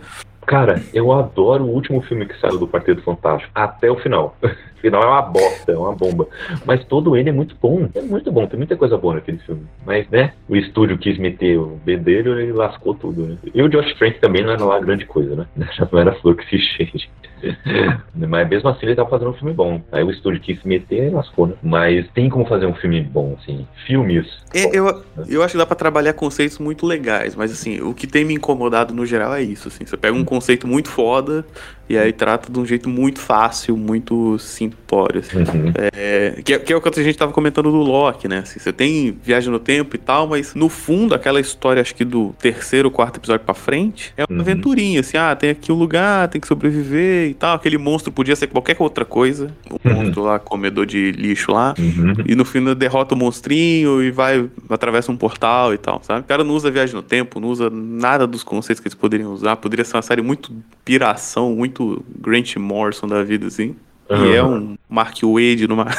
Cara, 0.47 0.81
eu 0.95 1.13
adoro 1.13 1.65
o 1.65 1.71
último 1.71 2.01
filme 2.03 2.25
que 2.25 2.39
saiu 2.39 2.57
do 2.57 2.69
Quarteto 2.69 3.03
Fantástico, 3.03 3.51
até 3.53 3.91
o 3.91 3.97
final. 3.97 4.37
Final 4.87 5.03
é 5.03 5.07
uma 5.07 5.23
bosta, 5.23 5.73
é 5.73 5.77
uma 5.77 5.93
bomba. 5.93 6.29
Mas 6.65 6.85
todo 6.85 7.17
ele 7.17 7.29
é 7.29 7.33
muito 7.33 7.57
bom, 7.61 7.89
é 7.93 8.01
muito 8.01 8.31
bom, 8.31 8.47
tem 8.47 8.57
muita 8.57 8.77
coisa 8.77 8.97
boa 8.97 9.15
naquele 9.15 9.39
filme. 9.39 9.67
Mas, 9.85 10.09
né, 10.11 10.33
o 10.49 10.55
estúdio 10.55 10.97
quis 10.97 11.19
meter 11.19 11.59
o 11.59 11.79
bedelho 11.85 12.41
e 12.41 12.53
lascou 12.53 12.95
tudo, 12.95 13.27
né? 13.27 13.37
E 13.53 13.61
o 13.61 13.69
Josh 13.69 13.93
Trank 13.95 14.21
também 14.21 14.45
não 14.45 14.53
era 14.53 14.65
lá 14.65 14.79
grande 14.79 15.05
coisa, 15.05 15.35
né? 15.35 15.47
Já 15.77 15.89
não 15.91 15.99
era 15.99 16.15
flor 16.15 16.37
que 16.37 16.49
se 16.49 16.59
cheire. 16.59 17.09
Mas 18.15 18.49
mesmo 18.49 18.69
assim 18.69 18.87
ele 18.87 18.95
tava 18.95 19.11
fazendo 19.11 19.31
um 19.31 19.35
filme 19.35 19.53
bom. 19.53 19.83
Aí 19.91 20.05
o 20.05 20.11
estúdio 20.11 20.41
quis 20.41 20.61
se 20.61 20.69
meter 20.69 21.09
e 21.09 21.11
lascou, 21.11 21.49
né? 21.49 21.55
Mas 21.63 22.07
tem 22.15 22.31
como 22.31 22.47
fazer 22.47 22.67
um 22.67 22.75
filme 22.75 23.01
bom, 23.03 23.37
assim. 23.41 23.67
Filmes. 23.87 24.27
É, 24.55 24.77
eu, 24.77 25.03
eu 25.29 25.43
acho 25.43 25.53
que 25.53 25.59
dá 25.59 25.67
pra 25.67 25.77
trabalhar 25.77 26.13
conceitos 26.13 26.59
muito 26.59 26.87
legais, 26.87 27.35
mas 27.35 27.51
assim, 27.51 27.81
o 27.81 27.93
que 27.93 28.07
tem 28.07 28.25
me 28.25 28.35
incomodado 28.35 28.95
no 28.95 29.05
geral 29.05 29.35
é 29.35 29.43
isso, 29.43 29.69
assim. 29.69 29.85
Você 29.85 29.97
pega 29.97 30.17
um 30.17 30.25
conceito 30.25 30.67
muito 30.67 30.89
foda 30.89 31.45
e 31.89 31.97
aí 31.97 32.13
trata 32.13 32.51
de 32.53 32.59
um 32.59 32.65
jeito 32.67 32.89
muito 32.89 33.21
fácil, 33.21 33.77
muito 33.77 34.39
simplório, 34.39 35.21
assim. 35.21 35.39
Uhum. 35.39 35.73
É, 35.95 36.41
que, 36.45 36.55
é- 36.55 36.59
que 36.59 36.73
é 36.73 36.77
o 36.77 36.81
que 36.81 36.89
a 37.01 37.03
gente 37.03 37.17
tava 37.19 37.33
comentando 37.33 37.71
do 37.71 37.79
Loki, 37.79 38.29
né? 38.29 38.39
Assim, 38.39 38.59
você 38.59 38.73
tem 38.73 39.17
viagem 39.23 39.51
no 39.51 39.59
tempo 39.59 39.95
e 39.97 39.99
tal, 39.99 40.27
mas 40.27 40.55
no 40.55 40.69
fundo, 40.69 41.15
aquela 41.15 41.41
história, 41.41 41.81
acho 41.81 41.95
que 41.95 42.05
do 42.05 42.35
terceiro, 42.41 42.91
quarto 42.91 43.19
episódio 43.19 43.45
pra 43.45 43.55
frente, 43.55 44.13
é 44.17 44.25
uma 44.25 44.35
Uhum. 44.37 44.41
aventurinha, 44.41 45.01
assim, 45.01 45.17
ah, 45.17 45.35
tem 45.37 45.51
aqui 45.51 45.71
um 45.73 45.77
lugar, 45.77 46.29
tem 46.29 46.41
que 46.41 46.47
sobreviver 46.47 47.31
e 47.31 47.35
tal. 47.35 47.57
Aquele 47.57 47.79
monstro 47.79 48.13
podia 48.13 48.35
ser 48.37 48.47
qualquer 48.49 48.77
outra 48.79 49.05
coisa. 49.05 49.51
O 49.71 49.89
Uhum. 49.89 49.95
monstro 49.95 50.23
lá, 50.23 50.39
comedor 50.39 50.87
de 50.87 51.13
lixo 51.13 51.53
lá. 51.53 51.75
Uhum. 51.79 52.15
E 52.27 52.35
no 52.35 52.45
fim 52.45 52.63
derrota 52.75 53.15
o 53.15 53.19
monstrinho 53.19 54.03
e 54.03 54.11
vai, 54.11 54.49
atravessa 54.69 55.11
um 55.13 55.17
portal 55.17 55.73
e 55.75 55.79
tal, 55.79 56.01
sabe? 56.03 56.21
O 56.21 56.25
cara 56.25 56.43
não 56.43 56.55
usa 56.55 56.71
viagem 56.71 56.95
no 56.95 57.03
tempo, 57.03 57.39
não 57.41 57.49
usa 57.49 57.71
nada 57.71 58.27
dos 58.27 58.43
conceitos 58.43 58.81
que 58.81 58.89
eles 58.89 58.95
poderiam 58.95 59.33
usar. 59.33 59.57
Poderia 59.57 59.85
ser 59.85 59.97
uma 59.97 60.03
série 60.03 60.23
muito 60.23 60.53
piração, 60.85 61.55
muito 61.55 61.76
Grant 62.21 62.57
Morrison 62.57 63.07
da 63.07 63.23
vida, 63.23 63.47
assim. 63.47 63.77
E 64.09 64.15
Uhum. 64.15 64.35
é 64.35 64.45
um 64.45 64.77
Mark 64.89 65.17
Wade 65.23 65.67
numa. 65.67 65.87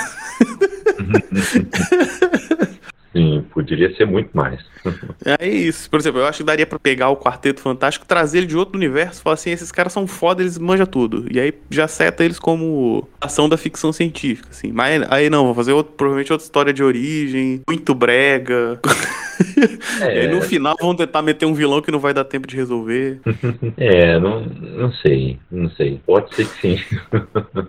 Sim, 3.14 3.46
poderia 3.54 3.94
ser 3.96 4.06
muito 4.06 4.30
mais. 4.34 4.60
É 5.26 5.46
isso. 5.48 5.90
Por 5.90 6.00
exemplo, 6.00 6.22
eu 6.22 6.26
acho 6.28 6.38
que 6.40 6.44
daria 6.46 6.66
pra 6.66 6.80
pegar 6.80 7.10
o 7.10 7.18
Quarteto 7.18 7.60
Fantástico, 7.60 8.06
trazer 8.06 8.38
ele 8.40 8.48
de 8.48 8.56
outro 8.56 8.78
universo 8.78 9.20
e 9.20 9.24
falar 9.24 9.34
assim: 9.34 9.50
esses 9.50 9.72
caras 9.72 9.92
são 9.92 10.08
foda, 10.08 10.42
eles 10.42 10.58
manjam 10.58 10.86
tudo. 10.86 11.26
E 11.30 11.40
aí 11.40 11.54
já 11.70 11.88
seta 11.88 12.24
eles 12.24 12.40
como 12.40 13.06
ação 13.20 13.50
da 13.50 13.58
ficção 13.58 13.92
científica, 13.92 14.48
assim. 14.52 14.72
Mas 14.72 15.04
aí 15.12 15.30
não, 15.30 15.46
vou 15.46 15.54
fazer 15.56 15.74
outro- 15.74 15.94
provavelmente 15.98 16.32
outra 16.32 16.46
história 16.46 16.72
de 16.74 16.84
origem, 16.84 17.62
muito 17.68 17.94
brega. 17.94 18.80
E 20.02 20.04
É, 20.04 20.28
no 20.28 20.42
final 20.42 20.76
vão 20.80 20.96
tentar 20.96 21.22
meter 21.22 21.46
um 21.46 21.54
vilão 21.54 21.82
que 21.82 21.92
não 21.92 22.00
vai 22.00 22.12
dar 22.14 22.24
tempo 22.24 22.48
de 22.48 22.56
resolver. 22.56 23.20
é 23.78 24.20
não, 24.20 24.42
não 24.42 24.92
sei, 24.94 25.38
não 25.52 25.70
sei. 25.72 26.00
Pode 26.06 26.34
ser 26.36 26.48
que 26.48 26.62
sim. 26.62 26.84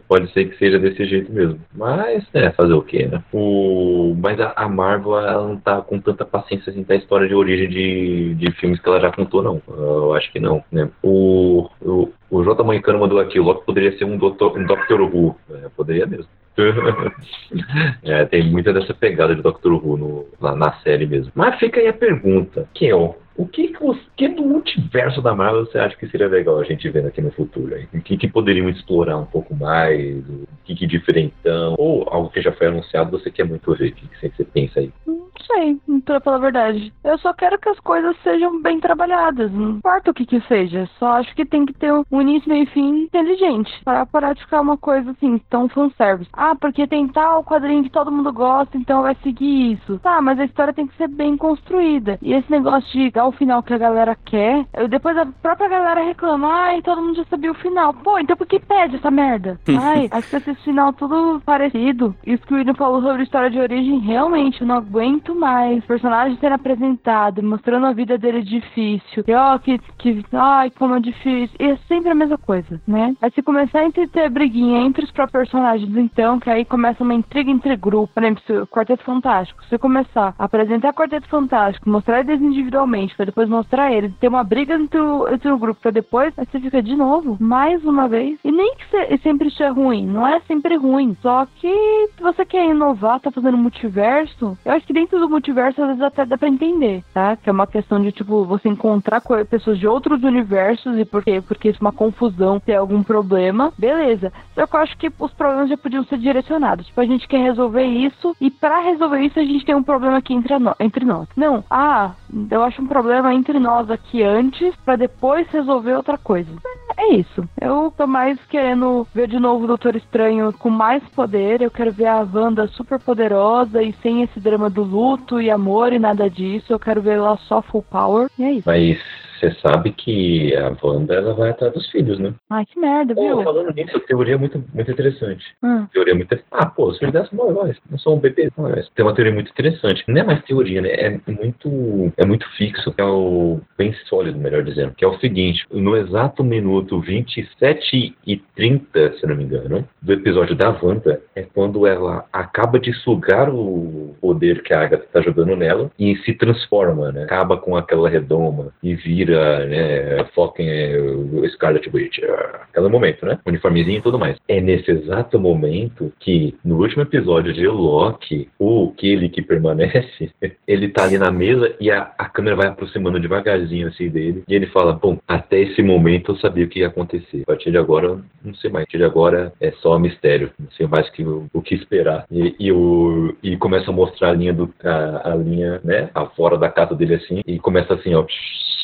Pode 0.06 0.32
ser 0.32 0.46
que 0.46 0.58
seja 0.58 0.78
desse 0.78 1.04
jeito 1.06 1.30
mesmo. 1.32 1.60
Mas, 1.74 2.24
é, 2.32 2.50
fazer 2.52 2.72
o 2.72 2.82
quê, 2.82 3.06
né? 3.06 3.22
O... 3.32 4.14
Mas 4.18 4.40
a, 4.40 4.52
a 4.56 4.68
Marvel, 4.68 5.14
ela 5.32 5.46
não 5.46 5.56
tá 5.56 5.80
com 5.80 5.98
tanta 6.00 6.24
paciência 6.24 6.70
assim 6.70 6.82
da 6.82 6.94
história 6.94 7.28
de 7.28 7.34
origem 7.34 7.68
de, 7.68 8.34
de 8.34 8.52
filmes 8.52 8.80
que 8.80 8.88
ela 8.88 9.00
já 9.00 9.12
contou, 9.12 9.42
não. 9.42 9.62
Eu 9.68 10.14
acho 10.14 10.30
que 10.32 10.40
não, 10.40 10.62
né? 10.70 10.88
O, 11.02 11.68
o, 11.80 12.12
o 12.30 12.44
J. 12.44 12.62
Moicano 12.62 12.98
mandou 12.98 13.18
aqui, 13.20 13.38
o 13.38 13.44
Loki 13.44 13.64
poderia 13.64 13.96
ser 13.96 14.04
um 14.04 14.16
Dr. 14.16 14.56
Um 14.56 14.66
Doctor 14.66 15.00
Who. 15.00 15.36
É, 15.50 15.68
poderia 15.76 16.06
mesmo. 16.06 16.28
é, 18.02 18.24
tem 18.24 18.50
muita 18.50 18.72
dessa 18.72 18.92
pegada 18.92 19.34
de 19.34 19.42
Doctor 19.42 19.72
Who 19.72 19.96
no, 19.96 20.26
na, 20.40 20.56
na 20.56 20.72
série 20.80 21.06
mesmo. 21.06 21.30
Mas 21.34 21.58
fica 21.58 21.80
aí 21.80 21.88
a 21.88 21.92
pergunta, 21.92 22.68
Kel, 22.74 23.16
o 23.27 23.27
que, 23.46 23.68
que, 23.68 23.78
que 24.16 24.28
do 24.28 24.42
multiverso 24.42 25.22
da 25.22 25.34
Marvel 25.34 25.64
você 25.66 25.78
acha 25.78 25.96
que 25.96 26.08
seria 26.08 26.26
legal 26.26 26.58
a 26.58 26.64
gente 26.64 26.88
ver 26.90 27.06
aqui 27.06 27.20
no 27.20 27.30
futuro? 27.30 27.74
Aí? 27.74 27.86
O 27.94 28.00
que, 28.02 28.16
que 28.16 28.26
poderiam 28.28 28.68
explorar 28.68 29.16
um 29.16 29.26
pouco 29.26 29.54
mais? 29.54 30.18
O 30.28 30.46
que, 30.64 30.74
que 30.74 30.86
diferentão? 30.86 31.74
Ou 31.78 32.04
algo 32.10 32.30
que 32.30 32.42
já 32.42 32.50
foi 32.52 32.66
anunciado 32.66 33.10
você 33.10 33.30
quer 33.30 33.44
muito 33.44 33.72
ver? 33.74 33.90
O 33.90 33.94
que, 33.94 34.08
que 34.08 34.28
você- 34.36 34.44
pensa 34.44 34.80
aí? 34.80 34.92
Não 35.06 35.27
sei, 35.44 35.78
pra 36.04 36.20
falar 36.20 36.36
a 36.36 36.40
verdade. 36.40 36.92
Eu 37.04 37.18
só 37.18 37.32
quero 37.32 37.58
que 37.58 37.68
as 37.68 37.78
coisas 37.80 38.16
sejam 38.22 38.60
bem 38.62 38.80
trabalhadas. 38.80 39.50
Não 39.52 39.70
importa 39.72 40.10
o 40.10 40.14
que 40.14 40.26
que 40.26 40.40
seja. 40.42 40.88
Só 40.98 41.12
acho 41.12 41.34
que 41.34 41.44
tem 41.44 41.64
que 41.66 41.72
ter 41.72 41.92
um 41.92 42.20
início, 42.20 42.48
meio 42.48 42.64
e 42.64 42.66
fim 42.66 43.02
inteligente. 43.04 43.70
Para 43.84 44.04
parar 44.06 44.32
de 44.34 44.42
ficar 44.42 44.60
uma 44.60 44.76
coisa 44.76 45.10
assim, 45.12 45.38
tão 45.50 45.68
fanservice. 45.68 46.30
Ah, 46.32 46.54
porque 46.54 46.86
tem 46.86 47.08
tal 47.08 47.42
quadrinho 47.44 47.84
que 47.84 47.90
todo 47.90 48.12
mundo 48.12 48.32
gosta, 48.32 48.76
então 48.76 49.02
vai 49.02 49.14
seguir 49.22 49.72
isso. 49.72 49.98
Tá, 50.00 50.20
mas 50.20 50.38
a 50.38 50.44
história 50.44 50.72
tem 50.72 50.86
que 50.86 50.96
ser 50.96 51.08
bem 51.08 51.36
construída. 51.36 52.18
E 52.22 52.32
esse 52.32 52.50
negócio 52.50 52.90
de 52.92 53.10
dar 53.10 53.26
o 53.26 53.32
final 53.32 53.62
que 53.62 53.74
a 53.74 53.78
galera 53.78 54.16
quer, 54.24 54.64
eu- 54.74 54.88
depois 54.88 55.16
a 55.16 55.26
própria 55.26 55.68
galera 55.68 56.02
reclama, 56.04 56.48
ai, 56.48 56.82
todo 56.82 57.02
mundo 57.02 57.16
já 57.16 57.24
sabia 57.24 57.50
o 57.50 57.54
final. 57.54 57.92
Pô, 57.94 58.18
então 58.18 58.36
por 58.36 58.46
que 58.46 58.58
pede 58.60 58.96
essa 58.96 59.10
merda? 59.10 59.58
Ai, 59.80 60.08
acho 60.10 60.28
que 60.28 60.36
esse 60.36 60.54
final 60.62 60.92
tudo 60.92 61.40
parecido. 61.44 62.14
Isso 62.26 62.46
que 62.46 62.52
o 62.54 62.56
William 62.56 62.74
falou 62.74 63.00
sobre 63.02 63.22
história 63.22 63.50
de 63.50 63.58
origem, 63.58 63.98
realmente, 64.00 64.60
eu 64.60 64.66
não 64.66 64.76
aguento 64.76 65.27
mais. 65.34 65.84
Personagem 65.84 66.36
sendo 66.38 66.54
apresentado, 66.54 67.42
mostrando 67.42 67.86
a 67.86 67.92
vida 67.92 68.16
dele 68.18 68.42
difícil. 68.42 69.24
E 69.26 69.34
ó, 69.34 69.58
que, 69.58 69.78
que, 69.98 70.24
ai, 70.32 70.70
como 70.70 70.94
é 70.96 71.00
difícil. 71.00 71.56
E 71.58 71.64
é 71.70 71.76
sempre 71.88 72.10
a 72.10 72.14
mesma 72.14 72.38
coisa, 72.38 72.80
né? 72.86 73.14
Aí 73.20 73.30
se 73.32 73.42
começar 73.42 73.84
a 73.86 73.90
ter 73.90 74.28
briguinha 74.30 74.80
entre 74.80 75.04
os 75.04 75.10
próprios 75.10 75.48
personagens, 75.48 75.96
então, 75.96 76.38
que 76.38 76.50
aí 76.50 76.64
começa 76.64 77.02
uma 77.02 77.14
intriga 77.14 77.50
entre 77.50 77.76
grupos. 77.76 78.12
Por 78.14 78.22
exemplo, 78.22 78.62
o 78.62 78.66
Quarteto 78.66 79.04
Fantástico, 79.04 79.64
se 79.66 79.78
começar 79.78 80.34
a 80.38 80.44
apresentar 80.44 80.92
Quarteto 80.92 81.28
Fantástico, 81.28 81.88
mostrar 81.88 82.20
eles 82.20 82.40
individualmente, 82.40 83.14
pra 83.16 83.24
depois 83.26 83.48
mostrar 83.48 83.92
eles, 83.92 84.12
ter 84.18 84.28
uma 84.28 84.44
briga 84.44 84.74
entre 84.74 85.00
o, 85.00 85.28
entre 85.28 85.50
o 85.50 85.58
grupo, 85.58 85.80
pra 85.80 85.90
depois, 85.90 86.32
aí 86.38 86.46
você 86.46 86.60
fica 86.60 86.82
de 86.82 86.94
novo, 86.96 87.36
mais 87.40 87.84
uma 87.84 88.08
vez. 88.08 88.38
E 88.44 88.50
nem 88.52 88.74
que 88.76 88.84
se- 88.90 89.18
sempre 89.22 89.48
isso 89.48 89.62
é 89.62 89.68
ruim, 89.68 90.06
não 90.06 90.26
é 90.26 90.40
sempre 90.40 90.76
ruim. 90.76 91.16
Só 91.22 91.46
que 91.56 92.08
você 92.20 92.44
quer 92.44 92.68
inovar, 92.68 93.20
tá 93.20 93.30
fazendo 93.30 93.56
multiverso, 93.92 94.56
eu 94.64 94.72
acho 94.72 94.86
que 94.86 94.92
dentro 94.92 95.17
do 95.18 95.28
multiverso 95.28 95.80
às 95.82 95.88
vezes 95.88 96.02
até 96.02 96.24
dá 96.24 96.36
pra 96.38 96.48
entender, 96.48 97.02
tá? 97.12 97.36
Que 97.36 97.48
é 97.48 97.52
uma 97.52 97.66
questão 97.66 98.00
de, 98.00 98.12
tipo, 98.12 98.44
você 98.44 98.68
encontrar 98.68 99.20
co- 99.20 99.44
pessoas 99.46 99.78
de 99.78 99.86
outros 99.86 100.22
universos 100.22 100.98
e 100.98 101.04
por 101.04 101.22
quê? 101.24 101.40
Porque 101.46 101.68
isso 101.70 101.78
é 101.80 101.84
uma 101.84 101.92
confusão, 101.92 102.58
ter 102.60 102.74
algum 102.74 103.02
problema, 103.02 103.72
beleza. 103.78 104.32
Só 104.54 104.66
que 104.66 104.76
eu 104.76 104.80
acho 104.80 104.96
que 104.98 105.10
os 105.18 105.32
problemas 105.32 105.68
já 105.68 105.76
podiam 105.76 106.04
ser 106.04 106.18
direcionados. 106.18 106.86
Tipo, 106.86 107.00
a 107.00 107.04
gente 107.06 107.26
quer 107.28 107.42
resolver 107.42 107.84
isso 107.84 108.34
e 108.40 108.50
pra 108.50 108.80
resolver 108.80 109.20
isso 109.20 109.38
a 109.38 109.44
gente 109.44 109.64
tem 109.64 109.74
um 109.74 109.82
problema 109.82 110.18
aqui 110.18 110.34
entre, 110.34 110.58
nó- 110.58 110.74
entre 110.80 111.04
nós. 111.04 111.28
Não, 111.36 111.64
ah, 111.70 112.12
eu 112.50 112.62
acho 112.62 112.82
um 112.82 112.86
problema 112.86 113.34
entre 113.34 113.58
nós 113.58 113.90
aqui 113.90 114.22
antes 114.22 114.74
pra 114.84 114.96
depois 114.96 115.46
resolver 115.48 115.94
outra 115.94 116.18
coisa. 116.18 116.50
É 116.96 117.14
isso. 117.14 117.48
Eu 117.60 117.92
tô 117.96 118.06
mais 118.06 118.38
querendo 118.46 119.06
ver 119.14 119.28
de 119.28 119.38
novo 119.38 119.64
o 119.64 119.66
Doutor 119.68 119.94
Estranho 119.94 120.52
com 120.52 120.68
mais 120.68 121.02
poder. 121.10 121.62
Eu 121.62 121.70
quero 121.70 121.92
ver 121.92 122.06
a 122.06 122.26
Wanda 122.32 122.66
super 122.68 122.98
poderosa 123.00 123.80
e 123.82 123.92
sem 124.02 124.22
esse 124.22 124.40
drama 124.40 124.68
do 124.68 124.84
luto 125.08 125.40
e 125.40 125.50
amor 125.50 125.92
e 125.92 125.98
nada 125.98 126.28
disso. 126.28 126.72
Eu 126.72 126.78
quero 126.78 127.00
ver 127.00 127.16
ela 127.16 127.36
só 127.48 127.62
full 127.62 127.82
power. 127.82 128.28
E 128.38 128.44
é 128.44 128.52
isso. 128.52 128.64
Mas 128.66 128.98
você 129.38 129.50
sabe 129.60 129.92
que 129.92 130.54
a 130.56 130.72
Wanda 130.82 131.14
ela 131.14 131.34
vai 131.34 131.50
atrás 131.50 131.72
dos 131.72 131.88
filhos, 131.90 132.18
né? 132.18 132.32
Ai, 132.50 132.64
que 132.66 132.78
merda, 132.78 133.14
Pô, 133.14 133.20
viu? 133.22 133.42
falando 133.42 133.72
nisso, 133.74 133.98
teoria 134.00 134.36
muito, 134.38 134.62
muito 134.74 134.90
interessante. 134.90 135.44
Hum. 135.62 135.86
Teoria 135.92 136.14
muito. 136.14 136.38
Ah, 136.50 136.66
pô, 136.66 136.88
os 136.88 136.98
filhos 136.98 137.12
dela 137.12 137.26
são 137.26 137.50
heróis, 137.50 137.76
não 137.90 137.98
são 137.98 138.14
um 138.14 138.18
bebê. 138.20 138.50
Não, 138.56 138.68
é- 138.68 138.82
tem 138.94 139.04
uma 139.04 139.14
teoria 139.14 139.32
muito 139.32 139.50
interessante. 139.50 140.04
Não 140.08 140.20
é 140.20 140.24
mais 140.24 140.42
teoria, 140.44 140.80
né? 140.80 140.90
É 140.90 141.10
muito, 141.30 142.12
é 142.16 142.24
muito 142.26 142.48
fixo. 142.56 142.92
É 142.96 143.04
o 143.04 143.60
bem 143.76 143.92
sólido, 144.08 144.38
melhor 144.38 144.62
dizendo. 144.62 144.94
Que 144.94 145.04
é 145.04 145.08
o 145.08 145.18
seguinte: 145.18 145.64
no 145.70 145.96
exato 145.96 146.42
minuto 146.42 147.00
27 147.00 148.16
e 148.26 148.36
30, 148.56 149.12
se 149.18 149.26
não 149.26 149.36
me 149.36 149.44
engano, 149.44 149.86
do 150.02 150.12
episódio 150.12 150.54
da 150.54 150.70
Wanda, 150.82 151.20
é 151.34 151.42
quando 151.42 151.86
ela 151.86 152.24
acaba 152.32 152.78
de 152.78 152.92
sugar 152.92 153.48
o 153.52 154.14
poder 154.20 154.62
que 154.62 154.72
a 154.74 154.82
Agatha 154.82 155.06
tá 155.12 155.20
jogando 155.20 155.54
nela 155.56 155.90
e 155.98 156.16
se 156.18 156.34
transforma, 156.34 157.12
né? 157.12 157.24
Acaba 157.24 157.56
com 157.56 157.76
aquela 157.76 158.08
redoma 158.08 158.68
e 158.82 158.94
vira, 158.94 159.27
né? 159.30 160.24
Foca 160.34 160.62
em 160.62 160.68
é, 160.68 160.98
o 160.98 161.48
Scarlet 161.50 161.88
Witch. 161.92 162.18
ah, 162.24 162.66
Aquele 162.70 162.88
momento, 162.88 163.24
né? 163.26 163.38
Uniformezinho 163.46 163.98
e 163.98 164.02
tudo 164.02 164.18
mais. 164.18 164.36
É 164.46 164.60
nesse 164.60 164.90
exato 164.90 165.38
momento 165.38 166.12
que, 166.20 166.56
no 166.64 166.78
último 166.78 167.02
episódio 167.02 167.52
de 167.52 167.66
Loki, 167.66 168.48
o 168.58 168.92
aquele 168.98 169.28
que 169.28 169.42
permanece, 169.42 170.30
ele 170.66 170.88
tá 170.88 171.04
ali 171.04 171.18
na 171.18 171.30
mesa 171.30 171.74
e 171.80 171.90
a, 171.90 172.12
a 172.18 172.28
câmera 172.28 172.56
vai 172.56 172.66
aproximando 172.68 173.20
devagarzinho 173.20 173.88
assim 173.88 174.08
dele. 174.08 174.42
E 174.48 174.54
ele 174.54 174.66
fala: 174.66 174.92
Bom, 174.92 175.18
até 175.26 175.60
esse 175.60 175.82
momento 175.82 176.32
eu 176.32 176.36
sabia 176.36 176.64
o 176.64 176.68
que 176.68 176.80
ia 176.80 176.88
acontecer. 176.88 177.42
A 177.42 177.46
partir 177.46 177.70
de 177.70 177.78
agora, 177.78 178.18
não 178.44 178.54
sei 178.54 178.70
mais. 178.70 178.82
A 178.82 178.86
partir 178.86 178.98
de 178.98 179.04
agora 179.04 179.52
é 179.60 179.70
só 179.72 179.98
mistério. 179.98 180.50
Não 180.58 180.70
sei 180.72 180.86
mais 180.86 181.08
que, 181.10 181.22
o, 181.22 181.46
o 181.52 181.62
que 181.62 181.74
esperar. 181.74 182.26
E, 182.30 182.54
e, 182.58 182.72
o, 182.72 183.34
e 183.42 183.56
começa 183.56 183.90
a 183.90 183.94
mostrar 183.94 184.30
a 184.30 184.34
linha 184.34 184.52
do. 184.52 184.72
A, 184.82 185.32
a 185.32 185.34
linha, 185.36 185.80
né? 185.84 186.10
A 186.14 186.26
fora 186.26 186.58
da 186.58 186.68
casa 186.68 186.94
dele 186.94 187.14
assim. 187.14 187.40
E 187.46 187.58
começa 187.58 187.94
assim, 187.94 188.14
ó. 188.14 188.26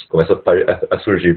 Começa 0.09 0.33
a, 0.35 0.95
a- 0.95 0.99
surgir. 1.01 1.37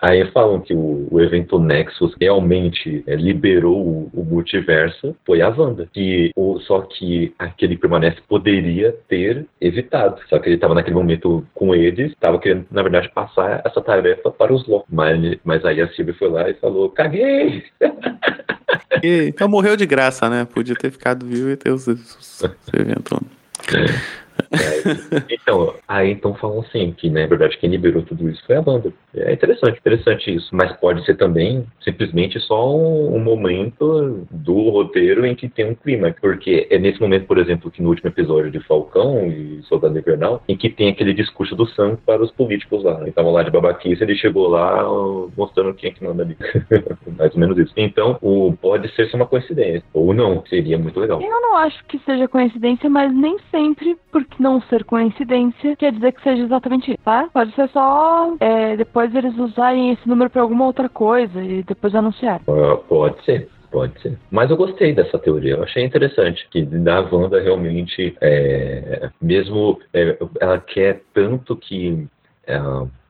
Aí 0.00 0.24
falam 0.32 0.60
que 0.60 0.74
o, 0.74 1.08
o 1.10 1.20
evento 1.20 1.58
Nexus 1.58 2.14
realmente 2.20 3.02
é, 3.06 3.14
liberou 3.14 3.78
o, 3.78 4.10
o 4.12 4.24
multiverso, 4.24 5.16
foi 5.24 5.40
a 5.40 5.48
Wanda. 5.48 5.88
Que, 5.92 6.30
o, 6.36 6.58
só 6.60 6.82
que 6.82 7.34
aquele 7.38 7.74
que 7.76 7.80
permanece 7.82 8.18
poderia 8.28 8.94
ter 9.08 9.46
evitado. 9.60 10.20
Só 10.28 10.38
que 10.38 10.48
ele 10.48 10.56
estava 10.56 10.74
naquele 10.74 10.96
momento 10.96 11.46
com 11.54 11.74
eles, 11.74 12.12
estava 12.12 12.38
querendo, 12.38 12.66
na 12.70 12.82
verdade, 12.82 13.08
passar 13.14 13.62
essa 13.64 13.80
tarefa 13.80 14.30
para 14.30 14.52
os 14.52 14.66
Loki. 14.66 14.86
Mas, 14.90 15.38
mas 15.44 15.64
aí 15.64 15.80
a 15.80 15.88
Sylvie 15.88 16.12
foi 16.14 16.28
lá 16.28 16.48
e 16.50 16.54
falou: 16.54 16.90
caguei! 16.90 17.64
E, 19.02 19.28
então 19.28 19.48
morreu 19.48 19.76
de 19.76 19.86
graça, 19.86 20.28
né? 20.28 20.44
Podia 20.44 20.74
ter 20.74 20.90
ficado 20.90 21.26
vivo 21.26 21.50
e 21.50 21.56
ter 21.56 21.70
os, 21.70 21.86
os, 21.86 22.42
esse 22.42 22.50
evento. 22.80 23.20
É, 23.74 24.25
então, 25.30 25.74
aí 25.86 26.12
então 26.12 26.34
falam 26.34 26.60
assim, 26.60 26.92
que 26.92 27.10
na 27.10 27.26
verdade 27.26 27.58
quem 27.58 27.70
liberou 27.70 28.02
tudo 28.02 28.28
isso 28.28 28.44
foi 28.46 28.56
a 28.56 28.62
banda. 28.62 28.92
É 29.14 29.32
interessante, 29.32 29.78
interessante 29.78 30.34
isso. 30.34 30.48
Mas 30.52 30.72
pode 30.76 31.04
ser 31.04 31.16
também 31.16 31.66
simplesmente 31.80 32.38
só 32.40 32.74
um, 32.76 33.16
um 33.16 33.18
momento 33.18 34.26
do 34.30 34.70
roteiro 34.70 35.24
em 35.24 35.34
que 35.34 35.48
tem 35.48 35.70
um 35.70 35.74
clima. 35.74 36.14
Porque 36.20 36.66
é 36.70 36.78
nesse 36.78 37.00
momento, 37.00 37.26
por 37.26 37.38
exemplo, 37.38 37.70
que 37.70 37.82
no 37.82 37.88
último 37.88 38.10
episódio 38.10 38.50
de 38.50 38.60
Falcão 38.60 39.26
e 39.26 39.62
Soldado 39.64 39.98
Invernal, 39.98 40.42
em 40.48 40.56
que 40.56 40.68
tem 40.68 40.88
aquele 40.88 41.14
discurso 41.14 41.54
do 41.56 41.66
Sam 41.68 41.96
para 42.04 42.22
os 42.22 42.30
políticos 42.30 42.84
lá. 42.84 42.96
Eles 42.98 43.08
estavam 43.08 43.32
lá 43.32 43.42
de 43.42 43.50
babaquice, 43.50 44.02
ele 44.02 44.16
chegou 44.16 44.48
lá 44.48 44.84
mostrando 45.36 45.74
quem 45.74 45.90
é 45.90 45.92
que 45.92 46.04
manda 46.04 46.22
ali. 46.22 46.36
Mais 47.16 47.32
ou 47.32 47.40
menos 47.40 47.58
isso. 47.58 47.72
Então, 47.76 48.18
o, 48.20 48.54
pode 48.60 48.92
ser 48.94 49.08
só 49.08 49.16
uma 49.16 49.26
coincidência. 49.26 49.82
Ou 49.94 50.12
não, 50.12 50.44
seria 50.46 50.78
muito 50.78 51.00
legal. 51.00 51.20
Eu 51.20 51.40
não 51.40 51.56
acho 51.56 51.82
que 51.86 51.98
seja 52.00 52.28
coincidência, 52.28 52.90
mas 52.90 53.14
nem 53.14 53.36
sempre, 53.50 53.96
porque 54.12 54.25
não 54.40 54.60
ser 54.62 54.84
coincidência, 54.84 55.76
quer 55.76 55.92
dizer 55.92 56.12
que 56.12 56.22
seja 56.22 56.42
exatamente 56.42 56.90
isso, 56.90 57.00
tá? 57.04 57.28
Pode 57.32 57.54
ser 57.54 57.68
só 57.70 58.34
é, 58.40 58.76
depois 58.76 59.14
eles 59.14 59.36
usarem 59.38 59.92
esse 59.92 60.08
número 60.08 60.30
para 60.30 60.42
alguma 60.42 60.66
outra 60.66 60.88
coisa 60.88 61.42
e 61.42 61.62
depois 61.62 61.94
anunciar. 61.94 62.40
Uh, 62.46 62.78
pode 62.88 63.24
ser. 63.24 63.48
Pode 63.70 64.00
ser. 64.00 64.18
Mas 64.30 64.50
eu 64.50 64.56
gostei 64.56 64.94
dessa 64.94 65.18
teoria, 65.18 65.54
eu 65.54 65.62
achei 65.62 65.84
interessante. 65.84 66.46
Que 66.50 66.62
da 66.62 67.00
Wanda 67.00 67.40
realmente, 67.40 68.16
é, 68.20 69.10
mesmo 69.20 69.78
é, 69.92 70.16
ela 70.40 70.58
quer 70.58 71.02
tanto 71.12 71.56
que 71.56 72.06
é, 72.46 72.58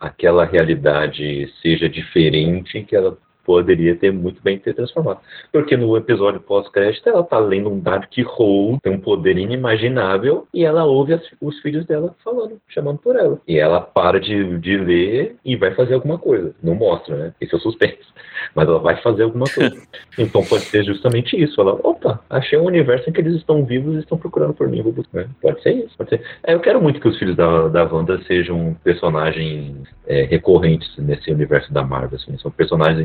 aquela 0.00 0.44
realidade 0.44 1.52
seja 1.62 1.88
diferente 1.88 2.82
que 2.82 2.96
ela 2.96 3.16
poderia 3.46 3.94
ter 3.94 4.12
muito 4.12 4.42
bem 4.42 4.58
ter 4.58 4.74
transformado. 4.74 5.20
Porque 5.52 5.76
no 5.76 5.96
episódio 5.96 6.40
pós-crédito 6.40 7.08
ela 7.08 7.22
tá 7.22 7.38
lendo 7.38 7.70
um 7.70 7.78
Dark 7.78 8.12
Hole, 8.36 8.78
tem 8.82 8.92
um 8.92 9.00
poder 9.00 9.38
inimaginável, 9.38 10.48
e 10.52 10.64
ela 10.64 10.84
ouve 10.84 11.14
as, 11.14 11.22
os 11.40 11.58
filhos 11.60 11.86
dela 11.86 12.14
falando, 12.24 12.58
chamando 12.68 12.98
por 12.98 13.14
ela. 13.14 13.40
E 13.46 13.56
ela 13.56 13.80
para 13.80 14.18
de, 14.18 14.58
de 14.58 14.76
ler 14.76 15.36
e 15.44 15.54
vai 15.54 15.72
fazer 15.74 15.94
alguma 15.94 16.18
coisa. 16.18 16.52
Não 16.60 16.74
mostra, 16.74 17.16
né? 17.16 17.32
Esse 17.40 17.54
é 17.54 17.58
o 17.58 17.60
suspense. 17.60 17.96
Mas 18.54 18.68
ela 18.68 18.80
vai 18.80 19.00
fazer 19.00 19.22
alguma 19.22 19.46
coisa. 19.46 19.76
então 20.18 20.42
pode 20.44 20.64
ser 20.64 20.84
justamente 20.84 21.40
isso. 21.40 21.60
Ela, 21.60 21.78
opa, 21.82 22.20
achei 22.28 22.58
um 22.58 22.64
universo 22.64 23.08
em 23.08 23.12
que 23.12 23.20
eles 23.20 23.36
estão 23.36 23.64
vivos 23.64 23.94
e 23.94 24.00
estão 24.00 24.18
procurando 24.18 24.54
por 24.54 24.68
mim, 24.68 24.82
vou 24.82 24.92
buscar. 24.92 25.28
Pode 25.40 25.62
ser 25.62 25.72
isso, 25.72 25.96
pode 25.96 26.10
ser. 26.10 26.22
É, 26.44 26.54
eu 26.54 26.60
quero 26.60 26.82
muito 26.82 27.00
que 27.00 27.08
os 27.08 27.18
filhos 27.18 27.36
da, 27.36 27.68
da 27.68 27.84
Wanda 27.84 28.20
sejam 28.26 28.76
personagens 28.82 29.76
é, 30.06 30.22
recorrentes 30.24 30.96
nesse 30.98 31.30
universo 31.30 31.72
da 31.72 31.82
Marvel. 31.82 32.16
Assim. 32.16 32.36
São 32.38 32.50
personagens 32.50 33.00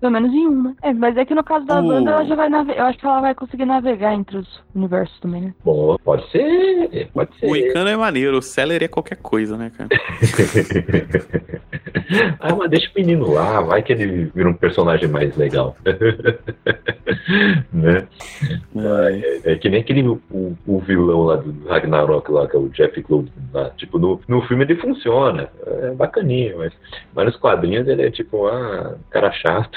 Pelo 0.00 0.12
menos 0.12 0.32
em 0.32 0.46
uma. 0.46 0.74
É, 0.82 0.92
mas 0.92 1.16
é 1.16 1.24
que 1.24 1.34
no 1.34 1.44
caso 1.44 1.64
da 1.66 1.80
O- 1.80 1.86
Wanda, 1.86 2.10
ela 2.10 2.24
já 2.24 2.34
vai 2.34 2.48
navegar. 2.48 2.80
Eu 2.80 2.86
acho 2.86 2.98
que 2.98 3.06
ela 3.06 3.20
vai 3.20 3.34
conseguir 3.34 3.64
navegar 3.64 4.14
entre 4.14 4.38
os 4.38 4.62
universos 4.74 5.18
também, 5.20 5.42
né? 5.42 5.54
Bom, 5.64 5.96
pode 6.04 6.28
ser, 6.30 7.08
pode 7.12 7.36
ser. 7.38 7.46
O 7.46 7.56
Icano 7.56 7.88
é 7.88 7.96
maneiro, 7.96 8.38
o 8.38 8.42
Celery 8.42 8.84
é 8.84 8.88
qualquer 8.88 9.16
coisa, 9.16 9.56
né, 9.56 9.70
cara? 9.76 9.88
ah, 12.40 12.54
mas 12.54 12.70
deixa 12.70 12.88
o 12.90 12.92
menino 12.96 13.32
lá, 13.32 13.60
vai 13.60 13.82
que 13.82 13.92
ele 13.92 14.30
vira 14.34 14.48
um 14.48 14.54
personagem 14.54 15.08
mais 15.08 15.36
legal. 15.36 15.76
né? 17.72 18.06
É, 18.76 19.52
é 19.52 19.56
que 19.56 19.68
nem 19.68 19.80
aquele 19.80 20.06
o, 20.08 20.20
o 20.66 20.78
vilão 20.80 21.24
lá 21.24 21.36
do 21.36 21.66
Ragnarok 21.68 22.30
lá, 22.30 22.46
que 22.48 22.56
é 22.56 22.58
o 22.58 22.68
Jeff 22.68 23.00
Goldblum 23.02 23.30
lá. 23.52 23.70
Tipo, 23.70 23.98
no, 23.98 24.20
no 24.28 24.42
filme 24.42 24.64
ele 24.64 24.76
funciona. 24.76 25.48
É 25.66 25.90
bacaninha, 25.90 26.54
mas, 26.56 26.72
mas 27.14 27.26
nos 27.26 27.36
quadrinhos 27.36 27.86
ele 27.88 28.02
é 28.02 28.10
tipo, 28.10 28.46
ah, 28.46 28.94
cara 29.10 29.28
chato. 29.42 29.70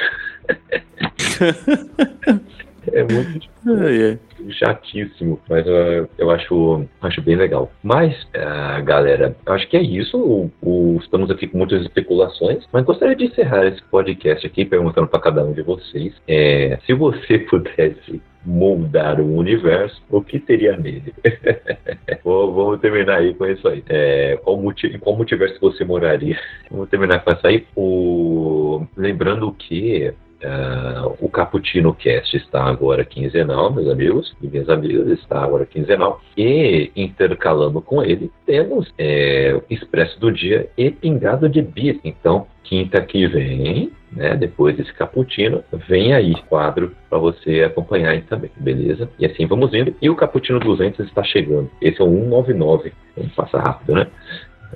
é 2.94 3.04
muito 3.04 3.48
Ai, 3.68 4.04
ai. 4.12 4.20
chatíssimo, 4.52 5.40
mas 5.50 5.66
uh, 5.68 6.08
eu 6.18 6.30
acho, 6.32 6.86
acho 7.02 7.22
bem 7.22 7.36
legal. 7.36 7.72
Mas, 7.84 8.14
uh, 8.36 8.84
galera, 8.84 9.36
acho 9.48 9.68
que 9.68 9.78
é 9.78 9.82
isso. 9.82 10.18
O- 10.18 10.52
o- 10.62 10.98
estamos 11.02 11.30
aqui 11.30 11.48
com 11.48 11.58
muitas 11.58 11.82
especulações, 11.82 12.66
mas 12.72 12.84
gostaria 12.86 13.16
de 13.16 13.26
encerrar 13.26 13.66
esse 13.68 13.82
podcast 13.84 14.46
aqui 14.46 14.64
perguntando 14.66 15.08
para 15.08 15.20
cada 15.22 15.44
um 15.44 15.54
de 15.54 15.62
vocês 15.62 16.14
é, 16.28 16.78
se 16.86 16.94
você 16.94 17.40
pudesse 17.50 18.22
moldar 18.46 19.20
o 19.20 19.36
universo, 19.36 20.02
o 20.10 20.22
que 20.22 20.40
teria 20.40 20.78
nele? 20.78 21.14
Vamos 22.24 22.80
terminar 22.80 23.18
aí 23.18 23.34
com 23.34 23.46
isso 23.46 23.68
aí. 23.68 23.84
É, 23.90 24.38
qual 24.42 24.56
multi, 24.58 24.98
qual 25.00 25.16
multiverso 25.18 25.60
você 25.60 25.84
moraria? 25.84 26.40
Vamos 26.72 26.90
terminar 26.90 27.20
com 27.24 27.32
essa 27.32 27.48
aí. 27.50 27.66
O, 27.76 28.86
lembrando 28.96 29.52
que 29.52 30.14
ah, 30.44 31.12
o 31.20 31.30
Cappuccino 31.30 31.94
Cast 31.94 32.36
está 32.38 32.64
agora 32.64 33.04
quinzenal, 33.04 33.74
meus 33.74 33.90
amigos 33.90 34.36
e 34.42 34.48
minhas 34.48 34.70
amigas, 34.70 35.08
está 35.08 35.44
agora 35.44 35.66
quinzenal. 35.66 36.22
E 36.38 36.92
intercalando 36.96 37.82
com 37.82 38.04
ele, 38.04 38.32
temos 38.46 38.94
é, 38.98 39.60
Expresso 39.70 40.20
do 40.20 40.32
Dia 40.32 40.70
e 40.78 40.92
Pingado 40.92 41.50
de 41.50 41.62
Bis. 41.62 42.00
Então, 42.04 42.48
quinta 42.64 43.02
que 43.02 43.26
vem, 43.28 43.92
né, 44.12 44.36
depois 44.36 44.76
desse 44.76 44.94
Cappuccino, 44.94 45.64
vem 45.88 46.14
aí 46.14 46.36
quadro 46.50 46.92
para 47.10 47.18
você 47.18 47.64
acompanhar 47.64 48.12
aí 48.12 48.22
também, 48.22 48.52
beleza? 48.58 49.10
E 49.18 49.26
assim 49.26 49.46
vamos 49.48 49.74
indo. 49.74 49.96
E 50.02 50.10
o 50.10 50.16
Cappuccino 50.16 50.60
200 50.60 51.06
está 51.08 51.24
chegando. 51.24 51.70
Esse 51.82 52.02
é 52.02 52.06
o 52.06 52.10
199. 52.10 52.94
Vamos 53.16 53.34
passar 53.34 53.64
rápido, 53.64 53.96
né? 53.96 54.08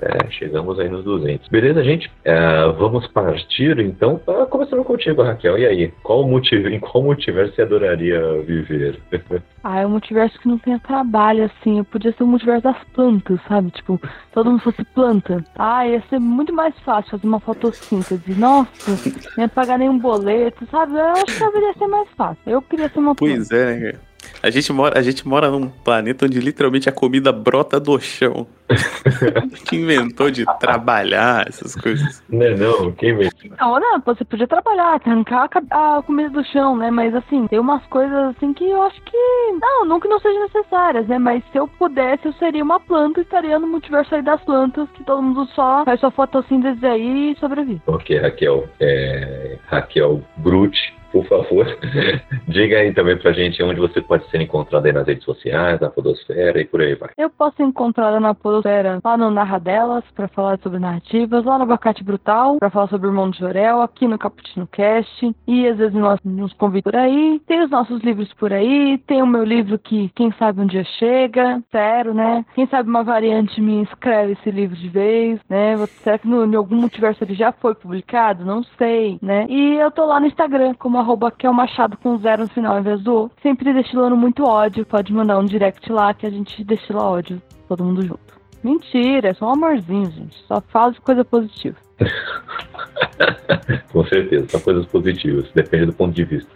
É, 0.00 0.30
chegamos 0.30 0.78
aí 0.78 0.88
nos 0.88 1.04
200. 1.04 1.48
Beleza, 1.48 1.82
gente? 1.84 2.10
É, 2.24 2.66
vamos 2.78 3.06
partir 3.08 3.78
então. 3.78 4.20
Ah, 4.26 4.46
começando 4.46 4.84
contigo, 4.84 5.22
Raquel. 5.22 5.58
E 5.58 5.66
aí? 5.66 5.92
Qual 6.02 6.26
multi... 6.26 6.56
Em 6.56 6.80
qual 6.80 7.02
multiverso 7.02 7.54
você 7.54 7.62
adoraria 7.62 8.20
viver? 8.42 8.98
Ah, 9.64 9.78
é 9.78 9.86
um 9.86 9.90
multiverso 9.90 10.40
que 10.40 10.48
não 10.48 10.58
tenha 10.58 10.80
trabalho, 10.80 11.44
assim. 11.44 11.78
Eu 11.78 11.84
podia 11.84 12.12
ser 12.12 12.24
um 12.24 12.26
multiverso 12.26 12.64
das 12.64 12.82
plantas, 12.92 13.38
sabe? 13.46 13.70
Tipo, 13.70 14.00
todo 14.32 14.50
mundo 14.50 14.60
fosse 14.60 14.82
planta. 14.86 15.44
Ah, 15.56 15.86
ia 15.86 16.02
ser 16.10 16.18
muito 16.18 16.52
mais 16.52 16.76
fácil 16.80 17.12
fazer 17.12 17.28
uma 17.28 17.38
fotossíntese. 17.38 18.34
Nossa, 18.34 18.90
não 19.36 19.44
ia 19.44 19.48
pagar 19.48 19.78
nenhum 19.78 20.00
boleto, 20.00 20.66
sabe? 20.68 20.94
Eu 20.94 21.10
acho 21.10 21.26
que 21.26 21.38
deveria 21.38 21.74
ser 21.74 21.86
mais 21.86 22.08
fácil. 22.16 22.42
Eu 22.44 22.60
queria 22.60 22.88
ser 22.88 22.98
uma 22.98 23.14
planta. 23.14 23.34
Pois 23.36 23.50
é, 23.52 23.66
né, 23.66 23.92
cara? 23.92 24.11
A 24.42 24.50
gente, 24.50 24.72
mora, 24.72 24.98
a 24.98 25.02
gente 25.02 25.26
mora 25.26 25.50
num 25.50 25.68
planeta 25.68 26.26
onde 26.26 26.40
literalmente 26.40 26.88
a 26.88 26.92
comida 26.92 27.32
brota 27.32 27.78
do 27.78 27.98
chão. 28.00 28.46
que 29.68 29.76
inventou 29.76 30.30
de 30.30 30.44
trabalhar 30.58 31.46
essas 31.46 31.74
coisas. 31.74 32.22
não, 32.28 32.42
é 32.42 32.56
não, 32.56 32.92
quem 32.92 33.14
vem? 33.14 33.30
Não, 33.60 33.78
não, 33.78 34.00
você 34.04 34.24
podia 34.24 34.46
trabalhar, 34.46 35.00
arrancar 35.04 35.48
a 35.70 36.02
comida 36.02 36.30
do 36.30 36.44
chão, 36.46 36.76
né? 36.76 36.90
Mas 36.90 37.14
assim, 37.14 37.46
tem 37.48 37.58
umas 37.58 37.84
coisas 37.86 38.34
assim 38.36 38.52
que 38.54 38.64
eu 38.64 38.82
acho 38.82 39.00
que. 39.02 39.16
Não, 39.60 39.84
não 39.84 40.00
que 40.00 40.08
não 40.08 40.18
sejam 40.20 40.42
necessárias, 40.42 41.06
né? 41.06 41.18
Mas 41.18 41.42
se 41.52 41.58
eu 41.58 41.68
pudesse, 41.68 42.26
eu 42.26 42.32
seria 42.34 42.64
uma 42.64 42.80
planta 42.80 43.20
e 43.20 43.22
estaria 43.22 43.58
no 43.58 43.66
multiverso 43.66 44.14
aí 44.14 44.22
das 44.22 44.42
plantas, 44.42 44.88
que 44.94 45.04
todo 45.04 45.22
mundo 45.22 45.46
só 45.54 45.84
faz 45.84 46.00
sua 46.00 46.10
fotossíntese 46.10 46.84
aí 46.86 47.32
e 47.32 47.38
sobrevive. 47.38 47.82
Ok, 47.86 48.18
Raquel. 48.18 48.68
É, 48.80 49.58
Raquel 49.66 50.22
Brute, 50.38 50.94
por 51.12 51.24
favor. 51.26 51.66
Diga 52.48 52.78
aí 52.78 52.92
também 52.92 53.16
pra 53.16 53.32
gente 53.32 53.62
onde 53.62 53.78
você 53.78 54.00
pode 54.00 54.28
ser 54.30 54.40
encontrado 54.40 54.86
aí 54.86 54.92
nas 54.92 55.06
redes 55.06 55.24
sociais, 55.24 55.78
na 55.78 55.90
Podosfera 55.90 56.60
e 56.60 56.64
por 56.64 56.80
aí 56.80 56.94
vai. 56.94 57.10
Eu 57.18 57.30
posso 57.30 57.56
ser 57.56 57.64
encontrada 57.64 58.18
na 58.18 58.34
Podosfera 58.34 58.98
lá 59.04 59.16
no 59.16 59.30
Narradelas 59.30 60.04
pra 60.14 60.26
falar 60.28 60.58
sobre 60.60 60.78
narrativas, 60.78 61.44
lá 61.44 61.58
no 61.58 61.64
Abacate 61.64 62.02
Brutal 62.02 62.56
pra 62.58 62.70
falar 62.70 62.88
sobre 62.88 63.06
o 63.06 63.10
Irmão 63.10 63.30
de 63.30 63.38
Jorel, 63.38 63.82
aqui 63.82 64.08
no 64.08 64.18
Caputino 64.18 64.66
Cast 64.66 65.34
e 65.46 65.68
às 65.68 65.76
vezes 65.76 65.94
nós 65.94 66.18
nos 66.24 66.52
convidam 66.54 66.90
por 66.90 66.98
aí. 66.98 67.40
Tem 67.46 67.62
os 67.62 67.70
nossos 67.70 68.00
livros 68.02 68.32
por 68.34 68.52
aí, 68.52 68.98
tem 69.06 69.22
o 69.22 69.26
meu 69.26 69.44
livro 69.44 69.78
que 69.78 70.10
quem 70.14 70.32
sabe 70.32 70.60
um 70.60 70.66
dia 70.66 70.84
chega, 70.98 71.62
sério, 71.70 72.14
né? 72.14 72.44
Quem 72.54 72.66
sabe 72.66 72.88
uma 72.88 73.04
variante 73.04 73.60
me 73.60 73.82
escreve 73.82 74.32
esse 74.32 74.50
livro 74.50 74.76
de 74.76 74.88
vez, 74.88 75.40
né? 75.48 75.76
Será 76.02 76.18
que 76.18 76.26
no, 76.26 76.44
em 76.44 76.54
algum 76.54 76.76
multiverso 76.76 77.22
ele 77.22 77.34
já 77.34 77.52
foi 77.52 77.74
publicado? 77.74 78.44
Não 78.44 78.62
sei, 78.78 79.18
né? 79.20 79.46
E 79.48 79.74
eu 79.74 79.90
tô 79.90 80.06
lá 80.06 80.18
no 80.18 80.26
Instagram 80.26 80.74
como 80.78 81.01
arroba 81.02 81.30
Kel 81.30 81.52
Machado 81.52 81.96
com 81.96 82.16
zero 82.18 82.44
no 82.44 82.48
final 82.48 82.74
ao 82.74 82.80
invés 82.80 83.02
do 83.02 83.24
O. 83.24 83.30
Sempre 83.42 83.72
destilando 83.72 84.16
muito 84.16 84.44
ódio. 84.44 84.86
Pode 84.86 85.12
mandar 85.12 85.38
um 85.38 85.44
direct 85.44 85.92
lá 85.92 86.14
que 86.14 86.26
a 86.26 86.30
gente 86.30 86.64
destila 86.64 87.02
ódio, 87.02 87.42
todo 87.68 87.84
mundo 87.84 88.02
junto. 88.02 88.40
Mentira, 88.62 89.30
é 89.30 89.34
só 89.34 89.46
um 89.46 89.54
amorzinho, 89.54 90.10
gente. 90.10 90.36
Só 90.46 90.60
fala 90.60 90.92
de 90.92 91.00
coisa 91.00 91.24
positiva. 91.24 91.76
Com 93.92 94.04
certeza, 94.06 94.46
são 94.48 94.60
coisas 94.60 94.86
positivas, 94.86 95.46
depende 95.54 95.86
do 95.86 95.92
ponto 95.92 96.14
de 96.14 96.24
vista. 96.24 96.50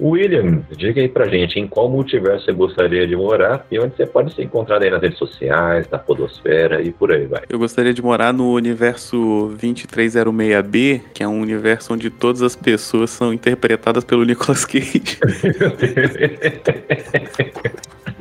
William, 0.00 0.62
diga 0.76 1.00
aí 1.00 1.08
pra 1.08 1.26
gente 1.26 1.58
em 1.58 1.66
qual 1.66 1.88
multiverso 1.88 2.44
você 2.44 2.52
gostaria 2.52 3.06
de 3.06 3.16
morar 3.16 3.66
e 3.70 3.78
onde 3.78 3.96
você 3.96 4.06
pode 4.06 4.34
ser 4.34 4.42
encontrado 4.44 4.82
aí 4.82 4.90
nas 4.90 5.00
redes 5.00 5.18
sociais, 5.18 5.88
na 5.90 5.98
Podosfera 5.98 6.82
e 6.82 6.92
por 6.92 7.10
aí 7.10 7.26
vai. 7.26 7.42
Eu 7.48 7.58
gostaria 7.58 7.92
de 7.92 8.02
morar 8.02 8.32
no 8.32 8.52
universo 8.52 9.56
2306B, 9.60 11.00
que 11.14 11.22
é 11.22 11.28
um 11.28 11.40
universo 11.40 11.94
onde 11.94 12.10
todas 12.10 12.42
as 12.42 12.54
pessoas 12.54 13.10
são 13.10 13.32
interpretadas 13.32 14.04
pelo 14.04 14.24
Nicolas 14.24 14.64
Cage. 14.64 15.18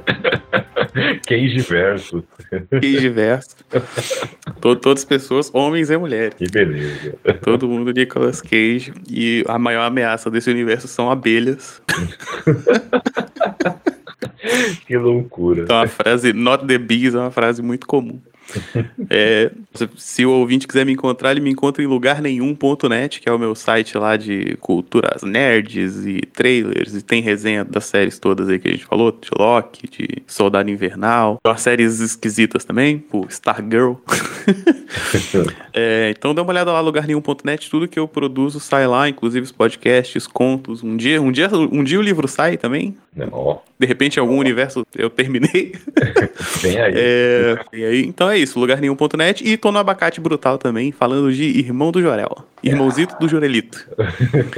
Cage 1.27 1.59
verso. 1.59 2.23
Cage 2.69 3.09
verso. 3.09 3.55
To- 4.61 4.75
Todas 4.75 5.01
as 5.03 5.05
pessoas, 5.05 5.49
homens 5.53 5.89
e 5.89 5.97
mulheres. 5.97 6.33
Que 6.35 6.49
beleza. 6.49 7.15
Todo 7.41 7.67
mundo 7.67 7.91
Nicolas 7.91 8.41
Cage. 8.41 8.93
E 9.09 9.43
a 9.47 9.57
maior 9.57 9.83
ameaça 9.83 10.29
desse 10.29 10.49
universo 10.49 10.87
são 10.87 11.09
abelhas. 11.09 11.81
que 14.85 14.97
loucura. 14.97 15.63
Então 15.63 15.81
a 15.81 15.87
frase 15.87 16.33
not 16.33 16.65
the 16.65 16.77
bees 16.77 17.15
é 17.15 17.19
uma 17.19 17.31
frase 17.31 17.61
muito 17.61 17.87
comum. 17.87 18.21
É, 19.09 19.51
se 19.97 20.25
o 20.25 20.31
ouvinte 20.31 20.67
quiser 20.67 20.85
me 20.85 20.93
encontrar, 20.93 21.31
ele 21.31 21.41
me 21.41 21.49
encontra 21.49 21.83
em 21.83 21.87
lugar 21.87 22.21
nenhum.net, 22.21 23.19
que 23.19 23.29
é 23.29 23.31
o 23.31 23.39
meu 23.39 23.55
site 23.55 23.97
lá 23.97 24.17
de 24.17 24.57
culturas 24.59 25.23
nerds 25.23 26.05
e 26.05 26.21
trailers, 26.21 26.95
e 26.95 27.01
tem 27.01 27.21
resenha 27.21 27.63
das 27.63 27.85
séries 27.85 28.19
todas 28.19 28.49
aí 28.49 28.59
que 28.59 28.67
a 28.67 28.71
gente 28.71 28.85
falou, 28.85 29.11
de 29.11 29.29
Loki, 29.37 29.87
de 29.87 30.23
Soldado 30.27 30.69
Invernal, 30.69 31.39
as 31.43 31.61
séries 31.61 31.99
esquisitas 31.99 32.65
também, 32.65 33.03
o 33.11 33.25
Stargirl. 33.27 33.93
é, 35.73 36.13
então 36.15 36.33
dá 36.33 36.41
uma 36.41 36.51
olhada 36.51 36.71
lá, 36.71 36.79
lugar 36.79 37.05
nenhum.net, 37.07 37.69
tudo 37.69 37.87
que 37.87 37.99
eu 37.99 38.07
produzo 38.07 38.59
sai 38.59 38.87
lá, 38.87 39.09
inclusive 39.09 39.43
os 39.43 39.51
podcasts, 39.51 40.27
contos. 40.27 40.83
Um 40.83 40.95
dia, 40.95 41.21
um 41.21 41.31
dia, 41.31 41.49
um 41.53 41.83
dia 41.83 41.99
o 41.99 42.01
livro 42.01 42.27
sai 42.27 42.57
também. 42.57 42.95
De 43.77 43.85
repente, 43.85 44.17
em 44.17 44.19
algum 44.21 44.37
universo 44.37 44.85
eu 44.97 45.09
terminei. 45.09 45.73
Vem 46.61 46.79
aí. 46.79 46.93
É, 46.95 47.55
e 47.73 47.83
aí, 47.83 48.05
então 48.05 48.29
é 48.29 48.37
isso, 48.37 48.59
lugar 48.59 48.79
nenhum.net. 48.79 49.45
E 49.45 49.57
tô 49.57 49.71
no 49.71 49.79
Abacate 49.79 50.21
Brutal 50.21 50.57
também, 50.57 50.91
falando 50.91 51.31
de 51.33 51.43
Irmão 51.43 51.91
do 51.91 52.01
Jorel. 52.01 52.37
Irmãozito 52.63 53.17
do 53.19 53.27
Jorelito. 53.27 53.77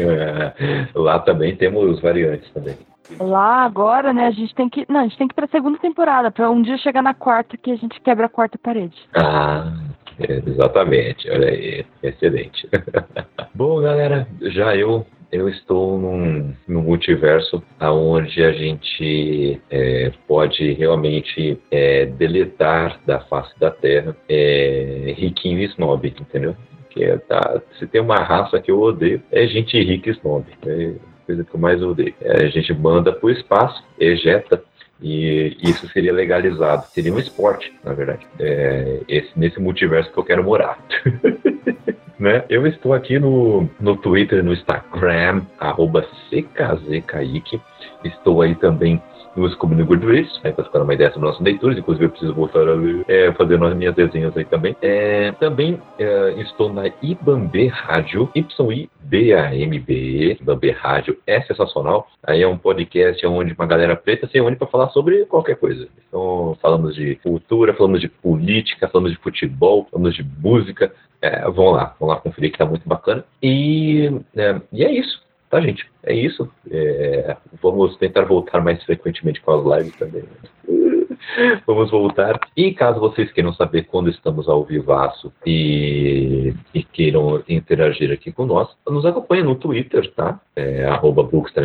Lá 0.93 1.19
também 1.19 1.55
temos 1.55 1.99
variantes 1.99 2.49
também. 2.51 2.77
Lá 3.19 3.63
agora, 3.63 4.13
né, 4.13 4.27
a 4.27 4.31
gente 4.31 4.53
tem 4.53 4.69
que. 4.69 4.85
Não, 4.89 4.99
a 4.99 5.03
gente 5.03 5.17
tem 5.17 5.27
que 5.27 5.33
ir 5.33 5.35
pra 5.35 5.47
segunda 5.47 5.77
temporada, 5.79 6.29
pra 6.29 6.51
um 6.51 6.61
dia 6.61 6.77
chegar 6.77 7.01
na 7.01 7.13
quarta 7.13 7.57
que 7.57 7.71
a 7.71 7.75
gente 7.75 7.99
quebra 8.01 8.25
a 8.25 8.29
quarta 8.29 8.57
parede. 8.57 8.97
Ah, 9.15 9.71
exatamente. 10.19 11.29
Olha 11.29 11.47
aí. 11.47 11.85
Excelente. 12.03 12.69
Bom, 13.55 13.81
galera, 13.81 14.27
já 14.41 14.75
eu 14.75 15.05
eu 15.31 15.49
estou 15.49 15.97
num, 15.97 16.53
num 16.67 16.81
multiverso 16.81 17.61
onde 17.81 18.43
a 18.43 18.51
gente 18.51 19.61
é, 19.69 20.11
pode 20.27 20.73
realmente 20.73 21.59
é, 21.69 22.05
deletar 22.05 22.99
da 23.05 23.19
face 23.21 23.57
da 23.59 23.69
Terra 23.69 24.15
é, 24.29 25.13
riquinho 25.17 25.59
e 25.59 25.65
snob, 25.65 26.07
entendeu? 26.07 26.55
Que 26.89 27.03
é, 27.03 27.17
tá, 27.17 27.61
se 27.77 27.85
tem 27.87 28.01
uma 28.01 28.17
raça 28.17 28.59
que 28.59 28.71
eu 28.71 28.79
odeio, 28.79 29.21
é 29.31 29.45
gente 29.47 29.77
rica 29.81 30.09
e 30.09 30.13
snob. 30.13 30.45
É 30.65 30.93
a 31.23 31.25
coisa 31.25 31.43
que 31.43 31.53
eu 31.53 31.59
mais 31.59 31.81
odeio. 31.81 32.13
É, 32.21 32.45
a 32.45 32.49
gente 32.49 32.73
manda 32.73 33.11
para 33.11 33.27
o 33.27 33.31
espaço, 33.31 33.83
ejeta 33.99 34.63
e 35.01 35.55
isso 35.61 35.87
seria 35.89 36.13
legalizado. 36.13 36.87
Seria 36.87 37.13
um 37.13 37.19
esporte, 37.19 37.71
na 37.83 37.93
verdade. 37.93 38.25
É, 38.39 39.01
esse, 39.07 39.29
nesse 39.37 39.59
multiverso 39.59 40.11
que 40.11 40.17
eu 40.17 40.23
quero 40.23 40.43
morar. 40.43 40.79
né? 42.19 42.43
Eu 42.49 42.65
estou 42.65 42.93
aqui 42.93 43.19
no, 43.19 43.69
no 43.79 43.95
Twitter, 43.97 44.43
no 44.43 44.53
Instagram, 44.53 45.43
arroba 45.59 46.05
CKZKaique. 46.29 47.61
Estou 48.03 48.41
aí 48.41 48.55
também 48.55 49.01
no 49.37 49.49
Scooby 49.51 49.75
no 49.75 49.85
Goodreads, 49.85 50.41
né, 50.43 50.51
para 50.51 50.65
ficar 50.65 50.81
uma 50.81 50.93
ideia 50.93 51.11
sobre 51.11 51.27
nossos 51.27 51.43
leituras, 51.43 51.77
inclusive 51.77 52.05
eu 52.05 52.09
preciso 52.09 52.33
voltar 52.33 52.67
a 52.67 52.75
é, 53.07 53.31
fazer 53.33 53.63
as 53.63 53.75
minhas 53.75 53.93
desenhas 53.93 54.35
aí 54.35 54.45
também. 54.45 54.75
É, 54.81 55.31
também 55.33 55.79
é, 55.99 56.41
estou 56.41 56.73
na 56.73 56.87
Ibambe 57.01 57.67
Rádio, 57.67 58.29
Y-I-B-A-M-B-E, 58.33 60.37
Ibambe 60.41 60.71
Rádio, 60.71 61.17
é 61.27 61.39
sensacional. 61.41 62.07
Aí 62.23 62.41
é 62.41 62.47
um 62.47 62.57
podcast 62.57 63.25
onde 63.27 63.53
uma 63.53 63.67
galera 63.67 63.95
preta 63.95 64.27
se 64.27 64.33
reúne 64.33 64.55
para 64.55 64.67
falar 64.67 64.89
sobre 64.89 65.25
qualquer 65.25 65.57
coisa. 65.57 65.87
Então, 66.07 66.57
falamos 66.59 66.95
de 66.95 67.15
cultura, 67.15 67.75
falamos 67.75 68.01
de 68.01 68.09
política, 68.09 68.87
falamos 68.87 69.11
de 69.11 69.19
futebol, 69.19 69.87
falamos 69.91 70.15
de 70.15 70.23
música. 70.23 70.91
É, 71.21 71.49
vão 71.49 71.71
lá, 71.71 71.95
vão 71.99 72.09
lá 72.09 72.17
conferir 72.17 72.51
que 72.51 72.57
tá 72.57 72.65
muito 72.65 72.87
bacana. 72.87 73.23
E, 73.41 74.11
é, 74.35 74.61
e 74.71 74.83
é 74.83 74.91
isso. 74.91 75.25
Tá, 75.49 75.61
gente? 75.61 75.89
É 76.03 76.13
isso. 76.13 76.49
É, 76.69 77.37
vamos 77.61 77.95
tentar 77.97 78.25
voltar 78.25 78.61
mais 78.61 78.83
frequentemente 78.83 79.41
com 79.41 79.51
as 79.51 79.79
lives 79.79 79.97
também. 79.97 80.23
Vamos 81.65 81.91
voltar. 81.91 82.39
E 82.55 82.73
caso 82.73 82.99
vocês 82.99 83.31
queiram 83.31 83.53
saber 83.53 83.83
quando 83.83 84.09
estamos 84.09 84.47
ao 84.47 84.63
vivaço 84.63 85.31
e, 85.45 86.53
e 86.73 86.83
queiram 86.83 87.43
interagir 87.47 88.11
aqui 88.11 88.31
com 88.31 88.45
nós, 88.45 88.69
nos 88.87 89.05
acompanhe 89.05 89.43
no 89.43 89.55
Twitter, 89.55 90.11
tá? 90.13 90.39
É, 90.55 90.85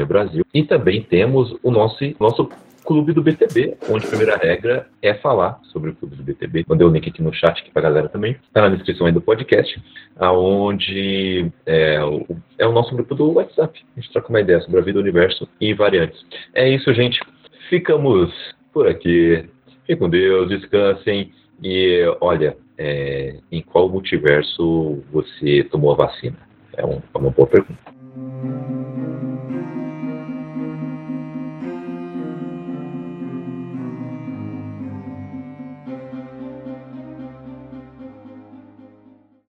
Brasil. 0.07 0.45
E 0.53 0.65
também 0.65 1.03
temos 1.03 1.57
o 1.63 1.71
nosso, 1.71 1.99
nosso 2.19 2.49
Clube 2.85 3.13
do 3.13 3.23
BTB, 3.23 3.77
onde 3.89 4.07
a 4.07 4.09
primeira 4.09 4.37
regra 4.37 4.89
é 5.01 5.15
falar 5.15 5.61
sobre 5.65 5.91
o 5.91 5.95
Clube 5.95 6.17
do 6.17 6.23
BTB. 6.23 6.65
Mandei 6.69 6.87
o 6.87 6.91
link 6.91 7.09
aqui 7.09 7.23
no 7.23 7.33
chat 7.33 7.61
aqui 7.61 7.71
pra 7.71 7.83
galera 7.83 8.09
também. 8.09 8.37
Tá 8.53 8.63
na 8.63 8.75
descrição 8.75 9.07
aí 9.07 9.13
do 9.13 9.21
podcast, 9.21 9.81
aonde 10.17 11.51
é 11.65 12.03
o, 12.05 12.27
é 12.59 12.67
o 12.67 12.73
nosso 12.73 12.95
grupo 12.95 13.15
do 13.15 13.33
WhatsApp. 13.33 13.81
A 13.97 14.01
gente 14.01 14.13
troca 14.13 14.29
uma 14.29 14.41
ideia 14.41 14.61
sobre 14.61 14.81
a 14.81 14.83
vida, 14.83 14.99
o 14.99 15.03
universo 15.03 15.49
e 15.61 15.73
variantes. 15.75 16.25
É 16.55 16.69
isso, 16.69 16.93
gente. 16.93 17.21
Ficamos 17.69 18.33
por 18.73 18.89
aqui. 18.89 19.49
Fiquem 19.81 19.97
com 19.97 20.11
Deus, 20.11 20.49
descansem. 20.49 21.33
E 21.63 22.05
olha, 22.21 22.57
é, 22.77 23.37
em 23.51 23.63
qual 23.63 23.89
multiverso 23.89 25.03
você 25.13 25.65
tomou 25.65 25.93
a 25.93 25.97
vacina? 25.97 26.37
É, 26.77 26.85
um, 26.85 27.01
é 27.15 27.19
uma 27.19 27.31
boa 27.31 27.47
pergunta. 27.47 27.79